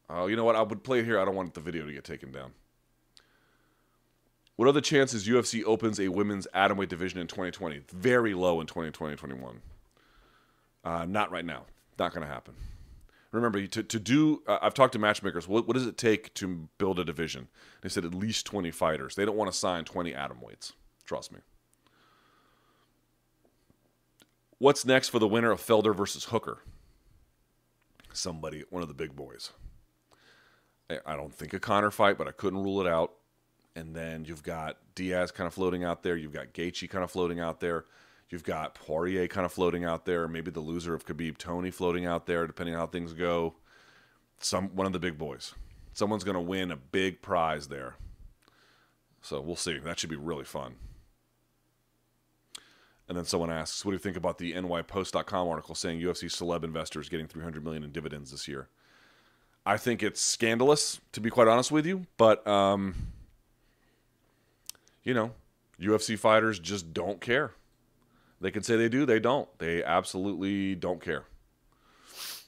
Oh, 0.09 0.27
you 0.27 0.37
know 0.37 0.45
what? 0.45 0.55
I 0.55 0.61
would 0.61 0.85
play 0.85 0.99
it 0.99 1.05
here. 1.05 1.19
I 1.19 1.25
don't 1.25 1.35
want 1.35 1.53
the 1.53 1.59
video 1.59 1.85
to 1.85 1.91
get 1.91 2.05
taken 2.05 2.31
down. 2.31 2.53
What 4.55 4.69
are 4.69 4.71
the 4.71 4.79
chances 4.79 5.27
UFC 5.27 5.65
opens 5.65 5.99
a 5.99 6.07
women's 6.07 6.47
atomweight 6.55 6.87
division 6.87 7.19
in 7.19 7.27
2020? 7.27 7.81
Very 7.91 8.33
low 8.33 8.61
in 8.61 8.67
2020 8.67 9.17
21. 9.17 9.61
Uh, 10.85 11.05
not 11.05 11.29
right 11.29 11.43
now. 11.43 11.65
Not 11.99 12.13
going 12.13 12.25
to 12.25 12.33
happen 12.33 12.53
remember 13.31 13.65
to, 13.67 13.83
to 13.83 13.99
do 13.99 14.41
uh, 14.47 14.57
i've 14.61 14.73
talked 14.73 14.93
to 14.93 14.99
matchmakers 14.99 15.47
what, 15.47 15.67
what 15.67 15.73
does 15.73 15.85
it 15.85 15.97
take 15.97 16.33
to 16.33 16.69
build 16.77 16.97
a 16.99 17.05
division 17.05 17.47
they 17.81 17.89
said 17.89 18.05
at 18.05 18.13
least 18.13 18.45
20 18.45 18.71
fighters 18.71 19.15
they 19.15 19.25
don't 19.25 19.35
want 19.35 19.51
to 19.51 19.57
sign 19.57 19.83
20 19.83 20.13
atom 20.13 20.39
weights 20.41 20.73
trust 21.05 21.31
me 21.31 21.39
what's 24.59 24.85
next 24.85 25.09
for 25.09 25.19
the 25.19 25.27
winner 25.27 25.51
of 25.51 25.61
felder 25.61 25.95
versus 25.95 26.25
hooker 26.25 26.59
somebody 28.17 28.63
one 28.69 28.81
of 28.81 28.87
the 28.87 28.93
big 28.93 29.15
boys 29.15 29.51
i 31.05 31.15
don't 31.15 31.33
think 31.33 31.53
a 31.53 31.59
Conor 31.59 31.91
fight 31.91 32.17
but 32.17 32.27
i 32.27 32.31
couldn't 32.31 32.63
rule 32.63 32.81
it 32.81 32.87
out 32.87 33.13
and 33.75 33.95
then 33.95 34.25
you've 34.25 34.43
got 34.43 34.77
diaz 34.95 35.31
kind 35.31 35.47
of 35.47 35.53
floating 35.53 35.83
out 35.83 36.03
there 36.03 36.15
you've 36.15 36.33
got 36.33 36.53
Gaethje 36.53 36.89
kind 36.89 37.03
of 37.03 37.11
floating 37.11 37.39
out 37.39 37.59
there 37.59 37.85
You've 38.29 38.43
got 38.43 38.75
Poirier 38.75 39.27
kind 39.27 39.45
of 39.45 39.53
floating 39.53 39.85
out 39.85 40.05
there, 40.05 40.27
maybe 40.27 40.51
the 40.51 40.59
loser 40.59 40.93
of 40.93 41.05
Khabib 41.05 41.37
Tony 41.37 41.71
floating 41.71 42.05
out 42.05 42.25
there, 42.25 42.45
depending 42.45 42.75
on 42.75 42.79
how 42.81 42.87
things 42.87 43.13
go. 43.13 43.55
Some 44.39 44.69
one 44.75 44.85
of 44.85 44.93
the 44.93 44.99
big 44.99 45.17
boys. 45.17 45.53
Someone's 45.93 46.25
going 46.25 46.35
to 46.35 46.41
win 46.41 46.69
a 46.69 46.75
big 46.75 47.21
prize 47.21 47.69
there. 47.69 47.95
So 49.21 49.41
we'll 49.41 49.55
see. 49.55 49.79
That 49.79 49.97
should 49.97 50.09
be 50.09 50.15
really 50.15 50.43
fun. 50.43 50.75
And 53.07 53.17
then 53.17 53.25
someone 53.25 53.49
asks, 53.49 53.85
"What 53.85 53.91
do 53.91 53.95
you 53.95 53.99
think 53.99 54.17
about 54.17 54.37
the 54.37 54.53
NYPost.com 54.53 55.47
article 55.47 55.75
saying 55.75 56.01
UFC 56.01 56.27
celeb 56.27 56.63
investors 56.63 57.07
getting 57.07 57.27
300 57.27 57.63
million 57.63 57.83
in 57.83 57.91
dividends 57.91 58.31
this 58.31 58.47
year?" 58.47 58.67
I 59.65 59.77
think 59.77 60.01
it's 60.01 60.21
scandalous, 60.21 61.01
to 61.11 61.19
be 61.19 61.29
quite 61.29 61.49
honest 61.49 61.71
with 61.71 61.85
you. 61.85 62.07
But 62.17 62.45
um, 62.47 62.95
you 65.03 65.13
know, 65.13 65.31
UFC 65.79 66.17
fighters 66.17 66.59
just 66.59 66.93
don't 66.93 67.21
care. 67.21 67.51
They 68.39 68.51
can 68.51 68.63
say 68.63 68.75
they 68.75 68.89
do, 68.89 69.05
they 69.05 69.19
don't. 69.19 69.47
They 69.57 69.83
absolutely 69.83 70.75
don't 70.75 71.01
care. 71.01 71.23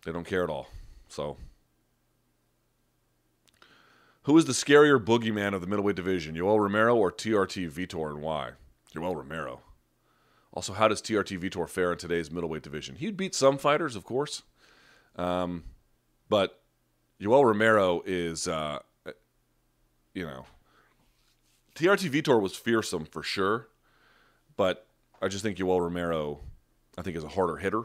They 0.06 0.12
don't 0.12 0.26
care 0.26 0.44
at 0.44 0.50
all. 0.50 0.68
So, 1.08 1.38
who 4.24 4.38
is 4.38 4.46
the 4.46 4.54
scarier 4.54 5.04
boogeyman 5.04 5.54
of 5.54 5.62
the 5.62 5.68
middleweight 5.68 5.96
division, 5.96 6.36
Yoel 6.36 6.60
Romero 6.60 6.96
or 6.96 7.12
TRT 7.12 7.70
Vitor, 7.70 8.12
and 8.12 8.22
why? 8.22 8.52
Yoel 8.94 9.16
Romero. 9.16 9.62
Also, 10.54 10.74
how 10.74 10.88
does 10.88 11.02
TRT 11.02 11.40
Vitor 11.40 11.70
fare 11.70 11.92
in 11.92 11.98
today's 11.98 12.32
middleweight 12.32 12.64
division? 12.64 12.96
He'd 12.96 13.16
beat 13.16 13.36
some 13.36 13.58
fighters, 13.58 13.96
of 13.96 14.04
course, 14.04 14.42
um, 15.16 15.64
but 16.28 16.62
Yoel 17.22 17.46
Romero 17.46 18.02
is, 18.06 18.48
uh, 18.48 18.80
you 20.14 20.26
know, 20.26 20.46
TRT 21.76 22.10
Vitor 22.10 22.42
was 22.42 22.56
fearsome 22.56 23.06
for 23.06 23.22
sure, 23.22 23.68
but 24.58 24.88
I 25.22 25.28
just 25.28 25.44
think 25.44 25.58
Yoel 25.58 25.82
Romero, 25.82 26.40
I 26.98 27.04
think, 27.04 27.16
is 27.16 27.24
a 27.24 27.30
harder 27.30 27.58
hitter. 27.58 27.84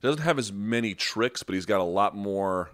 He 0.00 0.06
doesn't 0.06 0.22
have 0.22 0.38
as 0.38 0.52
many 0.52 0.94
tricks, 0.94 1.42
but 1.42 1.54
he's 1.54 1.66
got 1.66 1.80
a 1.80 1.84
lot 1.84 2.14
more 2.14 2.70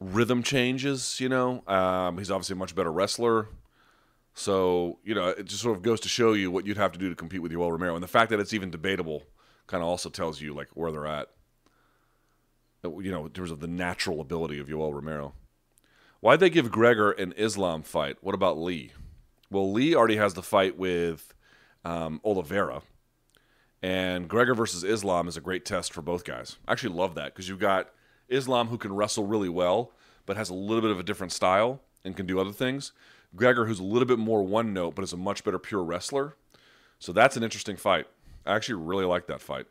rhythm 0.00 0.42
changes. 0.42 1.20
You 1.20 1.28
know, 1.28 1.62
um, 1.66 2.16
he's 2.18 2.30
obviously 2.30 2.54
a 2.54 2.56
much 2.56 2.74
better 2.74 2.90
wrestler. 2.90 3.48
So 4.38 5.00
you 5.02 5.16
know, 5.16 5.28
it 5.28 5.46
just 5.46 5.62
sort 5.62 5.76
of 5.76 5.82
goes 5.82 5.98
to 6.00 6.08
show 6.08 6.32
you 6.32 6.50
what 6.52 6.64
you'd 6.64 6.76
have 6.76 6.92
to 6.92 6.98
do 6.98 7.08
to 7.08 7.16
compete 7.16 7.42
with 7.42 7.50
Yoel 7.50 7.72
Romero, 7.72 7.94
and 7.94 8.02
the 8.02 8.08
fact 8.08 8.30
that 8.30 8.38
it's 8.38 8.54
even 8.54 8.70
debatable 8.70 9.24
kind 9.66 9.82
of 9.82 9.88
also 9.88 10.08
tells 10.10 10.40
you 10.40 10.54
like 10.54 10.68
where 10.74 10.92
they're 10.92 11.06
at. 11.06 11.28
You 12.84 13.10
know, 13.10 13.26
in 13.26 13.32
terms 13.32 13.50
of 13.50 13.58
the 13.58 13.66
natural 13.66 14.20
ability 14.20 14.60
of 14.60 14.68
Yoel 14.68 14.94
Romero. 14.94 15.34
Why'd 16.20 16.38
they 16.38 16.50
give 16.50 16.70
Gregor 16.70 17.10
an 17.10 17.34
Islam 17.36 17.82
fight? 17.82 18.18
What 18.20 18.34
about 18.36 18.58
Lee? 18.58 18.92
Well, 19.50 19.72
Lee 19.72 19.96
already 19.96 20.16
has 20.16 20.34
the 20.34 20.42
fight 20.42 20.78
with 20.78 21.34
um, 21.84 22.20
Oliveira, 22.24 22.82
and 23.82 24.28
Gregor 24.28 24.54
versus 24.54 24.84
Islam 24.84 25.26
is 25.26 25.36
a 25.36 25.40
great 25.40 25.64
test 25.64 25.92
for 25.92 26.00
both 26.00 26.24
guys. 26.24 26.58
I 26.68 26.72
actually 26.72 26.94
love 26.94 27.16
that 27.16 27.34
because 27.34 27.48
you've 27.48 27.58
got 27.58 27.90
Islam 28.28 28.68
who 28.68 28.78
can 28.78 28.94
wrestle 28.94 29.26
really 29.26 29.48
well, 29.48 29.90
but 30.26 30.36
has 30.36 30.48
a 30.48 30.54
little 30.54 30.82
bit 30.82 30.92
of 30.92 31.00
a 31.00 31.02
different 31.02 31.32
style 31.32 31.80
and 32.04 32.16
can 32.16 32.26
do 32.26 32.38
other 32.38 32.52
things. 32.52 32.92
Gregor, 33.36 33.66
who's 33.66 33.80
a 33.80 33.84
little 33.84 34.06
bit 34.06 34.18
more 34.18 34.42
one 34.42 34.72
note, 34.72 34.94
but 34.94 35.04
is 35.04 35.12
a 35.12 35.16
much 35.16 35.44
better 35.44 35.58
pure 35.58 35.82
wrestler. 35.82 36.34
So 36.98 37.12
that's 37.12 37.36
an 37.36 37.42
interesting 37.42 37.76
fight. 37.76 38.06
I 38.46 38.56
actually 38.56 38.76
really 38.76 39.04
like 39.04 39.26
that 39.26 39.40
fight. 39.40 39.66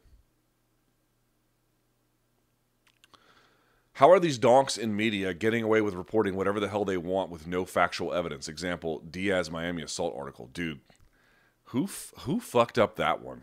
How 3.93 4.11
are 4.11 4.19
these 4.19 4.37
donks 4.37 4.77
in 4.77 4.95
media 4.95 5.33
getting 5.33 5.63
away 5.63 5.81
with 5.81 5.95
reporting 5.95 6.35
whatever 6.35 6.59
the 6.59 6.67
hell 6.67 6.85
they 6.85 6.97
want 6.97 7.31
with 7.31 7.47
no 7.47 7.65
factual 7.65 8.13
evidence? 8.13 8.47
Example: 8.47 8.99
Diaz 8.99 9.49
Miami 9.49 9.81
assault 9.81 10.13
article. 10.15 10.51
Dude, 10.53 10.81
who 11.65 11.85
f- 11.85 12.13
who 12.19 12.39
fucked 12.39 12.77
up 12.77 12.95
that 12.95 13.23
one? 13.23 13.41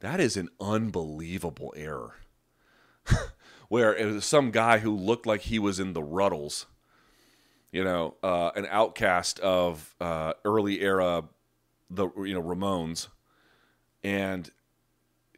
That 0.00 0.18
is 0.18 0.36
an 0.36 0.48
unbelievable 0.60 1.72
error. 1.76 2.16
Where 3.68 3.94
it 3.94 4.06
was 4.06 4.24
some 4.24 4.50
guy 4.50 4.78
who 4.78 4.94
looked 4.96 5.26
like 5.26 5.42
he 5.42 5.60
was 5.60 5.78
in 5.78 5.92
the 5.92 6.02
Rutles, 6.02 6.66
you 7.72 7.84
know, 7.84 8.16
uh, 8.22 8.50
an 8.56 8.66
outcast 8.70 9.38
of 9.40 9.94
uh, 10.00 10.34
early 10.44 10.80
era, 10.80 11.24
the 11.90 12.08
you 12.18 12.34
know 12.34 12.42
Ramones, 12.42 13.08
and 14.02 14.50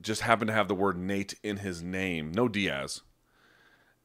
just 0.03 0.23
happened 0.23 0.49
to 0.49 0.55
have 0.55 0.69
the 0.69 0.75
word 0.75 0.97
Nate 0.97 1.35
in 1.43 1.59
his 1.59 1.83
name. 1.83 2.33
No 2.33 2.49
Diaz 2.49 3.03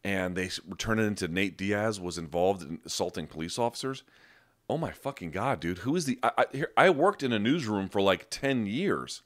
and 0.06 0.36
they 0.36 0.52
turn 0.78 1.00
it 1.00 1.04
into 1.04 1.28
Nate 1.28 1.58
Diaz 1.58 2.00
was 2.00 2.20
involved 2.20 2.62
in 2.62 2.80
assaulting 2.86 3.26
police 3.26 3.58
officers. 3.58 4.04
Oh 4.70 4.78
my 4.78 4.92
fucking 4.92 5.32
god, 5.32 5.60
dude! 5.60 5.80
Who 5.80 5.96
is 5.96 6.06
the? 6.06 6.20
I, 6.22 6.32
I, 6.38 6.46
here, 6.52 6.72
I 6.78 6.92
worked 6.92 7.24
in 7.24 7.34
a 7.34 7.40
newsroom 7.40 7.90
for 7.90 8.02
like 8.02 8.30
ten 8.30 8.68
years. 8.68 9.24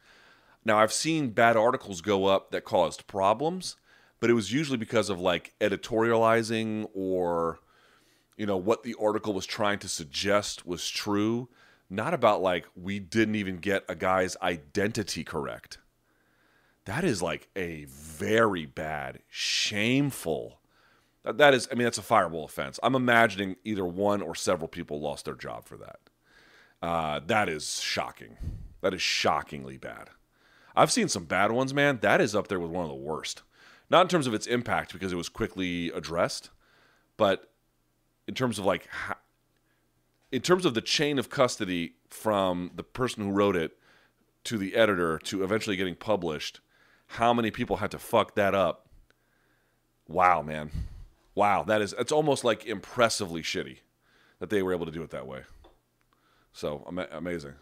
Now 0.64 0.80
I've 0.80 0.94
seen 0.94 1.32
bad 1.32 1.58
articles 1.58 2.00
go 2.00 2.28
up 2.28 2.52
that 2.52 2.64
caused 2.64 3.08
problems, 3.08 3.76
but 4.22 4.30
it 4.30 4.34
was 4.34 4.54
usually 4.54 4.78
because 4.78 5.10
of 5.10 5.20
like 5.20 5.54
editorializing 5.60 6.88
or 6.94 7.60
you 8.40 8.46
know 8.46 8.58
what 8.58 8.84
the 8.84 8.96
article 9.00 9.34
was 9.34 9.46
trying 9.46 9.80
to 9.80 9.90
suggest 9.90 10.66
was 10.66 10.88
true, 10.88 11.50
not 11.90 12.14
about 12.14 12.42
like 12.42 12.66
we 12.74 12.98
didn't 12.98 13.36
even 13.36 13.58
get 13.58 13.84
a 13.90 13.96
guy's 13.96 14.38
identity 14.42 15.26
correct. 15.26 15.78
That 16.86 17.04
is 17.04 17.22
like 17.22 17.50
a 17.58 17.86
very 17.90 18.66
bad, 18.66 19.20
shameful. 19.28 20.62
That, 21.26 21.54
is, 21.54 21.68
I 21.70 21.76
mean, 21.76 21.84
that's 21.84 21.98
a 21.98 22.02
fireball 22.02 22.46
offense. 22.46 22.80
I'm 22.82 22.96
imagining 22.96 23.58
either 23.66 23.86
one 23.86 24.22
or 24.22 24.34
several 24.36 24.70
people 24.70 25.02
lost 25.02 25.26
their 25.26 25.36
job 25.36 25.66
for 25.66 25.76
that. 25.76 26.00
Uh, 26.82 27.20
that 27.28 27.50
is 27.50 27.82
shocking. 27.82 28.38
That 28.80 28.94
is 28.94 29.02
shockingly 29.02 29.76
bad. 29.76 30.12
I've 30.78 30.94
seen 30.94 31.10
some 31.10 31.26
bad 31.26 31.52
ones, 31.52 31.74
man. 31.74 32.00
That 32.02 32.22
is 32.22 32.34
up 32.34 32.48
there 32.48 32.60
with 32.60 32.72
one 32.72 32.86
of 32.86 32.90
the 32.90 32.96
worst. 32.96 33.44
Not 33.90 34.04
in 34.04 34.08
terms 34.08 34.28
of 34.28 34.34
its 34.34 34.48
impact 34.48 34.94
because 34.94 35.12
it 35.12 35.18
was 35.18 35.28
quickly 35.28 35.90
addressed, 35.90 36.52
but 37.18 37.50
in 38.30 38.36
terms 38.36 38.60
of 38.60 38.66
like, 38.66 38.88
in 40.32 40.42
terms 40.42 40.64
of 40.64 40.76
the 40.76 40.82
chain 40.82 41.18
of 41.18 41.32
custody 41.32 41.96
from 42.12 42.70
the 42.76 42.84
person 42.84 43.24
who 43.24 43.32
wrote 43.32 43.56
it 43.56 43.76
to 44.44 44.56
the 44.56 44.76
editor 44.76 45.18
to 45.18 45.44
eventually 45.44 45.76
getting 45.76 45.96
published, 45.96 46.60
how 47.08 47.34
many 47.34 47.50
people 47.50 47.78
had 47.78 47.90
to 47.90 47.98
fuck 47.98 48.36
that 48.36 48.54
up? 48.54 48.88
Wow, 50.08 50.44
man. 50.44 50.70
Wow, 51.34 51.64
that 51.64 51.82
is, 51.82 51.96
it's 51.98 52.12
almost 52.12 52.44
like 52.44 52.68
impressively 52.68 53.42
shitty 53.42 53.80
that 54.38 54.52
they 54.52 54.62
were 54.62 54.74
able 54.74 54.86
to 54.86 54.92
do 54.92 55.02
it 55.02 55.10
that 55.10 55.26
way. 55.26 55.42
So 56.54 56.86
ama- 56.88 57.08
amazing. 57.12 57.56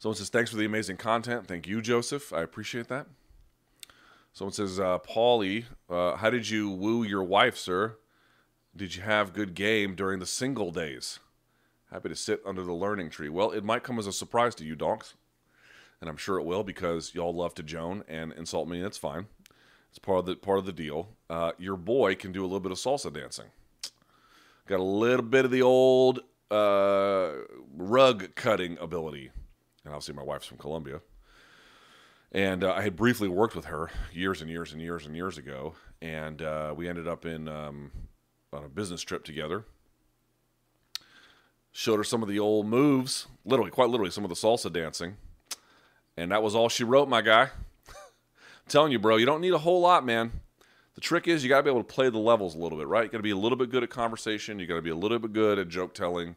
Someone 0.00 0.16
says, 0.16 0.30
thanks 0.30 0.50
for 0.50 0.56
the 0.56 0.64
amazing 0.64 0.96
content. 0.96 1.46
Thank 1.46 1.68
you, 1.68 1.80
Joseph. 1.80 2.32
I 2.32 2.42
appreciate 2.42 2.88
that. 2.88 3.06
Someone 4.38 4.52
says, 4.52 4.78
uh, 4.78 5.00
Paulie, 5.00 5.64
uh, 5.90 6.14
how 6.14 6.30
did 6.30 6.48
you 6.48 6.70
woo 6.70 7.02
your 7.02 7.24
wife, 7.24 7.56
sir? 7.56 7.96
Did 8.76 8.94
you 8.94 9.02
have 9.02 9.32
good 9.32 9.52
game 9.52 9.96
during 9.96 10.20
the 10.20 10.26
single 10.26 10.70
days? 10.70 11.18
Happy 11.90 12.08
to 12.08 12.14
sit 12.14 12.40
under 12.46 12.62
the 12.62 12.72
learning 12.72 13.10
tree. 13.10 13.28
Well, 13.28 13.50
it 13.50 13.64
might 13.64 13.82
come 13.82 13.98
as 13.98 14.06
a 14.06 14.12
surprise 14.12 14.54
to 14.54 14.64
you, 14.64 14.76
donks. 14.76 15.14
And 16.00 16.08
I'm 16.08 16.16
sure 16.16 16.38
it 16.38 16.44
will 16.44 16.62
because 16.62 17.16
y'all 17.16 17.34
love 17.34 17.52
to 17.56 17.64
joan 17.64 18.04
and 18.06 18.32
insult 18.34 18.68
me, 18.68 18.76
and 18.76 18.86
it's 18.86 18.96
fine. 18.96 19.26
It's 19.90 19.98
part 19.98 20.20
of 20.20 20.26
the 20.26 20.36
part 20.36 20.60
of 20.60 20.66
the 20.66 20.72
deal. 20.72 21.08
Uh, 21.28 21.50
your 21.58 21.76
boy 21.76 22.14
can 22.14 22.30
do 22.30 22.42
a 22.42 22.46
little 22.46 22.60
bit 22.60 22.70
of 22.70 22.78
salsa 22.78 23.12
dancing. 23.12 23.46
Got 24.68 24.78
a 24.78 24.84
little 24.84 25.26
bit 25.26 25.46
of 25.46 25.50
the 25.50 25.62
old 25.62 26.20
uh, 26.48 27.32
rug 27.76 28.36
cutting 28.36 28.78
ability 28.78 29.32
and 29.88 29.94
obviously 29.94 30.14
my 30.14 30.22
wife's 30.22 30.46
from 30.46 30.58
Colombia. 30.58 31.00
And 32.32 32.62
uh, 32.62 32.74
I 32.74 32.82
had 32.82 32.94
briefly 32.94 33.28
worked 33.28 33.56
with 33.56 33.66
her 33.66 33.90
years 34.12 34.42
and 34.42 34.50
years 34.50 34.72
and 34.72 34.82
years 34.82 35.06
and 35.06 35.16
years 35.16 35.38
ago, 35.38 35.74
and 36.02 36.42
uh, 36.42 36.74
we 36.76 36.88
ended 36.88 37.08
up 37.08 37.24
in 37.24 37.48
um, 37.48 37.90
on 38.52 38.64
a 38.64 38.68
business 38.68 39.02
trip 39.02 39.24
together. 39.24 39.64
Showed 41.72 41.96
her 41.96 42.04
some 42.04 42.22
of 42.22 42.28
the 42.28 42.38
old 42.38 42.66
moves, 42.66 43.28
literally, 43.44 43.70
quite 43.70 43.88
literally, 43.88 44.10
some 44.10 44.24
of 44.24 44.30
the 44.30 44.36
salsa 44.36 44.70
dancing, 44.70 45.16
and 46.16 46.30
that 46.30 46.42
was 46.42 46.54
all 46.54 46.68
she 46.68 46.84
wrote, 46.84 47.08
my 47.08 47.22
guy. 47.22 47.48
Telling 48.68 48.92
you, 48.92 48.98
bro, 48.98 49.16
you 49.16 49.24
don't 49.24 49.40
need 49.40 49.54
a 49.54 49.58
whole 49.58 49.80
lot, 49.80 50.04
man. 50.04 50.32
The 50.96 51.00
trick 51.00 51.28
is 51.28 51.42
you 51.42 51.48
got 51.48 51.58
to 51.58 51.62
be 51.62 51.70
able 51.70 51.84
to 51.84 51.94
play 51.94 52.10
the 52.10 52.18
levels 52.18 52.54
a 52.54 52.58
little 52.58 52.76
bit, 52.76 52.88
right? 52.88 53.04
You 53.04 53.10
got 53.10 53.18
to 53.18 53.22
be 53.22 53.30
a 53.30 53.36
little 53.36 53.56
bit 53.56 53.70
good 53.70 53.84
at 53.84 53.90
conversation. 53.90 54.58
You 54.58 54.66
got 54.66 54.74
to 54.74 54.82
be 54.82 54.90
a 54.90 54.96
little 54.96 55.18
bit 55.18 55.32
good 55.32 55.58
at 55.58 55.68
joke 55.68 55.94
telling, 55.94 56.30
a 56.30 56.34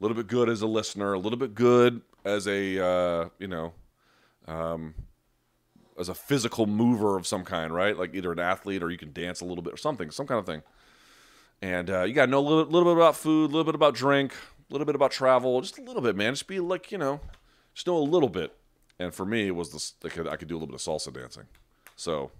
little 0.00 0.14
bit 0.14 0.28
good 0.28 0.48
as 0.48 0.62
a 0.62 0.66
listener, 0.66 1.14
a 1.14 1.18
little 1.18 1.38
bit 1.38 1.54
good 1.54 2.02
as 2.24 2.46
a 2.46 2.84
uh, 2.84 3.28
you 3.38 3.48
know 3.48 3.72
um, 4.46 4.94
as 5.98 6.08
a 6.08 6.14
physical 6.14 6.66
mover 6.66 7.16
of 7.16 7.26
some 7.26 7.44
kind, 7.44 7.74
right? 7.74 7.96
Like 7.96 8.14
either 8.14 8.32
an 8.32 8.38
athlete 8.38 8.82
or 8.82 8.90
you 8.90 8.98
can 8.98 9.12
dance 9.12 9.40
a 9.40 9.44
little 9.44 9.62
bit 9.62 9.74
or 9.74 9.76
something, 9.76 10.10
some 10.10 10.26
kind 10.26 10.38
of 10.38 10.46
thing. 10.46 10.62
And 11.60 11.90
uh, 11.90 12.02
you 12.02 12.12
got 12.12 12.26
to 12.26 12.30
know 12.30 12.40
a 12.40 12.46
little, 12.46 12.64
little, 12.64 12.92
bit 12.92 13.00
about 13.00 13.16
food, 13.16 13.44
a 13.44 13.52
little 13.52 13.64
bit 13.64 13.74
about 13.74 13.94
drink, 13.94 14.32
a 14.32 14.72
little 14.72 14.84
bit 14.84 14.94
about 14.94 15.12
travel, 15.12 15.60
just 15.60 15.78
a 15.78 15.82
little 15.82 16.02
bit, 16.02 16.16
man. 16.16 16.32
Just 16.32 16.48
be 16.48 16.58
like 16.60 16.90
you 16.90 16.98
know, 16.98 17.20
just 17.74 17.86
know 17.86 17.96
a 17.96 17.98
little 17.98 18.28
bit. 18.28 18.56
And 18.98 19.14
for 19.14 19.24
me, 19.24 19.46
it 19.46 19.54
was 19.54 19.72
this. 19.72 19.94
I 20.04 20.08
could, 20.08 20.28
I 20.28 20.36
could 20.36 20.48
do 20.48 20.54
a 20.54 20.58
little 20.58 20.68
bit 20.68 20.74
of 20.74 20.80
salsa 20.80 21.12
dancing. 21.12 21.44
So, 21.94 22.30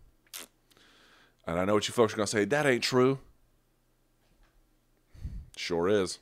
and 1.47 1.59
I 1.59 1.65
know 1.65 1.75
what 1.75 1.87
you 1.87 1.95
folks 1.95 2.13
are 2.15 2.17
gonna 2.17 2.27
say. 2.27 2.45
That 2.45 2.67
ain't 2.67 2.83
true. 2.83 3.19
Sure 5.57 5.89
is. 5.89 6.19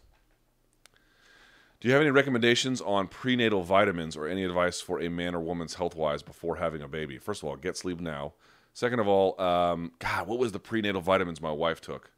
Do 1.80 1.88
you 1.88 1.94
have 1.94 2.02
any 2.02 2.10
recommendations 2.10 2.82
on 2.82 3.08
prenatal 3.08 3.62
vitamins 3.62 4.14
or 4.14 4.28
any 4.28 4.44
advice 4.44 4.82
for 4.82 5.00
a 5.00 5.08
man 5.08 5.34
or 5.34 5.40
woman's 5.40 5.74
health 5.74 5.96
wise 5.96 6.22
before 6.22 6.56
having 6.56 6.82
a 6.82 6.88
baby? 6.88 7.16
First 7.16 7.42
of 7.42 7.48
all, 7.48 7.56
get 7.56 7.74
sleep 7.74 8.00
now. 8.00 8.34
Second 8.74 9.00
of 9.00 9.08
all, 9.08 9.40
um, 9.40 9.92
God, 9.98 10.28
what 10.28 10.38
was 10.38 10.52
the 10.52 10.60
prenatal 10.60 11.00
vitamins 11.00 11.40
my 11.40 11.50
wife 11.50 11.80
took? 11.80 12.10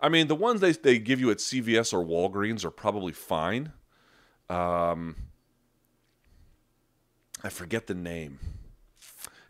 I 0.00 0.08
mean, 0.08 0.26
the 0.26 0.34
ones 0.34 0.60
they, 0.60 0.72
they 0.72 0.98
give 0.98 1.20
you 1.20 1.30
at 1.30 1.36
CVS 1.36 1.92
or 1.92 2.04
Walgreens 2.04 2.64
are 2.64 2.70
probably 2.70 3.12
fine. 3.12 3.72
Um, 4.48 5.16
I 7.42 7.50
forget 7.50 7.86
the 7.86 7.94
name. 7.94 8.38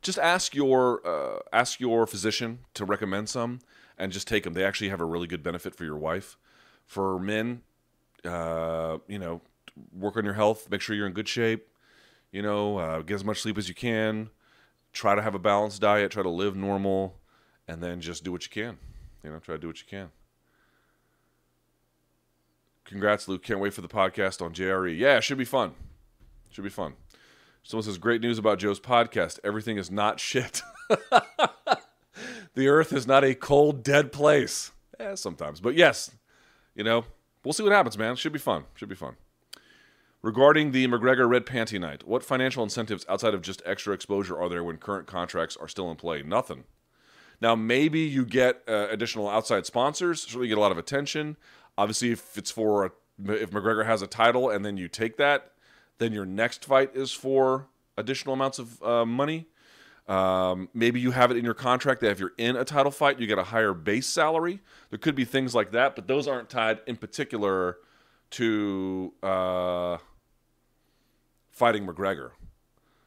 Just 0.02 0.18
ask 0.18 0.54
your 0.54 1.00
uh, 1.06 1.38
ask 1.52 1.80
your 1.80 2.06
physician 2.06 2.58
to 2.74 2.84
recommend 2.84 3.28
some, 3.28 3.60
and 3.96 4.12
just 4.12 4.28
take 4.28 4.42
them. 4.42 4.52
They 4.52 4.64
actually 4.64 4.90
have 4.90 5.00
a 5.00 5.04
really 5.06 5.26
good 5.26 5.42
benefit 5.42 5.74
for 5.74 5.84
your 5.84 5.96
wife. 5.96 6.36
For 6.84 7.18
men, 7.18 7.62
uh, 8.24 8.98
you 9.08 9.18
know, 9.18 9.40
work 9.92 10.16
on 10.16 10.24
your 10.24 10.34
health, 10.34 10.70
make 10.70 10.80
sure 10.80 10.94
you're 10.94 11.06
in 11.06 11.12
good 11.12 11.28
shape, 11.28 11.68
you 12.32 12.42
know, 12.42 12.78
uh, 12.78 13.02
get 13.02 13.14
as 13.14 13.24
much 13.24 13.40
sleep 13.40 13.58
as 13.58 13.68
you 13.68 13.74
can, 13.74 14.30
try 14.92 15.14
to 15.14 15.22
have 15.22 15.34
a 15.34 15.38
balanced 15.38 15.80
diet, 15.80 16.10
try 16.12 16.22
to 16.22 16.30
live 16.30 16.56
normal, 16.56 17.16
and 17.68 17.82
then 17.82 18.00
just 18.00 18.24
do 18.24 18.32
what 18.32 18.44
you 18.44 18.50
can. 18.50 18.78
You 19.22 19.30
know, 19.30 19.38
try 19.38 19.54
to 19.54 19.60
do 19.60 19.68
what 19.68 19.80
you 19.80 19.86
can. 19.88 20.10
Congrats, 22.84 23.28
Luke. 23.28 23.42
Can't 23.42 23.60
wait 23.60 23.72
for 23.72 23.80
the 23.80 23.88
podcast 23.88 24.42
on 24.42 24.52
JRE. 24.52 24.96
Yeah, 24.96 25.16
it 25.16 25.24
should 25.24 25.38
be 25.38 25.44
fun. 25.46 25.72
Should 26.50 26.64
be 26.64 26.70
fun. 26.70 26.94
Someone 27.62 27.84
says, 27.84 27.96
Great 27.96 28.20
news 28.20 28.38
about 28.38 28.58
Joe's 28.58 28.78
podcast. 28.78 29.40
Everything 29.42 29.78
is 29.78 29.90
not 29.90 30.20
shit. 30.20 30.60
the 32.54 32.68
earth 32.68 32.92
is 32.92 33.06
not 33.06 33.24
a 33.24 33.34
cold, 33.34 33.82
dead 33.82 34.12
place. 34.12 34.70
Yeah, 35.00 35.14
sometimes. 35.14 35.60
But 35.60 35.74
yes, 35.74 36.10
you 36.74 36.84
know, 36.84 37.06
we'll 37.44 37.52
see 37.52 37.62
what 37.62 37.72
happens, 37.72 37.96
man. 37.98 38.16
Should 38.16 38.32
be 38.32 38.38
fun. 38.38 38.64
Should 38.74 38.88
be 38.88 38.94
fun. 38.94 39.16
Regarding 40.22 40.72
the 40.72 40.88
McGregor 40.88 41.28
Red 41.28 41.44
Panty 41.44 41.78
Night, 41.78 42.08
what 42.08 42.24
financial 42.24 42.62
incentives 42.62 43.04
outside 43.10 43.34
of 43.34 43.42
just 43.42 43.60
extra 43.66 43.92
exposure 43.92 44.40
are 44.40 44.48
there 44.48 44.64
when 44.64 44.78
current 44.78 45.06
contracts 45.06 45.54
are 45.54 45.68
still 45.68 45.90
in 45.90 45.96
play? 45.98 46.22
Nothing. 46.22 46.64
Now, 47.42 47.54
maybe 47.54 48.00
you 48.00 48.24
get 48.24 48.62
uh, 48.66 48.88
additional 48.90 49.28
outside 49.28 49.66
sponsors, 49.66 50.22
certainly 50.22 50.48
get 50.48 50.56
a 50.56 50.60
lot 50.62 50.72
of 50.72 50.78
attention. 50.78 51.36
Obviously, 51.76 52.12
if 52.12 52.38
it's 52.38 52.50
for, 52.50 52.86
a, 52.86 52.90
if 53.26 53.50
McGregor 53.50 53.84
has 53.84 54.00
a 54.00 54.06
title 54.06 54.48
and 54.48 54.64
then 54.64 54.78
you 54.78 54.88
take 54.88 55.18
that, 55.18 55.52
then 55.98 56.12
your 56.14 56.24
next 56.24 56.64
fight 56.64 56.94
is 56.94 57.12
for 57.12 57.66
additional 57.98 58.32
amounts 58.32 58.58
of 58.58 58.82
uh, 58.82 59.04
money. 59.04 59.46
Um, 60.06 60.68
maybe 60.74 61.00
you 61.00 61.12
have 61.12 61.30
it 61.30 61.36
in 61.38 61.44
your 61.44 61.54
contract 61.54 62.02
that 62.02 62.10
if 62.10 62.20
you're 62.20 62.34
in 62.36 62.56
a 62.56 62.64
title 62.64 62.92
fight, 62.92 63.18
you 63.18 63.26
get 63.26 63.38
a 63.38 63.44
higher 63.44 63.72
base 63.72 64.06
salary. 64.06 64.60
There 64.90 64.98
could 64.98 65.14
be 65.14 65.24
things 65.24 65.54
like 65.54 65.72
that, 65.72 65.96
but 65.96 66.06
those 66.06 66.28
aren't 66.28 66.50
tied 66.50 66.80
in 66.86 66.96
particular 66.96 67.78
to 68.32 69.14
uh, 69.22 69.98
fighting 71.50 71.86
McGregor. 71.86 72.32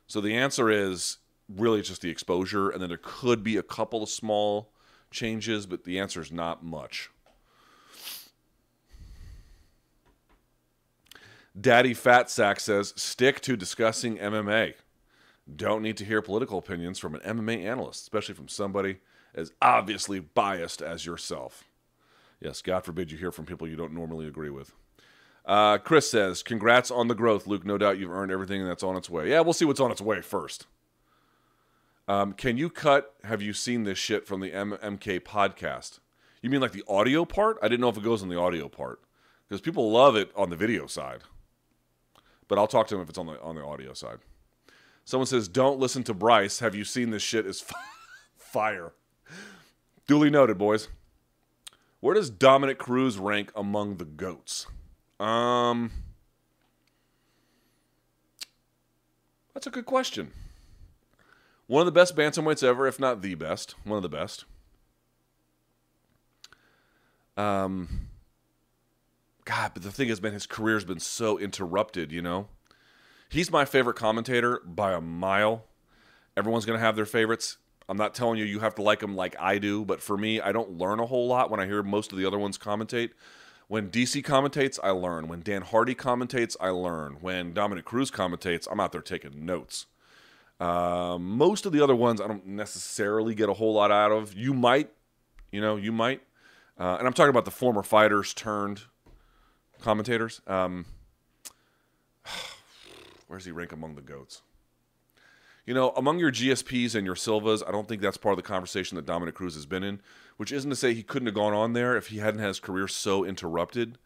So 0.07 0.21
the 0.21 0.35
answer 0.35 0.71
is 0.71 1.17
really 1.49 1.81
just 1.81 2.01
the 2.01 2.09
exposure, 2.09 2.69
and 2.69 2.81
then 2.81 2.89
there 2.89 2.99
could 3.01 3.43
be 3.43 3.57
a 3.57 3.63
couple 3.63 4.01
of 4.01 4.09
small 4.09 4.71
changes, 5.11 5.65
but 5.65 5.83
the 5.83 5.99
answer 5.99 6.21
is 6.21 6.31
not 6.31 6.63
much. 6.63 7.09
Daddy 11.59 11.93
Fat 11.93 12.29
Sack 12.29 12.59
says, 12.59 12.93
stick 12.95 13.41
to 13.41 13.55
discussing 13.55 14.17
MMA. 14.17 14.75
Don't 15.55 15.81
need 15.81 15.97
to 15.97 16.05
hear 16.05 16.21
political 16.21 16.57
opinions 16.57 16.99
from 16.99 17.15
an 17.15 17.21
MMA 17.21 17.63
analyst, 17.63 18.01
especially 18.01 18.35
from 18.35 18.47
somebody 18.47 18.97
as 19.33 19.51
obviously 19.61 20.19
biased 20.19 20.81
as 20.81 21.05
yourself. 21.05 21.63
Yes, 22.41 22.61
God 22.61 22.83
forbid 22.83 23.11
you 23.11 23.17
hear 23.17 23.31
from 23.31 23.45
people 23.45 23.67
you 23.67 23.75
don't 23.75 23.93
normally 23.93 24.27
agree 24.27 24.49
with. 24.49 24.73
Uh, 25.45 25.77
Chris 25.77 26.09
says, 26.09 26.43
congrats 26.43 26.91
on 26.91 27.07
the 27.07 27.15
growth, 27.15 27.47
Luke. 27.47 27.65
No 27.65 27.77
doubt 27.77 27.97
you've 27.97 28.11
earned 28.11 28.31
everything 28.31 28.65
that's 28.65 28.83
on 28.83 28.97
its 28.97 29.09
way. 29.09 29.29
Yeah, 29.29 29.39
we'll 29.41 29.53
see 29.53 29.65
what's 29.65 29.79
on 29.79 29.91
its 29.91 30.01
way 30.01 30.21
first. 30.21 30.67
Um, 32.07 32.33
can 32.33 32.57
you 32.57 32.69
cut, 32.69 33.15
have 33.23 33.41
you 33.41 33.53
seen 33.53 33.83
this 33.83 33.97
shit 33.97 34.27
from 34.27 34.41
the 34.41 34.51
MMK 34.51 35.21
podcast? 35.21 35.99
You 36.41 36.49
mean 36.49 36.61
like 36.61 36.73
the 36.73 36.83
audio 36.87 37.25
part? 37.25 37.57
I 37.61 37.67
didn't 37.67 37.81
know 37.81 37.89
if 37.89 37.97
it 37.97 38.03
goes 38.03 38.21
on 38.21 38.29
the 38.29 38.39
audio 38.39 38.67
part 38.67 39.01
because 39.47 39.61
people 39.61 39.91
love 39.91 40.15
it 40.15 40.31
on 40.35 40.49
the 40.49 40.55
video 40.55 40.85
side. 40.87 41.21
But 42.47 42.57
I'll 42.57 42.67
talk 42.67 42.87
to 42.87 42.95
them 42.95 43.01
if 43.01 43.09
it's 43.09 43.17
on 43.17 43.25
the 43.25 43.41
on 43.41 43.55
the 43.55 43.63
audio 43.63 43.93
side. 43.93 44.19
Someone 45.07 45.25
says, 45.25 45.47
"Don't 45.47 45.79
listen 45.79 46.03
to 46.03 46.13
Bryce. 46.13 46.59
Have 46.59 46.75
you 46.75 46.83
seen 46.83 47.11
this 47.11 47.23
shit? 47.23 47.45
Is 47.45 47.63
fire." 48.37 48.91
Duly 50.05 50.29
noted, 50.29 50.57
boys. 50.57 50.89
Where 52.01 52.13
does 52.13 52.29
Dominick 52.29 52.77
Cruz 52.77 53.17
rank 53.17 53.49
among 53.55 53.97
the 53.97 54.03
goats? 54.03 54.67
Um, 55.17 55.91
that's 59.53 59.65
a 59.65 59.69
good 59.69 59.85
question. 59.85 60.33
One 61.67 61.79
of 61.79 61.85
the 61.85 61.97
best 61.97 62.13
bantamweights 62.13 62.61
ever, 62.61 62.85
if 62.85 62.99
not 62.99 63.21
the 63.21 63.35
best. 63.35 63.75
One 63.85 63.95
of 63.95 64.03
the 64.03 64.09
best. 64.09 64.43
Um, 67.37 68.09
God, 69.45 69.71
but 69.73 69.83
the 69.83 69.91
thing 69.91 70.09
has 70.09 70.19
been 70.19 70.33
his 70.33 70.47
career's 70.47 70.83
been 70.83 70.99
so 70.99 71.37
interrupted, 71.37 72.11
you 72.11 72.21
know? 72.21 72.49
He's 73.29 73.51
my 73.51 73.65
favorite 73.65 73.95
commentator 73.95 74.61
by 74.65 74.93
a 74.93 75.01
mile. 75.01 75.65
Everyone's 76.35 76.65
going 76.65 76.79
to 76.79 76.85
have 76.85 76.95
their 76.95 77.05
favorites. 77.05 77.57
I'm 77.89 77.97
not 77.97 78.13
telling 78.13 78.37
you 78.37 78.45
you 78.45 78.59
have 78.59 78.75
to 78.75 78.81
like 78.81 79.01
him 79.01 79.15
like 79.15 79.35
I 79.39 79.57
do, 79.57 79.85
but 79.85 80.01
for 80.01 80.17
me, 80.17 80.41
I 80.41 80.51
don't 80.51 80.77
learn 80.77 80.99
a 80.99 81.05
whole 81.05 81.27
lot 81.27 81.49
when 81.49 81.59
I 81.59 81.65
hear 81.65 81.83
most 81.83 82.11
of 82.11 82.17
the 82.17 82.25
other 82.25 82.37
ones 82.37 82.57
commentate. 82.57 83.11
When 83.67 83.89
DC 83.89 84.23
commentates, 84.23 84.79
I 84.81 84.91
learn. 84.91 85.27
When 85.27 85.41
Dan 85.41 85.61
Hardy 85.61 85.95
commentates, 85.95 86.55
I 86.59 86.69
learn. 86.69 87.17
When 87.19 87.53
Dominick 87.53 87.85
Cruz 87.85 88.11
commentates, 88.11 88.67
I'm 88.71 88.79
out 88.79 88.91
there 88.91 89.01
taking 89.01 89.45
notes. 89.45 89.87
Uh, 90.59 91.17
most 91.19 91.65
of 91.65 91.71
the 91.71 91.81
other 91.81 91.95
ones, 91.95 92.21
I 92.21 92.27
don't 92.27 92.47
necessarily 92.47 93.35
get 93.35 93.49
a 93.49 93.53
whole 93.53 93.73
lot 93.73 93.91
out 93.91 94.11
of. 94.11 94.33
You 94.33 94.53
might, 94.53 94.89
you 95.51 95.61
know, 95.61 95.75
you 95.75 95.91
might. 95.91 96.21
Uh, 96.79 96.95
and 96.97 97.07
I'm 97.07 97.13
talking 97.13 97.29
about 97.29 97.45
the 97.45 97.51
former 97.51 97.83
fighters 97.83 98.33
turned 98.33 98.83
commentators. 99.81 100.41
Um, 100.47 100.85
where's 103.27 103.45
he 103.45 103.51
rank 103.51 103.71
among 103.71 103.95
the 103.95 104.01
goats? 104.01 104.41
You 105.65 105.73
know, 105.73 105.89
among 105.97 106.19
your 106.19 106.31
GSPs 106.31 106.95
and 106.95 107.05
your 107.05 107.15
Silvas, 107.15 107.61
I 107.67 107.71
don't 107.71 107.89
think 107.89 108.01
that's 108.01 108.15
part 108.15 108.31
of 108.31 108.37
the 108.37 108.49
conversation 108.49 108.95
that 108.95 109.05
Dominick 109.05 109.35
Cruz 109.35 109.53
has 109.55 109.65
been 109.65 109.83
in, 109.83 109.99
which 110.37 110.53
isn't 110.53 110.69
to 110.69 110.77
say 110.77 110.93
he 110.93 111.03
couldn't 111.03 111.25
have 111.25 111.35
gone 111.35 111.53
on 111.53 111.73
there 111.73 111.97
if 111.97 112.07
he 112.07 112.19
hadn't 112.19 112.39
had 112.39 112.47
his 112.47 112.61
career 112.61 112.87
so 112.87 113.25
interrupted. 113.25 113.97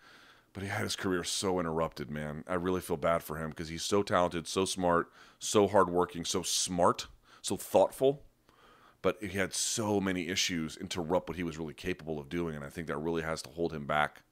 But 0.54 0.64
he 0.64 0.70
had 0.70 0.82
his 0.82 0.96
career 0.96 1.24
so 1.24 1.60
interrupted, 1.60 2.10
man. 2.10 2.44
I 2.48 2.56
really 2.56 2.82
feel 2.82 2.98
bad 2.98 3.24
for 3.24 3.38
him 3.38 3.52
because 3.52 3.70
he's 3.70 3.84
so 3.84 4.02
talented, 4.04 4.48
so 4.48 4.66
smart, 4.66 5.12
so 5.40 5.68
hardworking, 5.68 6.26
so 6.26 6.42
smart, 6.42 7.08
so 7.42 7.56
thoughtful. 7.56 8.24
But 9.02 9.18
he 9.22 9.38
had 9.38 9.54
so 9.54 10.02
many 10.02 10.28
issues 10.28 10.78
interrupt 10.78 11.30
what 11.30 11.38
he 11.38 11.44
was 11.44 11.58
really 11.58 11.74
capable 11.74 12.20
of 12.20 12.28
doing, 12.28 12.56
and 12.56 12.66
I 12.66 12.70
think 12.70 12.88
that 12.88 12.98
really 12.98 13.22
has 13.22 13.42
to 13.44 13.50
hold 13.50 13.72
him 13.72 13.86
back. 13.86 14.24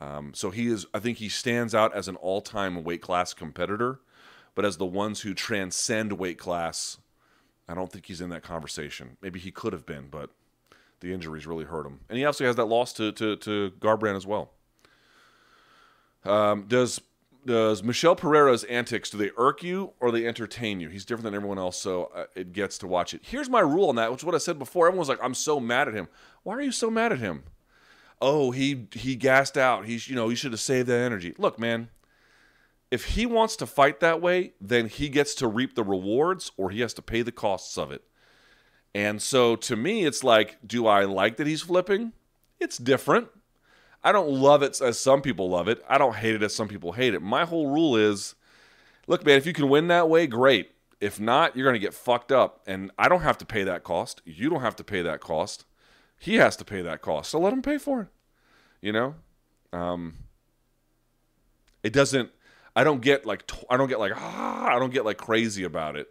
Um, 0.00 0.32
so 0.34 0.50
he 0.50 0.68
is, 0.68 0.86
I 0.94 1.00
think 1.00 1.18
he 1.18 1.28
stands 1.28 1.74
out 1.74 1.94
as 1.94 2.08
an 2.08 2.16
all-time 2.16 2.84
weight 2.84 3.02
class 3.02 3.34
competitor 3.34 4.00
but 4.58 4.64
as 4.64 4.76
the 4.76 4.84
ones 4.84 5.20
who 5.20 5.34
transcend 5.34 6.14
weight 6.14 6.36
class, 6.36 6.98
I 7.68 7.74
don't 7.74 7.92
think 7.92 8.06
he's 8.06 8.20
in 8.20 8.30
that 8.30 8.42
conversation. 8.42 9.16
Maybe 9.22 9.38
he 9.38 9.52
could 9.52 9.72
have 9.72 9.86
been, 9.86 10.08
but 10.10 10.30
the 10.98 11.12
injuries 11.12 11.46
really 11.46 11.64
hurt 11.64 11.86
him. 11.86 12.00
And 12.08 12.18
he 12.18 12.24
also 12.24 12.44
has 12.44 12.56
that 12.56 12.64
loss 12.64 12.92
to 12.94 13.12
to, 13.12 13.36
to 13.36 13.70
Garbrandt 13.78 14.16
as 14.16 14.26
well. 14.26 14.50
Um, 16.24 16.64
does 16.66 17.00
does 17.46 17.84
Michel 17.84 18.16
Pereira's 18.16 18.64
antics 18.64 19.10
do 19.10 19.16
they 19.16 19.30
irk 19.36 19.62
you 19.62 19.92
or 20.00 20.10
they 20.10 20.26
entertain 20.26 20.80
you? 20.80 20.88
He's 20.88 21.04
different 21.04 21.26
than 21.26 21.36
everyone 21.36 21.60
else, 21.60 21.80
so 21.80 22.10
uh, 22.12 22.24
it 22.34 22.52
gets 22.52 22.78
to 22.78 22.88
watch 22.88 23.14
it. 23.14 23.20
Here's 23.22 23.48
my 23.48 23.60
rule 23.60 23.90
on 23.90 23.94
that, 23.94 24.10
which 24.10 24.22
is 24.22 24.24
what 24.24 24.34
I 24.34 24.38
said 24.38 24.58
before. 24.58 24.88
Everyone's 24.88 25.08
like, 25.08 25.22
"I'm 25.22 25.34
so 25.34 25.60
mad 25.60 25.86
at 25.86 25.94
him." 25.94 26.08
Why 26.42 26.56
are 26.56 26.62
you 26.62 26.72
so 26.72 26.90
mad 26.90 27.12
at 27.12 27.20
him? 27.20 27.44
Oh, 28.20 28.50
he 28.50 28.88
he 28.90 29.14
gassed 29.14 29.56
out. 29.56 29.84
He's 29.84 30.08
you 30.08 30.16
know 30.16 30.28
he 30.28 30.34
should 30.34 30.50
have 30.50 30.60
saved 30.60 30.88
that 30.88 30.98
energy. 30.98 31.32
Look, 31.38 31.60
man, 31.60 31.90
if 32.90 33.04
he 33.04 33.26
wants 33.26 33.56
to 33.56 33.66
fight 33.66 34.00
that 34.00 34.20
way, 34.20 34.52
then 34.60 34.88
he 34.88 35.08
gets 35.08 35.34
to 35.36 35.46
reap 35.46 35.74
the 35.74 35.84
rewards 35.84 36.52
or 36.56 36.70
he 36.70 36.80
has 36.80 36.94
to 36.94 37.02
pay 37.02 37.22
the 37.22 37.32
costs 37.32 37.76
of 37.76 37.92
it. 37.92 38.02
And 38.94 39.20
so 39.20 39.56
to 39.56 39.76
me, 39.76 40.04
it's 40.06 40.24
like, 40.24 40.56
do 40.66 40.86
I 40.86 41.04
like 41.04 41.36
that 41.36 41.46
he's 41.46 41.62
flipping? 41.62 42.12
It's 42.58 42.78
different. 42.78 43.28
I 44.02 44.12
don't 44.12 44.30
love 44.30 44.62
it 44.62 44.80
as 44.80 44.98
some 44.98 45.20
people 45.20 45.50
love 45.50 45.68
it. 45.68 45.84
I 45.88 45.98
don't 45.98 46.16
hate 46.16 46.34
it 46.34 46.42
as 46.42 46.54
some 46.54 46.68
people 46.68 46.92
hate 46.92 47.14
it. 47.14 47.20
My 47.20 47.44
whole 47.44 47.68
rule 47.68 47.96
is 47.96 48.34
look, 49.06 49.24
man, 49.24 49.36
if 49.36 49.46
you 49.46 49.52
can 49.52 49.68
win 49.68 49.88
that 49.88 50.08
way, 50.08 50.26
great. 50.26 50.70
If 51.00 51.20
not, 51.20 51.56
you're 51.56 51.64
going 51.64 51.74
to 51.74 51.84
get 51.84 51.94
fucked 51.94 52.32
up. 52.32 52.62
And 52.66 52.90
I 52.98 53.08
don't 53.08 53.20
have 53.20 53.38
to 53.38 53.46
pay 53.46 53.64
that 53.64 53.84
cost. 53.84 54.22
You 54.24 54.50
don't 54.50 54.62
have 54.62 54.76
to 54.76 54.84
pay 54.84 55.02
that 55.02 55.20
cost. 55.20 55.64
He 56.18 56.36
has 56.36 56.56
to 56.56 56.64
pay 56.64 56.82
that 56.82 57.02
cost. 57.02 57.30
So 57.30 57.38
let 57.38 57.52
him 57.52 57.62
pay 57.62 57.78
for 57.78 58.02
it. 58.02 58.08
You 58.80 58.92
know? 58.92 59.14
Um, 59.72 60.14
it 61.82 61.92
doesn't 61.92 62.30
I 62.78 62.84
don't 62.84 63.00
get 63.00 63.26
like 63.26 63.50
I 63.68 63.76
don't 63.76 63.88
get 63.88 63.98
like 63.98 64.12
ah, 64.14 64.76
I 64.76 64.78
don't 64.78 64.92
get 64.92 65.04
like 65.04 65.16
crazy 65.16 65.64
about 65.64 65.96
it 65.96 66.06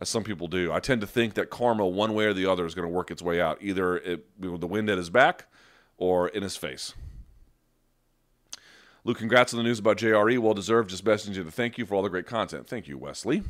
as 0.00 0.08
some 0.08 0.24
people 0.24 0.48
do. 0.48 0.72
I 0.72 0.80
tend 0.80 1.02
to 1.02 1.06
think 1.06 1.34
that 1.34 1.50
karma, 1.50 1.86
one 1.86 2.14
way 2.14 2.24
or 2.24 2.34
the 2.34 2.46
other, 2.46 2.66
is 2.66 2.74
going 2.74 2.88
to 2.88 2.92
work 2.92 3.12
its 3.12 3.22
way 3.22 3.40
out, 3.40 3.58
either 3.60 3.96
it, 3.98 4.26
the 4.40 4.66
wind 4.66 4.90
at 4.90 4.98
his 4.98 5.08
back 5.08 5.46
or 5.98 6.26
in 6.26 6.42
his 6.42 6.56
face. 6.56 6.94
Luke, 9.04 9.18
congrats 9.18 9.54
on 9.54 9.58
the 9.58 9.62
news 9.62 9.78
about 9.78 9.98
JRE. 9.98 10.36
Well 10.40 10.52
deserved. 10.52 10.90
Just 10.90 11.04
messaging 11.04 11.36
you 11.36 11.44
to 11.44 11.50
thank 11.52 11.78
you 11.78 11.86
for 11.86 11.94
all 11.94 12.02
the 12.02 12.10
great 12.10 12.26
content. 12.26 12.66
Thank 12.66 12.88
you, 12.88 12.98
Wesley. 12.98 13.44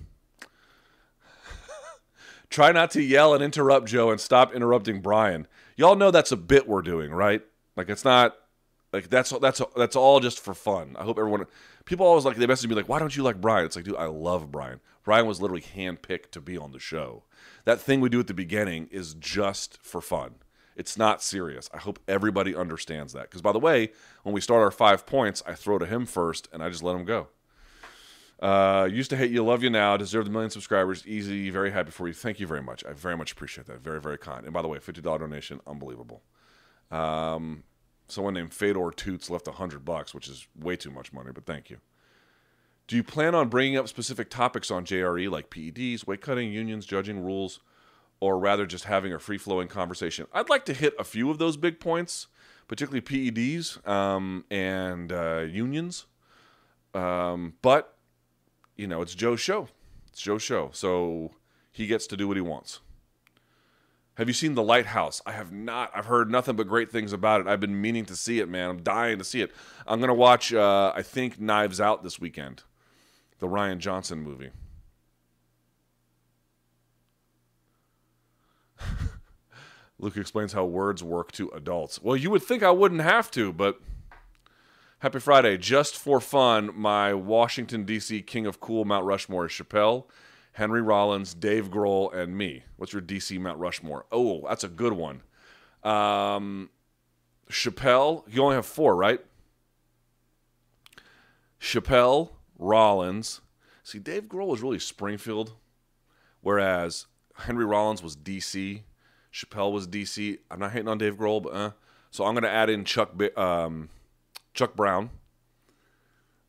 Try 2.50 2.72
not 2.72 2.90
to 2.90 3.00
yell 3.00 3.32
and 3.32 3.42
interrupt 3.42 3.86
Joe 3.88 4.10
and 4.10 4.20
stop 4.20 4.54
interrupting 4.54 5.00
Brian. 5.00 5.46
Y'all 5.76 5.96
know 5.96 6.10
that's 6.10 6.30
a 6.30 6.36
bit 6.36 6.68
we're 6.68 6.82
doing, 6.82 7.10
right? 7.10 7.40
Like 7.74 7.88
it's 7.88 8.04
not 8.04 8.36
like 8.92 9.08
that's 9.08 9.30
that's 9.30 9.62
that's 9.76 9.96
all 9.96 10.20
just 10.20 10.40
for 10.40 10.52
fun. 10.52 10.96
I 10.98 11.04
hope 11.04 11.18
everyone 11.18 11.46
people 11.90 12.06
always 12.06 12.24
like 12.24 12.36
they 12.36 12.46
message 12.46 12.70
me 12.70 12.76
like, 12.76 12.88
"Why 12.88 13.00
don't 13.00 13.16
you 13.16 13.24
like 13.24 13.40
Brian?" 13.40 13.66
It's 13.66 13.74
like, 13.74 13.84
dude, 13.84 13.96
I 13.96 14.06
love 14.06 14.50
Brian. 14.50 14.80
Brian 15.04 15.26
was 15.26 15.42
literally 15.42 15.62
handpicked 15.62 16.30
to 16.30 16.40
be 16.40 16.56
on 16.56 16.70
the 16.70 16.78
show. 16.78 17.24
That 17.64 17.80
thing 17.80 18.00
we 18.00 18.08
do 18.08 18.20
at 18.20 18.28
the 18.28 18.34
beginning 18.34 18.88
is 18.92 19.14
just 19.14 19.76
for 19.82 20.00
fun. 20.00 20.36
It's 20.76 20.96
not 20.96 21.20
serious. 21.20 21.68
I 21.74 21.78
hope 21.78 21.98
everybody 22.06 22.54
understands 22.54 23.12
that. 23.12 23.24
Because 23.24 23.42
by 23.42 23.52
the 23.52 23.58
way, 23.58 23.90
when 24.22 24.32
we 24.32 24.40
start 24.40 24.62
our 24.62 24.70
five 24.70 25.04
points, 25.04 25.42
I 25.46 25.54
throw 25.54 25.78
to 25.78 25.84
him 25.84 26.06
first, 26.06 26.48
and 26.52 26.62
I 26.62 26.68
just 26.68 26.82
let 26.82 26.94
him 26.94 27.04
go. 27.04 27.26
Uh, 28.40 28.88
used 28.90 29.10
to 29.10 29.16
hate 29.16 29.32
you, 29.32 29.44
love 29.44 29.62
you 29.64 29.68
now. 29.68 29.96
Deserve 29.96 30.24
the 30.24 30.30
million 30.30 30.50
subscribers. 30.50 31.06
Easy, 31.06 31.50
very 31.50 31.72
happy 31.72 31.90
for 31.90 32.06
you. 32.06 32.14
Thank 32.14 32.38
you 32.38 32.46
very 32.46 32.62
much. 32.62 32.84
I 32.86 32.92
very 32.92 33.16
much 33.16 33.32
appreciate 33.32 33.66
that. 33.66 33.80
Very, 33.80 34.00
very 34.00 34.16
kind. 34.16 34.44
And 34.44 34.54
by 34.54 34.62
the 34.62 34.68
way, 34.68 34.78
fifty 34.78 35.02
dollar 35.02 35.18
donation, 35.18 35.60
unbelievable. 35.66 36.22
Um, 36.90 37.64
Someone 38.10 38.34
named 38.34 38.52
Fedor 38.52 38.90
Toots 38.90 39.30
left 39.30 39.48
a 39.48 39.52
hundred 39.52 39.84
bucks, 39.84 40.14
which 40.14 40.28
is 40.28 40.46
way 40.58 40.76
too 40.76 40.90
much 40.90 41.12
money, 41.12 41.30
but 41.32 41.46
thank 41.46 41.70
you. 41.70 41.78
Do 42.86 42.96
you 42.96 43.04
plan 43.04 43.36
on 43.36 43.48
bringing 43.48 43.76
up 43.76 43.86
specific 43.88 44.30
topics 44.30 44.70
on 44.70 44.84
JRE 44.84 45.30
like 45.30 45.48
PEDs, 45.48 46.06
weight 46.08 46.20
cutting, 46.20 46.52
unions, 46.52 46.84
judging 46.84 47.22
rules, 47.22 47.60
or 48.18 48.36
rather 48.38 48.66
just 48.66 48.84
having 48.84 49.12
a 49.12 49.18
free 49.20 49.38
flowing 49.38 49.68
conversation? 49.68 50.26
I'd 50.32 50.48
like 50.48 50.64
to 50.64 50.74
hit 50.74 50.94
a 50.98 51.04
few 51.04 51.30
of 51.30 51.38
those 51.38 51.56
big 51.56 51.78
points, 51.78 52.26
particularly 52.66 53.00
PEDs 53.00 53.86
um, 53.88 54.44
and 54.50 55.12
uh, 55.12 55.44
unions. 55.48 56.06
Um, 56.92 57.54
but, 57.62 57.96
you 58.76 58.88
know, 58.88 59.02
it's 59.02 59.14
Joe's 59.14 59.40
show. 59.40 59.68
It's 60.08 60.20
Joe's 60.20 60.42
show. 60.42 60.70
So 60.72 61.30
he 61.70 61.86
gets 61.86 62.08
to 62.08 62.16
do 62.16 62.26
what 62.26 62.36
he 62.36 62.40
wants. 62.40 62.80
Have 64.16 64.28
you 64.28 64.34
seen 64.34 64.54
The 64.54 64.62
Lighthouse? 64.62 65.22
I 65.24 65.32
have 65.32 65.52
not. 65.52 65.90
I've 65.94 66.06
heard 66.06 66.30
nothing 66.30 66.56
but 66.56 66.68
great 66.68 66.90
things 66.90 67.12
about 67.12 67.40
it. 67.40 67.46
I've 67.46 67.60
been 67.60 67.80
meaning 67.80 68.04
to 68.06 68.16
see 68.16 68.40
it, 68.40 68.48
man. 68.48 68.68
I'm 68.68 68.82
dying 68.82 69.18
to 69.18 69.24
see 69.24 69.40
it. 69.40 69.52
I'm 69.86 69.98
going 70.00 70.08
to 70.08 70.14
watch, 70.14 70.52
uh, 70.52 70.92
I 70.94 71.02
think, 71.02 71.40
Knives 71.40 71.80
Out 71.80 72.02
this 72.02 72.20
weekend, 72.20 72.64
the 73.38 73.46
Rian 73.46 73.78
Johnson 73.78 74.20
movie. 74.20 74.50
Luke 79.98 80.16
explains 80.16 80.52
how 80.52 80.64
words 80.64 81.02
work 81.02 81.32
to 81.32 81.48
adults. 81.50 82.02
Well, 82.02 82.16
you 82.16 82.30
would 82.30 82.42
think 82.42 82.62
I 82.62 82.70
wouldn't 82.70 83.02
have 83.02 83.30
to, 83.32 83.52
but 83.52 83.80
happy 84.98 85.20
Friday. 85.20 85.56
Just 85.56 85.96
for 85.96 86.20
fun, 86.20 86.70
my 86.74 87.14
Washington, 87.14 87.84
D.C. 87.84 88.22
King 88.22 88.46
of 88.46 88.60
Cool 88.60 88.84
Mount 88.84 89.04
Rushmore 89.04 89.46
is 89.46 89.52
Chappelle. 89.52 90.04
Henry 90.52 90.82
Rollins, 90.82 91.34
Dave 91.34 91.70
Grohl, 91.70 92.12
and 92.14 92.36
me. 92.36 92.64
What's 92.76 92.92
your 92.92 93.02
DC 93.02 93.38
Mount 93.38 93.58
Rushmore? 93.58 94.06
Oh, 94.10 94.46
that's 94.48 94.64
a 94.64 94.68
good 94.68 94.92
one. 94.92 95.22
Um, 95.82 96.70
Chappelle, 97.50 98.24
you 98.28 98.42
only 98.42 98.56
have 98.56 98.66
four, 98.66 98.96
right? 98.96 99.20
Chappelle, 101.60 102.30
Rollins. 102.58 103.40
See, 103.82 103.98
Dave 103.98 104.24
Grohl 104.24 104.48
was 104.48 104.62
really 104.62 104.78
Springfield, 104.78 105.52
whereas 106.40 107.06
Henry 107.36 107.64
Rollins 107.64 108.02
was 108.02 108.16
DC. 108.16 108.82
Chappelle 109.32 109.72
was 109.72 109.86
DC. 109.86 110.38
I'm 110.50 110.58
not 110.58 110.72
hating 110.72 110.88
on 110.88 110.98
Dave 110.98 111.16
Grohl, 111.16 111.42
but 111.42 111.52
uh. 111.52 111.70
So 112.12 112.24
I'm 112.24 112.34
going 112.34 112.42
to 112.42 112.50
add 112.50 112.68
in 112.68 112.84
Chuck 112.84 113.12
um, 113.38 113.88
Chuck 114.52 114.74
Brown, 114.74 115.10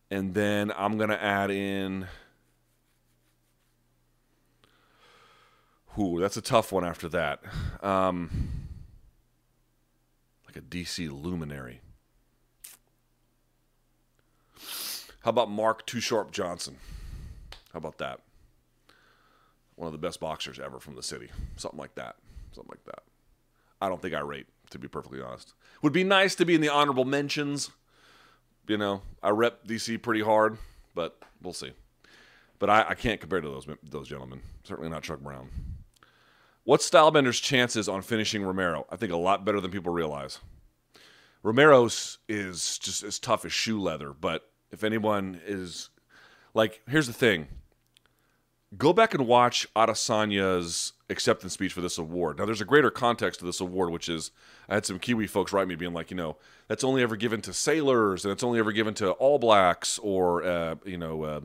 and 0.10 0.34
then 0.34 0.72
I'm 0.76 0.98
going 0.98 1.12
to 1.12 1.24
add 1.24 1.52
in 1.52 2.08
Ooh, 6.00 6.20
that's 6.20 6.38
a 6.38 6.42
tough 6.42 6.72
one 6.72 6.86
after 6.86 7.10
that. 7.10 7.42
Um, 7.82 8.50
like 10.46 10.56
a 10.56 10.62
DC 10.62 11.10
luminary. 11.12 11.82
How 15.22 15.30
about 15.30 15.52
Mark 15.52 15.86
Too 15.86 16.00
Sharp 16.00 16.32
Johnson? 16.32 16.78
How 17.74 17.78
about 17.78 17.98
that? 18.00 18.22
One 19.76 19.88
of 19.88 19.92
the 19.92 20.00
best 20.00 20.20
boxers 20.20 20.60
ever 20.60 20.80
from 20.80 20.96
the 20.96 21.04
city. 21.04 21.30
Something 21.58 21.80
like 21.80 21.96
that. 21.96 22.16
Something 22.54 22.72
like 22.72 22.84
that. 22.86 23.04
I 23.82 23.90
don't 23.90 24.02
think 24.02 24.14
I 24.14 24.20
rate, 24.20 24.48
to 24.70 24.80
be 24.80 24.88
perfectly 24.88 25.22
honest. 25.22 25.54
Would 25.82 25.94
be 25.94 26.04
nice 26.04 26.36
to 26.36 26.46
be 26.46 26.56
in 26.56 26.62
the 26.62 26.70
honorable 26.70 27.06
mentions. 27.06 27.72
You 28.68 28.78
know, 28.78 29.02
I 29.22 29.30
rep 29.30 29.66
DC 29.66 30.02
pretty 30.02 30.22
hard, 30.22 30.58
but 30.96 31.22
we'll 31.42 31.54
see. 31.54 31.72
But 32.60 32.70
I, 32.70 32.90
I 32.90 32.94
can't 32.94 33.20
compare 33.20 33.42
to 33.42 33.50
those 33.50 33.68
those 33.84 34.08
gentlemen. 34.08 34.42
Certainly 34.64 34.92
not 34.92 35.04
Chuck 35.04 35.20
Brown. 35.20 35.50
What's 36.64 36.86
Stylebender's 36.86 37.40
chances 37.40 37.90
on 37.90 38.04
finishing 38.04 38.44
Romero? 38.44 38.86
I 38.90 38.96
think 38.96 39.12
a 39.12 39.18
lot 39.18 39.44
better 39.46 39.60
than 39.60 39.72
people 39.72 39.92
realize. 39.92 40.40
Romero's 41.44 42.20
is 42.30 42.78
just 42.78 43.04
as 43.04 43.18
tough 43.18 43.46
as 43.46 43.52
shoe 43.52 43.82
leather, 43.82 44.14
but 44.14 44.48
if 44.70 44.84
anyone 44.84 45.42
is 45.46 45.90
like, 46.54 46.82
here's 46.88 47.08
the 47.08 47.14
thing 47.14 47.48
go 48.78 48.94
back 48.94 49.14
and 49.14 49.28
watch 49.28 49.68
Adesanya's 49.76 50.94
acceptance 51.10 51.54
speech 51.54 51.74
for 51.74 51.82
this 51.82 51.98
award. 51.98 52.40
Now, 52.40 52.46
there's 52.46 52.62
a 52.62 52.66
greater 52.66 52.90
context 52.90 53.40
to 53.40 53.46
this 53.46 53.60
award, 53.60 53.92
which 53.92 54.08
is 54.08 54.32
I 54.70 54.76
had 54.76 54.86
some 54.86 55.00
Kiwi 55.00 55.28
folks 55.28 55.52
write 55.52 55.68
me 55.68 55.76
being 55.76 55.94
like, 55.94 56.10
you 56.10 56.16
know, 56.18 56.38
that's 56.68 56.84
only 56.84 57.02
ever 57.02 57.16
given 57.16 57.42
to 57.42 57.54
sailors 57.54 58.24
and 58.24 58.32
it's 58.32 58.44
only 58.44 58.60
ever 58.60 58.72
given 58.72 58.94
to 58.96 59.12
All 59.12 59.40
Blacks 59.40 60.00
or, 60.00 60.44
uh, 60.44 60.76
you 60.86 60.98
know, 60.98 61.24
uh, 61.24 61.42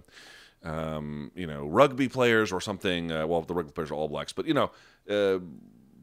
um, 0.62 1.30
you 1.34 1.46
know, 1.46 1.66
rugby 1.66 2.08
players 2.08 2.52
or 2.52 2.60
something. 2.60 3.12
Uh, 3.12 3.26
well, 3.26 3.42
the 3.42 3.54
rugby 3.54 3.72
players 3.72 3.90
are 3.90 3.94
All 3.94 4.08
Blacks, 4.08 4.32
but 4.32 4.46
you 4.46 4.54
know, 4.54 4.70
uh, 5.08 5.38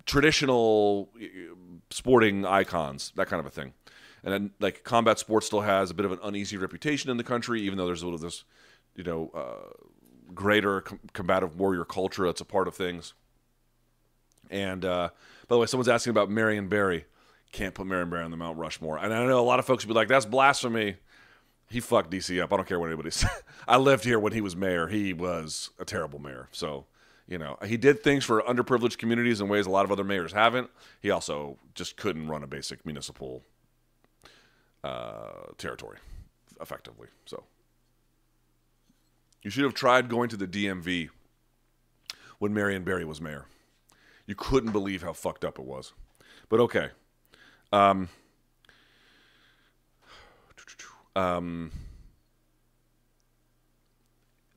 traditional 0.05 1.09
sporting 1.89 2.45
icons, 2.45 3.11
that 3.15 3.27
kind 3.27 3.39
of 3.39 3.45
a 3.45 3.49
thing. 3.49 3.73
And 4.23 4.34
then, 4.34 4.51
like, 4.59 4.84
combat 4.84 5.19
sports 5.19 5.47
still 5.47 5.61
has 5.61 5.91
a 5.91 5.93
bit 5.93 6.05
of 6.05 6.13
an 6.13 6.19
uneasy 6.23 6.55
reputation 6.55 7.11
in 7.11 7.17
the 7.17 7.23
country, 7.23 7.61
even 7.61 7.77
though 7.77 7.85
there's 7.85 8.01
a 8.01 8.05
little 8.05 8.19
this, 8.19 8.45
you 8.95 9.03
know, 9.03 9.30
uh, 9.35 9.84
greater 10.34 10.81
com- 10.81 10.99
combative 11.11 11.59
warrior 11.59 11.84
culture 11.84 12.25
that's 12.25 12.39
a 12.39 12.45
part 12.45 12.67
of 12.67 12.75
things. 12.75 13.13
And 14.49 14.85
uh, 14.85 15.09
by 15.47 15.55
the 15.55 15.59
way, 15.59 15.65
someone's 15.65 15.89
asking 15.89 16.11
about 16.11 16.30
Marion 16.30 16.69
Barry. 16.69 17.05
Can't 17.51 17.73
put 17.73 17.85
Marion 17.85 18.09
Barry 18.09 18.23
on 18.23 18.31
the 18.31 18.38
Mount 18.38 18.57
Rushmore. 18.57 18.97
And 18.97 19.13
I 19.13 19.25
know 19.25 19.39
a 19.39 19.41
lot 19.41 19.59
of 19.59 19.65
folks 19.65 19.85
would 19.85 19.93
be 19.93 19.95
like, 19.95 20.07
"That's 20.07 20.25
blasphemy." 20.25 20.95
He 21.69 21.80
fucked 21.80 22.11
DC 22.11 22.41
up. 22.41 22.53
I 22.53 22.57
don't 22.57 22.68
care 22.68 22.80
what 22.80 22.88
anybody 22.88 23.11
says. 23.11 23.44
I 23.68 23.77
lived 23.77 24.03
here 24.03 24.19
when 24.19 24.34
he 24.34 24.41
was 24.41 24.56
mayor. 24.56 24.88
He 24.88 25.14
was 25.14 25.72
a 25.80 25.85
terrible 25.85 26.19
mayor. 26.19 26.49
So, 26.52 26.85
you 27.27 27.38
know, 27.38 27.57
he 27.65 27.77
did 27.77 28.03
things 28.03 28.23
for 28.23 28.41
underprivileged 28.41 28.98
communities 28.98 29.41
in 29.41 29.48
ways 29.48 29.65
a 29.65 29.69
lot 29.72 29.85
of 29.85 29.91
other 29.91 30.03
mayors 30.03 30.34
haven't. 30.34 30.69
He 31.02 31.10
also 31.10 31.57
just 31.73 31.98
couldn't 31.98 32.27
run 32.27 32.44
a 32.44 32.48
basic 32.48 32.85
municipal 32.85 33.44
uh, 34.84 35.52
territory 35.57 35.98
effectively. 36.61 37.07
So, 37.26 37.44
you 39.41 39.49
should 39.49 39.64
have 39.64 39.73
tried 39.73 40.10
going 40.10 40.30
to 40.30 40.38
the 40.38 40.48
DMV 40.48 41.10
when 42.40 42.53
Marion 42.53 42.84
Barry 42.84 43.06
was 43.06 43.19
mayor. 43.19 43.45
You 44.26 44.35
couldn't 44.35 44.72
believe 44.72 45.03
how 45.03 45.14
fucked 45.14 45.44
up 45.44 45.60
it 45.60 45.65
was. 45.65 45.94
But 46.49 46.60
okay. 46.61 46.90
Um, 47.72 48.10
um, 51.15 51.72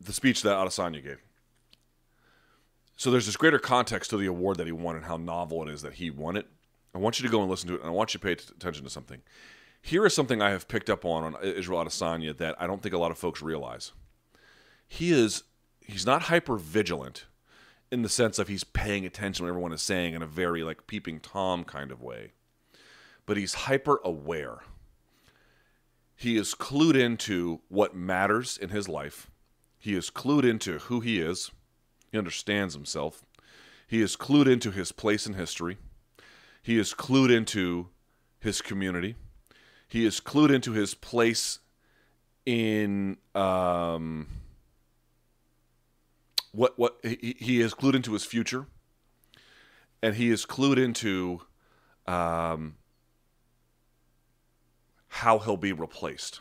the 0.01 0.13
speech 0.13 0.43
that 0.43 0.57
Adesanya 0.57 1.03
gave. 1.03 1.19
So 2.97 3.11
there's 3.11 3.27
this 3.27 3.37
greater 3.37 3.59
context 3.59 4.11
to 4.11 4.17
the 4.17 4.27
award 4.27 4.57
that 4.57 4.67
he 4.67 4.73
won 4.73 4.97
and 4.97 5.05
how 5.05 5.17
novel 5.17 5.63
it 5.63 5.73
is 5.73 5.83
that 5.83 5.95
he 5.95 6.11
won 6.11 6.37
it. 6.37 6.47
I 6.95 6.99
want 6.99 7.21
you 7.21 7.27
to 7.27 7.31
go 7.31 7.43
and 7.43 7.51
listen 7.51 7.69
to 7.69 7.75
it, 7.75 7.81
and 7.83 7.91
I 7.91 7.93
want 7.93 8.15
you 8.15 8.21
to 8.21 8.25
pay 8.25 8.33
attention 8.33 8.85
to 8.85 8.91
something. 8.91 9.21
Here 9.83 10.07
is 10.07 10.15
something 10.15 10.41
I 10.41 10.51
have 10.51 10.67
picked 10.67 10.89
up 10.89 11.05
on 11.05 11.23
on 11.23 11.43
Israel 11.43 11.85
Adesanya 11.85 12.37
that 12.39 12.57
I 12.59 12.67
don't 12.67 12.83
think 12.83 12.95
a 12.95 12.99
lot 12.99 13.11
of 13.11 13.19
folks 13.19 13.43
realize. 13.43 13.93
He 14.89 15.13
is 15.13 15.43
he's 15.81 16.07
not 16.07 16.23
hyper 16.23 16.57
vigilant 16.57 17.27
in 17.93 18.03
the 18.03 18.09
sense 18.09 18.39
of 18.39 18.49
he's 18.49 18.65
paying 18.65 19.05
attention 19.05 19.43
to 19.43 19.43
what 19.45 19.51
everyone 19.51 19.73
is 19.73 19.83
saying 19.83 20.15
in 20.15 20.23
a 20.23 20.27
very 20.27 20.63
like 20.63 20.87
peeping 20.87 21.21
tom 21.21 21.65
kind 21.65 21.93
of 21.93 22.03
way, 22.03 22.33
but 23.27 23.37
he's 23.37 23.55
hyper 23.55 24.01
aware 24.03 24.61
he 26.17 26.39
is 26.39 26.55
clued 26.55 26.97
into 26.97 27.61
what 27.69 27.95
matters 27.95 28.57
in 28.57 28.71
his 28.71 28.89
life. 28.89 29.31
He 29.79 29.95
is 29.95 30.11
clued 30.11 30.45
into 30.45 30.79
who 30.79 31.01
he 31.01 31.21
is. 31.21 31.51
He 32.11 32.17
understands 32.17 32.75
himself. 32.75 33.25
He 33.87 34.01
is 34.01 34.17
clued 34.17 34.49
into 34.49 34.71
his 34.71 34.91
place 34.93 35.27
in 35.27 35.35
history. 35.35 35.77
He 36.63 36.79
is 36.79 36.95
clued 36.95 37.31
into 37.31 37.89
his 38.41 38.63
community. 38.63 39.15
He 39.89 40.05
is 40.05 40.19
clued 40.19 40.51
into 40.51 40.73
his 40.73 40.95
place 40.95 41.61
in 42.47 43.19
um, 43.35 44.27
what 46.53 46.79
what 46.79 46.97
he, 47.03 47.37
he 47.39 47.61
is 47.61 47.75
clued 47.75 47.95
into 47.95 48.15
his 48.15 48.25
future, 48.25 48.67
and 50.03 50.17
he 50.17 50.31
is 50.31 50.47
clued 50.47 50.79
into 50.79 51.43
um, 52.07 52.77
how 55.17 55.39
he'll 55.39 55.57
be 55.57 55.73
replaced. 55.73 56.41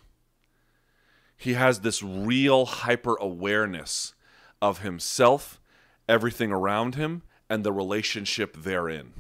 He 1.38 1.54
has 1.54 1.80
this 1.80 2.04
real 2.04 2.66
hyper 2.66 3.16
awareness 3.16 4.14
of 4.62 4.80
himself, 4.80 5.60
everything 6.08 6.52
around 6.52 6.96
him, 6.96 7.22
and 7.50 7.64
the 7.64 7.72
relationship 7.72 8.58
therein. 8.58 9.14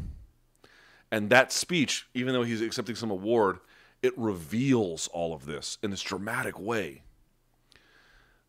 And 1.11 1.30
that 1.30 1.52
speech, 1.52 2.07
even 2.14 2.34
though 2.34 2.44
he's 2.44 2.61
accepting 2.61 2.95
some 2.95 3.11
award, 3.11 3.60
it 4.02 4.18
reveals 4.18 5.07
all 5.07 5.34
of 5.34 5.45
this 5.45 5.77
in 5.82 5.91
this 5.91 6.02
dramatic 6.02 6.60
way. 6.60 7.03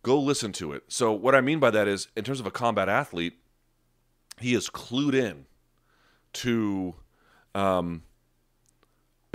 Go 0.03 0.21
listen 0.21 0.53
to 0.53 0.73
it. 0.73 0.85
So, 0.89 1.13
what 1.13 1.35
I 1.35 1.41
mean 1.41 1.59
by 1.59 1.71
that 1.71 1.89
is, 1.89 2.09
in 2.17 2.25
terms 2.25 2.41
of 2.41 2.47
a 2.47 2.51
combat 2.51 2.89
athlete, 2.89 3.39
he 4.41 4.55
is 4.55 4.69
clued 4.69 5.15
in 5.15 5.47
to 6.35 6.95
um, 7.55 8.03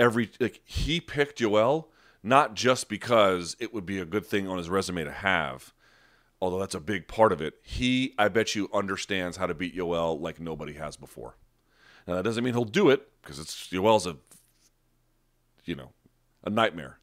every 0.02 0.32
like 0.40 0.62
he 0.66 1.00
picked 1.00 1.40
Yoel 1.40 1.86
not 2.24 2.56
just 2.56 2.90
because 2.90 3.56
it 3.60 3.74
would 3.74 3.86
be 3.86 4.00
a 4.00 4.06
good 4.06 4.26
thing 4.26 4.48
on 4.48 4.58
his 4.58 4.70
resume 4.70 5.04
to 5.04 5.12
have, 5.12 5.74
although 6.42 6.60
that's 6.60 6.76
a 6.76 6.80
big 6.80 7.08
part 7.08 7.32
of 7.32 7.42
it. 7.42 7.56
He, 7.64 8.14
I 8.18 8.28
bet 8.28 8.56
you, 8.56 8.70
understands 8.74 9.38
how 9.38 9.46
to 9.48 9.54
beat 9.54 9.76
Yoel 9.76 10.20
like 10.20 10.40
nobody 10.40 10.74
has 10.74 10.98
before. 10.98 11.38
Now 12.08 12.16
that 12.16 12.24
doesn't 12.24 12.44
mean 12.44 12.54
he'll 12.54 12.64
do 12.64 12.90
it 12.90 13.08
because 13.22 13.40
it's 13.40 13.70
Yoel's 13.70 14.08
a, 14.08 14.18
you 15.66 15.76
know, 15.76 15.92
a 16.44 16.50
nightmare. 16.50 17.00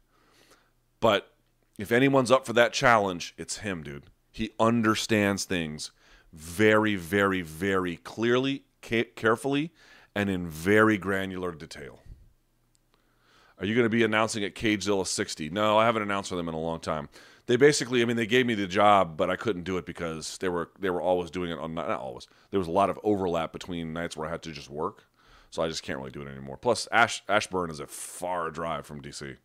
But 1.01 1.33
if 1.79 1.93
anyone's 1.93 2.31
up 2.31 2.45
for 2.45 2.53
that 2.55 2.73
challenge, 2.73 3.35
it's 3.39 3.59
him, 3.59 3.83
dude. 3.83 4.07
He 4.33 4.51
understands 4.59 5.45
things 5.45 5.93
very, 6.33 6.97
very, 6.97 7.43
very 7.43 7.97
clearly, 7.97 8.65
carefully, 8.83 9.73
and 10.15 10.29
in 10.29 10.49
very 10.49 10.99
granular 10.99 11.53
detail. 11.53 12.01
Are 13.61 13.67
you 13.67 13.75
going 13.75 13.85
to 13.85 13.91
be 13.91 14.05
announcing 14.05 14.45
at 14.45 14.55
Cagezilla 14.55 15.07
60? 15.07 15.51
No, 15.51 15.79
I 15.79 15.87
haven't 15.87 16.03
announced 16.03 16.31
for 16.31 16.37
them 16.37 16.49
in 16.49 16.55
a 16.55 16.61
long 16.61 16.81
time. 16.81 17.09
They 17.47 17.57
basically, 17.57 18.03
I 18.03 18.05
mean, 18.05 18.17
they 18.17 18.27
gave 18.27 18.47
me 18.47 18.55
the 18.55 18.67
job, 18.67 19.17
but 19.17 19.31
I 19.31 19.37
couldn't 19.37 19.65
do 19.65 19.79
it 19.79 19.87
because 19.87 20.37
they 20.39 20.49
were 20.49 20.71
they 20.79 20.91
were 20.91 21.01
always 21.01 21.31
doing 21.31 21.51
it 21.51 21.59
on 21.59 21.75
not 21.75 21.91
always. 21.91 22.29
There 22.51 22.61
was 22.61 22.69
a 22.69 22.73
lot 22.73 22.91
of 22.91 23.01
overlap 23.03 23.53
between 23.53 23.93
nights 23.93 24.17
where 24.17 24.29
I 24.29 24.31
had 24.31 24.43
to 24.43 24.53
just 24.53 24.69
work, 24.69 25.05
so 25.51 25.63
I 25.63 25.69
just 25.69 25.83
can't 25.83 25.99
really 25.99 26.11
do 26.11 26.23
it 26.23 26.29
anymore. 26.29 26.59
Plus, 26.59 26.87
Ash, 26.93 27.23
Ashburn 27.29 27.71
is 27.71 27.81
a 27.81 27.87
far 27.87 28.51
drive 28.51 28.87
from 28.87 29.01
DC. 29.01 29.39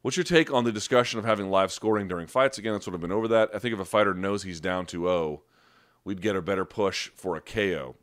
What's 0.00 0.16
your 0.16 0.24
take 0.24 0.52
on 0.52 0.64
the 0.64 0.72
discussion 0.72 1.18
of 1.18 1.24
having 1.24 1.50
live 1.50 1.70
scoring 1.70 2.08
during 2.08 2.26
fights? 2.26 2.58
Again, 2.58 2.72
that's 2.72 2.86
what 2.86 2.94
I've 2.94 3.00
been 3.00 3.12
over 3.12 3.28
that. 3.28 3.50
I 3.54 3.58
think 3.58 3.74
if 3.74 3.80
a 3.80 3.84
fighter 3.84 4.14
knows 4.14 4.44
he's 4.44 4.60
down 4.60 4.86
2-0, 4.86 5.40
we'd 6.04 6.22
get 6.22 6.36
a 6.36 6.42
better 6.42 6.64
push 6.64 7.08
for 7.08 7.36
a 7.36 7.40
KO. 7.40 7.96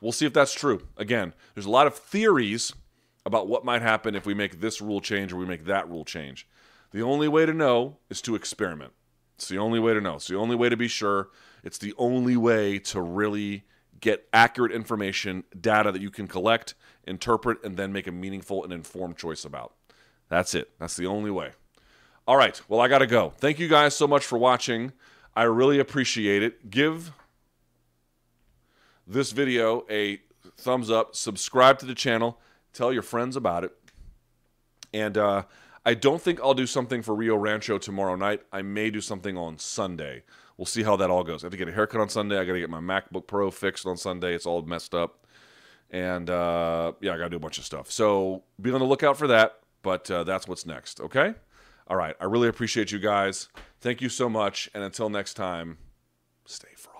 We'll 0.00 0.12
see 0.12 0.26
if 0.26 0.32
that's 0.32 0.52
true. 0.52 0.88
Again, 0.96 1.34
there's 1.54 1.66
a 1.66 1.70
lot 1.70 1.86
of 1.86 1.94
theories 1.94 2.72
about 3.26 3.48
what 3.48 3.64
might 3.64 3.82
happen 3.82 4.14
if 4.14 4.24
we 4.24 4.34
make 4.34 4.60
this 4.60 4.80
rule 4.80 5.00
change 5.00 5.32
or 5.32 5.36
we 5.36 5.44
make 5.44 5.64
that 5.64 5.90
rule 5.90 6.04
change. 6.04 6.46
The 6.92 7.02
only 7.02 7.26
way 7.26 7.44
to 7.44 7.52
know 7.52 7.96
is 8.08 8.22
to 8.22 8.36
experiment. 8.36 8.92
It's 9.34 9.48
the 9.48 9.58
only 9.58 9.80
way 9.80 9.92
to 9.92 10.00
know. 10.00 10.14
It's 10.14 10.28
the 10.28 10.36
only 10.36 10.54
way 10.54 10.68
to 10.68 10.76
be 10.76 10.86
sure. 10.86 11.30
It's 11.64 11.76
the 11.76 11.92
only 11.98 12.36
way 12.36 12.78
to 12.78 13.00
really 13.00 13.64
get 14.00 14.28
accurate 14.32 14.70
information, 14.70 15.42
data 15.60 15.90
that 15.90 16.00
you 16.00 16.10
can 16.10 16.28
collect, 16.28 16.74
interpret, 17.04 17.62
and 17.64 17.76
then 17.76 17.92
make 17.92 18.06
a 18.06 18.12
meaningful 18.12 18.62
and 18.62 18.72
informed 18.72 19.16
choice 19.16 19.44
about. 19.44 19.74
That's 20.28 20.54
it. 20.54 20.70
That's 20.78 20.96
the 20.96 21.06
only 21.06 21.32
way. 21.32 21.50
All 22.28 22.36
right. 22.36 22.60
Well, 22.68 22.80
I 22.80 22.86
got 22.86 22.98
to 22.98 23.06
go. 23.06 23.34
Thank 23.38 23.58
you 23.58 23.66
guys 23.66 23.96
so 23.96 24.06
much 24.06 24.24
for 24.24 24.38
watching. 24.38 24.92
I 25.34 25.42
really 25.42 25.80
appreciate 25.80 26.44
it. 26.44 26.70
Give 26.70 27.10
this 29.04 29.32
video 29.32 29.84
a 29.90 30.20
thumbs 30.56 30.90
up, 30.92 31.16
subscribe 31.16 31.80
to 31.80 31.86
the 31.86 31.94
channel. 31.94 32.38
Tell 32.76 32.92
your 32.92 33.02
friends 33.02 33.36
about 33.36 33.64
it. 33.64 33.72
And 34.92 35.16
uh, 35.16 35.44
I 35.86 35.94
don't 35.94 36.20
think 36.20 36.40
I'll 36.42 36.52
do 36.52 36.66
something 36.66 37.00
for 37.00 37.14
Rio 37.14 37.34
Rancho 37.34 37.78
tomorrow 37.78 38.16
night. 38.16 38.42
I 38.52 38.60
may 38.60 38.90
do 38.90 39.00
something 39.00 39.36
on 39.38 39.58
Sunday. 39.58 40.24
We'll 40.58 40.66
see 40.66 40.82
how 40.82 40.96
that 40.96 41.10
all 41.10 41.24
goes. 41.24 41.42
I 41.42 41.46
have 41.46 41.52
to 41.52 41.56
get 41.56 41.68
a 41.68 41.72
haircut 41.72 42.02
on 42.02 42.10
Sunday. 42.10 42.38
I 42.38 42.44
got 42.44 42.52
to 42.52 42.60
get 42.60 42.68
my 42.68 42.80
MacBook 42.80 43.26
Pro 43.26 43.50
fixed 43.50 43.86
on 43.86 43.96
Sunday. 43.96 44.34
It's 44.34 44.44
all 44.44 44.60
messed 44.60 44.94
up. 44.94 45.26
And 45.90 46.28
uh, 46.28 46.92
yeah, 47.00 47.14
I 47.14 47.16
got 47.16 47.24
to 47.24 47.30
do 47.30 47.36
a 47.36 47.40
bunch 47.40 47.56
of 47.56 47.64
stuff. 47.64 47.90
So 47.90 48.42
be 48.60 48.70
on 48.70 48.80
the 48.80 48.86
lookout 48.86 49.16
for 49.16 49.26
that. 49.28 49.60
But 49.82 50.10
uh, 50.10 50.24
that's 50.24 50.46
what's 50.46 50.66
next. 50.66 51.00
Okay? 51.00 51.34
All 51.86 51.96
right. 51.96 52.14
I 52.20 52.24
really 52.24 52.48
appreciate 52.48 52.92
you 52.92 52.98
guys. 52.98 53.48
Thank 53.80 54.02
you 54.02 54.10
so 54.10 54.28
much. 54.28 54.68
And 54.74 54.84
until 54.84 55.08
next 55.08 55.34
time, 55.34 55.78
stay 56.44 56.68
frosty. 56.76 56.95